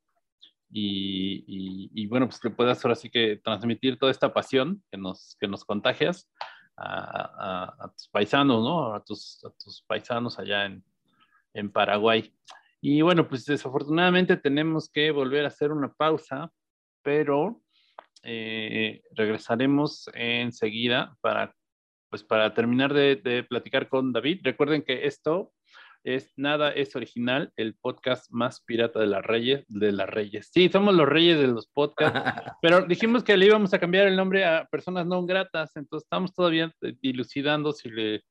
y, 0.71 1.89
y, 1.93 2.07
bueno, 2.07 2.27
pues 2.27 2.39
que 2.39 2.49
puedas 2.49 2.83
ahora 2.83 2.95
sí 2.95 3.09
que 3.09 3.37
transmitir 3.37 3.97
toda 3.97 4.11
esta 4.11 4.33
pasión 4.33 4.83
que 4.91 4.97
nos, 4.97 5.37
que 5.39 5.47
nos 5.47 5.63
contagias 5.63 6.29
a, 6.75 7.83
a, 7.83 7.91
tus 7.91 8.09
paisanos, 8.09 8.63
¿no? 8.63 8.93
A 8.93 9.03
tus, 9.03 9.45
a 9.45 9.51
tus 9.51 9.83
paisanos 9.83 10.37
allá 10.39 10.65
en, 10.65 10.83
en 11.53 11.71
Paraguay. 11.71 12.33
Y 12.81 13.01
bueno, 13.01 13.27
pues 13.27 13.45
desafortunadamente 13.45 14.37
tenemos 14.37 14.89
que 14.89 15.11
volver 15.11 15.45
a 15.45 15.49
hacer 15.49 15.71
una 15.71 15.93
pausa, 15.93 16.51
pero 17.01 17.61
eh, 18.25 19.01
regresaremos 19.11 20.09
enseguida 20.13 21.15
para, 21.21 21.53
pues 22.09 22.23
para 22.23 22.53
terminar 22.53 22.93
de, 22.93 23.45
platicar 23.47 23.87
con 23.87 24.11
David. 24.11 24.41
Recuerden 24.43 24.81
que 24.81 25.05
esto 25.05 25.53
es 26.03 26.33
Nada 26.35 26.71
es 26.71 26.95
Original, 26.95 27.51
el 27.55 27.75
podcast 27.75 28.31
más 28.31 28.61
pirata 28.61 28.99
de 28.99 29.07
las 29.07 29.23
reyes, 29.23 29.63
de 29.67 29.91
las 29.91 30.09
reyes. 30.09 30.49
Sí, 30.51 30.69
somos 30.69 30.93
los 30.93 31.07
reyes 31.07 31.39
de 31.39 31.47
los 31.47 31.67
podcasts, 31.67 32.19
pero 32.61 32.85
dijimos 32.85 33.23
que 33.23 33.37
le 33.37 33.47
íbamos 33.47 33.73
a 33.73 33.79
cambiar 33.79 34.07
el 34.07 34.15
nombre 34.15 34.45
a 34.45 34.67
personas 34.69 35.07
no 35.07 35.25
gratas, 35.25 35.75
entonces 35.75 36.05
estamos 36.05 36.33
todavía 36.33 36.71
dilucidando 37.01 37.71
si 37.71 37.89
le, 37.89 38.23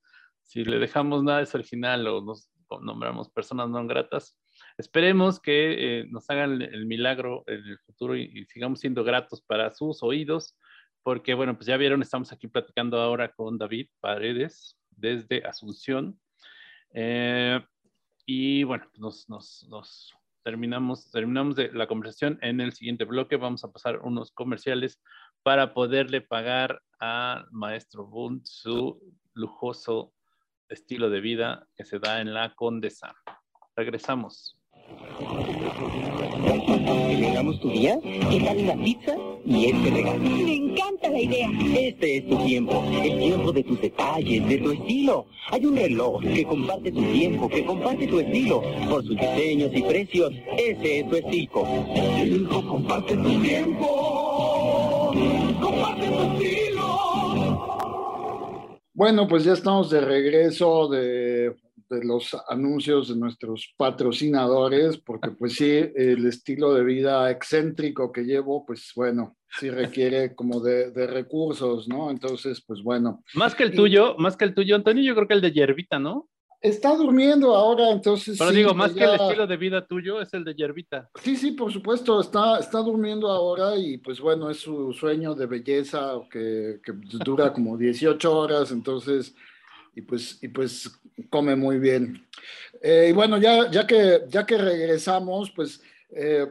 si 0.43 0.65
le 0.65 0.79
dejamos 0.79 1.25
Nada 1.25 1.43
es 1.43 1.55
Original 1.55 2.07
o 2.07 2.21
nos 2.21 2.49
nombramos 2.83 3.31
personas 3.31 3.69
no 3.69 3.87
gratas. 3.87 4.39
Esperemos 4.77 5.41
que 5.41 6.01
eh, 6.01 6.07
nos 6.09 6.29
hagan 6.31 6.61
el 6.61 6.87
milagro 6.87 7.45
en 7.47 7.65
el 7.65 7.79
futuro 7.79 8.17
y, 8.17 8.45
sigamos 8.47 8.81
siendo 8.81 9.05
gratos 9.05 9.41
para 9.43 9.73
sus 9.73 10.03
oídos, 10.03 10.57
porque 11.03 11.35
bueno, 11.35 11.55
pues 11.55 11.67
ya 11.67 11.77
vieron, 11.77 12.03
estamos 12.03 12.33
aquí 12.33 12.49
platicando 12.49 13.01
ahora 13.01 13.33
con 13.33 13.57
David 13.57 13.89
Paredes 14.01 14.77
desde 14.91 15.45
Asunción. 15.47 16.19
Eh, 16.93 17.61
y 18.27 18.65
bueno, 18.65 18.87
pues 18.91 19.29
nos, 19.29 19.69
nos, 19.69 20.15
terminamos, 20.43 21.11
terminamos 21.11 21.57
de 21.57 21.73
la 21.73 21.87
conversación 21.87 22.39
en 22.43 22.61
el 22.61 22.73
siguiente 22.73 23.05
bloque. 23.05 23.37
Vamos 23.37 23.65
a 23.65 23.73
pasar 23.73 24.01
unos 24.01 24.33
comerciales 24.33 25.01
para 25.43 25.73
poderle 25.73 26.21
pagar 26.21 26.83
al 26.99 27.47
maestro 27.51 28.07
Bund 28.07 28.45
su 28.45 29.01
lujoso 29.35 30.13
estilo 30.69 31.11
de 31.11 31.21
vida 31.21 31.67
que 31.77 31.85
se 31.85 31.99
da 31.99 32.21
en 32.21 32.35
la 32.35 32.55
Condesa. 32.55 33.15
Regresamos. 33.77 34.59
¿Celebramos 37.09 37.61
tu 37.61 37.71
día? 37.71 37.99
¿Qué 38.03 38.41
tal 38.41 38.59
una 38.59 38.75
pizza 38.75 39.17
y 39.47 39.67
este 39.67 39.91
regalo? 39.91 40.19
Me 40.19 40.55
encanta 40.57 41.09
la 41.09 41.21
idea. 41.21 41.49
Este 41.77 42.17
es 42.19 42.29
tu 42.29 42.37
tiempo, 42.45 42.85
el 43.03 43.19
tiempo 43.19 43.53
de 43.53 43.63
tus 43.63 43.81
detalles, 43.81 44.49
de 44.49 44.59
tu 44.59 44.73
estilo. 44.73 45.27
Hay 45.51 45.65
un 45.65 45.77
reloj 45.77 46.21
que 46.23 46.45
comparte 46.45 46.91
tu 46.91 47.03
tiempo, 47.03 47.49
que 47.49 47.65
comparte 47.65 48.07
tu 48.07 48.19
estilo. 48.21 48.63
Por 48.89 49.05
sus 49.05 49.17
diseños 49.17 49.71
y 49.75 49.83
precios, 49.83 50.33
ese 50.59 51.01
es 51.01 51.09
tu 51.09 51.17
estilo. 51.17 51.51
Comparte 52.69 53.17
tu 53.17 53.41
tiempo. 53.41 55.13
Comparte 55.61 56.09
tu 56.09 56.23
estilo. 56.23 56.85
Bueno, 58.93 59.27
pues 59.29 59.45
ya 59.45 59.53
estamos 59.53 59.91
de 59.91 60.01
regreso 60.01 60.89
de 60.89 61.55
de 61.95 62.05
los 62.05 62.37
anuncios 62.49 63.09
de 63.09 63.17
nuestros 63.17 63.75
patrocinadores, 63.77 64.99
porque 64.99 65.31
pues 65.31 65.55
sí, 65.55 65.71
el 65.95 66.27
estilo 66.27 66.75
de 66.75 66.85
vida 66.85 67.31
excéntrico 67.31 68.13
que 68.13 68.23
llevo, 68.23 68.65
pues 68.67 68.93
bueno, 68.95 69.37
sí 69.59 69.71
requiere 69.71 70.35
como 70.35 70.61
de, 70.61 70.91
recursos, 71.07 71.89
¿no? 71.89 72.11
Entonces, 72.11 72.63
pues 72.67 72.83
bueno. 72.83 73.23
Más 73.35 73.55
que 73.55 73.65
el 73.65 73.73
tuyo, 73.73 74.17
más 74.19 74.37
que 74.37 74.45
el 74.45 74.55
tuyo, 74.55 74.77
Antonio, 74.77 75.03
yo 75.03 75.15
creo 75.15 75.29
que 75.29 75.35
el 75.35 75.41
de 75.41 75.53
Yerbita, 75.53 75.99
¿no? 75.99 76.29
Está 76.61 76.97
durmiendo 76.97 77.55
ahora, 77.55 77.91
entonces. 77.91 78.39
Pero 78.39 78.51
digo, 78.51 78.75
más 78.75 78.95
que 78.95 79.05
el 79.05 79.15
estilo 79.15 79.47
de 79.47 79.57
vida 79.59 79.87
tuyo, 79.87 80.23
es 80.23 80.33
el 80.33 80.45
de 80.45 80.55
Yerbita. 80.55 81.11
Sí, 81.21 81.37
sí, 81.37 81.51
por 81.51 81.71
supuesto, 81.71 82.21
está, 82.21 82.59
está 82.59 82.79
durmiendo 82.79 83.31
ahora 83.31 83.77
y 83.77 83.99
pues 83.99 84.19
bueno, 84.19 84.49
es 84.49 84.61
su 84.61 84.93
sueño 84.95 85.35
de 85.35 85.45
belleza 85.45 86.15
que, 86.31 86.81
que 86.83 86.93
dura 87.23 87.53
como 87.53 87.77
18 87.77 88.35
horas, 88.35 88.71
entonces 88.71 89.35
y 89.95 90.03
pues, 90.03 90.43
y 90.43 90.49
pues 90.49 90.91
come 91.31 91.57
muy 91.57 91.79
bien. 91.79 92.27
Eh, 92.83 93.09
y 93.11 93.13
bueno, 93.13 93.39
ya, 93.39 93.71
ya, 93.71 93.87
que, 93.87 94.23
ya 94.29 94.45
que 94.45 94.59
regresamos, 94.59 95.51
pues, 95.51 95.81
eh, 96.11 96.47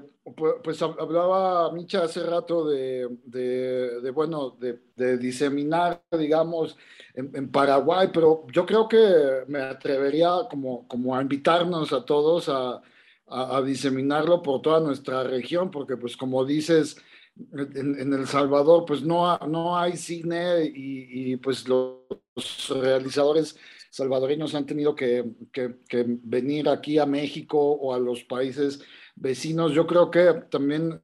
pues 0.63 0.81
hablaba 0.81 1.71
Micha 1.73 2.03
hace 2.03 2.23
rato 2.23 2.65
de, 2.65 3.07
de, 3.25 4.09
bueno, 4.11 4.55
de, 4.59 4.79
de, 4.95 5.17
diseminar, 5.17 6.01
digamos, 6.17 6.77
en, 7.13 7.51
Paraguay, 7.51 8.09
pero 8.13 8.47
yo 8.51 8.65
creo 8.65 8.87
que 8.87 9.43
me 9.47 9.61
atrevería 9.61 10.29
como, 10.49 10.87
como 10.87 11.15
a 11.15 11.21
invitarnos 11.21 11.91
a 11.91 12.05
todos 12.05 12.47
a, 12.47 12.81
a, 13.27 13.61
diseminarlo 13.61 14.41
por 14.41 14.61
toda 14.61 14.79
nuestra 14.79 15.23
región, 15.23 15.69
porque 15.69 15.97
pues 15.97 16.15
como 16.15 16.45
dices, 16.45 16.97
en, 17.53 18.13
El 18.13 18.27
Salvador 18.27 18.85
pues 18.85 19.03
no, 19.03 19.37
no 19.39 19.77
hay 19.77 19.97
cine 19.97 20.65
y, 20.65 21.33
y 21.33 21.37
pues 21.37 21.67
los 21.67 21.99
realizadores 22.69 23.57
salvadoreños 23.93 24.55
han 24.55 24.65
tenido 24.65 24.95
que, 24.95 25.23
que, 25.51 26.05
venir 26.23 26.67
aquí 26.67 26.97
a 26.97 27.05
México 27.05 27.59
o 27.59 27.93
a 27.93 27.99
los 27.99 28.23
países 28.23 28.81
vecinos. 29.15 29.71
Yo 29.71 29.85
creo 29.85 30.09
que 30.09 30.33
también, 30.49 30.99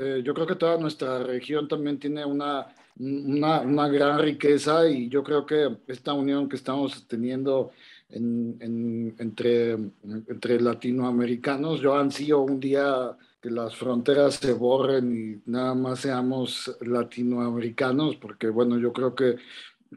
eh, 0.00 0.22
yo 0.24 0.34
creo 0.34 0.48
que 0.48 0.56
toda 0.56 0.76
nuestra 0.76 1.22
región 1.22 1.68
también 1.68 2.00
tiene 2.00 2.24
una, 2.24 2.74
una, 2.98 3.60
una, 3.60 3.88
gran 3.88 4.18
riqueza 4.18 4.88
y 4.88 5.08
yo 5.08 5.22
creo 5.22 5.46
que 5.46 5.76
esta 5.86 6.14
unión 6.14 6.48
que 6.48 6.56
estamos 6.56 7.06
teniendo 7.06 7.70
en, 8.08 8.56
en, 8.58 9.14
entre, 9.18 9.74
entre 10.02 10.60
latinoamericanos, 10.60 11.80
yo 11.80 11.94
ansío 11.94 12.40
un 12.40 12.58
día 12.58 13.16
que 13.42 13.50
las 13.50 13.74
fronteras 13.74 14.36
se 14.36 14.52
borren 14.52 15.42
y 15.44 15.50
nada 15.50 15.74
más 15.74 16.00
seamos 16.00 16.74
latinoamericanos, 16.80 18.16
porque 18.16 18.48
bueno, 18.48 18.78
yo 18.78 18.92
creo 18.92 19.16
que 19.16 19.36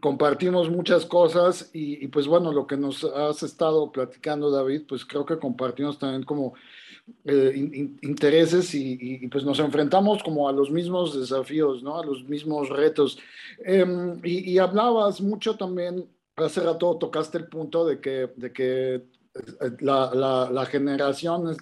compartimos 0.01 0.69
muchas 0.69 1.05
cosas 1.05 1.69
y, 1.71 2.07
pues 2.07 2.27
bueno, 2.27 2.51
lo 2.51 2.65
que 2.65 2.75
nos 2.75 3.03
has 3.03 3.43
estado 3.43 3.91
platicando, 3.91 4.49
David, 4.49 4.83
pues 4.87 5.05
creo 5.05 5.25
que 5.25 5.37
compartimos 5.37 5.99
también 5.99 6.23
como 6.23 6.55
eh, 7.23 7.53
intereses 8.01 8.73
y, 8.73 9.27
pues 9.27 9.45
nos 9.45 9.59
enfrentamos 9.59 10.23
como 10.23 10.49
a 10.49 10.51
los 10.51 10.71
mismos 10.71 11.17
desafíos, 11.17 11.83
¿no? 11.83 11.99
A 11.99 12.05
los 12.05 12.23
mismos 12.27 12.69
retos. 12.69 13.19
Em, 13.63 14.19
y, 14.23 14.57
hablabas 14.57 15.21
mucho 15.21 15.55
también, 15.55 16.09
hace 16.35 16.61
rato 16.61 16.97
tocaste 16.97 17.37
el 17.37 17.47
punto 17.47 17.85
de 17.85 17.99
que, 17.99 18.31
de 18.35 18.51
que 18.51 19.03
la, 19.81 20.49
la, 20.51 20.65
generación, 20.65 21.55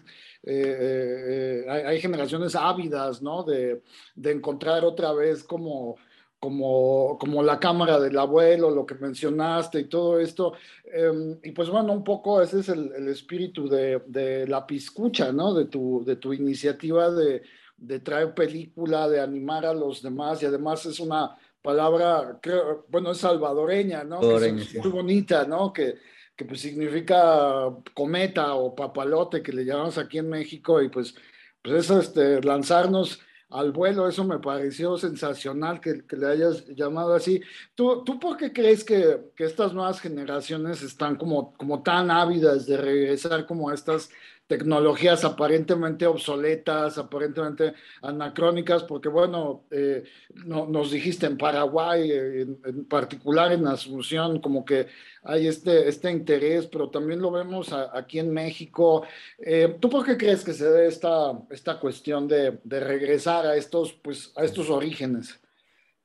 eh, 0.45 1.65
hay, 1.69 2.01
generaciones 2.01 2.55
ávidas, 2.55 3.21
¿no? 3.21 3.43
De, 3.43 3.81
de, 4.15 4.31
encontrar 4.31 4.83
otra 4.83 5.13
vez 5.13 5.43
como, 5.43 5.95
como, 6.39 7.17
como 7.17 7.41
la 7.41 7.59
cámara 7.59 7.99
del 7.99 8.17
abuelo, 8.17 8.69
lo 8.69 8.85
que 8.85 8.95
mencionaste 8.95 9.79
y 9.79 9.85
todo 9.85 10.19
esto. 10.19 10.53
Em, 10.91 11.39
y 11.43 11.51
pues 11.51 11.69
bueno, 11.69 11.93
un 11.93 12.03
poco 12.03 12.41
ese 12.41 12.59
es 12.59 12.69
el, 12.69 12.91
el 12.93 13.07
espíritu 13.07 13.69
de, 13.69 14.01
de, 14.07 14.45
la 14.47 14.67
piscucha, 14.67 15.31
¿no? 15.31 15.53
De 15.53 15.65
tu, 15.65 16.03
de 16.05 16.17
tu 16.17 16.33
iniciativa 16.33 17.09
de, 17.09 17.43
de 17.77 17.99
traer 17.99 18.33
película, 18.33 19.07
de 19.07 19.21
animar 19.21 19.65
a 19.65 19.73
los 19.73 20.01
demás 20.01 20.43
y 20.43 20.45
además 20.45 20.85
es 20.85 20.99
una 20.99 21.37
palabra, 21.61 22.39
creo, 22.41 22.85
bueno, 22.89 23.11
es 23.11 23.19
salvadoreña, 23.19 24.03
¿no? 24.03 24.19
es 24.37 24.75
muy 24.75 24.91
bonita, 24.91 25.45
¿no? 25.45 25.71
Que, 25.71 25.95
que 26.35 26.45
pues 26.45 26.61
significa 26.61 27.69
cometa 27.93 28.55
o 28.55 28.75
papalote 28.75 29.43
que 29.43 29.53
le 29.53 29.65
llamamos 29.65 29.97
aquí 29.97 30.17
en 30.17 30.29
México 30.29 30.81
y 30.81 30.89
pues, 30.89 31.15
pues 31.61 31.85
eso, 31.85 31.99
este, 31.99 32.41
lanzarnos 32.41 33.21
al 33.53 33.71
vuelo, 33.71 34.07
eso 34.07 34.23
me 34.23 34.39
pareció 34.39 34.97
sensacional 34.97 35.79
que, 35.79 36.05
que 36.07 36.17
le 36.17 36.27
hayas 36.27 36.65
llamado 36.69 37.13
así. 37.13 37.39
¿Tú, 37.75 38.03
¿Tú 38.03 38.19
por 38.19 38.35
qué 38.35 38.51
crees 38.51 38.83
que, 38.83 39.19
que, 39.35 39.45
estas 39.45 39.73
nuevas 39.73 40.01
generaciones 40.01 40.81
están 40.81 41.15
como, 41.17 41.53
como 41.53 41.83
tan 41.83 42.09
ávidas 42.09 42.65
de 42.65 42.77
regresar 42.77 43.45
como 43.45 43.69
a 43.69 43.75
estas 43.75 44.09
tecnologías 44.47 45.23
aparentemente 45.23 46.05
obsoletas, 46.05 46.97
aparentemente 46.97 47.73
anacrónicas, 48.01 48.83
porque 48.83 49.09
bueno, 49.09 49.65
eh, 49.71 50.03
no, 50.45 50.67
nos 50.67 50.91
dijiste 50.91 51.25
en 51.25 51.37
Paraguay, 51.37 52.11
en, 52.11 52.85
particular 52.85 53.51
en 53.51 53.65
Asunción, 53.67 54.39
como 54.39 54.65
que 54.65 54.87
hay 55.23 55.47
este, 55.47 55.87
este 55.87 56.11
interés, 56.11 56.67
pero 56.67 56.89
también 56.89 57.21
lo 57.21 57.31
vemos 57.31 57.71
aquí 57.93 58.19
en 58.19 58.31
México. 58.31 59.05
Eh, 59.37 59.77
¿Tú 59.79 59.89
por 59.89 60.05
qué 60.05 60.17
crees 60.17 60.43
que 60.43 60.53
se 60.53 60.69
dé 60.69 60.87
esta, 60.87 61.39
esta 61.49 61.79
cuestión 61.79 62.27
de, 62.27 62.59
de, 62.63 62.79
regresar 62.79 63.45
a 63.45 63.55
estos, 63.55 63.93
pues, 63.93 64.33
a 64.35 64.43
estos 64.43 64.69
orígenes? 64.69 65.39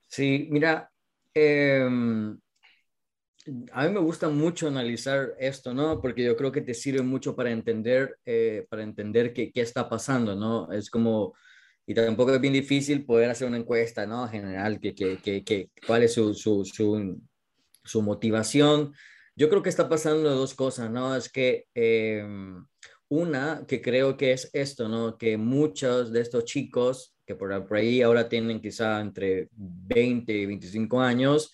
Sí, 0.07 0.49
mira, 0.51 0.91
eh, 1.35 1.87
a 3.73 3.87
mí 3.87 3.93
me 3.93 4.01
gusta 4.01 4.29
mucho 4.29 4.69
analizar 4.69 5.35
esto, 5.39 5.75
¿no? 5.75 6.01
Porque 6.01 6.25
yo 6.25 6.37
creo 6.37 6.53
que 6.53 6.61
te 6.61 6.75
sirve 6.75 7.03
mucho 7.03 7.35
para 7.35 7.51
entender, 7.51 8.19
eh, 8.25 8.67
para 8.69 8.83
entender 8.83 9.33
qué, 9.33 9.53
qué, 9.53 9.61
está 9.61 9.89
pasando, 9.89 10.35
¿no? 10.35 10.71
Es 10.73 10.91
como, 10.91 11.35
y 11.87 11.95
tampoco 11.95 12.35
es 12.35 12.41
bien 12.41 12.53
difícil 12.53 13.05
poder 13.05 13.31
hacer 13.31 13.49
una 13.49 13.57
encuesta, 13.57 14.07
¿no? 14.07 14.29
General, 14.29 14.79
que, 14.81 14.95
que, 14.95 15.45
que, 15.45 15.71
cuál 15.87 16.03
es 16.03 16.15
su, 16.15 16.35
su, 16.35 16.65
su, 16.65 17.21
su, 17.85 18.03
motivación. 18.03 18.93
Yo 19.37 19.49
creo 19.49 19.63
que 19.63 19.71
está 19.71 19.89
pasando 19.89 20.35
dos 20.35 20.55
cosas, 20.55 20.91
¿no? 20.91 21.17
Es 21.17 21.31
que 21.31 21.67
em, 21.75 22.65
una, 23.09 23.65
que 23.67 23.81
creo 23.81 24.17
que 24.17 24.33
es 24.33 24.51
esto, 24.53 24.89
¿no? 24.89 25.17
Que 25.17 25.37
muchos 25.37 26.13
de 26.13 26.21
estos 26.21 26.45
chicos, 26.45 27.15
que 27.27 27.35
por, 27.35 27.67
por 27.67 27.77
ahí 27.77 28.03
ahora 28.03 28.29
tienen 28.29 28.61
quizá 28.61 29.01
entre 29.01 29.49
20 29.53 30.33
y 30.33 30.47
25 30.47 31.01
años, 31.01 31.53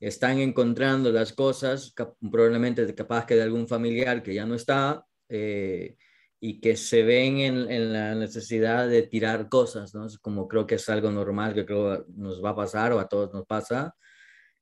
están 0.00 0.38
encontrando 0.38 1.10
las 1.12 1.32
cosas, 1.32 1.94
probablemente 2.30 2.94
capaz 2.94 3.26
que 3.26 3.34
de 3.34 3.42
algún 3.42 3.66
familiar 3.66 4.22
que 4.22 4.34
ya 4.34 4.46
no 4.46 4.54
está, 4.54 5.04
eh, 5.28 5.96
y 6.40 6.60
que 6.60 6.76
se 6.76 7.02
ven 7.02 7.38
en, 7.38 7.92
la 7.92 8.14
necesidad 8.14 8.88
de 8.88 9.02
tirar 9.02 9.48
cosas, 9.48 9.94
¿no? 9.94 10.06
Como 10.22 10.46
creo 10.46 10.66
que 10.66 10.76
es 10.76 10.88
algo 10.88 11.10
normal 11.10 11.54
que 11.54 11.66
creo 11.66 12.06
nos 12.14 12.42
va 12.44 12.50
a 12.50 12.56
pasar 12.56 12.92
o 12.92 13.00
a 13.00 13.08
todos 13.08 13.32
nos 13.34 13.44
pasa. 13.44 13.94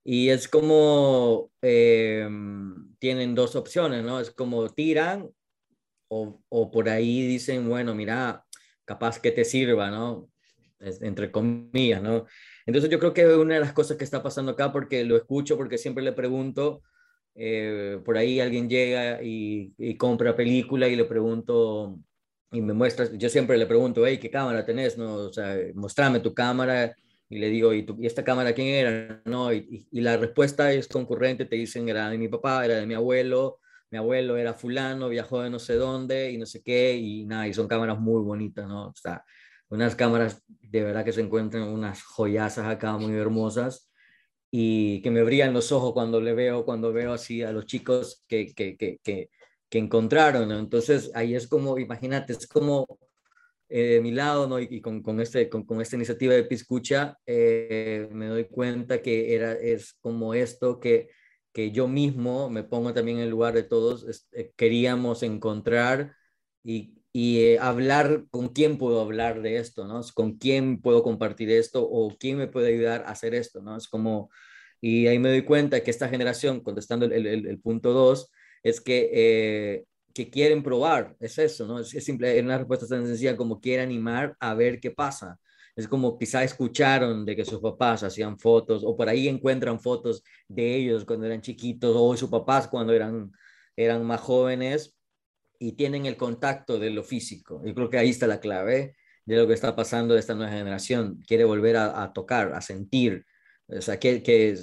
Y 0.03 0.31
es 0.31 0.49
como 0.49 1.51
eh, 1.63 2.29
tienen 2.99 3.35
dos 3.35 3.57
opciones, 3.57 4.05
¿no? 4.05 4.21
Es 4.21 4.31
como 4.31 4.69
tiran 4.71 5.29
o, 6.09 6.43
o, 6.49 6.71
por 6.71 6.89
ahí 6.89 7.27
dicen, 7.27 7.69
bueno, 7.69 7.95
mira, 7.95 8.45
capaz 8.85 9.21
que 9.21 9.33
te 9.33 9.45
sirva, 9.45 9.91
¿no? 9.91 10.31
entre 10.79 11.31
comillas, 11.31 12.03
¿no? 12.03 12.27
Entonces 12.67 12.91
yo 12.91 12.99
creo 12.99 13.15
que 13.15 13.27
una 13.27 13.55
de 13.55 13.61
las 13.61 13.73
cosas 13.73 13.97
que 13.97 14.05
está 14.05 14.23
pasando 14.23 14.53
acá, 14.53 14.73
porque 14.73 15.05
lo 15.05 15.17
escucho, 15.17 15.57
porque 15.57 15.79
siempre 15.79 16.03
le 16.05 16.13
pregunto, 16.13 16.83
eh, 17.37 18.01
por 18.05 18.19
ahí 18.19 18.41
alguien 18.41 18.69
llega 18.69 19.23
y, 19.23 19.97
compra 19.99 20.35
película 20.37 20.89
y 20.89 20.97
le 20.97 21.05
pregunto, 21.05 21.99
y 22.51 22.61
me 22.63 22.73
muestras, 22.73 23.13
yo 23.17 23.29
siempre 23.29 23.57
le 23.59 23.67
pregunto, 23.67 24.07
hey, 24.07 24.19
¿qué 24.19 24.31
cámara 24.31 24.65
tenés? 24.67 24.99
No? 24.99 25.15
O 25.15 25.33
sea, 25.33 25.57
mostrame 25.75 26.21
tu 26.21 26.35
cámara 26.35 26.97
y 27.29 27.39
le 27.39 27.49
digo, 27.51 27.73
¿y, 27.73 27.87
esta 28.03 28.25
cámara 28.25 28.53
quién 28.53 28.69
era? 28.69 29.23
No, 29.27 29.53
y, 29.53 29.87
y, 29.91 30.01
la 30.01 30.17
respuesta 30.17 30.73
es 30.73 30.89
concurrente, 30.89 31.45
te 31.45 31.57
dicen, 31.57 31.89
era 31.89 32.11
de 32.11 32.19
mi 32.19 32.29
papá, 32.29 32.65
era 32.65 32.77
de 32.77 32.87
mi 32.87 32.95
abuelo, 32.95 33.61
mi 33.91 33.99
abuelo 33.99 34.37
era 34.37 34.55
fulano, 34.55 35.09
viajó 35.09 35.43
de 35.43 35.51
no 35.51 35.59
sé 35.59 35.75
dónde 35.75 36.33
y 36.33 36.39
no 36.39 36.47
sé 36.47 36.63
qué, 36.63 36.97
y 36.97 37.27
nada, 37.27 37.47
y 37.49 37.55
son 37.55 37.69
cámaras 37.69 37.99
muy 38.01 38.23
bonitas, 38.23 38.67
¿no? 38.67 38.89
O 38.89 38.95
sea, 38.97 39.25
unas 39.69 39.97
cámaras 39.97 40.43
de 40.49 40.83
verdad 40.83 41.05
que 41.05 41.13
se 41.13 41.21
encuentran 41.21 41.65
unas 41.65 42.03
joyazas 42.03 42.67
acá 42.67 42.97
muy 42.99 43.15
hermosas 43.15 43.91
y 44.51 45.03
que 45.03 45.11
me 45.11 45.23
brillan 45.23 45.53
los 45.53 45.73
ojos 45.73 45.93
cuando 45.93 46.21
le 46.21 46.35
veo, 46.35 46.65
cuando 46.65 46.93
veo 46.93 47.13
así 47.13 47.43
a 47.43 47.53
los 47.53 47.67
chicos 47.67 48.25
que, 48.29 48.55
que, 48.55 48.77
que, 48.77 48.99
que, 49.03 49.29
encontraron. 49.79 50.51
Entonces 50.53 51.11
ahí 51.15 51.35
es 51.35 51.47
como, 51.49 51.79
imagínate, 51.79 52.33
es 52.33 52.47
como 52.47 52.87
eh, 53.69 53.83
de 53.95 54.01
mi 54.01 54.13
lado, 54.13 54.49
¿no? 54.49 54.59
Y, 54.61 54.81
con, 54.81 55.03
con, 55.03 55.21
este, 55.21 55.49
con, 55.49 55.65
con, 55.65 55.81
esta 55.81 55.97
iniciativa 55.97 56.35
de 56.35 56.45
Piscucha, 56.45 57.19
eh, 57.27 58.09
me 58.13 58.27
doy 58.27 58.47
cuenta 58.47 59.03
que 59.03 59.35
era, 59.35 59.53
es 59.53 59.95
como 60.01 60.35
esto 60.35 60.81
que, 60.81 61.11
que 61.53 61.73
yo 61.73 61.89
mismo 61.89 62.49
me 62.51 62.65
pongo 62.65 62.95
también 62.95 63.19
en 63.19 63.31
lugar 63.31 63.55
de 63.55 63.65
todos, 63.65 64.29
eh, 64.33 64.53
queríamos 64.57 65.23
encontrar 65.23 66.15
y, 66.63 66.96
y 67.17 67.41
eh, 67.41 67.59
hablar 67.59 68.27
con 68.31 68.49
quién 68.49 68.77
puedo 68.77 69.01
hablar 69.01 69.41
de 69.41 69.57
esto, 69.57 69.87
¿no? 69.87 70.03
Con 70.13 70.37
quién 70.37 70.83
puedo 70.83 71.03
compartir 71.03 71.51
esto 71.51 71.83
o 71.83 72.15
quién 72.19 72.37
me 72.37 72.47
puede 72.47 72.69
ayudar 72.69 73.05
a 73.07 73.13
hacer 73.13 73.35
esto, 73.35 73.63
¿no? 73.63 73.75
Es 73.75 73.89
como, 73.89 74.29
y 74.83 75.07
ahí 75.07 75.19
me 75.19 75.31
doy 75.31 75.41
cuenta 75.43 75.83
que 75.83 75.91
esta 75.91 76.11
generación, 76.11 76.61
contestando 76.61 77.07
el, 77.07 77.59
punto 77.61 77.95
dos, 77.95 78.31
es 78.63 78.83
que, 78.83 79.09
eh, 79.15 79.85
que 80.13 80.29
quieren 80.29 80.63
probar, 80.63 81.17
es 81.19 81.39
eso, 81.39 81.67
¿no? 81.67 81.79
Es, 81.81 81.89
simple, 81.89 82.37
es 82.37 82.45
una 82.45 82.59
respuesta 82.59 82.87
tan 82.87 83.07
sencilla 83.07 83.35
como 83.35 83.63
quiere 83.63 83.83
animar 83.83 84.37
a 84.39 84.53
ver 84.53 84.79
qué 84.79 84.91
pasa. 84.91 85.39
Es 85.75 85.89
como 85.89 86.19
quizá 86.19 86.45
escucharon 86.45 87.25
de 87.25 87.35
que 87.35 87.47
sus 87.47 87.61
papás 87.61 88.03
hacían 88.03 88.39
fotos 88.39 88.83
o 88.85 88.95
por 88.95 89.09
ahí 89.09 89.27
encuentran 89.27 89.81
fotos 89.81 90.23
de 90.49 90.77
ellos 90.77 91.07
cuando 91.07 91.25
eran 91.25 91.41
chiquitos 91.41 91.97
o 91.99 92.15
sus 92.15 92.29
papás 92.29 92.69
cuando 92.69 92.93
eran, 92.93 93.33
eran 93.75 94.05
más 94.05 94.21
jóvenes 94.21 94.96
y 95.59 95.73
tienen 95.73 96.07
el 96.07 96.17
contacto 96.17 96.79
de 96.79 96.91
lo 96.91 97.03
físico. 97.03 97.63
Yo 97.65 97.75
creo 97.75 97.91
que 97.91 97.99
ahí 97.99 98.11
está 98.11 98.27
la 98.27 98.41
clave 98.41 98.97
de 99.25 99.37
lo 99.37 99.47
que 99.47 99.55
está 99.55 99.75
pasando 99.75 100.15
de 100.15 100.21
esta 100.21 100.35
nueva 100.35 100.53
generación. 100.53 101.23
Quiere 101.27 101.45
volver 101.45 101.77
a, 101.77 102.13
tocar, 102.13 102.53
a 102.55 102.61
sentir. 102.61 103.27
O 103.69 103.81
sea, 103.81 103.99
que, 103.99 104.23
que, 104.23 104.57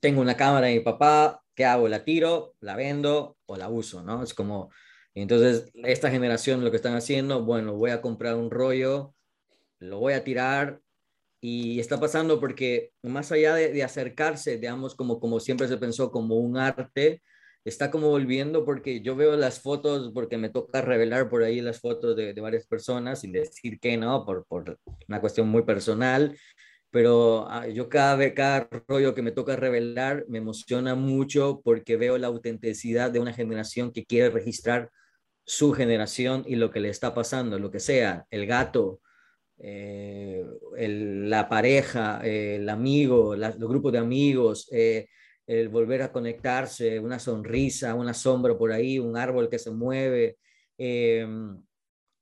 tengo 0.00 0.20
una 0.20 0.36
cámara 0.36 0.68
de 0.68 0.74
mi 0.74 0.80
papá, 0.80 1.42
¿qué 1.54 1.64
hago? 1.64 1.88
¿La 1.88 2.04
tiro, 2.04 2.54
la 2.60 2.76
vendo 2.76 3.36
o 3.46 3.56
la 3.56 3.68
uso? 3.68 4.02
¿no? 4.02 4.22
Es 4.22 4.34
como, 4.34 4.70
entonces, 5.14 5.70
esta 5.74 6.10
generación 6.10 6.64
lo 6.64 6.70
que 6.70 6.76
están 6.76 6.94
haciendo, 6.94 7.44
bueno, 7.44 7.74
voy 7.74 7.90
a 7.90 8.00
comprar 8.00 8.36
un 8.36 8.50
rollo, 8.50 9.14
lo 9.78 9.98
voy 9.98 10.14
a 10.14 10.24
tirar 10.24 10.80
y 11.40 11.80
está 11.80 12.00
pasando 12.00 12.40
porque 12.40 12.92
más 13.02 13.30
allá 13.32 13.54
de, 13.54 13.72
de 13.72 13.82
acercarse, 13.82 14.58
digamos, 14.58 14.94
como, 14.94 15.20
como 15.20 15.40
siempre 15.40 15.68
se 15.68 15.76
pensó, 15.76 16.10
como 16.10 16.36
un 16.36 16.56
arte, 16.56 17.22
está 17.64 17.90
como 17.90 18.08
volviendo 18.10 18.64
porque 18.64 19.00
yo 19.00 19.16
veo 19.16 19.36
las 19.36 19.60
fotos, 19.60 20.12
porque 20.12 20.36
me 20.38 20.50
toca 20.50 20.82
revelar 20.82 21.28
por 21.28 21.42
ahí 21.42 21.60
las 21.60 21.80
fotos 21.80 22.14
de, 22.16 22.32
varias 22.34 22.66
personas 22.66 23.24
y 23.24 23.30
decir 23.30 23.80
que 23.80 23.96
no, 23.96 24.24
por, 24.24 24.44
por 24.46 24.78
una 25.08 25.20
cuestión 25.20 25.48
muy 25.48 25.62
personal, 25.62 26.36
pero 26.90 27.46
ah, 27.48 27.66
yo 27.66 27.88
cada 27.88 28.16
vez, 28.16 28.34
cada 28.34 28.68
rollo 28.86 29.14
que 29.14 29.22
me 29.22 29.32
toca 29.32 29.56
revelar 29.56 30.24
me 30.28 30.38
emociona 30.38 30.94
mucho 30.94 31.60
porque 31.64 31.96
veo 31.96 32.18
la 32.18 32.28
autenticidad 32.28 33.10
de 33.10 33.20
una 33.20 33.32
generación 33.32 33.92
que 33.92 34.04
quiere 34.04 34.30
registrar 34.30 34.90
su 35.44 35.72
generación 35.72 36.44
y 36.46 36.56
lo 36.56 36.70
que 36.70 36.80
le 36.80 36.90
está 36.90 37.14
pasando, 37.14 37.58
lo 37.58 37.70
que 37.70 37.80
sea, 37.80 38.26
el 38.30 38.46
gato, 38.46 39.00
eh, 39.58 40.44
la 40.76 41.48
pareja, 41.48 42.20
el 42.24 42.68
amigo, 42.68 43.36
los 43.36 43.58
grupos 43.58 43.92
de 43.92 43.98
amigos, 43.98 44.68
eh, 44.72 45.08
el 45.46 45.68
volver 45.68 46.02
a 46.02 46.12
conectarse, 46.12 46.98
una 46.98 47.18
sonrisa, 47.18 47.94
un 47.94 48.08
asombro 48.08 48.58
por 48.58 48.72
ahí, 48.72 48.98
un 48.98 49.16
árbol 49.16 49.48
que 49.48 49.58
se 49.58 49.70
mueve. 49.70 50.38
Em, 50.78 51.62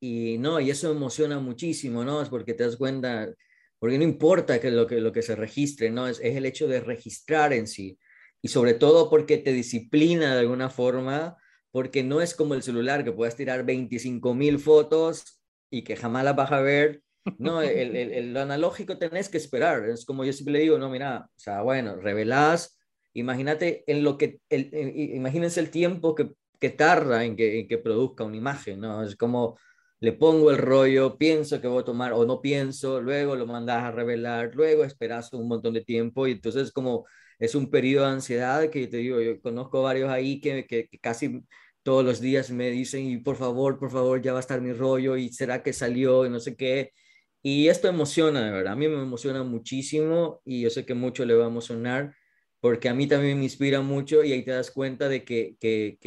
y 0.01 0.39
no, 0.39 0.61
y 0.61 0.70
eso 0.70 0.90
emociona 0.90 1.39
muchísimo, 1.39 2.05
¿no? 2.05 2.23
Es 2.23 2.28
porque 2.28 2.55
te 2.55 2.65
das 2.65 2.77
cuenta, 2.77 3.32
porque 3.78 3.99
no 3.99 4.05
importa 4.05 4.61
que 4.61 4.70
lo 4.70 4.86
que, 4.86 5.01
lo 5.01 5.12
que 5.12 5.23
se 5.23 5.36
registre, 5.36 5.90
¿no? 5.90 6.09
Es, 6.09 6.20
es 6.20 6.36
el 6.36 6.47
hecho 6.47 6.66
de 6.69 6.81
registrar 6.81 7.53
en 7.53 7.66
sí. 7.66 7.99
Y 8.43 8.49
sobre 8.49 8.74
todo 8.74 9.09
porque 9.09 9.39
te 9.39 9.53
disciplina 9.53 10.35
de 10.35 10.40
alguna 10.40 10.69
forma, 10.70 11.36
porque 11.70 12.03
no 12.03 12.20
es 12.20 12.35
como 12.35 12.55
el 12.55 12.62
celular 12.62 13.05
que 13.05 13.12
puedes 13.12 13.36
tirar 13.36 13.65
25 13.65 14.35
mil 14.35 14.59
fotos 14.59 15.40
y 15.70 15.85
que 15.85 15.97
jamás 15.97 16.24
las 16.24 16.36
vas 16.36 16.53
a 16.53 16.61
ver. 16.61 17.03
No, 17.39 17.62
el, 17.62 17.94
el, 17.97 18.35
lo 18.35 18.40
analógico 18.40 18.99
tenés 18.99 19.28
que 19.28 19.39
esperar. 19.39 19.89
Es 19.89 20.05
como 20.05 20.24
yo 20.24 20.32
siempre 20.32 20.55
le 20.55 20.61
digo, 20.61 20.78
no, 20.78 20.90
mira, 20.90 21.28
o 21.35 21.39
sea, 21.39 21.62
bueno, 21.62 21.97
revelás, 21.97 22.78
Imagínate 23.15 23.85
en 23.87 24.03
lo 24.05 24.17
que, 24.19 24.41
el, 24.49 24.71
imagínense 25.15 25.61
el 25.61 25.71
tiempo 25.71 26.15
que, 26.15 26.31
que 26.59 26.71
tarda 26.71 27.25
en 27.25 27.37
que, 27.37 27.61
en 27.61 27.69
que 27.69 27.79
produzca 27.79 28.25
una 28.25 28.37
imagen, 28.37 28.81
¿no? 28.81 29.03
Es 29.03 29.17
como 29.17 29.59
le 30.01 30.13
pongo 30.13 30.51
el 30.51 30.59
rollo, 30.59 31.17
pienso 31.17 31.61
que 31.61 31.69
voy 31.69 31.83
a 31.83 31.85
tomar 31.85 32.13
o 32.13 32.25
no 32.27 32.41
pienso, 32.41 33.01
luego 33.01 33.37
lo 33.37 33.47
mandas 33.47 33.85
a 33.85 33.93
revelar, 33.93 34.51
luego 34.55 34.85
esperas 34.85 35.33
un 35.33 35.47
montón 35.47 35.75
de 35.75 35.85
tiempo 35.85 36.27
y 36.27 36.33
entonces 36.33 36.73
como 36.73 37.07
es 37.39 37.55
un 37.55 37.71
periodo 37.71 38.07
de 38.07 38.13
ansiedad 38.13 38.69
que 38.71 38.89
te 38.89 38.97
digo, 38.99 39.21
yo 39.21 39.41
conozco 39.41 39.83
varios 39.83 40.11
ahí 40.11 40.41
que, 40.41 40.67
que, 40.67 40.89
casi 41.01 41.43
todos 41.83 42.05
los 42.05 42.21
días 42.21 42.51
me 42.51 42.71
dicen 42.71 43.07
y 43.07 43.19
por 43.19 43.37
favor, 43.37 43.79
por 43.79 43.91
favor, 43.91 44.21
ya 44.23 44.33
va 44.33 44.39
a 44.39 44.41
estar 44.41 44.61
mi 44.61 44.73
rollo 44.73 45.17
y 45.17 45.29
será 45.33 45.63
que 45.63 45.73
salió 45.73 46.27
y 46.27 46.31
no 46.31 46.41
sé 46.41 46.57
qué. 46.57 46.93
Y 47.43 47.69
esto 47.69 47.89
emociona, 47.89 48.45
de 48.45 48.51
verdad, 48.53 48.75
a 48.75 48.77
mí 48.77 48.89
me 48.89 49.03
emociona 49.03 49.43
muchísimo 49.45 50.41
y 50.45 50.63
yo 50.63 50.71
sé 50.71 50.87
que 50.87 50.95
mucho 50.95 51.25
le 51.25 51.35
va 51.35 51.45
a 51.45 51.49
emocionar 51.49 52.15
porque 52.63 52.89
a 52.89 52.95
mí 52.95 53.09
también 53.09 53.39
me 53.39 53.45
inspira 53.45 53.81
mucho 53.81 54.23
y 54.23 54.31
ahí 54.31 54.45
te 54.45 54.53
das 54.53 54.71
cuenta 54.71 55.09
de 55.09 55.25
que, 55.25 55.57
que, 55.59 55.99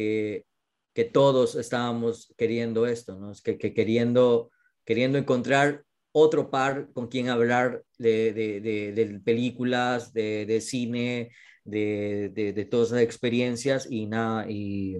que 0.94 1.04
todos 1.04 1.54
estábamos 1.54 2.32
queriendo 2.38 2.86
esto, 2.86 3.18
¿no? 3.18 3.32
que, 3.44 3.58
que 3.58 3.74
queriendo, 3.74 4.50
queriendo 4.82 5.18
encontrar 5.18 5.84
otro 6.12 6.50
par 6.50 6.88
con 6.94 7.08
quien 7.08 7.28
hablar 7.28 7.82
de, 7.98 8.32
de, 8.32 8.92
de, 8.94 9.20
películas, 9.20 10.14
de, 10.14 10.62
cine, 10.62 11.30
de, 11.62 12.68
todas 12.70 12.92
las 12.92 13.02
experiencias 13.02 13.86
y 13.90 14.06
nada, 14.06 14.50
y, 14.50 14.96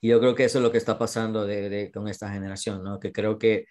y, 0.00 0.08
yo 0.08 0.20
creo 0.20 0.36
que 0.36 0.44
eso 0.44 0.58
es 0.58 0.62
lo 0.62 0.70
que 0.70 0.78
está 0.78 0.96
pasando 0.96 1.48
con 1.92 2.06
esta 2.06 2.32
generación, 2.32 2.84
¿no? 2.84 3.00
que 3.00 3.10
creo 3.10 3.40
que, 3.40 3.66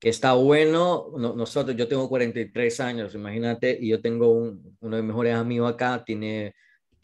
que 0.00 0.08
está 0.08 0.32
bueno, 0.32 1.12
nosotros, 1.16 1.76
yo 1.76 1.86
tengo 1.86 2.08
43 2.08 2.80
años, 2.80 3.14
imagínate, 3.14 3.78
y 3.80 3.90
yo 3.90 4.00
tengo 4.00 4.32
un, 4.32 4.76
uno 4.80 4.96
de 4.96 5.02
mis 5.02 5.08
mejores 5.08 5.34
amigos 5.34 5.72
acá, 5.72 6.02
tiene 6.04 6.54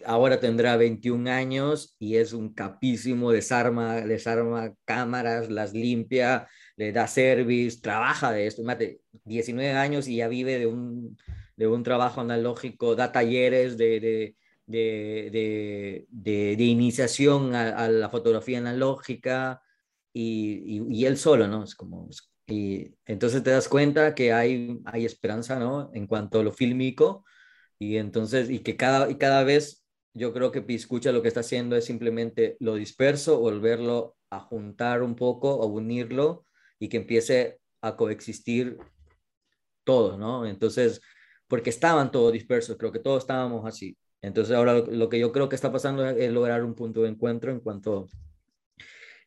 ahora 0.05 0.41
tendrá 0.41 0.77
21 0.77 1.29
años 1.31 1.97
y 1.99 2.17
es 2.17 2.33
un 2.33 2.53
capísimo, 2.53 3.33
desarma, 3.33 3.97
desarma 4.01 4.75
cámaras, 4.85 5.51
las 5.51 5.73
limpia, 5.73 6.49
le 6.77 6.93
da 6.93 7.07
service, 7.07 7.81
trabaja 7.81 8.33
de 8.33 8.47
esto. 8.47 8.63
Mate, 8.63 9.01
19 9.25 9.73
años 9.73 10.09
y 10.09 10.17
ya 10.17 10.29
vive 10.29 10.59
de 10.59 10.67
un, 10.67 11.17
de 11.57 11.67
un 11.67 11.83
trabajo 11.83 12.21
analógico, 12.21 12.95
da 12.97 13.13
talleres 13.13 13.77
de, 13.79 14.35
de, 14.67 16.07
de, 16.11 16.57
de 16.57 16.65
iniciación 16.65 17.55
a, 17.55 17.89
la 17.89 18.09
fotografía 18.09 18.59
analógica 18.59 19.63
y, 20.13 20.83
y, 20.91 21.05
él 21.07 21.19
solo, 21.19 21.47
¿no? 21.47 21.65
Es 21.65 21.75
como, 21.75 22.09
y 22.47 22.95
entonces 23.07 23.43
te 23.43 23.51
das 23.51 23.69
cuenta 23.69 24.15
que 24.15 24.33
hay, 24.33 24.81
hay 24.85 25.05
esperanza, 25.05 25.59
¿no? 25.59 25.91
En 25.95 26.07
cuanto 26.07 26.41
a 26.41 26.43
lo 26.45 26.53
fílmico 26.53 27.25
y 27.79 27.97
entonces, 27.97 28.51
y 28.51 28.61
que 28.61 28.77
cada, 28.77 29.11
y 29.11 29.17
cada 29.17 29.45
vez 29.45 29.85
yo 30.15 30.33
creo 30.33 30.53
que 30.53 30.63
Piscucha 30.63 31.13
lo 31.13 31.23
que 31.23 31.29
está 31.29 31.41
haciendo 31.41 31.77
es 31.77 31.85
simplemente 31.85 32.57
lo 32.61 32.75
disperso, 32.77 33.39
volverlo 33.41 34.17
a 34.31 34.41
juntar 34.41 35.03
un 35.03 35.17
poco, 35.17 35.63
a 35.63 35.67
unirlo 35.67 36.47
y 36.79 36.89
que 36.89 36.99
empiece 36.99 37.61
a 37.83 37.97
coexistir 37.97 38.79
todo, 39.85 40.17
¿no? 40.17 40.47
Entonces, 40.47 41.01
porque 41.49 41.71
estaban 41.71 42.11
todos 42.11 42.33
dispersos, 42.33 42.77
creo 42.77 42.93
que 42.93 42.99
todos 42.99 43.25
estábamos 43.25 43.67
así. 43.67 43.97
Entonces 44.23 44.57
ahora 44.57 44.75
lo, 44.75 45.09
que 45.09 45.19
yo 45.19 45.33
creo 45.33 45.49
que 45.49 45.57
está 45.57 45.71
pasando 45.73 46.09
es, 46.09 46.33
lograr 46.33 46.65
un 46.65 46.75
punto 46.75 47.03
de 47.03 47.11
encuentro 47.11 47.53
en 47.53 47.61
cuanto... 47.61 48.07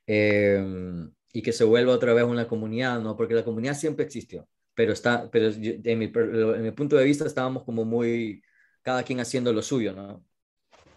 Em, 0.07 1.11
y 1.33 1.41
que 1.41 1.51
se 1.53 1.63
vuelva 1.63 1.93
otra 1.93 2.13
vez 2.13 2.23
una 2.23 2.47
comunidad, 2.47 2.99
¿no? 2.99 3.15
Porque 3.15 3.33
la 3.33 3.43
comunidad 3.43 3.75
siempre 3.75 4.05
existió, 4.05 4.47
pero, 4.73 4.93
está, 4.93 5.29
pero 5.29 5.47
en 5.49 5.99
mi, 5.99 6.11
en 6.13 6.63
mi 6.63 6.71
punto 6.71 6.95
de 6.95 7.05
vista 7.05 7.25
estábamos 7.25 7.63
como 7.63 7.85
muy, 7.85 8.41
cada 8.81 9.03
quien 9.03 9.19
haciendo 9.19 9.53
lo 9.53 9.61
suyo, 9.61 9.93
¿no? 9.93 10.25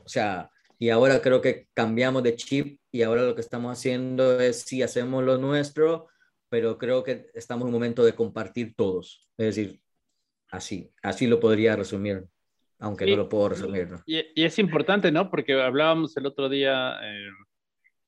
O 0.04 0.08
sea, 0.08 0.50
y 0.78 0.90
ahora 0.90 1.20
creo 1.22 1.40
que 1.40 1.68
cambiamos 1.74 2.22
de 2.22 2.34
chip 2.34 2.80
y 2.90 3.02
ahora 3.02 3.22
lo 3.22 3.34
que 3.34 3.40
estamos 3.40 3.78
haciendo 3.78 4.40
es 4.40 4.62
sí 4.62 4.82
hacemos 4.82 5.22
lo 5.22 5.38
nuestro, 5.38 6.08
pero 6.48 6.76
creo 6.76 7.04
que 7.04 7.30
estamos 7.34 7.62
en 7.62 7.68
un 7.68 7.74
momento 7.74 8.04
de 8.04 8.14
compartir 8.14 8.74
todos. 8.74 9.28
Es 9.36 9.54
decir, 9.54 9.80
así, 10.50 10.90
así 11.02 11.26
lo 11.26 11.38
podría 11.38 11.76
resumir, 11.76 12.24
aunque 12.78 13.06
no 13.06 13.16
lo 13.16 13.28
puedo 13.28 13.50
resumir. 13.50 13.88
Y, 14.06 14.22
es 14.34 14.58
importante, 14.58 15.12
¿no? 15.12 15.30
Porque 15.30 15.54
hablábamos 15.54 16.16
el 16.16 16.26
otro 16.26 16.48
día 16.48 16.98
eh, 17.02 17.28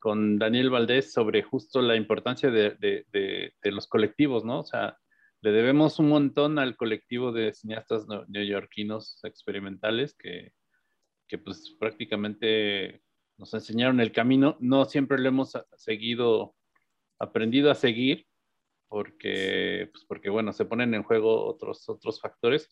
con 0.04 0.36
Daniel 0.38 0.68
Valdés 0.68 1.14
sobre 1.14 1.42
justo 1.42 1.80
la 1.80 1.96
importancia 1.96 2.50
de, 2.50 3.06
los 3.62 3.86
colectivos, 3.86 4.44
¿no? 4.44 4.60
O 4.60 4.64
sea, 4.64 4.98
le 5.40 5.50
debemos 5.50 5.98
un 5.98 6.10
montón 6.10 6.58
al 6.58 6.76
colectivo 6.76 7.32
de 7.32 7.54
cineastas 7.54 8.04
neoyorquinos 8.28 9.24
experimentales 9.24 10.14
que, 10.14 10.52
que 11.26 11.38
pues 11.38 11.74
prácticamente 11.80 13.00
nos 13.38 13.54
enseñaron 13.54 13.98
el 13.98 14.12
camino. 14.12 14.58
No 14.60 14.84
siempre 14.84 15.18
lo 15.18 15.30
hemos 15.30 15.58
seguido, 15.74 16.54
aprendido 17.18 17.70
a 17.70 17.74
seguir, 17.74 18.26
porque, 18.88 19.88
pues 19.90 20.04
porque 20.04 20.28
bueno, 20.28 20.52
se 20.52 20.66
ponen 20.66 20.92
en 20.92 21.02
juego 21.02 21.46
otros, 21.46 21.88
otros 21.88 22.20
factores. 22.20 22.68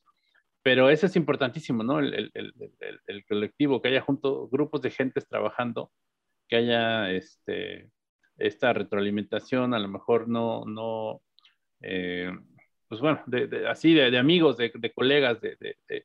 Pero 0.62 0.90
eso 0.90 1.06
es 1.06 1.16
importantísimo, 1.16 1.82
¿no? 1.82 1.98
El, 1.98 2.30
el, 2.34 2.52
el, 2.78 3.00
el 3.06 3.24
colectivo, 3.24 3.80
que 3.80 3.88
haya 3.88 4.02
junto 4.02 4.48
grupos 4.48 4.82
de 4.82 4.90
gentes 4.90 5.26
trabajando, 5.26 5.90
que 6.52 6.56
haya 6.56 7.10
este, 7.10 7.88
esta 8.36 8.74
retroalimentación, 8.74 9.72
a 9.72 9.78
lo 9.78 9.88
mejor 9.88 10.28
no, 10.28 10.66
no 10.66 11.22
eh, 11.80 12.30
pues 12.88 13.00
bueno, 13.00 13.22
de, 13.24 13.66
así 13.66 13.94
de, 13.94 14.10
de, 14.10 14.18
amigos, 14.18 14.58
de, 14.58 14.92
colegas, 14.94 15.38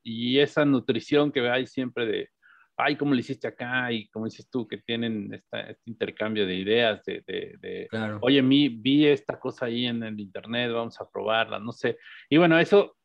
y 0.04 0.40
esa 0.40 0.64
nutrición 0.64 1.34
que 1.34 1.50
hay 1.50 1.68
siempre 1.68 2.06
de, 2.06 2.30
ay, 2.78 2.96
¿cómo 2.96 3.14
lo 3.14 3.20
hiciste 3.20 3.46
acá? 3.46 3.92
Y 3.92 4.08
como 4.08 4.24
dices 4.24 4.50
tú, 4.50 4.66
que 4.66 4.78
tienen 4.78 5.34
este 5.34 5.82
intercambio 5.84 6.48
de 6.48 6.56
ideas, 6.56 7.04
de, 7.04 7.24
de, 7.28 7.90
oye, 8.22 8.42
mi, 8.42 8.70
vi 8.70 9.06
esta 9.06 9.38
cosa 9.38 9.66
ahí 9.66 9.86
en 9.86 10.02
el 10.02 10.18
internet, 10.18 10.72
vamos 10.72 10.98
a 11.02 11.10
probarla, 11.10 11.60
no 11.60 11.74
sé. 11.74 11.98
Y 12.30 12.38
bueno, 12.38 12.58
eso 12.58 12.96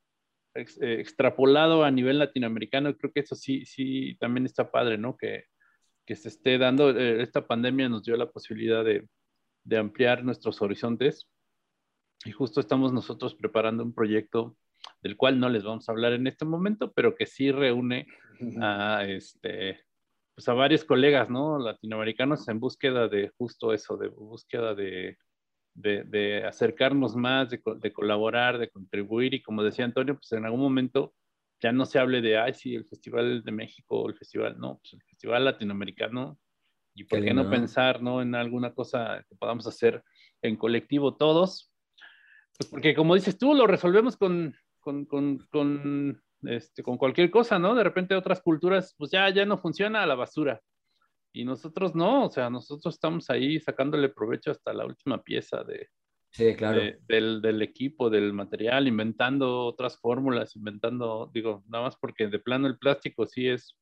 eh, 0.54 1.00
extrapolado 1.00 1.82
a 1.82 1.90
nivel 1.90 2.20
latinoamericano, 2.20 2.96
creo 2.96 3.12
que 3.12 3.20
eso 3.20 3.34
sí, 3.34 3.66
sí, 3.66 4.16
también 4.20 4.46
está 4.46 4.70
padre, 4.70 4.96
¿no? 4.96 5.16
Que, 5.16 5.46
que 6.12 6.16
se 6.16 6.28
esté 6.28 6.58
dando, 6.58 6.90
eh, 6.90 7.22
esta 7.22 7.46
pandemia 7.46 7.88
nos 7.88 8.02
dio 8.02 8.14
la 8.18 8.30
posibilidad 8.30 8.84
de, 8.84 9.08
de 9.64 9.78
ampliar 9.78 10.22
nuestros 10.22 10.60
horizontes. 10.60 11.26
Y 12.26 12.32
justo 12.32 12.60
estamos 12.60 12.92
nosotros 12.92 13.34
preparando 13.34 13.82
un 13.82 13.94
proyecto 13.94 14.54
del 15.00 15.16
cual 15.16 15.40
no 15.40 15.48
les 15.48 15.64
vamos 15.64 15.88
a 15.88 15.92
hablar 15.92 16.12
en 16.12 16.26
este 16.26 16.44
momento, 16.44 16.92
pero 16.92 17.14
que 17.14 17.24
sí 17.24 17.50
reúne 17.50 18.06
a, 18.60 19.06
este, 19.06 19.86
pues 20.34 20.46
a 20.50 20.52
varios 20.52 20.84
colegas, 20.84 21.30
¿no? 21.30 21.58
Latinoamericanos 21.58 22.46
en 22.48 22.60
búsqueda 22.60 23.08
de 23.08 23.30
justo 23.38 23.72
eso, 23.72 23.96
de 23.96 24.08
búsqueda 24.08 24.74
de, 24.74 25.16
de, 25.72 26.44
acercarnos 26.44 27.16
más, 27.16 27.48
de, 27.48 27.58
de, 27.76 27.90
colaborar, 27.90 28.58
de 28.58 28.68
contribuir 28.68 29.32
y 29.32 29.40
como 29.40 29.62
decía 29.62 29.86
Antonio, 29.86 30.16
pues 30.16 30.30
en 30.32 30.44
algún 30.44 30.60
momento 30.60 31.14
ya 31.62 31.72
no 31.72 31.86
se 31.86 31.98
hable 31.98 32.20
de, 32.20 32.38
ay, 32.38 32.54
sí, 32.54 32.74
el 32.74 32.84
Festival 32.84 33.42
de 33.44 33.52
México 33.52 34.08
el 34.08 34.16
Festival, 34.16 34.58
no, 34.58 34.78
pues 34.78 34.94
el 34.94 35.02
Festival 35.02 35.44
Latinoamericano 35.44 36.38
y 36.94 37.04
por 37.04 37.22
qué, 37.22 37.32
no 37.32 37.48
pensar, 37.48 38.02
¿no? 38.02 38.20
En 38.20 38.34
alguna 38.34 38.74
cosa 38.74 39.24
que 39.28 39.36
podamos 39.36 39.66
hacer 39.66 40.02
en 40.42 40.56
colectivo 40.56 41.16
todos, 41.16 41.72
pues 42.58 42.68
porque 42.68 42.94
como 42.94 43.14
dices 43.14 43.38
tú, 43.38 43.54
lo 43.54 43.66
resolvemos 43.66 44.16
con, 44.16 44.54
con, 44.80 45.06
con, 45.06 45.38
con 45.50 46.22
este, 46.42 46.82
con 46.82 46.98
cualquier 46.98 47.30
cosa, 47.30 47.58
¿no? 47.58 47.74
De 47.74 47.84
repente 47.84 48.14
otras 48.14 48.42
culturas, 48.42 48.94
pues 48.98 49.12
ya, 49.12 49.30
ya 49.30 49.46
no 49.46 49.56
funciona 49.56 50.02
a 50.02 50.06
la 50.06 50.16
basura. 50.16 50.60
Y 51.32 51.44
nosotros 51.44 51.94
no, 51.94 52.26
o 52.26 52.30
sea, 52.30 52.50
nosotros 52.50 52.94
estamos 52.94 53.30
ahí 53.30 53.58
sacándole 53.58 54.10
provecho 54.10 54.50
hasta 54.50 54.74
la 54.74 54.84
última 54.84 55.22
pieza 55.22 55.62
de, 55.64 55.88
claro. 56.56 56.80
del, 57.08 57.42
del, 57.42 57.62
equipo, 57.62 58.10
del 58.10 58.32
material, 58.32 58.88
inventando 58.88 59.66
otras 59.66 59.98
fórmulas, 59.98 60.56
inventando, 60.56 61.30
digo, 61.32 61.62
nada 61.68 61.84
más 61.84 61.96
porque 61.96 62.28
de 62.28 62.38
plano 62.38 62.66
el 62.66 62.78
plástico 62.78 63.26
sí 63.26 63.48
es, 63.48 63.76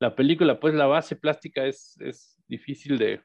la 0.00 0.14
película, 0.14 0.58
pues 0.58 0.74
la 0.74 0.86
base 0.86 1.16
plástica 1.16 1.66
es, 1.66 1.96
es 2.00 2.36
difícil 2.48 2.98
de, 2.98 3.22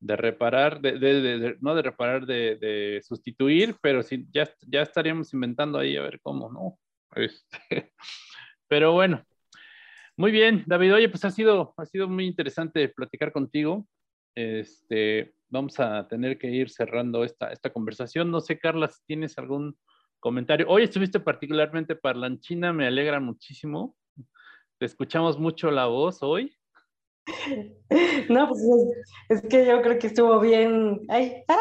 de 0.00 0.16
reparar, 0.16 0.80
de, 0.80 0.98
de, 0.98 1.56
no 1.60 1.74
de 1.74 1.82
reparar, 1.82 2.26
de, 2.26 3.00
sustituir, 3.02 3.76
pero 3.80 4.02
sí, 4.02 4.26
ya, 4.30 4.48
ya 4.66 4.82
estaríamos 4.82 5.32
inventando 5.32 5.78
ahí 5.78 5.96
a 5.96 6.02
ver 6.02 6.20
cómo, 6.20 6.50
¿no? 6.50 6.78
Este, 7.16 7.92
pero 8.66 8.92
bueno, 8.92 9.24
muy 10.16 10.32
bien, 10.32 10.64
David. 10.66 10.94
Oye, 10.94 11.08
pues 11.08 11.24
ha 11.24 11.30
sido, 11.30 11.74
ha 11.76 11.86
sido 11.86 12.08
muy 12.08 12.26
interesante 12.26 12.88
platicar 12.88 13.30
contigo. 13.30 13.86
Este, 14.34 15.33
vamos 15.48 15.78
a 15.80 16.06
tener 16.08 16.38
que 16.38 16.48
ir 16.48 16.70
cerrando 16.70 17.24
esta, 17.24 17.48
esta 17.48 17.70
conversación. 17.70 18.30
No 18.30 18.40
sé, 18.40 18.58
Carla, 18.58 18.88
si 18.88 19.00
tienes 19.06 19.38
algún 19.38 19.76
comentario. 20.20 20.66
Hoy 20.68 20.84
estuviste 20.84 21.20
particularmente 21.20 21.96
parlanchina, 21.96 22.72
me 22.72 22.86
alegra 22.86 23.20
muchísimo. 23.20 23.94
Te 24.78 24.86
escuchamos 24.86 25.38
mucho 25.38 25.70
la 25.70 25.86
voz 25.86 26.22
hoy. 26.22 26.56
No, 28.28 28.48
pues 28.48 28.60
es, 29.28 29.42
que 29.48 29.66
yo 29.66 29.82
creo 29.82 29.98
que 29.98 30.06
estuvo 30.06 30.40
bien. 30.40 31.00
¡Ay! 31.08 31.42
¡Ah! 31.48 31.58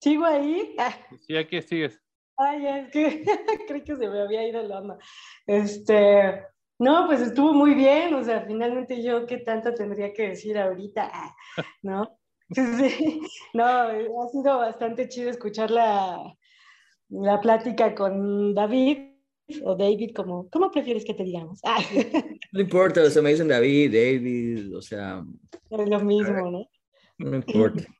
¿Sigo 0.00 0.24
ahí? 0.24 0.74
Ah. 0.78 0.94
Sí, 1.20 1.36
aquí 1.36 1.60
sigues. 1.62 2.00
Ay, 2.36 2.66
es 2.66 2.90
que 2.90 3.24
creo 3.68 3.84
que 3.84 3.96
se 3.96 4.08
me 4.08 4.20
había 4.20 4.46
ido 4.48 4.62
la 4.62 4.78
onda. 4.78 4.98
Este, 5.46 6.44
No, 6.78 7.06
pues 7.06 7.20
estuvo 7.20 7.52
muy 7.52 7.74
bien, 7.74 8.14
o 8.14 8.22
sea, 8.22 8.44
finalmente 8.46 9.02
yo 9.02 9.26
qué 9.26 9.38
tanto 9.38 9.74
tendría 9.74 10.12
que 10.12 10.30
decir 10.30 10.58
ahorita, 10.58 11.10
¿no? 11.82 12.18
Sí, 12.54 13.20
no, 13.54 13.64
ha 13.64 14.28
sido 14.30 14.58
bastante 14.58 15.08
chido 15.08 15.30
escuchar 15.30 15.70
la, 15.70 16.34
la 17.08 17.40
plática 17.40 17.94
con 17.94 18.54
David, 18.54 19.14
o 19.62 19.74
David, 19.74 20.12
como, 20.14 20.48
¿cómo 20.50 20.70
prefieres 20.70 21.04
que 21.04 21.14
te 21.14 21.24
digamos? 21.24 21.60
No 22.52 22.60
importa, 22.60 23.02
o 23.02 23.10
sea, 23.10 23.20
me 23.20 23.30
dicen 23.30 23.48
David, 23.48 23.92
David, 23.92 24.76
o 24.76 24.80
sea... 24.80 25.24
Es 25.70 25.88
lo 25.88 26.00
mismo, 26.00 26.50
¿no? 26.50 26.68
No 27.18 27.36
importa. 27.36 27.84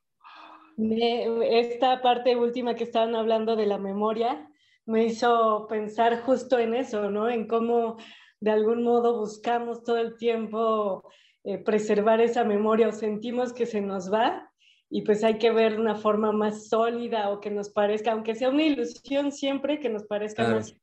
Esta 0.76 2.02
parte 2.02 2.36
última 2.36 2.74
que 2.74 2.84
estaban 2.84 3.14
hablando 3.14 3.56
de 3.56 3.66
la 3.66 3.78
memoria 3.78 4.48
me 4.86 5.04
hizo 5.04 5.66
pensar 5.68 6.20
justo 6.22 6.58
en 6.58 6.74
eso, 6.74 7.10
¿no? 7.10 7.28
En 7.28 7.46
cómo 7.46 7.96
de 8.40 8.50
algún 8.50 8.82
modo 8.82 9.18
buscamos 9.18 9.82
todo 9.84 9.98
el 9.98 10.16
tiempo 10.16 11.08
eh, 11.44 11.58
preservar 11.58 12.20
esa 12.20 12.42
memoria 12.42 12.88
o 12.88 12.92
sentimos 12.92 13.52
que 13.52 13.66
se 13.66 13.80
nos 13.80 14.12
va 14.12 14.50
y 14.88 15.02
pues 15.02 15.24
hay 15.24 15.38
que 15.38 15.50
ver 15.50 15.78
una 15.78 15.94
forma 15.94 16.32
más 16.32 16.68
sólida 16.68 17.30
o 17.30 17.40
que 17.40 17.50
nos 17.50 17.68
parezca, 17.70 18.12
aunque 18.12 18.34
sea 18.34 18.48
una 18.48 18.62
ilusión 18.62 19.32
siempre, 19.32 19.80
que 19.80 19.88
nos 19.88 20.04
parezca 20.04 20.48
más 20.48 20.76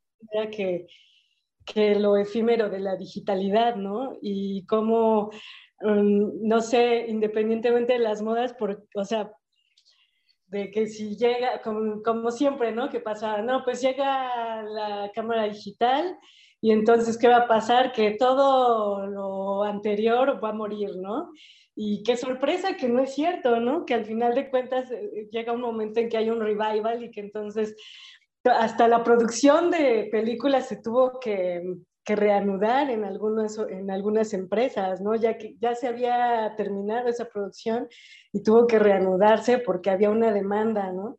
que, 0.51 0.87
que 1.65 1.95
lo 1.95 2.17
efímero 2.17 2.69
de 2.69 2.79
la 2.79 2.95
digitalidad, 2.95 3.75
¿no? 3.75 4.17
Y 4.21 4.65
cómo, 4.65 5.31
mm, 5.81 6.47
no 6.47 6.61
sé, 6.61 7.05
independientemente 7.07 7.93
de 7.93 7.99
las 7.99 8.21
modas, 8.21 8.53
por, 8.53 8.85
o 8.95 9.03
sea, 9.03 9.31
de 10.47 10.69
que 10.69 10.87
si 10.87 11.15
llega, 11.15 11.61
como, 11.61 12.01
como, 12.03 12.31
siempre, 12.31 12.71
¿no? 12.71 12.89
Que 12.89 12.99
pasa, 12.99 13.41
no, 13.41 13.63
pues 13.63 13.81
llega 13.81 14.61
la 14.63 15.11
cámara 15.13 15.45
digital 15.45 16.17
y 16.61 16.71
entonces, 16.71 17.17
¿qué 17.17 17.27
va 17.27 17.37
a 17.37 17.47
pasar? 17.47 17.91
Que 17.91 18.11
todo 18.11 19.07
lo 19.07 19.63
anterior 19.63 20.39
va 20.43 20.49
a 20.49 20.53
morir, 20.53 20.95
¿no? 20.95 21.31
Y 21.75 22.03
qué 22.03 22.15
sorpresa 22.15 22.77
que 22.77 22.87
no 22.87 23.01
es 23.01 23.15
cierto, 23.15 23.59
¿no? 23.59 23.83
Que 23.83 23.95
al 23.95 24.05
final 24.05 24.35
de 24.35 24.49
cuentas 24.51 24.91
eh, 24.91 25.27
llega 25.31 25.53
un 25.53 25.61
momento 25.61 25.99
en 25.99 26.07
que 26.07 26.17
hay 26.17 26.29
un 26.29 26.39
revival 26.39 27.03
y 27.03 27.09
que 27.09 27.21
entonces 27.21 27.75
hasta 28.43 28.87
la 28.87 29.03
producción 29.03 29.71
de 29.71 30.07
películas 30.11 30.67
se 30.67 30.77
tuvo 30.77 31.19
que, 31.19 31.63
que 32.03 32.15
reanudar 32.15 32.91
en, 32.91 33.05
algunos, 33.05 33.57
en 33.57 33.89
algunas 33.89 34.33
empresas, 34.33 35.01
¿no? 35.01 35.15
Ya 35.15 35.39
que 35.39 35.55
ya 35.59 35.73
se 35.73 35.87
había 35.87 36.53
terminado 36.57 37.07
esa 37.07 37.25
producción 37.25 37.87
y 38.31 38.43
tuvo 38.43 38.67
que 38.67 38.77
reanudarse 38.77 39.57
porque 39.57 39.89
había 39.89 40.11
una 40.11 40.31
demanda, 40.31 40.91
¿no? 40.91 41.17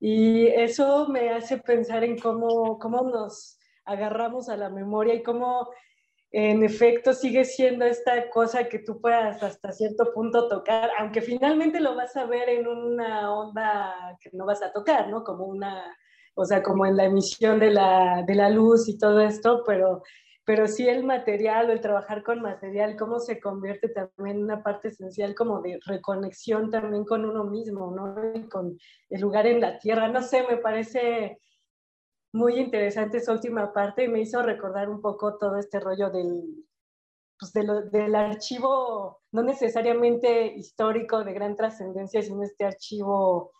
Y 0.00 0.46
eso 0.48 1.08
me 1.08 1.30
hace 1.30 1.58
pensar 1.58 2.02
en 2.02 2.18
cómo, 2.18 2.78
cómo 2.80 3.02
nos 3.02 3.59
agarramos 3.90 4.48
a 4.48 4.56
la 4.56 4.70
memoria 4.70 5.14
y 5.14 5.22
cómo 5.22 5.68
en 6.32 6.62
efecto 6.62 7.12
sigue 7.12 7.44
siendo 7.44 7.84
esta 7.84 8.30
cosa 8.30 8.68
que 8.68 8.78
tú 8.78 9.00
puedas 9.00 9.42
hasta 9.42 9.72
cierto 9.72 10.12
punto 10.14 10.48
tocar, 10.48 10.90
aunque 10.98 11.22
finalmente 11.22 11.80
lo 11.80 11.96
vas 11.96 12.16
a 12.16 12.26
ver 12.26 12.48
en 12.48 12.68
una 12.68 13.32
onda 13.34 14.16
que 14.20 14.30
no 14.32 14.46
vas 14.46 14.62
a 14.62 14.72
tocar, 14.72 15.08
¿no? 15.08 15.24
Como 15.24 15.46
una 15.46 15.96
o 16.34 16.44
sea, 16.44 16.62
como 16.62 16.86
en 16.86 16.96
la 16.96 17.04
emisión 17.04 17.58
de 17.58 17.70
la, 17.70 18.24
de 18.26 18.34
la 18.34 18.50
luz 18.50 18.88
y 18.88 18.98
todo 18.98 19.20
esto, 19.20 19.62
pero, 19.66 20.02
pero 20.44 20.66
sí 20.66 20.88
el 20.88 21.04
material 21.04 21.68
o 21.68 21.72
el 21.72 21.80
trabajar 21.80 22.22
con 22.22 22.40
material, 22.40 22.96
cómo 22.96 23.18
se 23.18 23.40
convierte 23.40 23.88
también 23.88 24.38
en 24.38 24.44
una 24.44 24.62
parte 24.62 24.88
esencial 24.88 25.34
como 25.34 25.60
de 25.60 25.78
reconexión 25.84 26.70
también 26.70 27.04
con 27.04 27.24
uno 27.24 27.44
mismo, 27.44 27.90
¿no? 27.94 28.32
Y 28.34 28.48
con 28.48 28.78
el 29.10 29.20
lugar 29.20 29.46
en 29.46 29.60
la 29.60 29.78
tierra, 29.78 30.08
no 30.08 30.22
sé, 30.22 30.44
me 30.48 30.56
parece 30.56 31.38
muy 32.32 32.58
interesante 32.58 33.18
esa 33.18 33.32
última 33.32 33.72
parte 33.72 34.04
y 34.04 34.08
me 34.08 34.20
hizo 34.20 34.42
recordar 34.42 34.88
un 34.88 35.00
poco 35.00 35.36
todo 35.38 35.56
este 35.56 35.80
rollo 35.80 36.10
del, 36.10 36.66
pues 37.38 37.52
de 37.52 37.64
del 37.90 38.14
archivo, 38.14 39.20
no 39.32 39.42
necesariamente 39.42 40.54
histórico 40.54 41.24
de 41.24 41.32
gran 41.32 41.56
trascendencia, 41.56 42.22
sino 42.22 42.42
este 42.42 42.64
archivo 42.64 43.52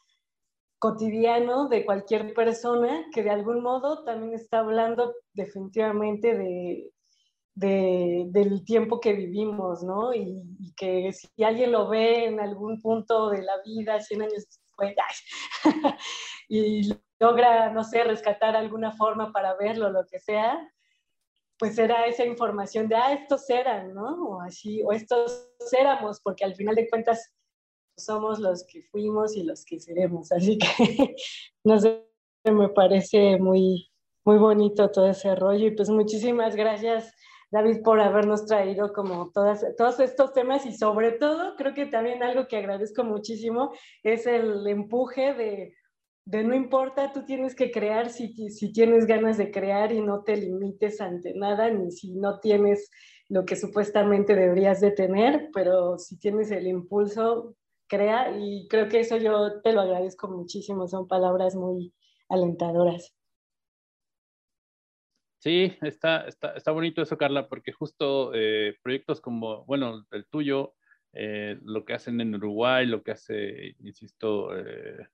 cotidiano 0.78 1.68
de 1.68 1.84
cualquier 1.84 2.32
persona 2.32 3.06
que 3.12 3.22
de 3.22 3.30
algún 3.30 3.62
modo 3.62 4.02
también 4.04 4.34
está 4.34 4.60
hablando 4.60 5.14
definitivamente 5.34 6.36
de, 6.36 8.26
del 8.30 8.64
tiempo 8.64 8.98
que 8.98 9.12
vivimos, 9.12 9.82
¿no? 9.82 10.14
Y, 10.14 10.42
que 10.76 11.12
si 11.12 11.44
alguien 11.44 11.72
lo 11.72 11.88
ve 11.88 12.24
en 12.24 12.40
algún 12.40 12.80
punto 12.80 13.28
de 13.28 13.42
la 13.42 13.52
vida, 13.62 14.00
100 14.00 14.22
años 14.22 14.46
después, 14.46 14.94
y 16.48 16.90
logra, 17.20 17.70
no 17.70 17.84
sé, 17.84 18.02
rescatar 18.02 18.56
alguna 18.56 18.92
forma 18.92 19.30
para 19.30 19.54
verlo, 19.54 19.90
lo 19.90 20.06
que 20.06 20.18
sea, 20.18 20.58
pues 21.58 21.78
era 21.78 22.06
esa 22.06 22.24
información 22.24 22.88
de, 22.88 22.96
ah, 22.96 23.12
estos 23.12 23.48
eran, 23.50 23.94
¿no? 23.94 24.28
O 24.28 24.40
así, 24.40 24.82
o 24.82 24.92
estos 24.92 25.50
éramos, 25.78 26.20
porque 26.22 26.44
al 26.44 26.54
final 26.54 26.74
de 26.74 26.88
cuentas 26.88 27.34
somos 27.94 28.38
los 28.38 28.64
que 28.66 28.82
fuimos 28.82 29.36
y 29.36 29.42
los 29.42 29.66
que 29.66 29.78
seremos. 29.78 30.32
Así 30.32 30.56
que, 30.56 30.66
no 31.64 31.78
sé, 31.78 32.06
me 32.44 32.70
parece 32.70 33.38
muy, 33.38 33.90
muy 34.24 34.38
bonito 34.38 34.90
todo 34.90 35.10
ese 35.10 35.34
rollo. 35.34 35.66
Y 35.66 35.72
pues 35.72 35.90
muchísimas 35.90 36.56
gracias, 36.56 37.12
David, 37.50 37.82
por 37.84 38.00
habernos 38.00 38.46
traído 38.46 38.94
como 38.94 39.30
todas, 39.30 39.62
todos 39.76 40.00
estos 40.00 40.32
temas 40.32 40.64
y 40.64 40.72
sobre 40.72 41.12
todo, 41.12 41.56
creo 41.56 41.74
que 41.74 41.84
también 41.84 42.22
algo 42.22 42.48
que 42.48 42.56
agradezco 42.56 43.04
muchísimo 43.04 43.72
es 44.02 44.26
el 44.26 44.66
empuje 44.66 45.34
de, 45.34 45.74
de 46.30 46.44
no 46.44 46.54
importa, 46.54 47.12
tú 47.12 47.24
tienes 47.24 47.56
que 47.56 47.72
crear 47.72 48.08
si, 48.08 48.50
si 48.50 48.72
tienes 48.72 49.06
ganas 49.06 49.36
de 49.36 49.50
crear 49.50 49.90
y 49.90 50.00
no 50.00 50.22
te 50.22 50.36
limites 50.36 51.00
ante 51.00 51.34
nada, 51.34 51.70
ni 51.70 51.90
si 51.90 52.12
no 52.12 52.38
tienes 52.38 52.88
lo 53.28 53.44
que 53.44 53.56
supuestamente 53.56 54.36
deberías 54.36 54.80
de 54.80 54.92
tener, 54.92 55.48
pero 55.52 55.98
si 55.98 56.20
tienes 56.20 56.52
el 56.52 56.68
impulso, 56.68 57.56
crea 57.88 58.30
y 58.38 58.68
creo 58.68 58.88
que 58.88 59.00
eso 59.00 59.16
yo 59.16 59.60
te 59.60 59.72
lo 59.72 59.80
agradezco 59.80 60.28
muchísimo, 60.28 60.86
son 60.86 61.08
palabras 61.08 61.56
muy 61.56 61.92
alentadoras. 62.28 63.12
Sí, 65.38 65.76
está, 65.82 66.28
está, 66.28 66.52
está 66.52 66.70
bonito 66.70 67.02
eso, 67.02 67.18
Carla, 67.18 67.48
porque 67.48 67.72
justo 67.72 68.30
eh, 68.34 68.76
proyectos 68.84 69.20
como, 69.20 69.64
bueno, 69.64 70.06
el 70.12 70.26
tuyo, 70.26 70.74
eh, 71.12 71.58
lo 71.64 71.84
que 71.84 71.94
hacen 71.94 72.20
en 72.20 72.36
Uruguay, 72.36 72.86
lo 72.86 73.02
que 73.02 73.10
hace, 73.10 73.74
insisto, 73.80 74.56
eh, 74.56 75.08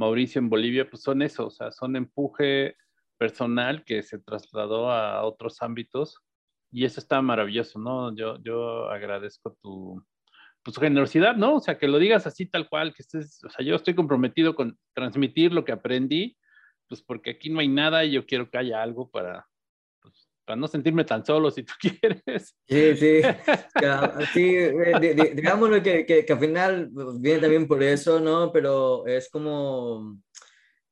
Mauricio 0.00 0.38
en 0.38 0.48
Bolivia, 0.48 0.88
pues 0.88 1.02
son 1.02 1.20
eso, 1.20 1.48
o 1.48 1.50
sea, 1.50 1.70
son 1.72 1.94
empuje 1.94 2.74
personal 3.18 3.84
que 3.84 4.02
se 4.02 4.18
trasladó 4.18 4.90
a 4.90 5.22
otros 5.24 5.60
ámbitos 5.60 6.22
y 6.72 6.86
eso 6.86 7.00
está 7.00 7.20
maravilloso, 7.20 7.78
¿no? 7.78 8.16
Yo, 8.16 8.42
yo 8.42 8.88
agradezco 8.88 9.58
tu, 9.60 10.02
pues, 10.62 10.78
generosidad, 10.78 11.36
¿no? 11.36 11.56
O 11.56 11.60
sea, 11.60 11.76
que 11.76 11.86
lo 11.86 11.98
digas 11.98 12.26
así 12.26 12.46
tal 12.46 12.66
cual, 12.70 12.94
que 12.94 13.02
estés, 13.02 13.44
o 13.44 13.50
sea, 13.50 13.62
yo 13.62 13.74
estoy 13.74 13.94
comprometido 13.94 14.54
con 14.54 14.78
transmitir 14.94 15.52
lo 15.52 15.66
que 15.66 15.72
aprendí, 15.72 16.38
pues 16.88 17.02
porque 17.02 17.32
aquí 17.32 17.50
no 17.50 17.60
hay 17.60 17.68
nada 17.68 18.02
y 18.02 18.12
yo 18.12 18.24
quiero 18.24 18.48
que 18.48 18.56
haya 18.56 18.82
algo 18.82 19.10
para, 19.10 19.49
para 20.50 20.60
no 20.60 20.66
sentirme 20.66 21.04
tan 21.04 21.24
solo 21.24 21.48
si 21.52 21.62
tú 21.62 21.72
quieres. 21.80 22.56
Sí, 22.66 22.96
sí, 22.96 23.22
sí 24.34 24.42
digámoslo 25.34 25.80
que, 25.80 26.04
que, 26.04 26.24
que, 26.24 26.32
al 26.32 26.40
final 26.40 26.90
pues, 26.92 27.20
viene 27.20 27.40
también 27.40 27.68
por 27.68 27.80
eso, 27.84 28.18
¿no? 28.18 28.50
Pero 28.52 29.06
es 29.06 29.28
como... 29.30 30.18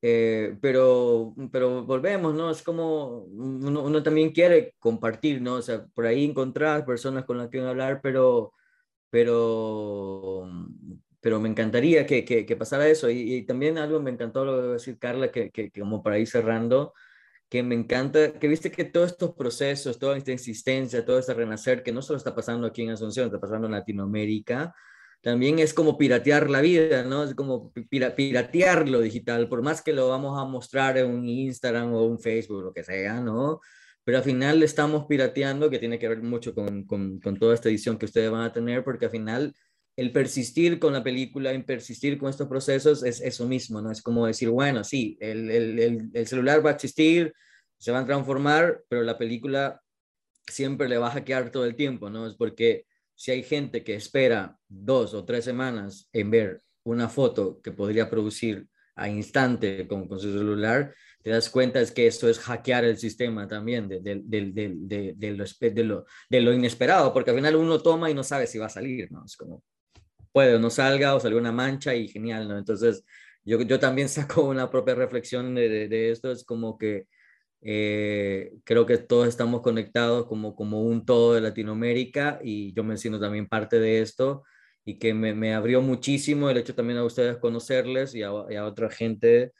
Eh, 0.00 0.56
pero, 0.60 1.34
pero 1.50 1.84
volvemos, 1.84 2.32
¿no? 2.32 2.52
Es 2.52 2.62
como 2.62 3.24
uno, 3.24 3.82
uno, 3.82 4.00
también 4.00 4.30
quiere 4.30 4.76
compartir, 4.78 5.42
¿no? 5.42 5.54
O 5.54 5.62
sea, 5.62 5.84
por 5.92 6.06
ahí 6.06 6.24
encontrar 6.24 6.86
personas 6.86 7.24
con 7.24 7.36
las 7.36 7.48
que 7.48 7.58
hablar, 7.60 7.98
pero 8.00 8.52
pero, 9.10 10.48
pero 11.20 11.40
me 11.40 11.48
encantaría 11.48 12.06
que, 12.06 12.24
que, 12.24 12.56
pasara 12.56 12.88
eso. 12.88 13.10
Y, 13.10 13.44
también 13.46 13.78
algo 13.78 14.00
me 14.00 14.10
encantó 14.10 14.44
lo 14.44 14.60
que 14.60 14.68
decir 14.68 14.98
Carla, 14.98 15.30
que, 15.30 15.50
como 15.78 16.02
para 16.02 16.18
ir 16.18 16.28
cerrando, 16.28 16.94
que 17.48 17.62
me 17.62 17.74
encanta, 17.74 18.38
que 18.38 18.48
viste 18.48 18.70
que 18.70 18.84
todos 18.84 19.12
estos 19.12 19.34
procesos, 19.34 19.98
toda 19.98 20.16
esta 20.16 20.32
existencia, 20.32 21.04
todo 21.04 21.18
este 21.18 21.34
renacer, 21.34 21.82
que 21.82 21.92
no 21.92 22.02
solo 22.02 22.18
está 22.18 22.34
pasando 22.34 22.66
aquí 22.66 22.82
en 22.82 22.90
Asunción, 22.90 23.26
está 23.26 23.40
pasando 23.40 23.66
en 23.66 23.72
Latinoamérica, 23.72 24.74
también 25.20 25.58
es 25.58 25.74
como 25.74 25.98
piratear 25.98 26.48
la 26.50 26.60
vida, 26.60 27.02
¿no? 27.04 27.24
Es 27.24 27.34
como 27.34 27.72
piratear 27.72 28.88
lo 28.88 29.00
digital, 29.00 29.48
por 29.48 29.62
más 29.62 29.82
que 29.82 29.92
lo 29.92 30.08
vamos 30.08 30.40
a 30.40 30.44
mostrar 30.44 30.98
en 30.98 31.10
un 31.10 31.28
Instagram 31.28 31.92
o 31.94 32.04
un 32.04 32.20
Facebook, 32.20 32.62
lo 32.62 32.72
que 32.72 32.84
sea, 32.84 33.20
¿no? 33.20 33.60
pero 34.08 34.16
al 34.16 34.24
final 34.24 34.62
estamos 34.62 35.04
pirateando, 35.04 35.68
que 35.68 35.78
tiene 35.78 35.98
que 35.98 36.08
ver 36.08 36.22
mucho 36.22 36.54
con, 36.54 36.84
con, 36.84 37.20
con, 37.20 37.38
toda 37.38 37.54
esta 37.54 37.68
edición 37.68 37.98
que 37.98 38.06
ustedes 38.06 38.30
van 38.30 38.40
a 38.40 38.54
tener, 38.54 38.82
porque 38.82 39.04
al 39.04 39.10
final 39.10 39.54
el 39.98 40.12
persistir 40.12 40.78
con 40.78 40.92
la 40.92 41.02
película, 41.02 41.52
en 41.52 41.64
persistir 41.64 42.18
con 42.18 42.30
estos 42.30 42.46
procesos 42.46 43.02
es 43.02 43.20
eso 43.20 43.48
mismo, 43.48 43.82
¿no? 43.82 43.90
Es 43.90 44.00
como 44.00 44.28
decir, 44.28 44.48
bueno, 44.48 44.84
sí, 44.84 45.18
el, 45.20 45.50
el, 45.50 46.10
el, 46.14 46.26
celular 46.28 46.64
va 46.64 46.70
a 46.70 46.74
existir, 46.74 47.34
se 47.78 47.90
va 47.90 47.98
a 47.98 48.06
transformar, 48.06 48.84
pero 48.88 49.02
la 49.02 49.18
película 49.18 49.82
siempre 50.46 50.88
le 50.88 50.98
va 50.98 51.08
a 51.08 51.10
hackear 51.10 51.50
todo 51.50 51.64
el 51.64 51.74
tiempo, 51.74 52.10
¿no? 52.10 52.28
Es 52.28 52.36
porque 52.36 52.86
si 53.16 53.32
hay 53.32 53.42
gente 53.42 53.82
que 53.82 53.96
espera 53.96 54.56
dos 54.68 55.14
o 55.14 55.24
tres 55.24 55.44
semanas 55.44 56.08
en 56.12 56.30
ver 56.30 56.62
una 56.84 57.08
foto 57.08 57.60
que 57.60 57.72
podría 57.72 58.08
producir 58.08 58.68
a 58.94 59.08
instante 59.08 59.88
con, 59.88 60.06
con 60.06 60.20
su 60.20 60.30
celular, 60.32 60.94
te 61.24 61.30
das 61.30 61.50
cuenta 61.50 61.80
es 61.80 61.90
que 61.90 62.06
esto 62.06 62.28
es 62.28 62.38
hackear 62.38 62.84
el 62.84 62.98
sistema 62.98 63.48
también 63.48 63.88
de, 63.88 63.98
de, 63.98 64.22
de, 64.24 65.14
de, 65.16 65.84
lo, 65.84 66.04
de 66.30 66.40
lo 66.40 66.52
inesperado, 66.52 67.12
porque 67.12 67.30
al 67.30 67.36
final 67.36 67.56
uno 67.56 67.82
toma 67.82 68.08
y 68.12 68.14
no 68.14 68.22
sabe 68.22 68.46
si 68.46 68.58
va 68.58 68.66
a 68.66 68.70
salir, 68.70 69.10
¿no? 69.10 69.24
Es 69.24 69.36
como, 69.36 69.64
puede 70.32 70.56
o 70.56 70.58
no 70.58 70.70
salga 70.70 71.14
o 71.14 71.20
salió 71.20 71.38
una 71.38 71.52
mancha 71.52 71.94
y 71.94 72.08
genial, 72.08 72.48
¿no? 72.48 72.58
Entonces, 72.58 73.04
yo, 73.44 73.60
yo 73.62 73.78
también 73.78 74.08
saco 74.08 74.42
una 74.42 74.70
propia 74.70 74.94
reflexión 74.94 75.54
de, 75.54 76.10
esto, 76.10 76.30
es 76.30 76.44
como 76.44 76.78
que 76.78 77.06
eh, 77.62 78.52
creo 78.64 78.86
que 78.86 78.98
todos 78.98 79.28
estamos 79.28 79.62
conectados 79.62 80.26
como, 80.26 80.54
como 80.54 80.82
un 80.82 81.04
todo 81.04 81.34
de 81.34 81.40
Latinoamérica 81.40 82.40
y 82.42 82.72
yo 82.74 82.84
me 82.84 82.96
siento 82.96 83.20
también 83.20 83.48
parte 83.48 83.80
de 83.80 84.00
esto 84.00 84.44
y 84.84 84.98
que 84.98 85.12
me, 85.14 85.54
abrió 85.54 85.82
muchísimo 85.82 86.48
el 86.50 86.56
hecho 86.58 86.74
también 86.74 86.98
a 86.98 87.04
ustedes 87.04 87.36
conocerles 87.38 88.14
y 88.14 88.22
a, 88.22 88.28
a 88.28 88.64
otra 88.66 88.90
gente 88.90 89.52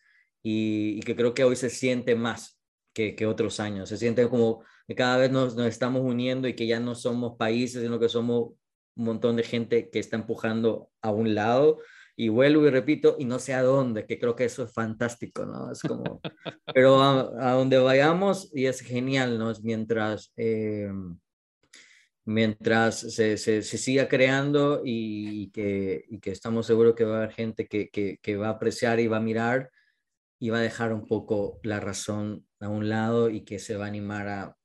y, 0.42 1.00
que 1.00 1.16
creo 1.16 1.34
que 1.34 1.44
hoy 1.44 1.56
se 1.56 1.70
siente 1.70 2.14
más 2.14 2.58
que, 2.94 3.14
que, 3.14 3.26
otros 3.26 3.60
años. 3.60 3.88
Se 3.88 3.98
siente 3.98 4.28
como 4.28 4.64
que 4.86 4.94
cada 4.94 5.18
vez 5.18 5.30
nos, 5.30 5.54
nos, 5.56 5.66
estamos 5.66 6.02
uniendo 6.02 6.48
y 6.48 6.54
que 6.54 6.66
ya 6.66 6.80
no 6.80 6.94
somos 6.94 7.36
países, 7.36 7.82
sino 7.82 8.00
que 8.00 8.08
somos 8.08 8.54
un 8.98 9.04
montón 9.04 9.36
de 9.36 9.44
gente 9.44 9.88
que 9.90 10.00
está 10.00 10.16
empujando 10.16 10.90
a 11.00 11.10
un 11.10 11.34
lado. 11.34 11.78
Y 12.16 12.30
vuelvo 12.30 12.66
y 12.66 12.70
repito, 12.70 13.16
y 13.18 13.24
no 13.24 13.38
sé 13.38 13.54
a 13.54 13.62
dónde, 13.62 14.04
que 14.04 14.18
creo 14.18 14.34
que 14.34 14.44
eso 14.44 14.64
es 14.64 14.72
fantástico, 14.74 15.46
¿no? 15.46 15.70
Es 15.70 15.80
como, 15.80 16.20
pero 16.74 17.00
a, 17.00 17.50
a 17.50 17.52
donde 17.52 17.78
vayamos 17.78 18.50
y 18.52 18.66
es 18.66 18.80
genial, 18.80 19.38
¿no? 19.38 19.52
Mientras, 19.62 20.32
eh, 20.36 20.90
mientras 22.24 22.98
se, 22.98 23.38
se, 23.38 23.62
se, 23.62 23.78
siga 23.78 24.08
creando 24.08 24.82
y, 24.84 25.44
y, 25.44 25.50
que, 25.50 26.04
y, 26.08 26.18
que, 26.18 26.32
estamos 26.32 26.66
seguros 26.66 26.96
que 26.96 27.04
va 27.04 27.14
a 27.14 27.18
haber 27.18 27.32
gente 27.32 27.68
que, 27.68 27.88
que, 27.88 28.18
que 28.20 28.36
va 28.36 28.48
a 28.48 28.50
apreciar 28.50 28.98
y 28.98 29.06
va 29.06 29.18
a 29.18 29.20
mirar 29.20 29.70
y 30.40 30.50
va 30.50 30.58
a 30.58 30.62
dejar 30.62 30.92
un 30.92 31.06
poco 31.06 31.60
la 31.62 31.78
razón 31.78 32.44
a 32.60 32.68
un 32.68 32.88
lado 32.88 33.30
y 33.30 33.44
que 33.44 33.60
se 33.60 33.76
va 33.76 33.84
a 33.84 33.88
animar 33.88 34.28
a, 34.28 34.57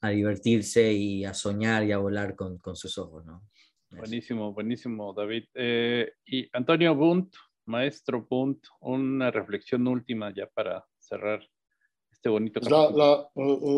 a 0.00 0.10
divertirse 0.10 0.92
y 0.92 1.24
a 1.24 1.34
soñar 1.34 1.84
y 1.84 1.92
a 1.92 1.98
volar 1.98 2.36
con, 2.36 2.58
con 2.58 2.76
sus 2.76 2.96
ojos, 2.98 3.24
¿no? 3.24 3.42
Buenísimo, 3.90 4.52
buenísimo, 4.52 5.14
David. 5.14 5.44
Eh, 5.54 6.12
y 6.26 6.48
Antonio 6.52 6.94
Bunt, 6.94 7.34
maestro 7.66 8.26
Bunt, 8.28 8.66
una 8.80 9.30
reflexión 9.30 9.86
última 9.86 10.32
ya 10.34 10.46
para 10.46 10.84
cerrar 10.98 11.40
este 12.18 12.28
bonito 12.30 12.60
la, 12.68 12.90
la, 12.90 13.28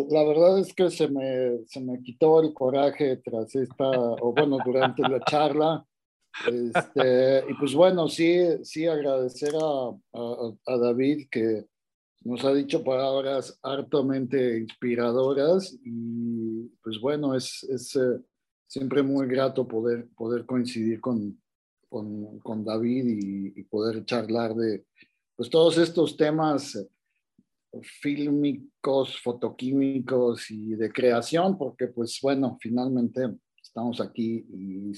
la, 0.09 0.25
verdad 0.25 0.59
es 0.59 0.73
que 0.73 0.91
se 0.91 1.09
me, 1.09 1.59
se 1.67 1.79
me 1.81 2.01
quitó 2.03 2.41
el 2.41 2.55
coraje 2.55 3.19
tras 3.19 3.55
esta, 3.55 3.91
o 3.91 4.33
bueno, 4.33 4.57
durante 4.65 5.03
la 5.03 5.21
charla. 5.21 5.85
Este, 6.47 7.45
y 7.51 7.55
pues 7.55 7.75
bueno, 7.75 8.09
sí, 8.09 8.65
sí 8.65 8.87
agradecer 8.87 9.53
a, 9.55 9.91
a, 10.67 10.77
David 10.79 11.29
que 11.31 11.67
nos 12.23 12.45
ha 12.45 12.53
dicho 12.53 12.85
palabras 12.85 13.59
hartamente 13.63 14.59
inspiradoras 14.59 15.77
y 15.85 16.69
pues 16.83 17.01
bueno, 17.01 17.35
es, 17.35 17.63
es 17.65 17.97
eh, 17.97 18.21
siempre 18.67 19.03
muy 19.03 19.27
grato 19.27 19.67
poder, 19.67 20.09
poder 20.17 20.45
coincidir 20.45 21.01
con, 21.01 21.41
con, 21.89 22.65
David 22.65 23.53
y, 23.57 23.63
poder 23.65 24.05
charlar 24.05 24.55
de 24.55 24.87
pues 25.37 25.51
todos 25.51 25.79
estos 25.79 26.17
temas 26.17 26.79
fílmicos, 27.83 29.21
fotoquímicos 29.21 30.51
y 30.51 30.75
de 30.75 30.93
creación, 30.93 31.57
porque 31.57 31.89
pues 31.89 32.19
bueno, 32.23 32.59
finalmente 32.61 33.29
estamos 33.61 34.01
aquí 34.01 34.45
y 34.49 34.91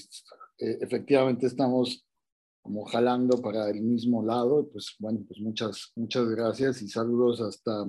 eh, 0.59 0.77
efectivamente 0.81 1.47
estamos 1.47 2.05
como 2.63 2.85
jalando 2.85 3.39
para 3.39 3.69
el 3.69 3.81
mismo 3.81 4.25
lado. 4.25 4.67
Pues 4.71 4.95
bueno, 4.97 5.19
pues 5.27 5.39
muchas, 5.39 5.91
muchas 5.95 6.27
gracias 6.29 6.81
y 6.81 6.87
saludos 6.87 7.41
hasta, 7.41 7.85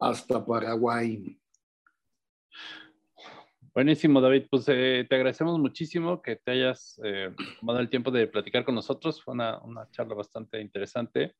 hasta 0.00 0.44
Paraguay. 0.44 1.38
Buenísimo, 3.72 4.20
David. 4.20 4.46
Pues 4.50 4.64
eh, 4.66 5.06
te 5.08 5.14
agradecemos 5.14 5.60
muchísimo 5.60 6.20
que 6.20 6.36
te 6.36 6.50
hayas 6.50 7.00
eh, 7.04 7.32
tomado 7.60 7.78
el 7.78 7.90
tiempo 7.90 8.10
de 8.10 8.26
platicar 8.26 8.64
con 8.64 8.74
nosotros. 8.74 9.22
Fue 9.22 9.34
una, 9.34 9.58
una 9.58 9.88
charla 9.90 10.14
bastante 10.14 10.60
interesante. 10.60 11.36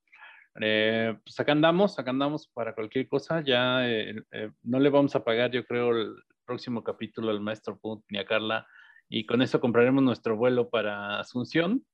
Eh, 0.60 1.14
pues 1.22 1.38
acá 1.38 1.52
andamos, 1.52 1.98
acá 1.98 2.10
andamos 2.10 2.48
para 2.48 2.74
cualquier 2.74 3.08
cosa. 3.08 3.42
Ya 3.42 3.88
eh, 3.88 4.22
eh, 4.30 4.50
no 4.62 4.78
le 4.78 4.90
vamos 4.90 5.14
a 5.14 5.24
pagar, 5.24 5.50
yo 5.50 5.64
creo, 5.64 5.90
el 5.90 6.14
próximo 6.44 6.82
capítulo 6.82 7.30
al 7.30 7.40
maestro 7.40 7.78
Punt 7.78 8.04
ni 8.08 8.18
a 8.18 8.24
Carla 8.24 8.66
y 9.08 9.26
con 9.26 9.42
eso 9.42 9.60
compraremos 9.60 10.02
nuestro 10.02 10.36
vuelo 10.36 10.68
para 10.70 11.20
Asunción. 11.20 11.84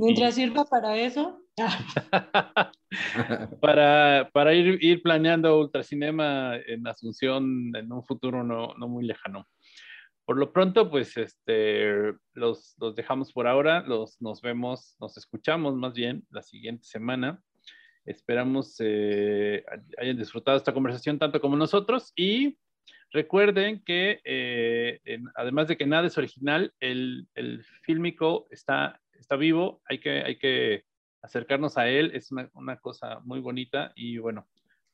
Mientras 0.00 0.38
y... 0.38 0.42
sirva 0.42 0.64
para 0.64 0.96
eso. 0.96 1.42
para 3.60 4.30
para 4.32 4.54
ir, 4.54 4.82
ir 4.82 5.02
planeando 5.02 5.60
Ultracinema 5.60 6.56
en 6.56 6.86
Asunción 6.86 7.76
en 7.76 7.92
un 7.92 8.02
futuro 8.04 8.42
no, 8.42 8.74
no 8.78 8.88
muy 8.88 9.04
lejano. 9.04 9.46
Por 10.24 10.38
lo 10.38 10.52
pronto, 10.52 10.88
pues 10.88 11.16
este, 11.16 12.14
los, 12.34 12.76
los 12.78 12.94
dejamos 12.94 13.32
por 13.32 13.48
ahora, 13.48 13.82
los, 13.82 14.20
nos 14.22 14.40
vemos, 14.40 14.96
nos 15.00 15.16
escuchamos 15.16 15.74
más 15.74 15.92
bien 15.92 16.24
la 16.30 16.42
siguiente 16.42 16.84
semana. 16.84 17.42
Esperamos 18.04 18.76
eh, 18.78 19.64
hayan 19.98 20.16
disfrutado 20.16 20.56
esta 20.56 20.72
conversación 20.72 21.18
tanto 21.18 21.40
como 21.40 21.56
nosotros 21.56 22.12
y 22.16 22.56
Recuerden 23.12 23.82
que 23.84 24.20
eh, 24.24 25.00
además 25.34 25.68
de 25.68 25.76
que 25.76 25.86
nada 25.86 26.06
es 26.06 26.16
original, 26.16 26.72
el, 26.78 27.26
el 27.34 27.64
fílmico 27.82 28.46
está, 28.50 29.00
está 29.18 29.36
vivo, 29.36 29.82
hay 29.84 29.98
que, 29.98 30.22
hay 30.22 30.38
que 30.38 30.84
acercarnos 31.22 31.76
a 31.76 31.88
él, 31.88 32.12
es 32.14 32.30
una, 32.30 32.48
una, 32.54 32.76
cosa 32.78 33.20
muy 33.24 33.40
bonita 33.40 33.92
y 33.96 34.18
bueno, 34.18 34.48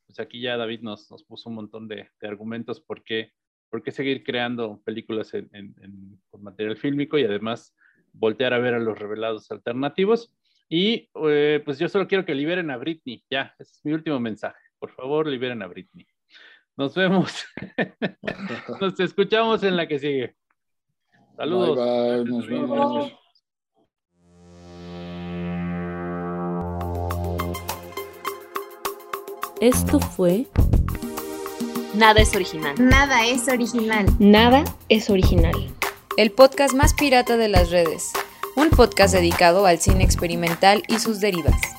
pues 0.06 0.20
aquí 0.20 0.40
ya 0.40 0.56
David 0.56 0.80
nos, 0.80 1.10
nos 1.10 1.24
puso 1.24 1.48
un 1.50 1.56
montón 1.56 1.88
de, 1.88 2.08
argumentos 2.22 2.80
por 2.80 3.02
qué, 3.02 3.32
por 3.70 3.82
qué, 3.82 3.90
seguir 3.90 4.24
creando 4.24 4.80
películas 4.84 5.34
en, 5.34 5.74
con 6.30 6.42
material 6.42 6.76
fílmico 6.76 7.18
y 7.18 7.24
además 7.24 7.74
voltear 8.12 8.54
a 8.54 8.58
ver 8.58 8.74
a 8.74 8.78
los 8.78 8.98
revelados 8.98 9.50
alternativos. 9.50 10.32
Y 10.68 11.10
eh, 11.28 11.62
pues 11.64 11.78
yo 11.78 11.88
solo 11.88 12.08
quiero 12.08 12.24
que 12.24 12.34
liberen 12.34 12.70
a 12.70 12.76
Britney, 12.76 13.22
ya, 13.30 13.54
es 13.58 13.80
mi 13.84 13.92
último 13.92 14.18
mensaje. 14.18 14.58
Por 14.78 14.90
favor, 14.92 15.26
liberen 15.26 15.62
a 15.62 15.66
Britney. 15.66 16.06
Nos 16.76 16.94
vemos. 16.94 17.32
Nos 18.80 19.00
escuchamos 19.00 19.62
en 19.62 19.76
la 19.76 19.88
que 19.88 19.98
sigue. 19.98 20.36
Saludos. 21.36 21.76
Bye, 21.76 22.22
bye. 22.22 22.30
Nos 22.30 22.46
vemos. 22.46 23.12
Esto 29.58 29.98
fue 29.98 30.46
Nada 31.94 32.20
es 32.20 32.36
original. 32.36 32.74
Nada 32.78 33.26
es 33.26 33.48
original. 33.48 34.06
Nada 34.18 34.64
es 34.90 35.08
original. 35.08 35.54
El 36.18 36.30
podcast 36.30 36.74
más 36.74 36.92
pirata 36.92 37.38
de 37.38 37.48
las 37.48 37.70
redes. 37.70 38.12
Un 38.54 38.68
podcast 38.68 39.14
dedicado 39.14 39.64
al 39.64 39.78
cine 39.78 40.04
experimental 40.04 40.82
y 40.88 40.98
sus 40.98 41.20
derivas. 41.20 41.75